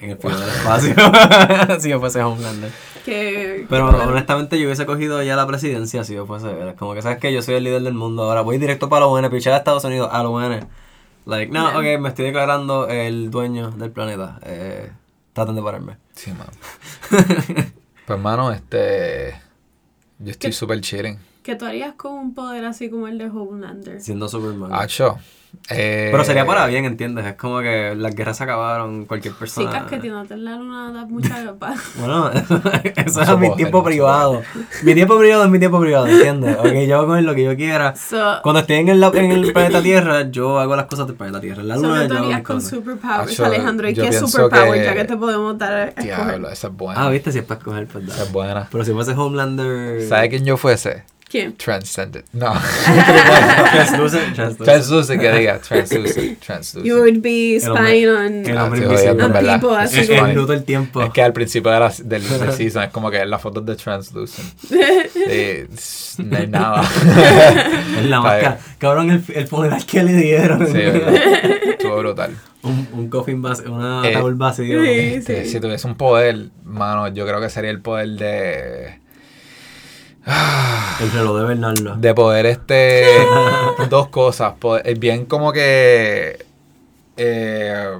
En 0.00 0.10
el 0.10 0.18
final 0.18 0.38
del 0.40 0.48
espacio. 0.50 0.94
si 1.80 1.88
yo 1.90 2.00
fuese 2.00 2.22
Homelander. 2.22 2.70
Que, 3.04 3.66
Pero 3.70 3.90
que- 3.90 3.96
honestamente 4.04 4.58
yo 4.58 4.66
hubiese 4.66 4.84
cogido 4.84 5.22
ya 5.22 5.36
la 5.36 5.46
presidencia 5.46 6.02
si 6.04 6.14
yo 6.14 6.26
fuese 6.26 6.74
Como 6.78 6.92
que 6.94 7.02
sabes 7.02 7.18
que 7.18 7.32
yo 7.32 7.40
soy 7.40 7.54
el 7.54 7.64
líder 7.64 7.82
del 7.82 7.94
mundo. 7.94 8.24
Ahora 8.24 8.40
voy 8.42 8.58
directo 8.58 8.88
para 8.88 9.06
lo 9.06 9.10
bueno, 9.10 9.30
pichar 9.30 9.52
a 9.54 9.58
Estados 9.58 9.84
Unidos 9.84 10.10
a 10.12 10.22
lo 10.22 10.30
bueno. 10.32 10.68
Like, 11.24 11.50
no, 11.52 11.70
Yeah. 11.70 11.78
ok, 11.96 12.00
me 12.00 12.08
estoy 12.10 12.26
declarando 12.26 12.88
el 12.88 13.30
dueño 13.30 13.70
del 13.72 13.90
planeta. 13.90 14.38
Eh, 14.44 14.92
traten 15.32 15.54
de 15.56 15.62
pararme. 15.62 15.96
Sí, 16.14 16.32
mano. 16.32 16.50
Pues, 18.06 18.20
mano, 18.20 18.52
este. 18.52 19.34
Yo 20.20 20.30
estoy 20.30 20.52
súper 20.52 20.80
chilling. 20.80 21.18
¿Qué 21.42 21.56
tú 21.56 21.64
harías 21.64 21.94
con 21.94 22.12
un 22.12 22.34
poder 22.34 22.64
así 22.64 22.88
como 22.88 23.08
el 23.08 23.18
de 23.18 23.26
Homelander? 23.28 24.00
Siendo 24.00 24.28
Superman. 24.28 24.70
Hacho. 24.72 25.18
Eh, 25.68 26.08
Pero 26.12 26.22
sería 26.24 26.46
para 26.46 26.66
bien, 26.66 26.84
¿entiendes? 26.84 27.26
Es 27.26 27.34
como 27.34 27.60
que 27.60 27.94
las 27.96 28.14
guerras 28.14 28.36
se 28.36 28.44
acabaron, 28.44 29.04
cualquier 29.04 29.34
Sí, 29.34 29.38
persona. 29.40 29.70
casquetinarte 29.72 30.34
en 30.34 30.44
la 30.44 30.56
luna 30.56 30.92
da 30.92 31.04
mucha 31.06 31.54
paz. 31.58 31.80
Bueno, 31.98 32.30
eso 32.96 33.22
es 33.22 33.38
mi 33.38 33.54
tiempo 33.56 33.78
mucho 33.78 33.84
privado. 33.86 34.42
Mi 34.84 34.94
tiempo 34.94 35.18
privado 35.18 35.44
es 35.44 35.50
mi 35.50 35.58
tiempo 35.58 35.80
privado, 35.80 36.06
¿entiendes? 36.06 36.56
Ok, 36.58 36.72
yo 36.86 36.98
hago 36.98 37.16
lo 37.16 37.34
que 37.34 37.44
yo 37.44 37.56
quiera. 37.56 37.94
So, 37.96 38.38
Cuando 38.42 38.60
estoy 38.60 38.76
en 38.76 38.88
el, 38.90 39.02
en 39.02 39.30
el 39.32 39.52
planeta 39.52 39.82
Tierra, 39.82 40.30
yo 40.30 40.58
hago 40.60 40.76
las 40.76 40.86
cosas 40.86 41.06
del 41.08 41.16
planeta 41.16 41.40
Tierra. 41.40 41.62
En 41.62 41.68
la 41.68 41.74
so 41.76 41.82
luna, 41.82 42.02
¿qué 42.02 42.08
tú 42.08 42.12
yo 42.14 42.18
hago 42.18 42.26
harías 42.26 42.38
mis 42.40 42.46
con 42.46 42.56
cosas. 42.56 42.70
superpowers, 42.70 43.40
Alejandro? 43.40 43.88
¿Y 43.88 43.94
qué 43.94 44.12
superpower 44.12 44.78
que- 44.78 44.84
ya 44.84 44.94
que 44.94 45.04
te 45.04 45.16
podemos 45.16 45.58
dar? 45.58 45.94
Diablo, 46.00 46.48
esa 46.50 46.68
es 46.68 46.72
buena. 46.74 47.04
Ah, 47.06 47.10
viste, 47.10 47.32
si 47.32 47.38
es 47.38 47.44
para 47.44 47.58
escoger, 47.58 47.86
pues 47.86 48.06
Esa 48.08 48.22
es 48.22 48.32
buena. 48.32 48.68
Pero 48.70 48.84
si 48.84 48.92
fuese 48.92 49.12
Homelander. 49.12 50.02
¿Sabe 50.08 50.28
quién 50.28 50.44
yo 50.44 50.56
fuese? 50.56 51.04
¿Quién? 51.36 51.56
Transcendent. 51.56 52.24
No. 52.32 52.52
Translucent. 52.84 54.22
Translucent. 54.34 54.64
Translucent, 54.64 55.20
que 55.20 55.32
diga. 55.32 55.58
Translucent. 55.58 56.40
Translucent. 56.46 56.84
You 56.86 56.96
would 57.00 57.20
be 57.22 57.56
El 57.56 57.60
spying 57.62 58.08
on, 58.08 58.46
el 58.46 58.56
Ah, 58.58 58.68
jodiendo, 58.70 59.24
en 59.26 59.32
on 59.36 59.60
people 59.60 59.76
así 59.76 60.00
Es 60.00 60.08
El 60.10 60.22
minuto 60.28 60.52
del 60.52 60.64
tiempo. 60.64 61.02
Es 61.02 61.10
que 61.10 61.22
al 61.22 61.32
principio 61.32 61.70
de 61.72 61.80
la, 61.80 61.92
del, 62.02 62.26
del 62.28 62.52
season 62.52 62.84
es 62.84 62.90
como 62.90 63.10
que 63.10 63.24
las 63.26 63.40
fotos 63.42 63.66
de 63.66 63.76
Translucent. 63.76 64.48
s- 65.74 66.22
no 66.22 66.36
hay 66.36 66.46
nada. 66.46 66.82
Es 67.98 68.04
la 68.06 68.20
máscara. 68.20 68.58
Cabrón, 68.78 69.10
el, 69.10 69.22
el 69.34 69.46
funeral 69.46 69.84
que 69.84 70.02
le 70.02 70.12
dieron. 70.14 70.66
Sí, 70.66 70.72
¿verdad? 70.72 71.14
Estuvo 71.70 71.98
brutal. 71.98 72.34
un, 72.62 72.88
un 72.94 73.08
coffin 73.10 73.42
vacío, 73.42 73.72
una 73.72 74.02
Eh, 74.08 74.14
ataúd 74.16 74.36
vacío. 74.36 74.82
sí. 74.82 74.88
Este, 74.90 75.44
Si 75.44 75.60
tuviese 75.60 75.86
un 75.86 75.96
poder, 75.96 76.48
mano, 76.64 77.08
yo 77.08 77.26
creo 77.26 77.40
que 77.40 77.50
sería 77.50 77.70
el 77.70 77.80
poder 77.80 78.08
de. 78.10 79.00
El 81.00 81.12
reloj 81.12 81.38
de 81.40 81.44
Bernardo. 81.46 81.96
De 81.96 82.14
poder, 82.14 82.46
este. 82.46 83.06
dos 83.90 84.08
cosas. 84.08 84.54
Poder- 84.58 84.98
bien 84.98 85.24
como 85.26 85.52
que. 85.52 86.44
Eh, 87.16 87.98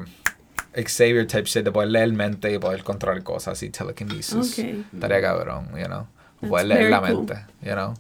Xavier 0.75 1.27
type 1.27 1.45
shit, 1.45 1.65
de 1.65 1.73
poder 1.73 1.91
leer 1.91 2.13
mente 2.13 2.53
y 2.53 2.59
poder 2.59 2.83
controlar 2.83 3.23
cosas 3.23 3.63
y 3.63 3.71
telekinesis. 3.71 4.35
Ok. 4.35 4.65
Estaría 4.95 5.21
cabrón, 5.23 5.69
you 5.79 5.85
know. 5.87 6.07
That's 6.41 6.51
Poder 6.51 6.67
leer 6.67 6.91
la 6.91 7.01
cool. 7.01 7.09
mente, 7.27 7.35
you 7.63 7.73
know. 7.73 7.95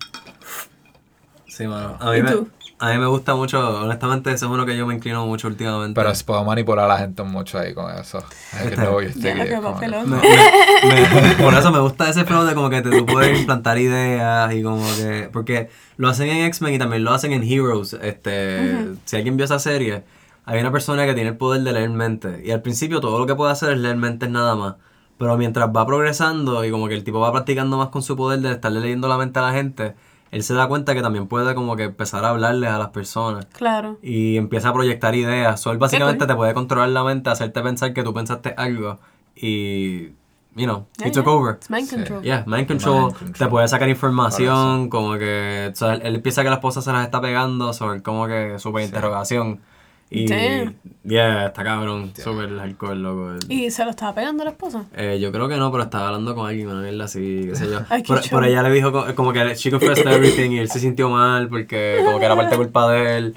Sí, 1.48 1.66
mano. 1.66 1.96
A 2.00 2.10
mí, 2.10 2.18
¿Y 2.18 2.22
me, 2.22 2.30
tú? 2.32 2.48
A 2.78 2.90
mí 2.92 2.98
me 2.98 3.06
gusta 3.06 3.34
mucho, 3.34 3.80
honestamente, 3.82 4.30
eso 4.32 4.46
es 4.46 4.52
uno 4.52 4.66
que 4.66 4.76
yo 4.76 4.86
me 4.86 4.94
inclino 4.94 5.24
mucho 5.26 5.48
últimamente. 5.48 5.98
Pero 6.00 6.12
puedo 6.26 6.44
manipular 6.44 6.84
a 6.84 6.88
la 6.88 6.98
gente 6.98 7.22
mucho 7.22 7.58
ahí 7.58 7.72
con 7.72 7.90
eso. 7.94 8.18
Ay, 8.52 8.68
que 8.68 8.74
Este- 8.74 9.34
no, 9.34 9.44
que 9.44 9.54
como 9.54 9.80
que-. 9.80 9.88
Me- 9.88 10.04
me- 10.04 11.20
me- 11.28 11.34
por 11.42 11.54
eso 11.54 11.70
me 11.72 11.78
gusta 11.80 12.08
ese 12.10 12.24
flow 12.24 12.44
de 12.44 12.54
como 12.54 12.68
que 12.70 12.82
te, 12.82 12.90
tú 12.90 13.06
puedes 13.06 13.38
implantar 13.38 13.78
ideas 13.78 14.52
y 14.54 14.62
como 14.62 14.84
que... 14.96 15.30
Porque 15.32 15.70
lo 15.96 16.08
hacen 16.08 16.28
en 16.28 16.44
X-Men 16.46 16.74
y 16.74 16.78
también 16.78 17.02
lo 17.04 17.12
hacen 17.12 17.32
en 17.32 17.42
Heroes. 17.42 17.94
Este, 17.94 18.86
Si 19.04 19.16
alguien 19.16 19.36
vio 19.36 19.44
esa 19.46 19.58
serie, 19.58 20.04
hay 20.44 20.60
una 20.60 20.70
persona 20.70 21.06
que 21.06 21.14
tiene 21.14 21.30
el 21.30 21.36
poder 21.36 21.62
de 21.62 21.72
leer 21.72 21.88
mente. 21.90 22.42
Y 22.44 22.50
al 22.50 22.60
principio 22.62 23.00
todo 23.00 23.18
lo 23.18 23.26
que 23.26 23.34
puede 23.34 23.52
hacer 23.52 23.72
es 23.72 23.78
leer 23.78 23.96
mentes 23.96 24.28
nada 24.30 24.54
más. 24.54 24.74
Pero 25.18 25.36
mientras 25.38 25.70
va 25.74 25.86
progresando 25.86 26.62
y 26.62 26.70
como 26.70 26.88
que 26.88 26.94
el 26.94 27.02
tipo 27.04 27.20
va 27.20 27.32
practicando 27.32 27.78
más 27.78 27.88
con 27.88 28.02
su 28.02 28.16
poder 28.16 28.40
de 28.40 28.52
estarle 28.52 28.80
leyendo 28.80 29.08
la 29.08 29.16
mente 29.16 29.38
a 29.38 29.42
la 29.42 29.52
gente, 29.52 29.94
él 30.30 30.42
se 30.42 30.54
da 30.54 30.66
cuenta 30.68 30.94
que 30.94 31.02
también 31.02 31.26
puede 31.28 31.54
como 31.54 31.76
que 31.76 31.84
empezar 31.84 32.24
a 32.24 32.30
hablarles 32.30 32.70
a 32.70 32.78
las 32.78 32.88
personas. 32.88 33.46
Claro. 33.46 33.98
Y 34.02 34.36
empieza 34.36 34.68
a 34.70 34.72
proyectar 34.72 35.14
ideas. 35.14 35.60
So, 35.60 35.70
él 35.72 35.78
básicamente 35.78 36.18
cool. 36.18 36.26
te 36.28 36.34
puede 36.34 36.54
controlar 36.54 36.88
la 36.90 37.04
mente, 37.04 37.30
hacerte 37.30 37.60
pensar 37.62 37.92
que 37.92 38.02
tú 38.02 38.12
pensaste 38.12 38.54
algo. 38.56 38.98
Y, 39.34 40.06
you 40.54 40.64
know, 40.64 40.86
Yeah, 40.98 41.08
he 41.08 41.10
took 41.10 41.24
yeah. 41.26 41.32
over. 41.32 41.54
It's 41.56 41.70
mind 41.70 41.86
Sí. 41.88 41.94
control. 41.96 42.22
Yeah, 42.22 42.44
mind 42.46 42.66
control, 42.66 43.02
Mind 43.02 43.12
control. 43.18 43.32
te 43.38 43.46
puede 43.48 43.68
sacar 43.68 43.88
información, 43.88 44.88
como 44.88 45.18
que, 45.18 45.70
o 45.72 45.74
sea, 45.76 45.94
él, 45.94 46.02
él 46.04 46.14
empieza 46.16 46.42
que 46.42 46.48
la 46.48 46.56
esposa 46.56 46.80
se 46.82 46.90
las 46.92 47.04
está 47.04 47.20
pegando, 47.20 47.72
sobre 47.72 48.02
como 48.02 48.26
que 48.26 48.58
súper 48.58 48.84
interrogación. 48.84 49.60
Y, 50.09 50.28
Damn. 50.28 50.76
yeah, 51.04 51.46
está 51.46 51.64
cabrón, 51.64 52.12
súper 52.16 52.59
alcohol, 52.61 53.02
loco. 53.02 53.34
¿Y 53.48 53.70
se 53.72 53.84
lo 53.84 53.90
estaba 53.90 54.14
pegando 54.14 54.44
la 54.44 54.50
esposa? 54.50 54.84
Eh, 54.94 55.18
yo 55.20 55.32
creo 55.32 55.48
que 55.48 55.57
no, 55.57 55.72
pero 55.72 55.82
estaba 55.84 56.07
hablando 56.07 56.34
con 56.36 56.46
alguien, 56.48 56.68
una 56.68 56.80
mierda 56.82 57.07
así, 57.07 57.46
qué 57.48 57.57
sé 57.57 57.68
yo. 57.68 57.80
Ay, 57.88 58.02
qué 58.04 58.14
por, 58.30 58.44
ella 58.44 58.62
le 58.62 58.70
dijo 58.70 58.92
co- 58.92 59.12
como 59.16 59.32
que 59.32 59.54
she 59.57 59.70
confessed 59.70 60.07
everything 60.12 60.50
y 60.52 60.59
él 60.61 60.70
se 60.70 60.78
sintió 60.78 61.09
mal 61.11 61.48
porque 61.48 62.00
como 62.04 62.20
que 62.20 62.24
era 62.24 62.36
parte 62.36 62.57
culpa 62.57 62.88
de 62.92 63.18
él. 63.18 63.34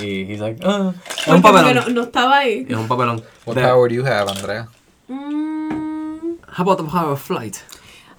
Y 0.00 0.22
he's 0.32 0.40
like, 0.40 0.60
ah, 0.64 0.92
es 1.18 1.28
un 1.28 1.42
papelón. 1.42 1.74
no, 1.74 1.88
no 1.88 2.02
estaba 2.04 2.38
ahí. 2.38 2.66
Es 2.68 2.76
un 2.76 2.88
papelón. 2.88 3.22
What 3.44 3.56
De- 3.56 3.62
power 3.62 3.90
do 3.90 3.94
you 3.96 4.06
have, 4.06 4.30
Andrea? 4.30 4.68
Mm, 5.08 6.36
How 6.56 6.62
about 6.62 6.78
the 6.78 6.84
power 6.84 7.12
of 7.12 7.20
flight? 7.20 7.56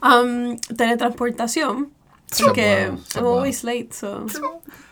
um, 0.02 0.58
teletransportación. 0.78 1.90
Porque 2.38 2.92
I'm 3.16 3.26
always 3.26 3.64
late, 3.64 3.90
so. 3.92 4.26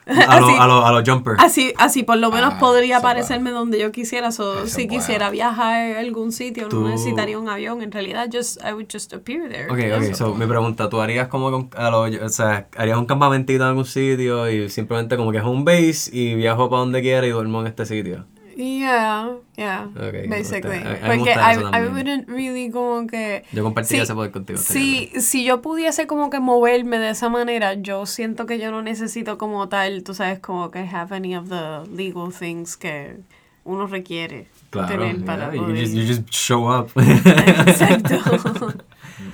A 0.10 0.40
los 0.40 0.50
a 0.58 0.68
lo, 0.68 0.86
a 0.86 0.92
lo 0.94 1.04
jumper. 1.06 1.36
Así, 1.38 1.74
así 1.78 2.04
por 2.04 2.18
lo 2.18 2.32
menos 2.32 2.54
Ah, 2.56 2.60
podría 2.60 2.98
aparecerme 3.00 3.52
donde 3.52 3.78
yo 3.78 3.92
quisiera. 3.92 4.32
So, 4.32 4.60
Eso 4.64 4.68
si 4.68 4.86
bueno. 4.88 5.00
quisiera 5.02 5.30
viajar 5.30 5.98
a 5.98 6.00
algún 6.00 6.32
sitio, 6.32 6.70
Tú- 6.70 6.80
no 6.80 6.88
necesitaría 6.90 7.38
un 7.38 7.50
avión. 7.50 7.82
En 7.82 7.92
realidad, 7.92 8.30
just, 8.32 8.58
I 8.64 8.72
would 8.72 8.88
just 8.92 9.14
appear 9.14 9.50
there. 9.50 9.66
Ok, 9.70 9.80
ok, 10.10 10.16
so 10.16 10.34
mi 10.34 10.46
pregunta, 10.46 10.88
¿tú 10.90 11.02
harías 11.02 11.28
como 11.28 11.52
con, 11.52 11.70
a 11.76 11.90
lo, 11.90 12.04
o 12.04 12.30
sea, 12.30 12.70
harías 12.78 12.98
un 12.98 13.06
campamentito 13.06 13.64
en 13.64 13.70
algún 13.70 13.84
sitio 13.86 14.50
y 14.50 14.70
simplemente 14.70 15.18
como 15.18 15.32
que 15.34 15.40
es 15.40 15.44
home 15.44 15.64
base 15.66 16.10
y 16.14 16.36
viajo 16.36 16.70
para 16.70 16.80
donde 16.80 17.02
quiera 17.02 17.28
y 17.28 17.32
duermo 17.32 17.60
en 17.60 17.68
este 17.68 17.86
sitio? 17.86 18.26
Yeah, 18.60 19.36
yeah, 19.56 19.86
Ok, 19.96 20.14
me 20.14 20.28
basically. 20.28 20.80
gusta. 20.80 20.94
A 20.94 21.16
Porque 21.16 21.30
I, 21.30 21.78
I 21.84 21.88
wouldn't 21.90 22.28
really 22.28 22.72
como 22.72 23.06
que... 23.06 23.44
Yo 23.52 23.62
compartiría 23.64 24.00
Sí, 24.02 24.04
ese 24.06 24.16
poder 24.16 24.32
contigo. 24.32 24.58
Si, 24.58 25.12
si 25.22 25.44
yo 25.46 25.62
pudiese 25.62 26.08
como 26.08 26.32
que 26.32 26.40
moverme 26.40 26.98
de 26.98 27.12
esa 27.12 27.30
manera, 27.30 27.76
yo 27.76 28.08
siento 28.08 28.48
que 28.48 28.58
yo 28.58 28.72
no 28.72 28.82
necesito 28.82 29.38
como 29.38 29.70
tal, 29.70 30.02
tú 30.04 30.16
sabes, 30.16 30.40
como 30.40 30.72
que 30.72 30.80
have 30.80 31.16
any 31.16 31.36
of 31.36 31.50
the 31.50 31.88
legal 31.96 32.34
things 32.34 32.76
que 32.78 33.18
uno 33.64 33.86
requiere 33.86 34.48
Claro, 34.72 34.88
tener 34.88 35.24
para 35.24 35.52
yeah, 35.52 35.56
you, 35.56 35.62
poder- 35.68 35.78
just, 35.86 35.94
you 35.94 36.04
just 36.08 36.30
show 36.32 36.68
up. 36.68 36.90
Exacto. 36.98 38.74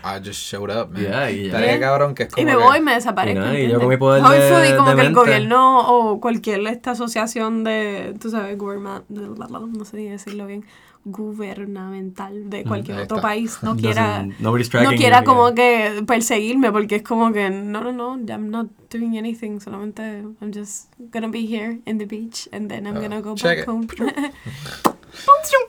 I 0.06 0.20
just 0.20 0.39
showed 0.41 0.70
up, 0.70 0.89
man. 0.91 1.01
Yeah, 1.04 1.32
y 1.32 1.38
ya. 1.38 1.45
Estaría 1.58 1.80
cabrón 1.80 2.14
que 2.14 2.24
es 2.24 2.30
como 2.30 2.41
y 2.41 2.45
me 2.45 2.51
que- 2.51 2.58
voy 2.58 2.78
y 2.78 2.82
me 2.82 2.93
desaparezco. 2.95 3.39
Y 3.39 3.43
nada, 3.43 3.60
y 3.60 3.70
yo 3.70 3.80
con 3.80 3.88
mi 3.89 3.97
poder 3.97 4.22
de- 4.22 4.28
Hopefully, 4.28 4.76
como 4.76 4.89
de 4.89 4.95
que 4.95 5.01
el 5.01 5.08
mente. 5.08 5.20
gobierno 5.20 5.80
o 5.88 6.20
cualquier 6.20 6.68
esta 6.68 6.91
asociación 6.91 7.64
de, 7.64 8.14
tú 8.20 8.30
sabes, 8.30 8.58
gubernamental, 8.58 9.72
no 9.72 9.86
sé 9.86 9.97
si 9.97 10.06
decirlo 10.10 10.45
bien, 10.45 10.66
gubernamental 11.06 12.49
de 12.49 12.64
cualquier 12.64 12.95
Mm, 12.97 12.99
ahí 12.99 13.04
otro 13.06 13.22
país 13.22 13.60
no 13.62 13.76
quiera, 13.78 14.26
no 14.39 14.54
quiera 14.95 15.20
you, 15.20 15.26
como 15.26 15.47
yeah. 15.49 15.56
que 15.56 16.04
perseguirme 16.06 16.72
porque 16.72 16.97
es 16.97 17.04
como 17.04 17.32
que 17.32 17.49
no, 17.49 17.82
no, 17.82 17.91
no, 17.91 18.16
I'm 18.28 18.49
not 18.49 18.68
doing 18.91 19.18
anything, 19.18 19.60
solamente 19.60 20.24
I'm 20.41 20.51
just 20.54 20.91
gonna 21.12 21.28
be 21.28 21.45
here 21.45 21.80
in 21.86 21.97
the 21.97 22.06
beach 22.06 22.47
and 22.51 22.70
then 22.70 22.86
I'm 22.88 22.97
Ah, 22.97 23.01
gonna 23.01 23.22
go 23.22 23.36
back 23.36 23.60
it. 23.60 23.68
home. 23.68 23.88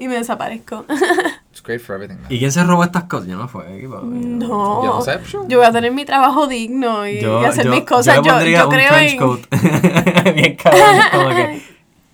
y 0.01 0.09
me 0.09 0.15
desaparezco. 0.17 0.85
It's 1.51 1.63
great 1.63 1.81
for 1.81 1.95
everything. 1.95 2.19
¿Y 2.29 2.39
quién 2.39 2.51
se 2.51 2.65
robó 2.65 2.83
estas 2.83 3.05
cosas? 3.05 3.29
Yo 3.29 3.37
no 3.37 3.47
fue. 3.47 3.77
equipo. 3.79 4.01
no. 4.03 4.83
Yo 4.85 4.95
no 4.95 5.01
sé. 5.03 5.21
Yo 5.47 5.59
voy 5.59 5.67
a 5.67 5.73
tener 5.73 5.93
mi 5.93 6.05
trabajo 6.05 6.47
digno 6.49 7.07
y, 7.07 7.21
Yo, 7.21 7.41
y 7.43 7.45
hacer 7.45 7.67
yo- 7.67 7.71
mis 7.71 7.85
cosas. 7.85 8.17
Yo, 8.17 8.23
Yo, 8.25 8.31
pondría 8.33 8.59
yo 8.61 8.69
un 8.69 8.75
creo 8.75 8.89
trench 8.91 9.11
en. 9.13 9.19
coat. 9.19 9.41
Bien 10.35 10.57
cabrón. 10.57 10.83
Como 11.13 11.29
que 11.29 11.63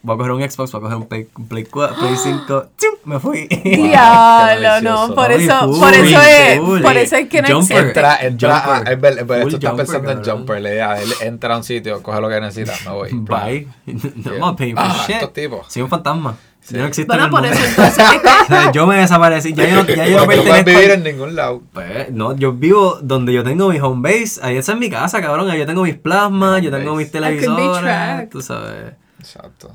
voy 0.03 0.15
a 0.15 0.19
coger 0.19 0.33
un 0.33 0.43
Xbox, 0.51 0.73
voy 0.73 0.79
a 0.79 0.83
coger 0.83 0.97
un 0.99 1.07
Play, 1.07 1.29
un 1.37 1.49
Play, 1.49 1.65
4, 1.65 1.97
Play 1.99 2.17
5. 2.23 2.65
¡chum! 2.79 2.91
Me 3.05 3.19
fui. 3.19 3.47
Diablo, 3.49 4.81
no, 4.83 5.15
por 5.15 5.33
eso, 5.33 5.73
por 5.79 5.95
eso 5.95 6.21
es, 6.23 6.61
por 6.83 6.97
eso 6.97 7.17
es 7.17 7.29
que 7.29 7.43
no 7.43 7.49
Jumper. 7.49 7.77
existe. 7.79 7.79
Entra, 8.01 8.17
entra, 8.21 8.57
a, 8.57 8.61
Jumper. 8.77 8.93
es 8.93 9.01
verdad, 9.01 9.25
pero 9.27 9.43
Full 9.43 9.51
tú 9.51 9.57
estás 9.57 9.71
jumper, 9.71 9.87
pensando 9.87 10.11
en 10.11 10.17
cabrón. 10.19 10.37
jumper, 10.39 10.63
le 10.63 10.75
da, 10.77 11.01
él 11.03 11.11
entra 11.23 11.55
a 11.55 11.57
un 11.59 11.65
sitio, 11.65 12.03
coge 12.03 12.21
lo 12.21 12.29
que 12.29 12.41
necesita, 12.41 12.73
me 12.91 12.97
voy. 12.97 13.09
Bye. 13.15 13.69
No, 14.39 14.55
paying 14.57 14.77
for 14.77 14.85
Ah, 14.87 15.05
shit. 15.07 15.17
estos 15.17 15.33
tipos. 15.33 15.67
Soy 15.73 15.83
un 15.83 15.89
fantasma. 15.89 16.37
Yo 16.69 16.79
no 16.79 16.85
existo 16.87 17.07
Bueno, 17.15 17.23
en 17.23 17.27
el 17.27 17.31
por 17.31 17.41
mundo. 17.41 17.57
eso 17.57 17.67
entonces 17.67 18.05
es 18.05 18.21
que- 18.21 18.29
O 18.29 18.47
sea, 18.47 18.71
yo 18.73 18.87
me 18.87 18.97
desaparecí. 18.99 19.55
Ya 19.55 19.67
yo 19.67 19.77
no, 19.83 19.87
ya 19.89 20.07
yo 20.07 20.17
no 20.19 20.21
No 20.23 20.27
pertenezco 20.29 20.65
vivir 20.71 20.85
al- 20.93 20.99
en 20.99 21.03
ningún 21.05 21.35
lado. 21.35 21.63
Pues, 21.73 22.11
no, 22.13 22.37
yo 22.37 22.53
vivo 22.53 22.99
donde 23.03 23.33
yo 23.33 23.43
tengo 23.43 23.71
mi 23.71 23.81
home 23.81 24.09
base. 24.09 24.39
Ahí 24.43 24.59
esa 24.59 24.73
es 24.73 24.79
mi 24.79 24.91
casa, 24.91 25.23
cabrón. 25.23 25.51
Ahí 25.51 25.59
yo 25.59 25.67
tengo 25.67 25.83
mis 25.83 25.97
plasmas, 25.97 26.61
yo 26.63 26.71
tengo 26.71 26.95
mis 26.95 27.11
televisores. 27.11 28.29
Tú 28.31 28.43
sabes. 28.43 28.93
Exacto. 29.19 29.71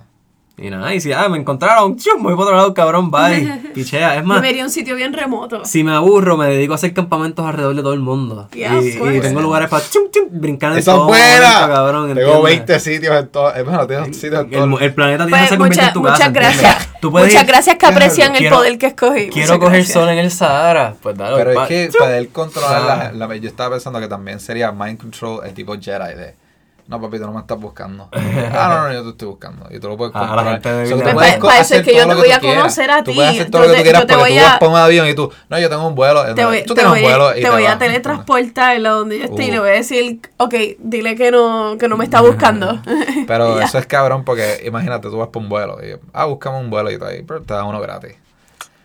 Y 0.58 0.70
nada, 0.70 0.94
y 0.94 1.02
si 1.02 1.12
ah, 1.12 1.28
me 1.28 1.38
encontraron, 1.38 1.98
chum, 1.98 2.16
me 2.24 2.34
voy 2.34 2.36
para 2.36 2.44
otro 2.46 2.56
lado, 2.56 2.74
cabrón, 2.74 3.12
bye. 3.12 3.60
Pichea. 3.74 4.16
Es 4.16 4.22
Yo 4.22 4.28
más, 4.28 4.42
me 4.42 4.50
iría 4.52 4.64
a 4.64 4.66
un 4.68 4.72
sitio 4.72 4.96
bien 4.96 5.12
remoto. 5.12 5.66
si 5.66 5.84
me 5.84 5.92
aburro, 5.92 6.38
me 6.38 6.48
dedico 6.48 6.72
a 6.72 6.76
hacer 6.76 6.94
campamentos 6.94 7.46
alrededor 7.46 7.76
de 7.76 7.82
todo 7.82 7.94
el 7.94 8.00
mundo. 8.00 8.48
Yeah, 8.54 8.80
y, 8.82 8.88
y 9.18 9.20
tengo 9.20 9.42
lugares 9.42 9.68
para 9.68 9.84
chum, 9.90 10.04
chum, 10.12 10.30
brincar 10.32 10.72
en 10.72 10.78
¡Esa 10.78 10.92
es 10.92 10.96
todo 10.98 11.08
momento, 11.08 11.28
buena! 11.28 11.68
cabrón. 11.68 12.14
Tengo 12.16 12.20
¿entiendes? 12.22 12.44
20 12.68 12.80
sitios 12.80 13.16
en 13.20 13.28
todo. 13.28 13.52
Bueno, 13.66 13.86
tengo 13.88 14.06
sitios 14.06 14.34
en 14.46 14.50
todo. 14.50 14.64
El, 14.78 14.84
el 14.84 14.94
planeta 14.94 15.26
tiene 15.26 15.38
Pues, 15.40 15.50
se 15.50 15.58
convierte 15.58 15.76
mucha- 15.82 15.88
en 15.88 15.94
tu 15.94 16.00
muchas 16.02 16.20
casa. 16.20 16.32
gracias. 16.32 16.90
Tú 17.02 17.12
puedes 17.12 17.28
Muchas 17.28 17.44
ir- 17.44 17.48
gracias 17.48 17.76
que 17.76 17.86
aprecian 17.86 18.32
el 18.32 18.38
Quiero- 18.40 18.56
poder 18.56 18.78
que 18.78 18.88
escogí. 18.88 19.30
Quiero 19.30 19.60
coger 19.60 19.80
gracias. 19.80 19.94
sol 19.94 20.08
en 20.10 20.18
el 20.20 20.32
Sahara. 20.32 20.96
Pues 21.04 21.18
dale, 21.18 21.36
Pero 21.36 21.54
va. 21.54 21.64
es 21.64 21.68
que 21.68 21.90
Chum. 21.92 22.00
para 22.00 22.18
él 22.18 22.30
controlar 22.30 22.82
Ah. 22.82 23.12
la, 23.14 23.28
la- 23.28 23.36
Yo 23.36 23.50
estaba 23.50 23.72
pensando 23.72 24.00
que 24.00 24.08
también 24.08 24.40
sería 24.40 24.72
mind 24.72 25.00
control 25.00 25.46
el 25.46 25.54
tipo 25.54 25.74
Jedi 25.78 26.16
de. 26.16 26.45
No, 26.88 27.02
papito, 27.02 27.26
no 27.26 27.32
me 27.34 27.40
estás 27.40 27.60
buscando. 27.60 28.10
ah, 28.14 28.68
no, 28.70 28.88
no, 28.88 28.94
yo 28.94 29.04
te 29.04 29.10
estoy 29.10 29.28
buscando. 29.28 29.68
Y 29.72 29.80
tú 29.80 29.88
lo 29.90 29.98
puedes 29.98 30.14
A- 30.16 30.34
a 30.34 30.36
la 30.36 30.52
gente 30.52 30.72
de 30.72 30.84
que 30.84 30.90
tú 30.94 31.02
Pues, 31.02 31.14
puedes 31.16 31.38
para 31.38 31.60
eso 31.60 31.76
es 31.76 31.82
que 31.84 31.96
yo 31.96 32.08
te 32.08 32.14
voy 32.14 32.30
a 32.32 32.40
tú 32.40 32.46
conocer 32.48 32.92
a 32.92 32.98
Tú 33.04 33.10
ti. 33.12 33.16
puedes 33.16 33.32
hacer 33.32 33.50
todo 33.50 33.64
Yo 33.64 33.68
lo 33.70 33.74
que 33.74 33.78
te- 33.78 33.84
tú 33.84 33.84
quieras 33.90 34.02
te 34.06 34.14
porque 34.14 34.30
voy 34.32 34.40
tú 34.40 34.46
a- 34.46 34.50
vas 34.50 34.60
para 34.60 34.72
un 34.72 34.78
avión 34.78 35.08
y 35.08 35.14
tú. 35.16 35.32
No, 35.50 35.60
yo 35.60 35.68
tengo 35.70 35.88
un 35.88 35.96
vuelo. 35.96 36.36
Te 36.36 36.46
voy, 36.46 36.64
tú 36.64 36.76
te 36.76 36.82
tienes 36.82 36.90
voy- 36.92 37.00
un 37.00 37.06
vuelo 37.10 37.36
y 37.38 37.42
te 37.42 37.50
voy 37.50 37.66
a 37.66 37.78
teletransportar 37.80 38.78
a 38.86 38.90
donde 38.90 39.18
yo 39.18 39.26
esté 39.26 39.46
y 39.46 39.50
Uh. 39.50 39.54
le 39.54 39.60
voy 39.62 39.70
a 39.70 39.74
decir, 39.74 40.20
ok, 40.38 40.54
dile 40.78 41.16
que 41.16 41.32
no, 41.32 41.76
que 41.80 41.88
no 41.88 41.98
me 41.98 42.04
está 42.04 42.22
buscando. 42.22 42.80
Pero 43.28 43.60
Y 43.60 43.64
eso 43.64 43.80
es 43.80 43.88
cabrón 43.88 44.24
porque 44.24 44.62
imagínate, 44.66 45.10
tú 45.10 45.18
vas 45.18 45.30
para 45.30 45.44
un 45.44 45.50
vuelo 45.50 45.78
y 45.84 45.98
ah, 46.14 46.26
buscamos 46.26 46.62
un 46.62 46.70
vuelo 46.70 46.92
y 46.92 47.00
todo 47.00 47.10
ahí, 47.10 47.24
pero 47.24 47.42
te 47.42 47.54
dan 47.54 47.66
uno 47.66 47.82
gratis. 47.82 48.14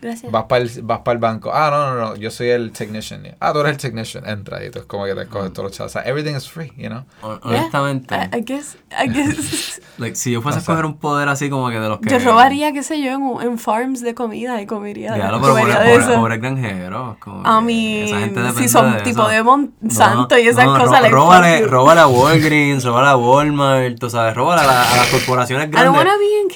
Gracias. 0.01 0.33
Vas 0.33 0.45
para 0.45 0.63
el, 0.65 0.83
vas 0.83 1.01
para 1.01 1.13
el 1.15 1.19
banco. 1.19 1.51
Ah, 1.53 1.69
no, 1.71 1.95
no, 1.95 2.01
no, 2.01 2.17
yo 2.17 2.31
soy 2.31 2.49
el 2.49 2.73
technician. 2.73 3.23
Ah, 3.39 3.53
tú 3.53 3.61
eres 3.61 3.73
el 3.73 3.77
technician. 3.79 4.27
Entra 4.27 4.65
y 4.65 4.71
tú 4.71 4.79
es 4.79 4.85
como 4.87 5.05
que 5.05 5.15
te 5.15 5.27
coges 5.27 5.53
todos 5.53 5.69
los 5.69 5.77
chavos. 5.77 5.91
O 5.91 5.99
sea, 5.99 6.03
everything 6.09 6.35
is 6.37 6.49
free, 6.49 6.73
you 6.77 6.89
know? 6.89 7.03
Hon- 7.23 7.39
Yeah, 7.45 7.51
Honestamente, 7.61 8.15
I, 8.15 8.39
I 8.39 8.41
guess, 8.43 8.77
I 8.91 9.09
guess. 9.09 9.81
like, 9.99 10.17
si 10.17 10.33
yo 10.33 10.41
fuese 10.41 10.59
a 10.59 10.61
O 10.61 10.65
sea, 10.65 10.73
escoger 10.75 10.87
un 10.87 10.97
poder 10.99 11.29
así 11.29 11.51
como 11.51 11.69
que 11.69 11.79
de 11.79 11.89
los 11.89 12.01
que. 12.01 12.09
Yo 12.11 12.19
robaría, 12.19 12.73
qué 12.73 12.83
sé 12.83 13.01
yo, 13.03 13.13
en, 13.13 13.47
en 13.51 13.59
farms 13.59 14.01
de 14.01 14.15
comida 14.15 14.61
y 14.63 14.67
comería, 14.67 15.17
Ya, 15.19 15.27
pero 15.27 15.41
pobre, 15.41 15.75
pobre, 16.17 16.39
granjeros. 16.39 17.19
Como 17.19 17.47
A 17.47 17.61
mí, 17.61 17.99
esa 18.03 18.19
gente 18.21 18.41
si 18.57 18.69
son 18.69 18.93
de 18.95 19.03
tipo 19.03 19.21
eso. 19.23 19.29
de 19.31 19.43
Monsanto 19.43 20.39
y 20.39 20.49
esas 20.49 20.65
no, 20.65 20.79
cosas, 20.79 21.03
ro- 21.11 21.11
róbale, 21.11 21.67
róbale 21.67 22.01
a 22.01 22.07
Walgreens, 22.07 22.85
róbale 22.85 23.09
a 23.09 23.17
Walmart, 23.17 23.99
tú 23.99 24.09
sabes, 24.09 24.35
róbale 24.35 24.63
a, 24.63 24.67
la- 24.67 24.83
a 24.93 24.97
las 24.97 25.07
corporaciones 25.09 25.69
I 25.69 25.71
don't 25.73 25.95
grandes. 25.95 25.99
wanna 25.99 26.17
be 26.19 26.41
in 26.43 26.49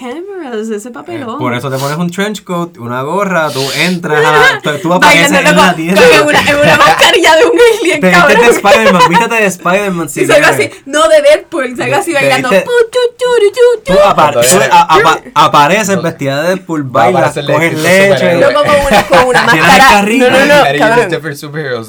cameras, 0.54 0.70
ese 0.70 0.90
papelón. 0.90 1.38
Por 1.38 1.54
eso 1.54 1.70
te 1.70 1.78
pones 1.78 1.96
un 1.98 2.10
trench 2.10 2.44
coat, 2.44 2.78
una 2.78 3.02
gorra, 3.02 3.50
tú 3.50 3.62
entras 3.80 4.24
a 4.24 4.32
la, 4.32 4.60
tú, 4.62 4.70
tú 4.82 4.92
apareces 4.92 5.30
Bailando 5.32 5.50
en 5.62 5.66
la 5.66 5.74
tienda. 5.76 6.02
con 6.18 6.28
una, 6.28 6.40
en 6.40 6.56
una 6.56 6.76
mascarilla 6.76 7.36
de 7.36 7.44
un 7.46 7.58
alien, 7.80 8.00
Te 8.00 8.10
cabrón. 8.10 8.28
vistes 8.40 8.62
de 8.62 8.68
Spider-Man, 8.68 9.02
vístete 9.08 9.34
de 9.34 9.46
Spider-Man 9.46 10.08
si 10.08 10.20
y 10.22 10.26
salgo 10.26 10.46
así, 10.48 10.70
no 10.86 11.08
de 11.08 11.22
Deadpool, 11.22 11.76
salgo 11.76 11.96
así 11.96 12.12
bailando. 12.12 12.48
te- 12.50 12.64
Tú, 13.84 13.92
apar- 13.92 14.36
a- 14.70 15.44
apareces 15.44 16.00
vestida 16.02 16.42
de 16.42 16.48
Deadpool, 16.50 16.84
Va 16.94 17.04
a 17.04 17.10
bailas, 17.10 17.34
coges 17.46 17.78
leche. 17.82 18.34
Loco 18.40 18.62
con 18.64 18.76
una, 18.86 19.02
con 19.08 19.28
máscara. 19.46 20.02
No, 20.02 20.30
no, 20.30 20.46
no, 20.46 20.64
cabrón. 20.78 21.08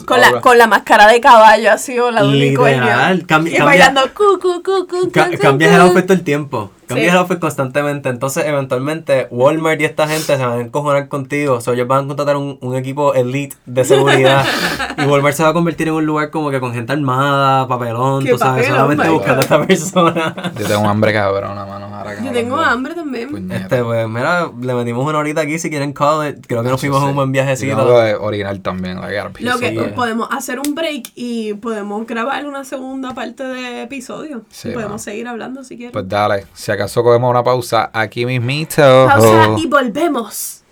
Con 0.05 0.21
la, 0.21 0.41
con 0.41 0.57
la 0.57 0.67
máscara 0.67 1.07
de 1.07 1.21
caballo 1.21 1.71
así 1.71 1.97
o 1.99 2.11
la 2.11 2.21
de 2.21 2.27
unicornio. 2.27 2.81
Literal, 2.81 3.19
cambi- 3.27 3.49
y 3.51 3.57
cambia- 3.57 3.65
bailando 3.65 4.01
cu, 4.13 4.39
cu, 4.41 4.61
cu, 4.63 4.87
cu, 4.87 5.11
Ca- 5.11 5.25
cu, 5.25 5.31
cu, 5.31 5.37
cambias 5.41 5.73
el 5.73 5.81
outfit 5.81 6.05
todo 6.05 6.13
el 6.13 6.23
tiempo. 6.23 6.71
Cambias 6.87 7.07
Sí. 7.07 7.11
el 7.11 7.17
outfit 7.17 7.39
constantemente. 7.39 8.09
Entonces, 8.09 8.45
eventualmente, 8.45 9.27
Walmart 9.31 9.79
y 9.81 9.85
esta 9.85 10.07
gente 10.07 10.37
se 10.37 10.45
van 10.45 10.59
a 10.59 10.61
encojonar 10.61 11.07
contigo. 11.07 11.55
O 11.55 11.61
sea, 11.61 11.73
ellos 11.73 11.87
van 11.87 12.05
a 12.05 12.07
contratar 12.07 12.37
un, 12.37 12.57
un 12.61 12.75
equipo 12.75 13.13
elite 13.13 13.55
de 13.65 13.83
seguridad. 13.85 14.45
y 14.97 15.05
Walmart 15.05 15.35
se 15.35 15.43
va 15.43 15.49
a 15.49 15.53
convertir 15.53 15.87
en 15.87 15.95
un 15.95 16.05
lugar 16.05 16.29
como 16.29 16.51
que 16.51 16.59
con 16.59 16.73
gente 16.73 16.93
armada, 16.93 17.67
papelón, 17.67 18.23
¿Qué 18.23 18.31
tú 18.31 18.37
sabes, 18.37 18.67
papelón, 18.67 18.77
solamente 18.81 19.09
buscando 19.09 19.39
a 19.39 19.43
esta 19.43 19.65
persona. 19.65 20.53
Yo 20.59 20.67
tengo 20.67 20.87
hambre 20.87 21.13
cabrona, 21.13 21.65
mano. 21.65 21.85
Ahora 21.95 22.21
Yo 22.23 22.31
tengo 22.31 22.57
hambre 22.57 22.93
también. 22.93 23.51
Este, 23.51 23.83
pues, 23.83 24.07
mira, 24.07 24.49
le 24.61 24.73
metimos 24.73 25.07
una 25.07 25.19
horita 25.19 25.41
aquí 25.41 25.59
si 25.59 25.69
quieren 25.69 25.93
call 25.93 26.29
it. 26.29 26.45
Creo 26.47 26.63
que 26.63 26.69
nos 26.69 26.79
fuimos 26.79 27.01
en 27.03 27.09
un 27.09 27.15
buen 27.15 27.31
viajecito. 27.31 27.75
que 27.85 28.15
orinar 28.15 28.57
también. 28.59 28.97
I 28.97 29.15
gotta 29.15 29.29
pee 29.33 29.43
Lo 29.45 29.57
que 29.59 29.71
yeah. 29.71 29.95
podemos 29.95 30.27
hacer 30.31 30.59
un 30.59 30.75
break 30.75 31.11
y 31.15 31.53
podemos 31.55 32.05
grabar 32.05 32.45
una 32.45 32.63
segunda 32.63 33.13
parte 33.13 33.43
de 33.43 33.83
episodio. 33.83 34.43
Sí, 34.49 34.69
podemos 34.69 35.01
seguir 35.01 35.27
hablando 35.27 35.63
si 35.63 35.77
quieres. 35.77 35.93
Pues 35.93 36.07
dale, 36.07 36.45
si 36.53 36.71
acaso 36.75 37.03
cogemos 37.03 37.29
una 37.29 37.43
pausa 37.43 37.89
aquí 37.93 38.25
mismito. 38.25 39.07
Pausa 39.07 39.55
y 39.57 39.67
volvemos. 39.67 40.63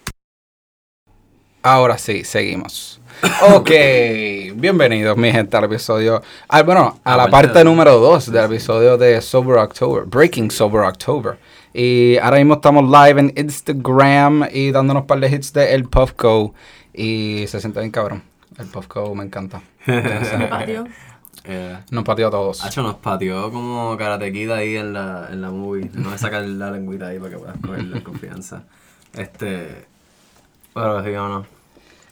Ahora 1.61 1.97
sí, 1.97 2.23
seguimos. 2.23 2.99
Ok, 3.55 3.69
bienvenidos 4.55 5.15
mi 5.15 5.31
gente 5.31 5.55
al 5.55 5.65
episodio, 5.65 6.21
ah, 6.49 6.61
bueno, 6.63 6.99
a 7.03 7.15
la 7.15 7.27
parte 7.29 7.63
número 7.63 7.99
2 7.99 8.31
del 8.31 8.45
episodio 8.45 8.97
de 8.97 9.21
Sober 9.21 9.57
October, 9.59 10.03
Breaking 10.05 10.51
Sober 10.51 10.81
October. 10.83 11.37
Y 11.73 12.17
ahora 12.17 12.37
mismo 12.37 12.55
estamos 12.55 12.83
live 12.83 13.19
en 13.19 13.33
Instagram 13.35 14.47
y 14.51 14.71
dándonos 14.71 15.03
un 15.03 15.07
par 15.07 15.19
de 15.19 15.29
hits 15.29 15.53
de 15.53 15.73
El 15.73 15.85
Puffco. 15.85 16.53
Y 16.93 17.45
se 17.47 17.59
siente 17.59 17.79
bien 17.79 17.91
cabrón. 17.91 18.23
El 18.59 18.67
Puffco 18.67 19.15
me 19.15 19.23
encanta. 19.23 19.61
Eh, 21.45 21.77
Nos 21.91 22.03
pateó 22.03 22.27
a 22.27 22.31
todos. 22.31 22.63
Hacho 22.63 22.81
nos 22.83 22.95
pateó 22.95 23.51
como 23.51 23.97
karatequita 23.97 24.55
ahí 24.55 24.77
en 24.77 24.93
la, 24.93 25.27
en 25.31 25.41
la 25.41 25.51
movie. 25.51 25.89
No 25.93 26.09
me 26.11 26.17
sacar 26.17 26.43
la 26.43 26.71
lengüita 26.71 27.07
ahí 27.07 27.19
para 27.19 27.31
que 27.31 27.37
puedas 27.37 27.57
cogerle 27.61 28.01
confianza. 28.03 28.63
Este. 29.13 29.85
Pero 30.73 31.03
sigamos. 31.03 31.47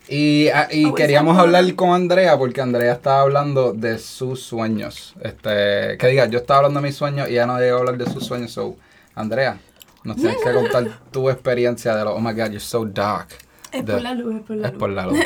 Y, 0.10 0.50
ah, 0.50 0.68
y 0.70 0.86
Oh, 0.86 0.94
queríamos 0.96 1.34
esa 1.36 1.44
hablar 1.44 1.76
con 1.76 1.92
Andrea 1.92 2.38
porque 2.38 2.60
Andrea 2.60 2.92
estaba 2.94 3.22
hablando 3.22 3.72
de 3.74 3.98
sus 4.00 4.42
sueños. 4.44 5.14
Este, 5.22 5.98
que 5.98 6.08
diga, 6.08 6.26
yo 6.26 6.40
estaba 6.40 6.58
hablando 6.60 6.82
de 6.82 6.88
mis 6.88 6.96
sueños 6.96 7.30
y 7.30 7.34
ella 7.34 7.46
no 7.46 7.58
llegó 7.60 7.78
a 7.78 7.80
hablar 7.80 7.98
de 7.98 8.10
sus 8.12 8.26
sueños. 8.26 8.52
So, 8.52 8.76
Andrea, 9.16 9.60
nos 10.04 10.18
tienes 10.18 10.38
que 10.44 10.52
contar 10.52 11.00
tu 11.12 11.30
experiencia 11.30 11.96
de 11.96 12.04
lo, 12.04 12.16
oh 12.16 12.20
my 12.20 12.34
god, 12.34 12.48
you're 12.48 12.60
so 12.60 12.84
dark. 12.86 13.30
Es 13.72 13.86
De- 13.86 13.94
por 13.94 14.02
la 14.02 14.14
luz, 14.14 14.36
es 14.36 14.42
por 14.42 14.56
la 14.58 14.68
Es 14.68 14.74
luz. 14.74 14.80
por 14.80 14.90
la 14.90 15.06
luz. 15.06 15.20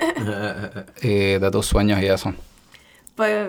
y 1.02 1.10
de 1.40 1.52
tus 1.52 1.65
sueños 1.65 1.99
y 2.02 2.06
eso. 2.06 2.34
Pues 3.15 3.48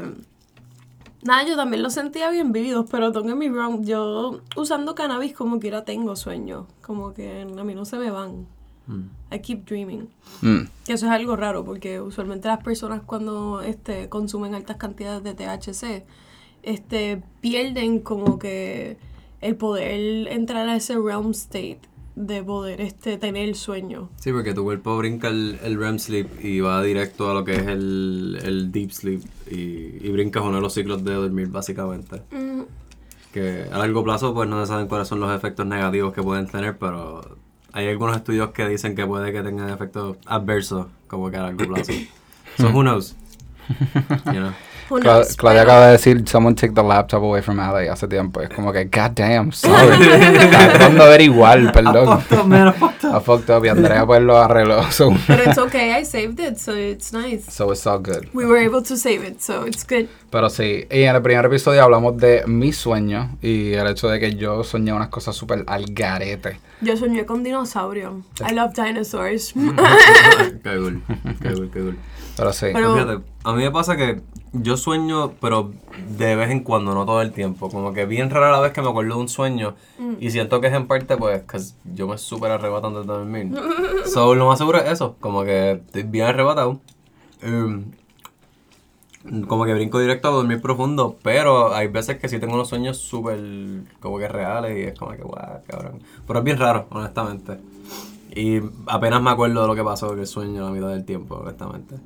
nada, 1.26 1.46
yo 1.46 1.56
también 1.56 1.82
lo 1.82 1.90
sentía 1.90 2.30
bien 2.30 2.52
vividos, 2.52 2.86
pero 2.90 3.10
don't 3.10 3.26
get 3.26 3.36
me 3.36 3.48
wrong, 3.48 3.84
yo 3.84 4.40
usando 4.56 4.94
cannabis 4.94 5.34
como 5.34 5.60
quiera 5.60 5.84
tengo 5.84 6.16
sueños, 6.16 6.66
como 6.82 7.12
que 7.12 7.42
a 7.42 7.64
mí 7.64 7.74
no 7.74 7.84
se 7.84 7.98
me 7.98 8.10
van. 8.10 8.46
I 9.32 9.40
keep 9.40 9.64
dreaming. 9.66 10.08
Mm. 10.42 10.68
Que 10.84 10.92
eso 10.92 11.06
es 11.06 11.12
algo 11.12 11.34
raro 11.34 11.64
porque 11.64 12.00
usualmente 12.00 12.46
las 12.46 12.62
personas 12.62 13.02
cuando 13.04 13.60
este, 13.60 14.08
consumen 14.08 14.54
altas 14.54 14.76
cantidades 14.76 15.24
de 15.24 15.34
THC 15.34 16.04
este, 16.62 17.22
pierden 17.40 17.98
como 18.00 18.38
que 18.38 18.96
el 19.40 19.56
poder 19.56 20.28
entrar 20.28 20.68
a 20.68 20.76
ese 20.76 20.94
realm 20.96 21.30
state 21.32 21.80
de 22.16 22.42
poder 22.42 22.80
este, 22.80 23.18
tener 23.18 23.46
el 23.48 23.54
sueño. 23.54 24.08
Sí, 24.18 24.32
porque 24.32 24.54
tu 24.54 24.64
cuerpo 24.64 24.96
brinca 24.96 25.28
el, 25.28 25.58
el 25.62 25.78
REM 25.78 25.98
sleep 25.98 26.42
y 26.44 26.60
va 26.60 26.82
directo 26.82 27.30
a 27.30 27.34
lo 27.34 27.44
que 27.44 27.54
es 27.56 27.66
el, 27.66 28.38
el 28.42 28.72
deep 28.72 28.90
sleep 28.90 29.22
y, 29.50 29.98
y 30.06 30.10
brincas 30.10 30.42
uno 30.42 30.56
de 30.56 30.62
los 30.62 30.72
ciclos 30.74 31.04
de 31.04 31.12
dormir, 31.14 31.48
básicamente. 31.48 32.22
Mm, 32.32 32.62
Que 33.32 33.66
a 33.70 33.78
largo 33.78 34.02
plazo, 34.02 34.32
pues 34.34 34.48
no 34.48 34.58
se 34.64 34.66
saben 34.66 34.88
cuáles 34.88 35.08
son 35.08 35.20
los 35.20 35.30
efectos 35.36 35.66
negativos 35.66 36.12
que 36.14 36.22
pueden 36.22 36.46
tener, 36.46 36.78
pero 36.78 37.36
hay 37.72 37.86
algunos 37.88 38.16
estudios 38.16 38.50
que 38.52 38.66
dicen 38.66 38.94
que 38.96 39.06
puede 39.06 39.30
que 39.32 39.42
tengan 39.42 39.68
efectos 39.68 40.16
adversos, 40.24 40.86
como 41.06 41.30
que 41.30 41.36
a 41.36 41.42
largo 41.42 41.66
plazo. 41.66 41.92
So, 42.56 42.70
who 42.70 42.80
knows? 42.82 43.14
You 44.32 44.40
know? 44.40 44.52
Who 44.90 45.00
Cla- 45.00 45.18
knows? 45.20 45.36
Claudia 45.36 45.62
Pero- 45.62 45.72
acaba 45.72 45.86
de 45.86 45.92
decir, 45.92 46.28
someone 46.28 46.54
take 46.54 46.72
the 46.74 46.82
laptop 46.82 47.22
away 47.22 47.42
from 47.42 47.58
Ali 47.60 47.88
hace 47.88 48.06
tiempo. 48.08 48.40
Es 48.40 48.48
como 48.50 48.72
que, 48.72 48.84
god 48.84 49.10
damn, 49.14 49.52
sorry. 49.52 49.96
Tratando 50.50 51.04
de 51.04 51.10
ver 51.10 51.20
igual, 51.22 51.72
perdón. 51.72 52.08
I 52.18 52.22
fucked 52.22 52.38
up, 52.38 52.46
man, 52.46 52.68
I 52.68 52.72
fucked 52.72 53.04
up. 53.04 53.16
I 53.16 53.20
fucked 53.24 53.50
up 53.50 53.64
y 53.64 53.68
Andrea 53.68 54.06
pues 54.06 54.22
lo 54.22 54.36
arregló. 54.38 54.82
So, 54.90 55.10
Pero 55.26 55.42
it's 55.44 55.58
okay, 55.58 55.92
I 56.00 56.04
saved 56.04 56.40
it, 56.40 56.56
so 56.58 56.74
it's 56.76 57.12
nice. 57.12 57.50
so 57.50 57.70
it's 57.72 57.86
all 57.86 57.98
good. 57.98 58.28
We 58.32 58.44
were 58.46 58.58
able 58.64 58.82
to 58.82 58.96
save 58.96 59.24
it, 59.26 59.40
so 59.40 59.66
it's 59.66 59.84
good. 59.86 60.06
Pero 60.30 60.50
sí, 60.50 60.86
y 60.90 61.02
en 61.04 61.14
el 61.16 61.22
primer 61.22 61.46
episodio 61.46 61.82
hablamos 61.82 62.16
de 62.18 62.42
mis 62.46 62.76
sueños 62.76 63.28
y 63.40 63.72
el 63.72 63.86
hecho 63.86 64.08
de 64.08 64.18
que 64.20 64.34
yo 64.34 64.64
soñé 64.64 64.92
unas 64.92 65.08
cosas 65.08 65.34
súper 65.36 65.64
al 65.66 65.86
garete. 65.90 66.58
Yo 66.82 66.96
soñé 66.96 67.24
con 67.24 67.42
dinosaurio. 67.42 68.22
I 68.46 68.52
love 68.52 68.72
dinosaurs. 68.74 69.54
Qué 70.62 70.76
cool, 70.78 71.02
qué 71.42 71.52
cool, 71.54 71.70
qué 71.72 71.80
cool. 71.80 71.98
Pero 72.36 72.52
sí. 72.52 72.66
Pero- 72.72 72.94
Fíjate, 72.94 73.22
a 73.44 73.52
mí 73.54 73.62
me 73.62 73.70
pasa 73.70 73.96
que 73.96 74.20
yo 74.52 74.76
sueño, 74.76 75.32
pero 75.40 75.72
de 76.16 76.36
vez 76.36 76.50
en 76.50 76.60
cuando, 76.60 76.94
no 76.94 77.04
todo 77.06 77.20
el 77.22 77.32
tiempo. 77.32 77.68
Como 77.70 77.92
que 77.92 78.06
bien 78.06 78.30
rara 78.30 78.50
la 78.50 78.60
vez 78.60 78.72
que 78.72 78.82
me 78.82 78.88
acuerdo 78.88 79.14
de 79.16 79.20
un 79.20 79.28
sueño 79.28 79.74
y 80.20 80.30
siento 80.30 80.60
que 80.60 80.66
es 80.68 80.72
en 80.74 80.86
parte, 80.86 81.16
pues, 81.16 81.42
que 81.42 81.58
yo 81.94 82.06
me 82.08 82.18
súper 82.18 82.50
arrebato 82.50 82.86
antes 82.88 83.06
de 83.06 83.12
dormir. 83.12 83.52
so, 84.06 84.34
lo 84.34 84.46
más 84.46 84.58
seguro 84.58 84.78
es 84.78 84.90
eso, 84.90 85.16
como 85.20 85.44
que 85.44 85.72
estoy 85.72 86.02
bien 86.04 86.26
arrebatado. 86.26 86.80
Em, 87.42 87.84
como 89.48 89.64
que 89.64 89.74
brinco 89.74 89.98
directo 89.98 90.28
a 90.28 90.30
dormir 90.30 90.60
profundo, 90.62 91.16
pero 91.22 91.74
hay 91.74 91.88
veces 91.88 92.18
que 92.18 92.28
sí 92.28 92.38
tengo 92.38 92.54
unos 92.54 92.68
sueños 92.68 92.96
súper, 92.98 93.40
como 94.00 94.18
que 94.18 94.28
reales 94.28 94.76
y 94.78 94.82
es 94.82 94.98
como 94.98 95.12
que, 95.12 95.22
guau, 95.22 95.60
cabrón. 95.66 96.00
Pero 96.26 96.38
es 96.38 96.44
bien 96.44 96.58
raro, 96.58 96.86
honestamente. 96.90 97.58
Y 98.34 98.60
apenas 98.86 99.20
me 99.22 99.30
acuerdo 99.30 99.62
de 99.62 99.66
lo 99.66 99.74
que 99.74 99.82
pasó 99.82 100.12
en 100.12 100.20
el 100.20 100.26
sueño 100.26 100.64
la 100.64 100.70
mitad 100.70 100.88
del 100.90 101.04
tiempo, 101.04 101.36
honestamente. 101.36 101.96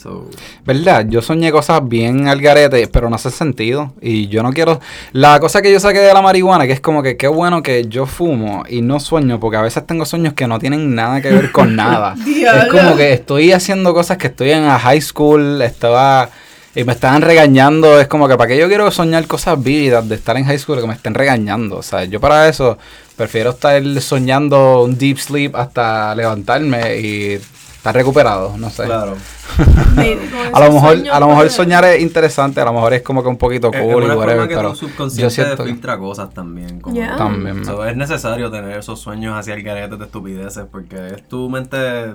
So, 0.00 0.30
¿Verdad? 0.64 1.06
Yo 1.08 1.20
soñé 1.22 1.50
cosas 1.50 1.80
bien 1.88 2.28
al 2.28 2.40
garete, 2.40 2.86
pero 2.86 3.10
no 3.10 3.16
hace 3.16 3.32
sentido. 3.32 3.92
Y 4.00 4.28
yo 4.28 4.44
no 4.44 4.52
quiero... 4.52 4.80
La 5.10 5.40
cosa 5.40 5.60
que 5.60 5.72
yo 5.72 5.80
saqué 5.80 5.98
de 5.98 6.14
la 6.14 6.22
marihuana, 6.22 6.68
que 6.68 6.72
es 6.72 6.80
como 6.80 7.02
que 7.02 7.16
qué 7.16 7.26
bueno 7.26 7.64
que 7.64 7.88
yo 7.88 8.06
fumo 8.06 8.62
y 8.68 8.80
no 8.80 9.00
sueño, 9.00 9.40
porque 9.40 9.56
a 9.56 9.62
veces 9.62 9.84
tengo 9.88 10.04
sueños 10.04 10.34
que 10.34 10.46
no 10.46 10.60
tienen 10.60 10.94
nada 10.94 11.20
que 11.20 11.30
ver 11.30 11.50
con 11.50 11.74
nada. 11.76 12.14
es 12.14 12.68
como 12.70 12.96
que 12.96 13.12
estoy 13.12 13.50
haciendo 13.50 13.92
cosas 13.92 14.18
que 14.18 14.28
estoy 14.28 14.52
en 14.52 14.66
la 14.66 14.78
high 14.78 15.00
school, 15.00 15.60
estaba... 15.62 16.30
Y 16.76 16.84
me 16.84 16.92
estaban 16.92 17.22
regañando, 17.22 18.00
es 18.00 18.06
como 18.06 18.28
que 18.28 18.36
para 18.36 18.46
qué 18.46 18.56
yo 18.56 18.68
quiero 18.68 18.88
soñar 18.92 19.26
cosas 19.26 19.60
vívidas 19.60 20.08
de 20.08 20.14
estar 20.14 20.36
en 20.36 20.44
high 20.44 20.60
school 20.60 20.80
que 20.80 20.86
me 20.86 20.94
estén 20.94 21.14
regañando. 21.14 21.78
O 21.78 21.82
sea, 21.82 22.04
yo 22.04 22.20
para 22.20 22.48
eso 22.48 22.78
prefiero 23.16 23.50
estar 23.50 23.82
soñando 24.00 24.84
un 24.84 24.96
deep 24.96 25.18
sleep 25.18 25.56
hasta 25.56 26.14
levantarme 26.14 26.98
y 26.98 27.40
estar 27.78 27.94
recuperado, 27.94 28.56
no 28.58 28.68
sé. 28.70 28.84
claro. 28.84 29.16
A 30.52 30.60
lo 30.60 30.72
mejor, 30.72 30.96
a 31.10 31.18
lo 31.20 31.28
mejor 31.28 31.50
soñar 31.50 31.84
es 31.84 32.00
interesante, 32.00 32.60
a 32.60 32.64
lo 32.64 32.72
mejor 32.72 32.94
es 32.94 33.02
como 33.02 33.22
que 33.22 33.28
un 33.28 33.36
poquito 33.36 33.70
Es- 33.72 33.80
cool 33.80 34.04
es 34.04 34.08
y 34.12 34.12
whatever, 34.16 34.48
pero 34.48 34.68
yo 34.70 34.74
subconsciente 34.74 35.30
siento 35.34 35.64
que- 35.64 35.70
filtra 35.70 35.98
cosas 35.98 36.30
también. 36.32 36.80
Como, 36.80 36.94
Yeah. 36.94 37.16
También, 37.16 37.64
So, 37.64 37.84
es 37.84 37.96
necesario 37.96 38.50
tener 38.50 38.78
esos 38.78 39.00
sueños 39.00 39.36
hacia 39.36 39.54
el 39.54 39.62
garete 39.62 39.96
de 39.96 40.04
estupideces 40.04 40.64
porque 40.70 41.08
es 41.08 41.28
tu 41.28 41.48
mente 41.50 42.14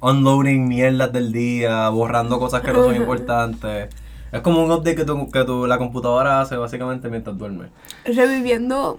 unloading 0.00 0.68
mierdas 0.68 1.12
del 1.12 1.32
día, 1.32 1.88
borrando 1.88 2.38
cosas 2.38 2.62
que 2.62 2.72
no 2.72 2.84
son 2.84 2.94
importantes. 3.02 3.92
Es 4.30 4.40
como 4.42 4.62
un 4.62 4.70
update 4.70 4.94
que, 4.96 5.04
tu, 5.04 5.30
que 5.30 5.44
tu, 5.44 5.66
la 5.66 5.78
computadora 5.78 6.40
hace 6.42 6.56
básicamente 6.56 7.08
mientras 7.08 7.36
duermes. 7.36 7.70
reviviendo 8.04 8.98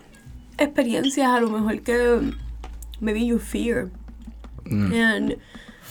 experiencias 0.58 1.28
a 1.30 1.40
lo 1.40 1.50
mejor 1.50 1.80
que 1.82 2.34
maybe 3.00 3.26
you 3.26 3.40
fear. 3.40 3.88
Mm. 4.66 4.94
And 4.94 5.38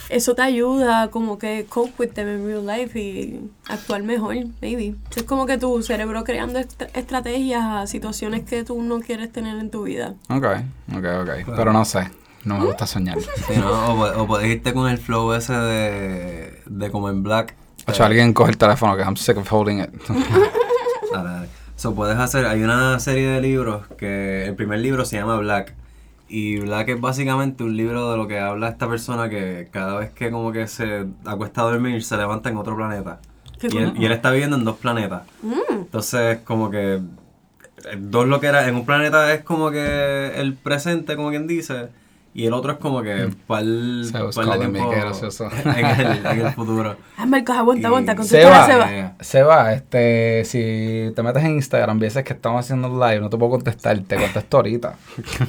eso 0.09 0.35
te 0.35 0.43
ayuda 0.43 1.09
como 1.11 1.39
que 1.39 1.67
cope 1.69 1.93
with 1.99 2.09
them 2.11 2.29
in 2.29 2.47
real 2.47 2.67
life 2.67 2.99
y 2.99 3.41
actuar 3.69 4.03
mejor, 4.03 4.37
maybe. 4.63 4.95
Es 5.15 5.23
como 5.25 5.47
que 5.47 5.59
tu 5.59 5.83
cerebro 5.83 6.25
creando 6.25 6.59
estra- 6.59 6.89
estrategias 6.95 7.63
a 7.65 7.87
situaciones 7.87 8.45
que 8.45 8.65
tú 8.65 8.83
no 8.83 9.01
quieres 9.01 9.31
tener 9.33 9.59
en 9.59 9.71
tu 9.71 9.83
vida. 9.85 10.15
Ok, 10.31 10.45
ok, 10.97 11.05
ok. 11.23 11.55
Pero 11.57 11.73
no 11.73 11.85
sé, 11.85 12.09
no 12.45 12.59
me 12.59 12.65
gusta 12.67 12.87
soñar. 12.87 13.19
Sí, 13.21 13.55
¿no? 13.59 13.71
o, 13.71 14.23
o 14.23 14.27
puedes 14.27 14.49
irte 14.49 14.73
con 14.73 14.89
el 14.89 14.99
flow 14.99 15.33
ese 15.35 15.53
de, 15.53 16.63
de 16.67 16.91
como 16.91 17.11
en 17.11 17.23
Black. 17.23 17.55
Ocho, 17.87 18.05
alguien 18.05 18.33
coge 18.35 18.51
el 18.51 18.59
teléfono 18.59 18.97
que 18.97 19.03
I'm 19.03 19.17
sick 19.17 19.37
of 19.39 19.51
holding 19.53 19.81
it. 19.81 19.91
Dale, 21.13 21.29
dale. 21.31 21.49
So, 21.77 21.95
puedes 21.95 22.19
hacer, 22.19 22.45
hay 22.47 22.63
una 22.63 22.99
serie 23.01 23.29
de 23.29 23.41
libros 23.41 23.87
que 23.97 24.45
el 24.47 24.55
primer 24.57 24.81
libro 24.81 25.05
se 25.05 25.17
llama 25.17 25.37
Black. 25.39 25.75
Y 26.29 26.59
Black 26.59 26.91
es 26.91 27.01
básicamente 27.01 27.65
un 27.65 27.77
libro 27.77 28.11
de 28.11 28.17
lo 28.17 28.29
que 28.29 28.39
habla 28.39 28.69
esta 28.69 28.89
persona 28.89 29.31
que 29.31 29.69
cada 29.71 29.99
vez 29.99 30.11
que 30.11 30.31
como 30.31 30.53
que 30.53 30.67
se 30.67 31.07
acuesta 31.25 31.63
a 31.63 31.65
dormir 31.65 32.03
se 32.03 32.17
levanta 32.17 32.51
en 32.51 32.59
otro 32.59 32.77
planeta. 32.77 33.21
Y 33.63 33.77
él, 33.79 33.93
y 33.97 34.05
él 34.05 34.13
está 34.13 34.31
viviendo 34.31 34.57
en 34.57 34.65
dos 34.65 34.77
planetas. 34.77 35.23
Entonces, 35.71 36.39
como 36.45 36.71
que 36.71 37.01
eh, 37.85 37.97
dos 37.99 38.27
lo 38.27 38.41
que 38.41 38.47
era, 38.47 38.69
en 38.69 38.75
un 38.75 38.85
planeta 38.85 39.33
es 39.33 39.43
como 39.43 39.71
que 39.71 40.33
el 40.37 40.55
presente, 40.55 41.17
como 41.17 41.31
quien 41.31 41.47
dice, 41.47 41.89
y 42.39 42.47
el 42.47 42.53
otro 42.53 42.71
es 42.71 42.79
como 42.79 43.03
que 43.03 43.31
para 43.49 43.63
el, 43.63 44.09
tiempo 44.13 44.91
qué 44.91 45.01
gracioso. 45.01 45.49
en 45.65 45.85
el, 45.85 46.25
en 46.25 46.47
el 46.47 46.53
futuro. 46.53 46.95
Ah, 47.17 47.27
Marcos, 47.27 47.57
aguanta, 47.57 47.83
Y- 47.83 47.87
aguanta, 47.87 48.15
con 48.15 48.25
Seba, 48.25 48.61
historia 48.61 48.67
se 48.67 48.79
va. 48.79 48.93
Eh, 48.93 49.13
Seba, 49.19 49.73
este, 49.73 50.45
si 50.45 51.13
te 51.17 51.23
metes 51.25 51.43
en 51.43 51.57
Instagram, 51.57 51.99
veces 51.99 52.23
que 52.23 52.35
estamos 52.35 52.65
haciendo 52.65 52.91
live, 52.91 53.19
no 53.19 53.29
te 53.29 53.37
puedo 53.37 53.51
contestar, 53.51 53.99
te 53.99 54.15
contesto 54.15 54.59
ahorita. 54.59 54.95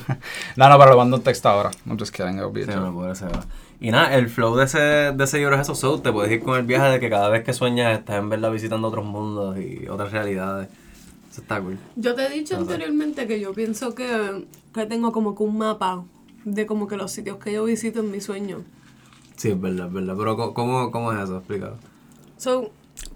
no, 0.55 0.67
no, 0.67 0.79
pero 0.79 0.89
le 0.89 0.97
mando 0.97 1.17
un 1.17 1.23
texto 1.23 1.47
ahora. 1.47 1.69
I'm 1.85 1.95
just 1.99 2.11
kidding, 2.11 2.37
no, 2.37 2.51
pobre 2.51 3.13
Seba. 3.13 3.45
Y 3.79 3.91
nada, 3.91 4.15
el 4.15 4.27
flow 4.27 4.55
de 4.55 4.65
ese, 4.65 4.79
de 4.79 5.23
ese 5.23 5.37
libro 5.37 5.53
es 5.57 5.61
eso, 5.61 5.75
so, 5.75 6.01
te 6.01 6.11
puedes 6.11 6.31
ir 6.31 6.41
con 6.41 6.57
el 6.57 6.65
viaje 6.65 6.89
de 6.89 6.99
que 6.99 7.11
cada 7.11 7.29
vez 7.29 7.43
que 7.43 7.53
sueñas 7.53 7.99
estás 7.99 8.15
en 8.15 8.29
verdad 8.29 8.51
visitando 8.51 8.87
otros 8.87 9.05
mundos 9.05 9.59
y 9.59 9.87
otras 9.87 10.11
realidades. 10.11 10.69
Eso 11.31 11.41
está 11.41 11.61
cool. 11.61 11.77
Yo 11.97 12.15
te 12.15 12.25
he 12.25 12.29
dicho 12.31 12.57
anteriormente 12.57 13.27
que 13.27 13.39
yo 13.39 13.53
pienso 13.53 13.93
que, 13.93 14.47
que 14.73 14.87
tengo 14.87 15.11
como 15.11 15.35
que 15.35 15.43
un 15.43 15.59
mapa 15.59 16.03
de 16.45 16.65
como 16.65 16.87
que 16.87 16.97
los 16.97 17.11
sitios 17.11 17.37
que 17.37 17.51
yo 17.53 17.63
visito 17.65 17.99
en 17.99 18.11
mi 18.11 18.21
sueño. 18.21 18.63
Sí, 19.35 19.49
es 19.51 19.59
verdad, 19.61 19.87
es 19.87 19.93
verdad. 19.93 20.15
Pero 20.17 20.53
¿cómo, 20.53 20.91
cómo 20.91 21.13
es 21.13 21.19
eso? 21.23 21.37
Explícalo. 21.37 21.77
So, 22.37 22.71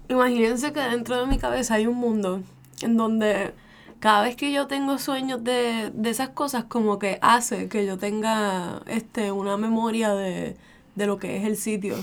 imagínense 0.08 0.72
que 0.72 0.80
dentro 0.80 1.18
de 1.20 1.26
mi 1.26 1.38
cabeza 1.38 1.74
hay 1.74 1.86
un 1.86 1.96
mundo 1.96 2.42
en 2.80 2.96
donde 2.96 3.52
cada 4.00 4.22
vez 4.22 4.36
que 4.36 4.52
yo 4.52 4.66
tengo 4.66 4.98
sueños 4.98 5.42
de, 5.44 5.90
de 5.94 6.10
esas 6.10 6.30
cosas, 6.30 6.64
como 6.64 6.98
que 6.98 7.18
hace 7.22 7.68
que 7.68 7.86
yo 7.86 7.96
tenga 7.98 8.82
este 8.86 9.32
una 9.32 9.56
memoria 9.56 10.12
de, 10.14 10.56
de 10.94 11.06
lo 11.06 11.18
que 11.18 11.38
es 11.38 11.44
el 11.44 11.56
sitio. 11.56 11.96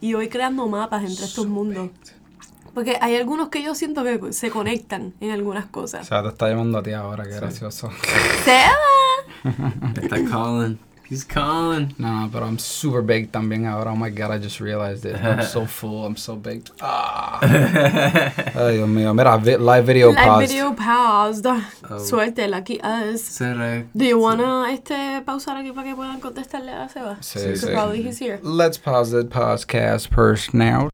Y 0.00 0.14
voy 0.14 0.28
creando 0.28 0.66
mapas 0.68 1.04
entre 1.04 1.24
estos 1.26 1.46
mundos. 1.46 1.90
Porque 2.72 2.96
hay 3.00 3.16
algunos 3.16 3.48
que 3.48 3.62
yo 3.64 3.74
siento 3.74 4.04
que 4.04 4.32
se 4.32 4.50
conectan 4.50 5.12
en 5.20 5.32
algunas 5.32 5.66
O 5.66 5.72
cosas. 5.72 6.06
sea, 6.06 6.22
te 6.22 6.28
está 6.28 6.48
llamando 6.48 6.78
a 6.78 6.82
ti 6.82 6.92
ahora, 6.92 7.24
qué 7.24 7.34
gracioso. 7.34 7.90
Seba. 8.44 8.76
Está 9.44 10.28
calling. 10.30 10.78
He's 11.08 11.24
calling. 11.24 11.92
No, 11.98 12.20
no, 12.20 12.28
pero 12.30 12.46
I'm 12.46 12.56
super 12.60 13.02
baked 13.02 13.32
también 13.32 13.66
ahora. 13.66 13.90
Oh 13.90 13.96
my 13.96 14.10
god, 14.10 14.30
I 14.30 14.38
just 14.38 14.60
realized 14.60 15.04
it. 15.04 15.16
I'm 15.20 15.42
so 15.42 15.66
full, 15.78 16.06
I'm 16.06 16.14
so 16.16 16.36
baked. 16.36 16.70
Ah. 16.80 17.40
Ay, 17.42 18.76
Dios 18.76 18.88
mío. 18.88 19.12
Mira, 19.12 19.36
vi- 19.38 19.56
live 19.56 19.84
video 19.86 20.10
Live 20.12 20.18
paused. 20.18 20.48
video 20.48 20.72
paused. 20.72 21.46
Oh. 21.46 21.98
Suerte, 21.98 22.46
lucky 22.48 22.80
us. 22.80 23.22
Seré. 23.22 23.88
Do 23.96 24.04
you 24.04 24.20
wanna 24.20 24.68
este, 24.70 25.20
pausar 25.24 25.56
aquí 25.56 25.72
para 25.74 25.88
que 25.88 25.96
puedan 25.96 26.20
contestarle 26.20 26.70
a 26.72 26.88
Seba? 26.88 27.16
Sí, 27.20 27.56
So 27.56 27.66
sí. 27.66 27.72
probably 27.74 28.02
he's 28.02 28.20
here. 28.20 28.38
Let's 28.44 28.78
pause 28.78 29.10
the 29.10 29.24
podcast 29.24 30.14
first 30.14 30.54
now. 30.54 30.90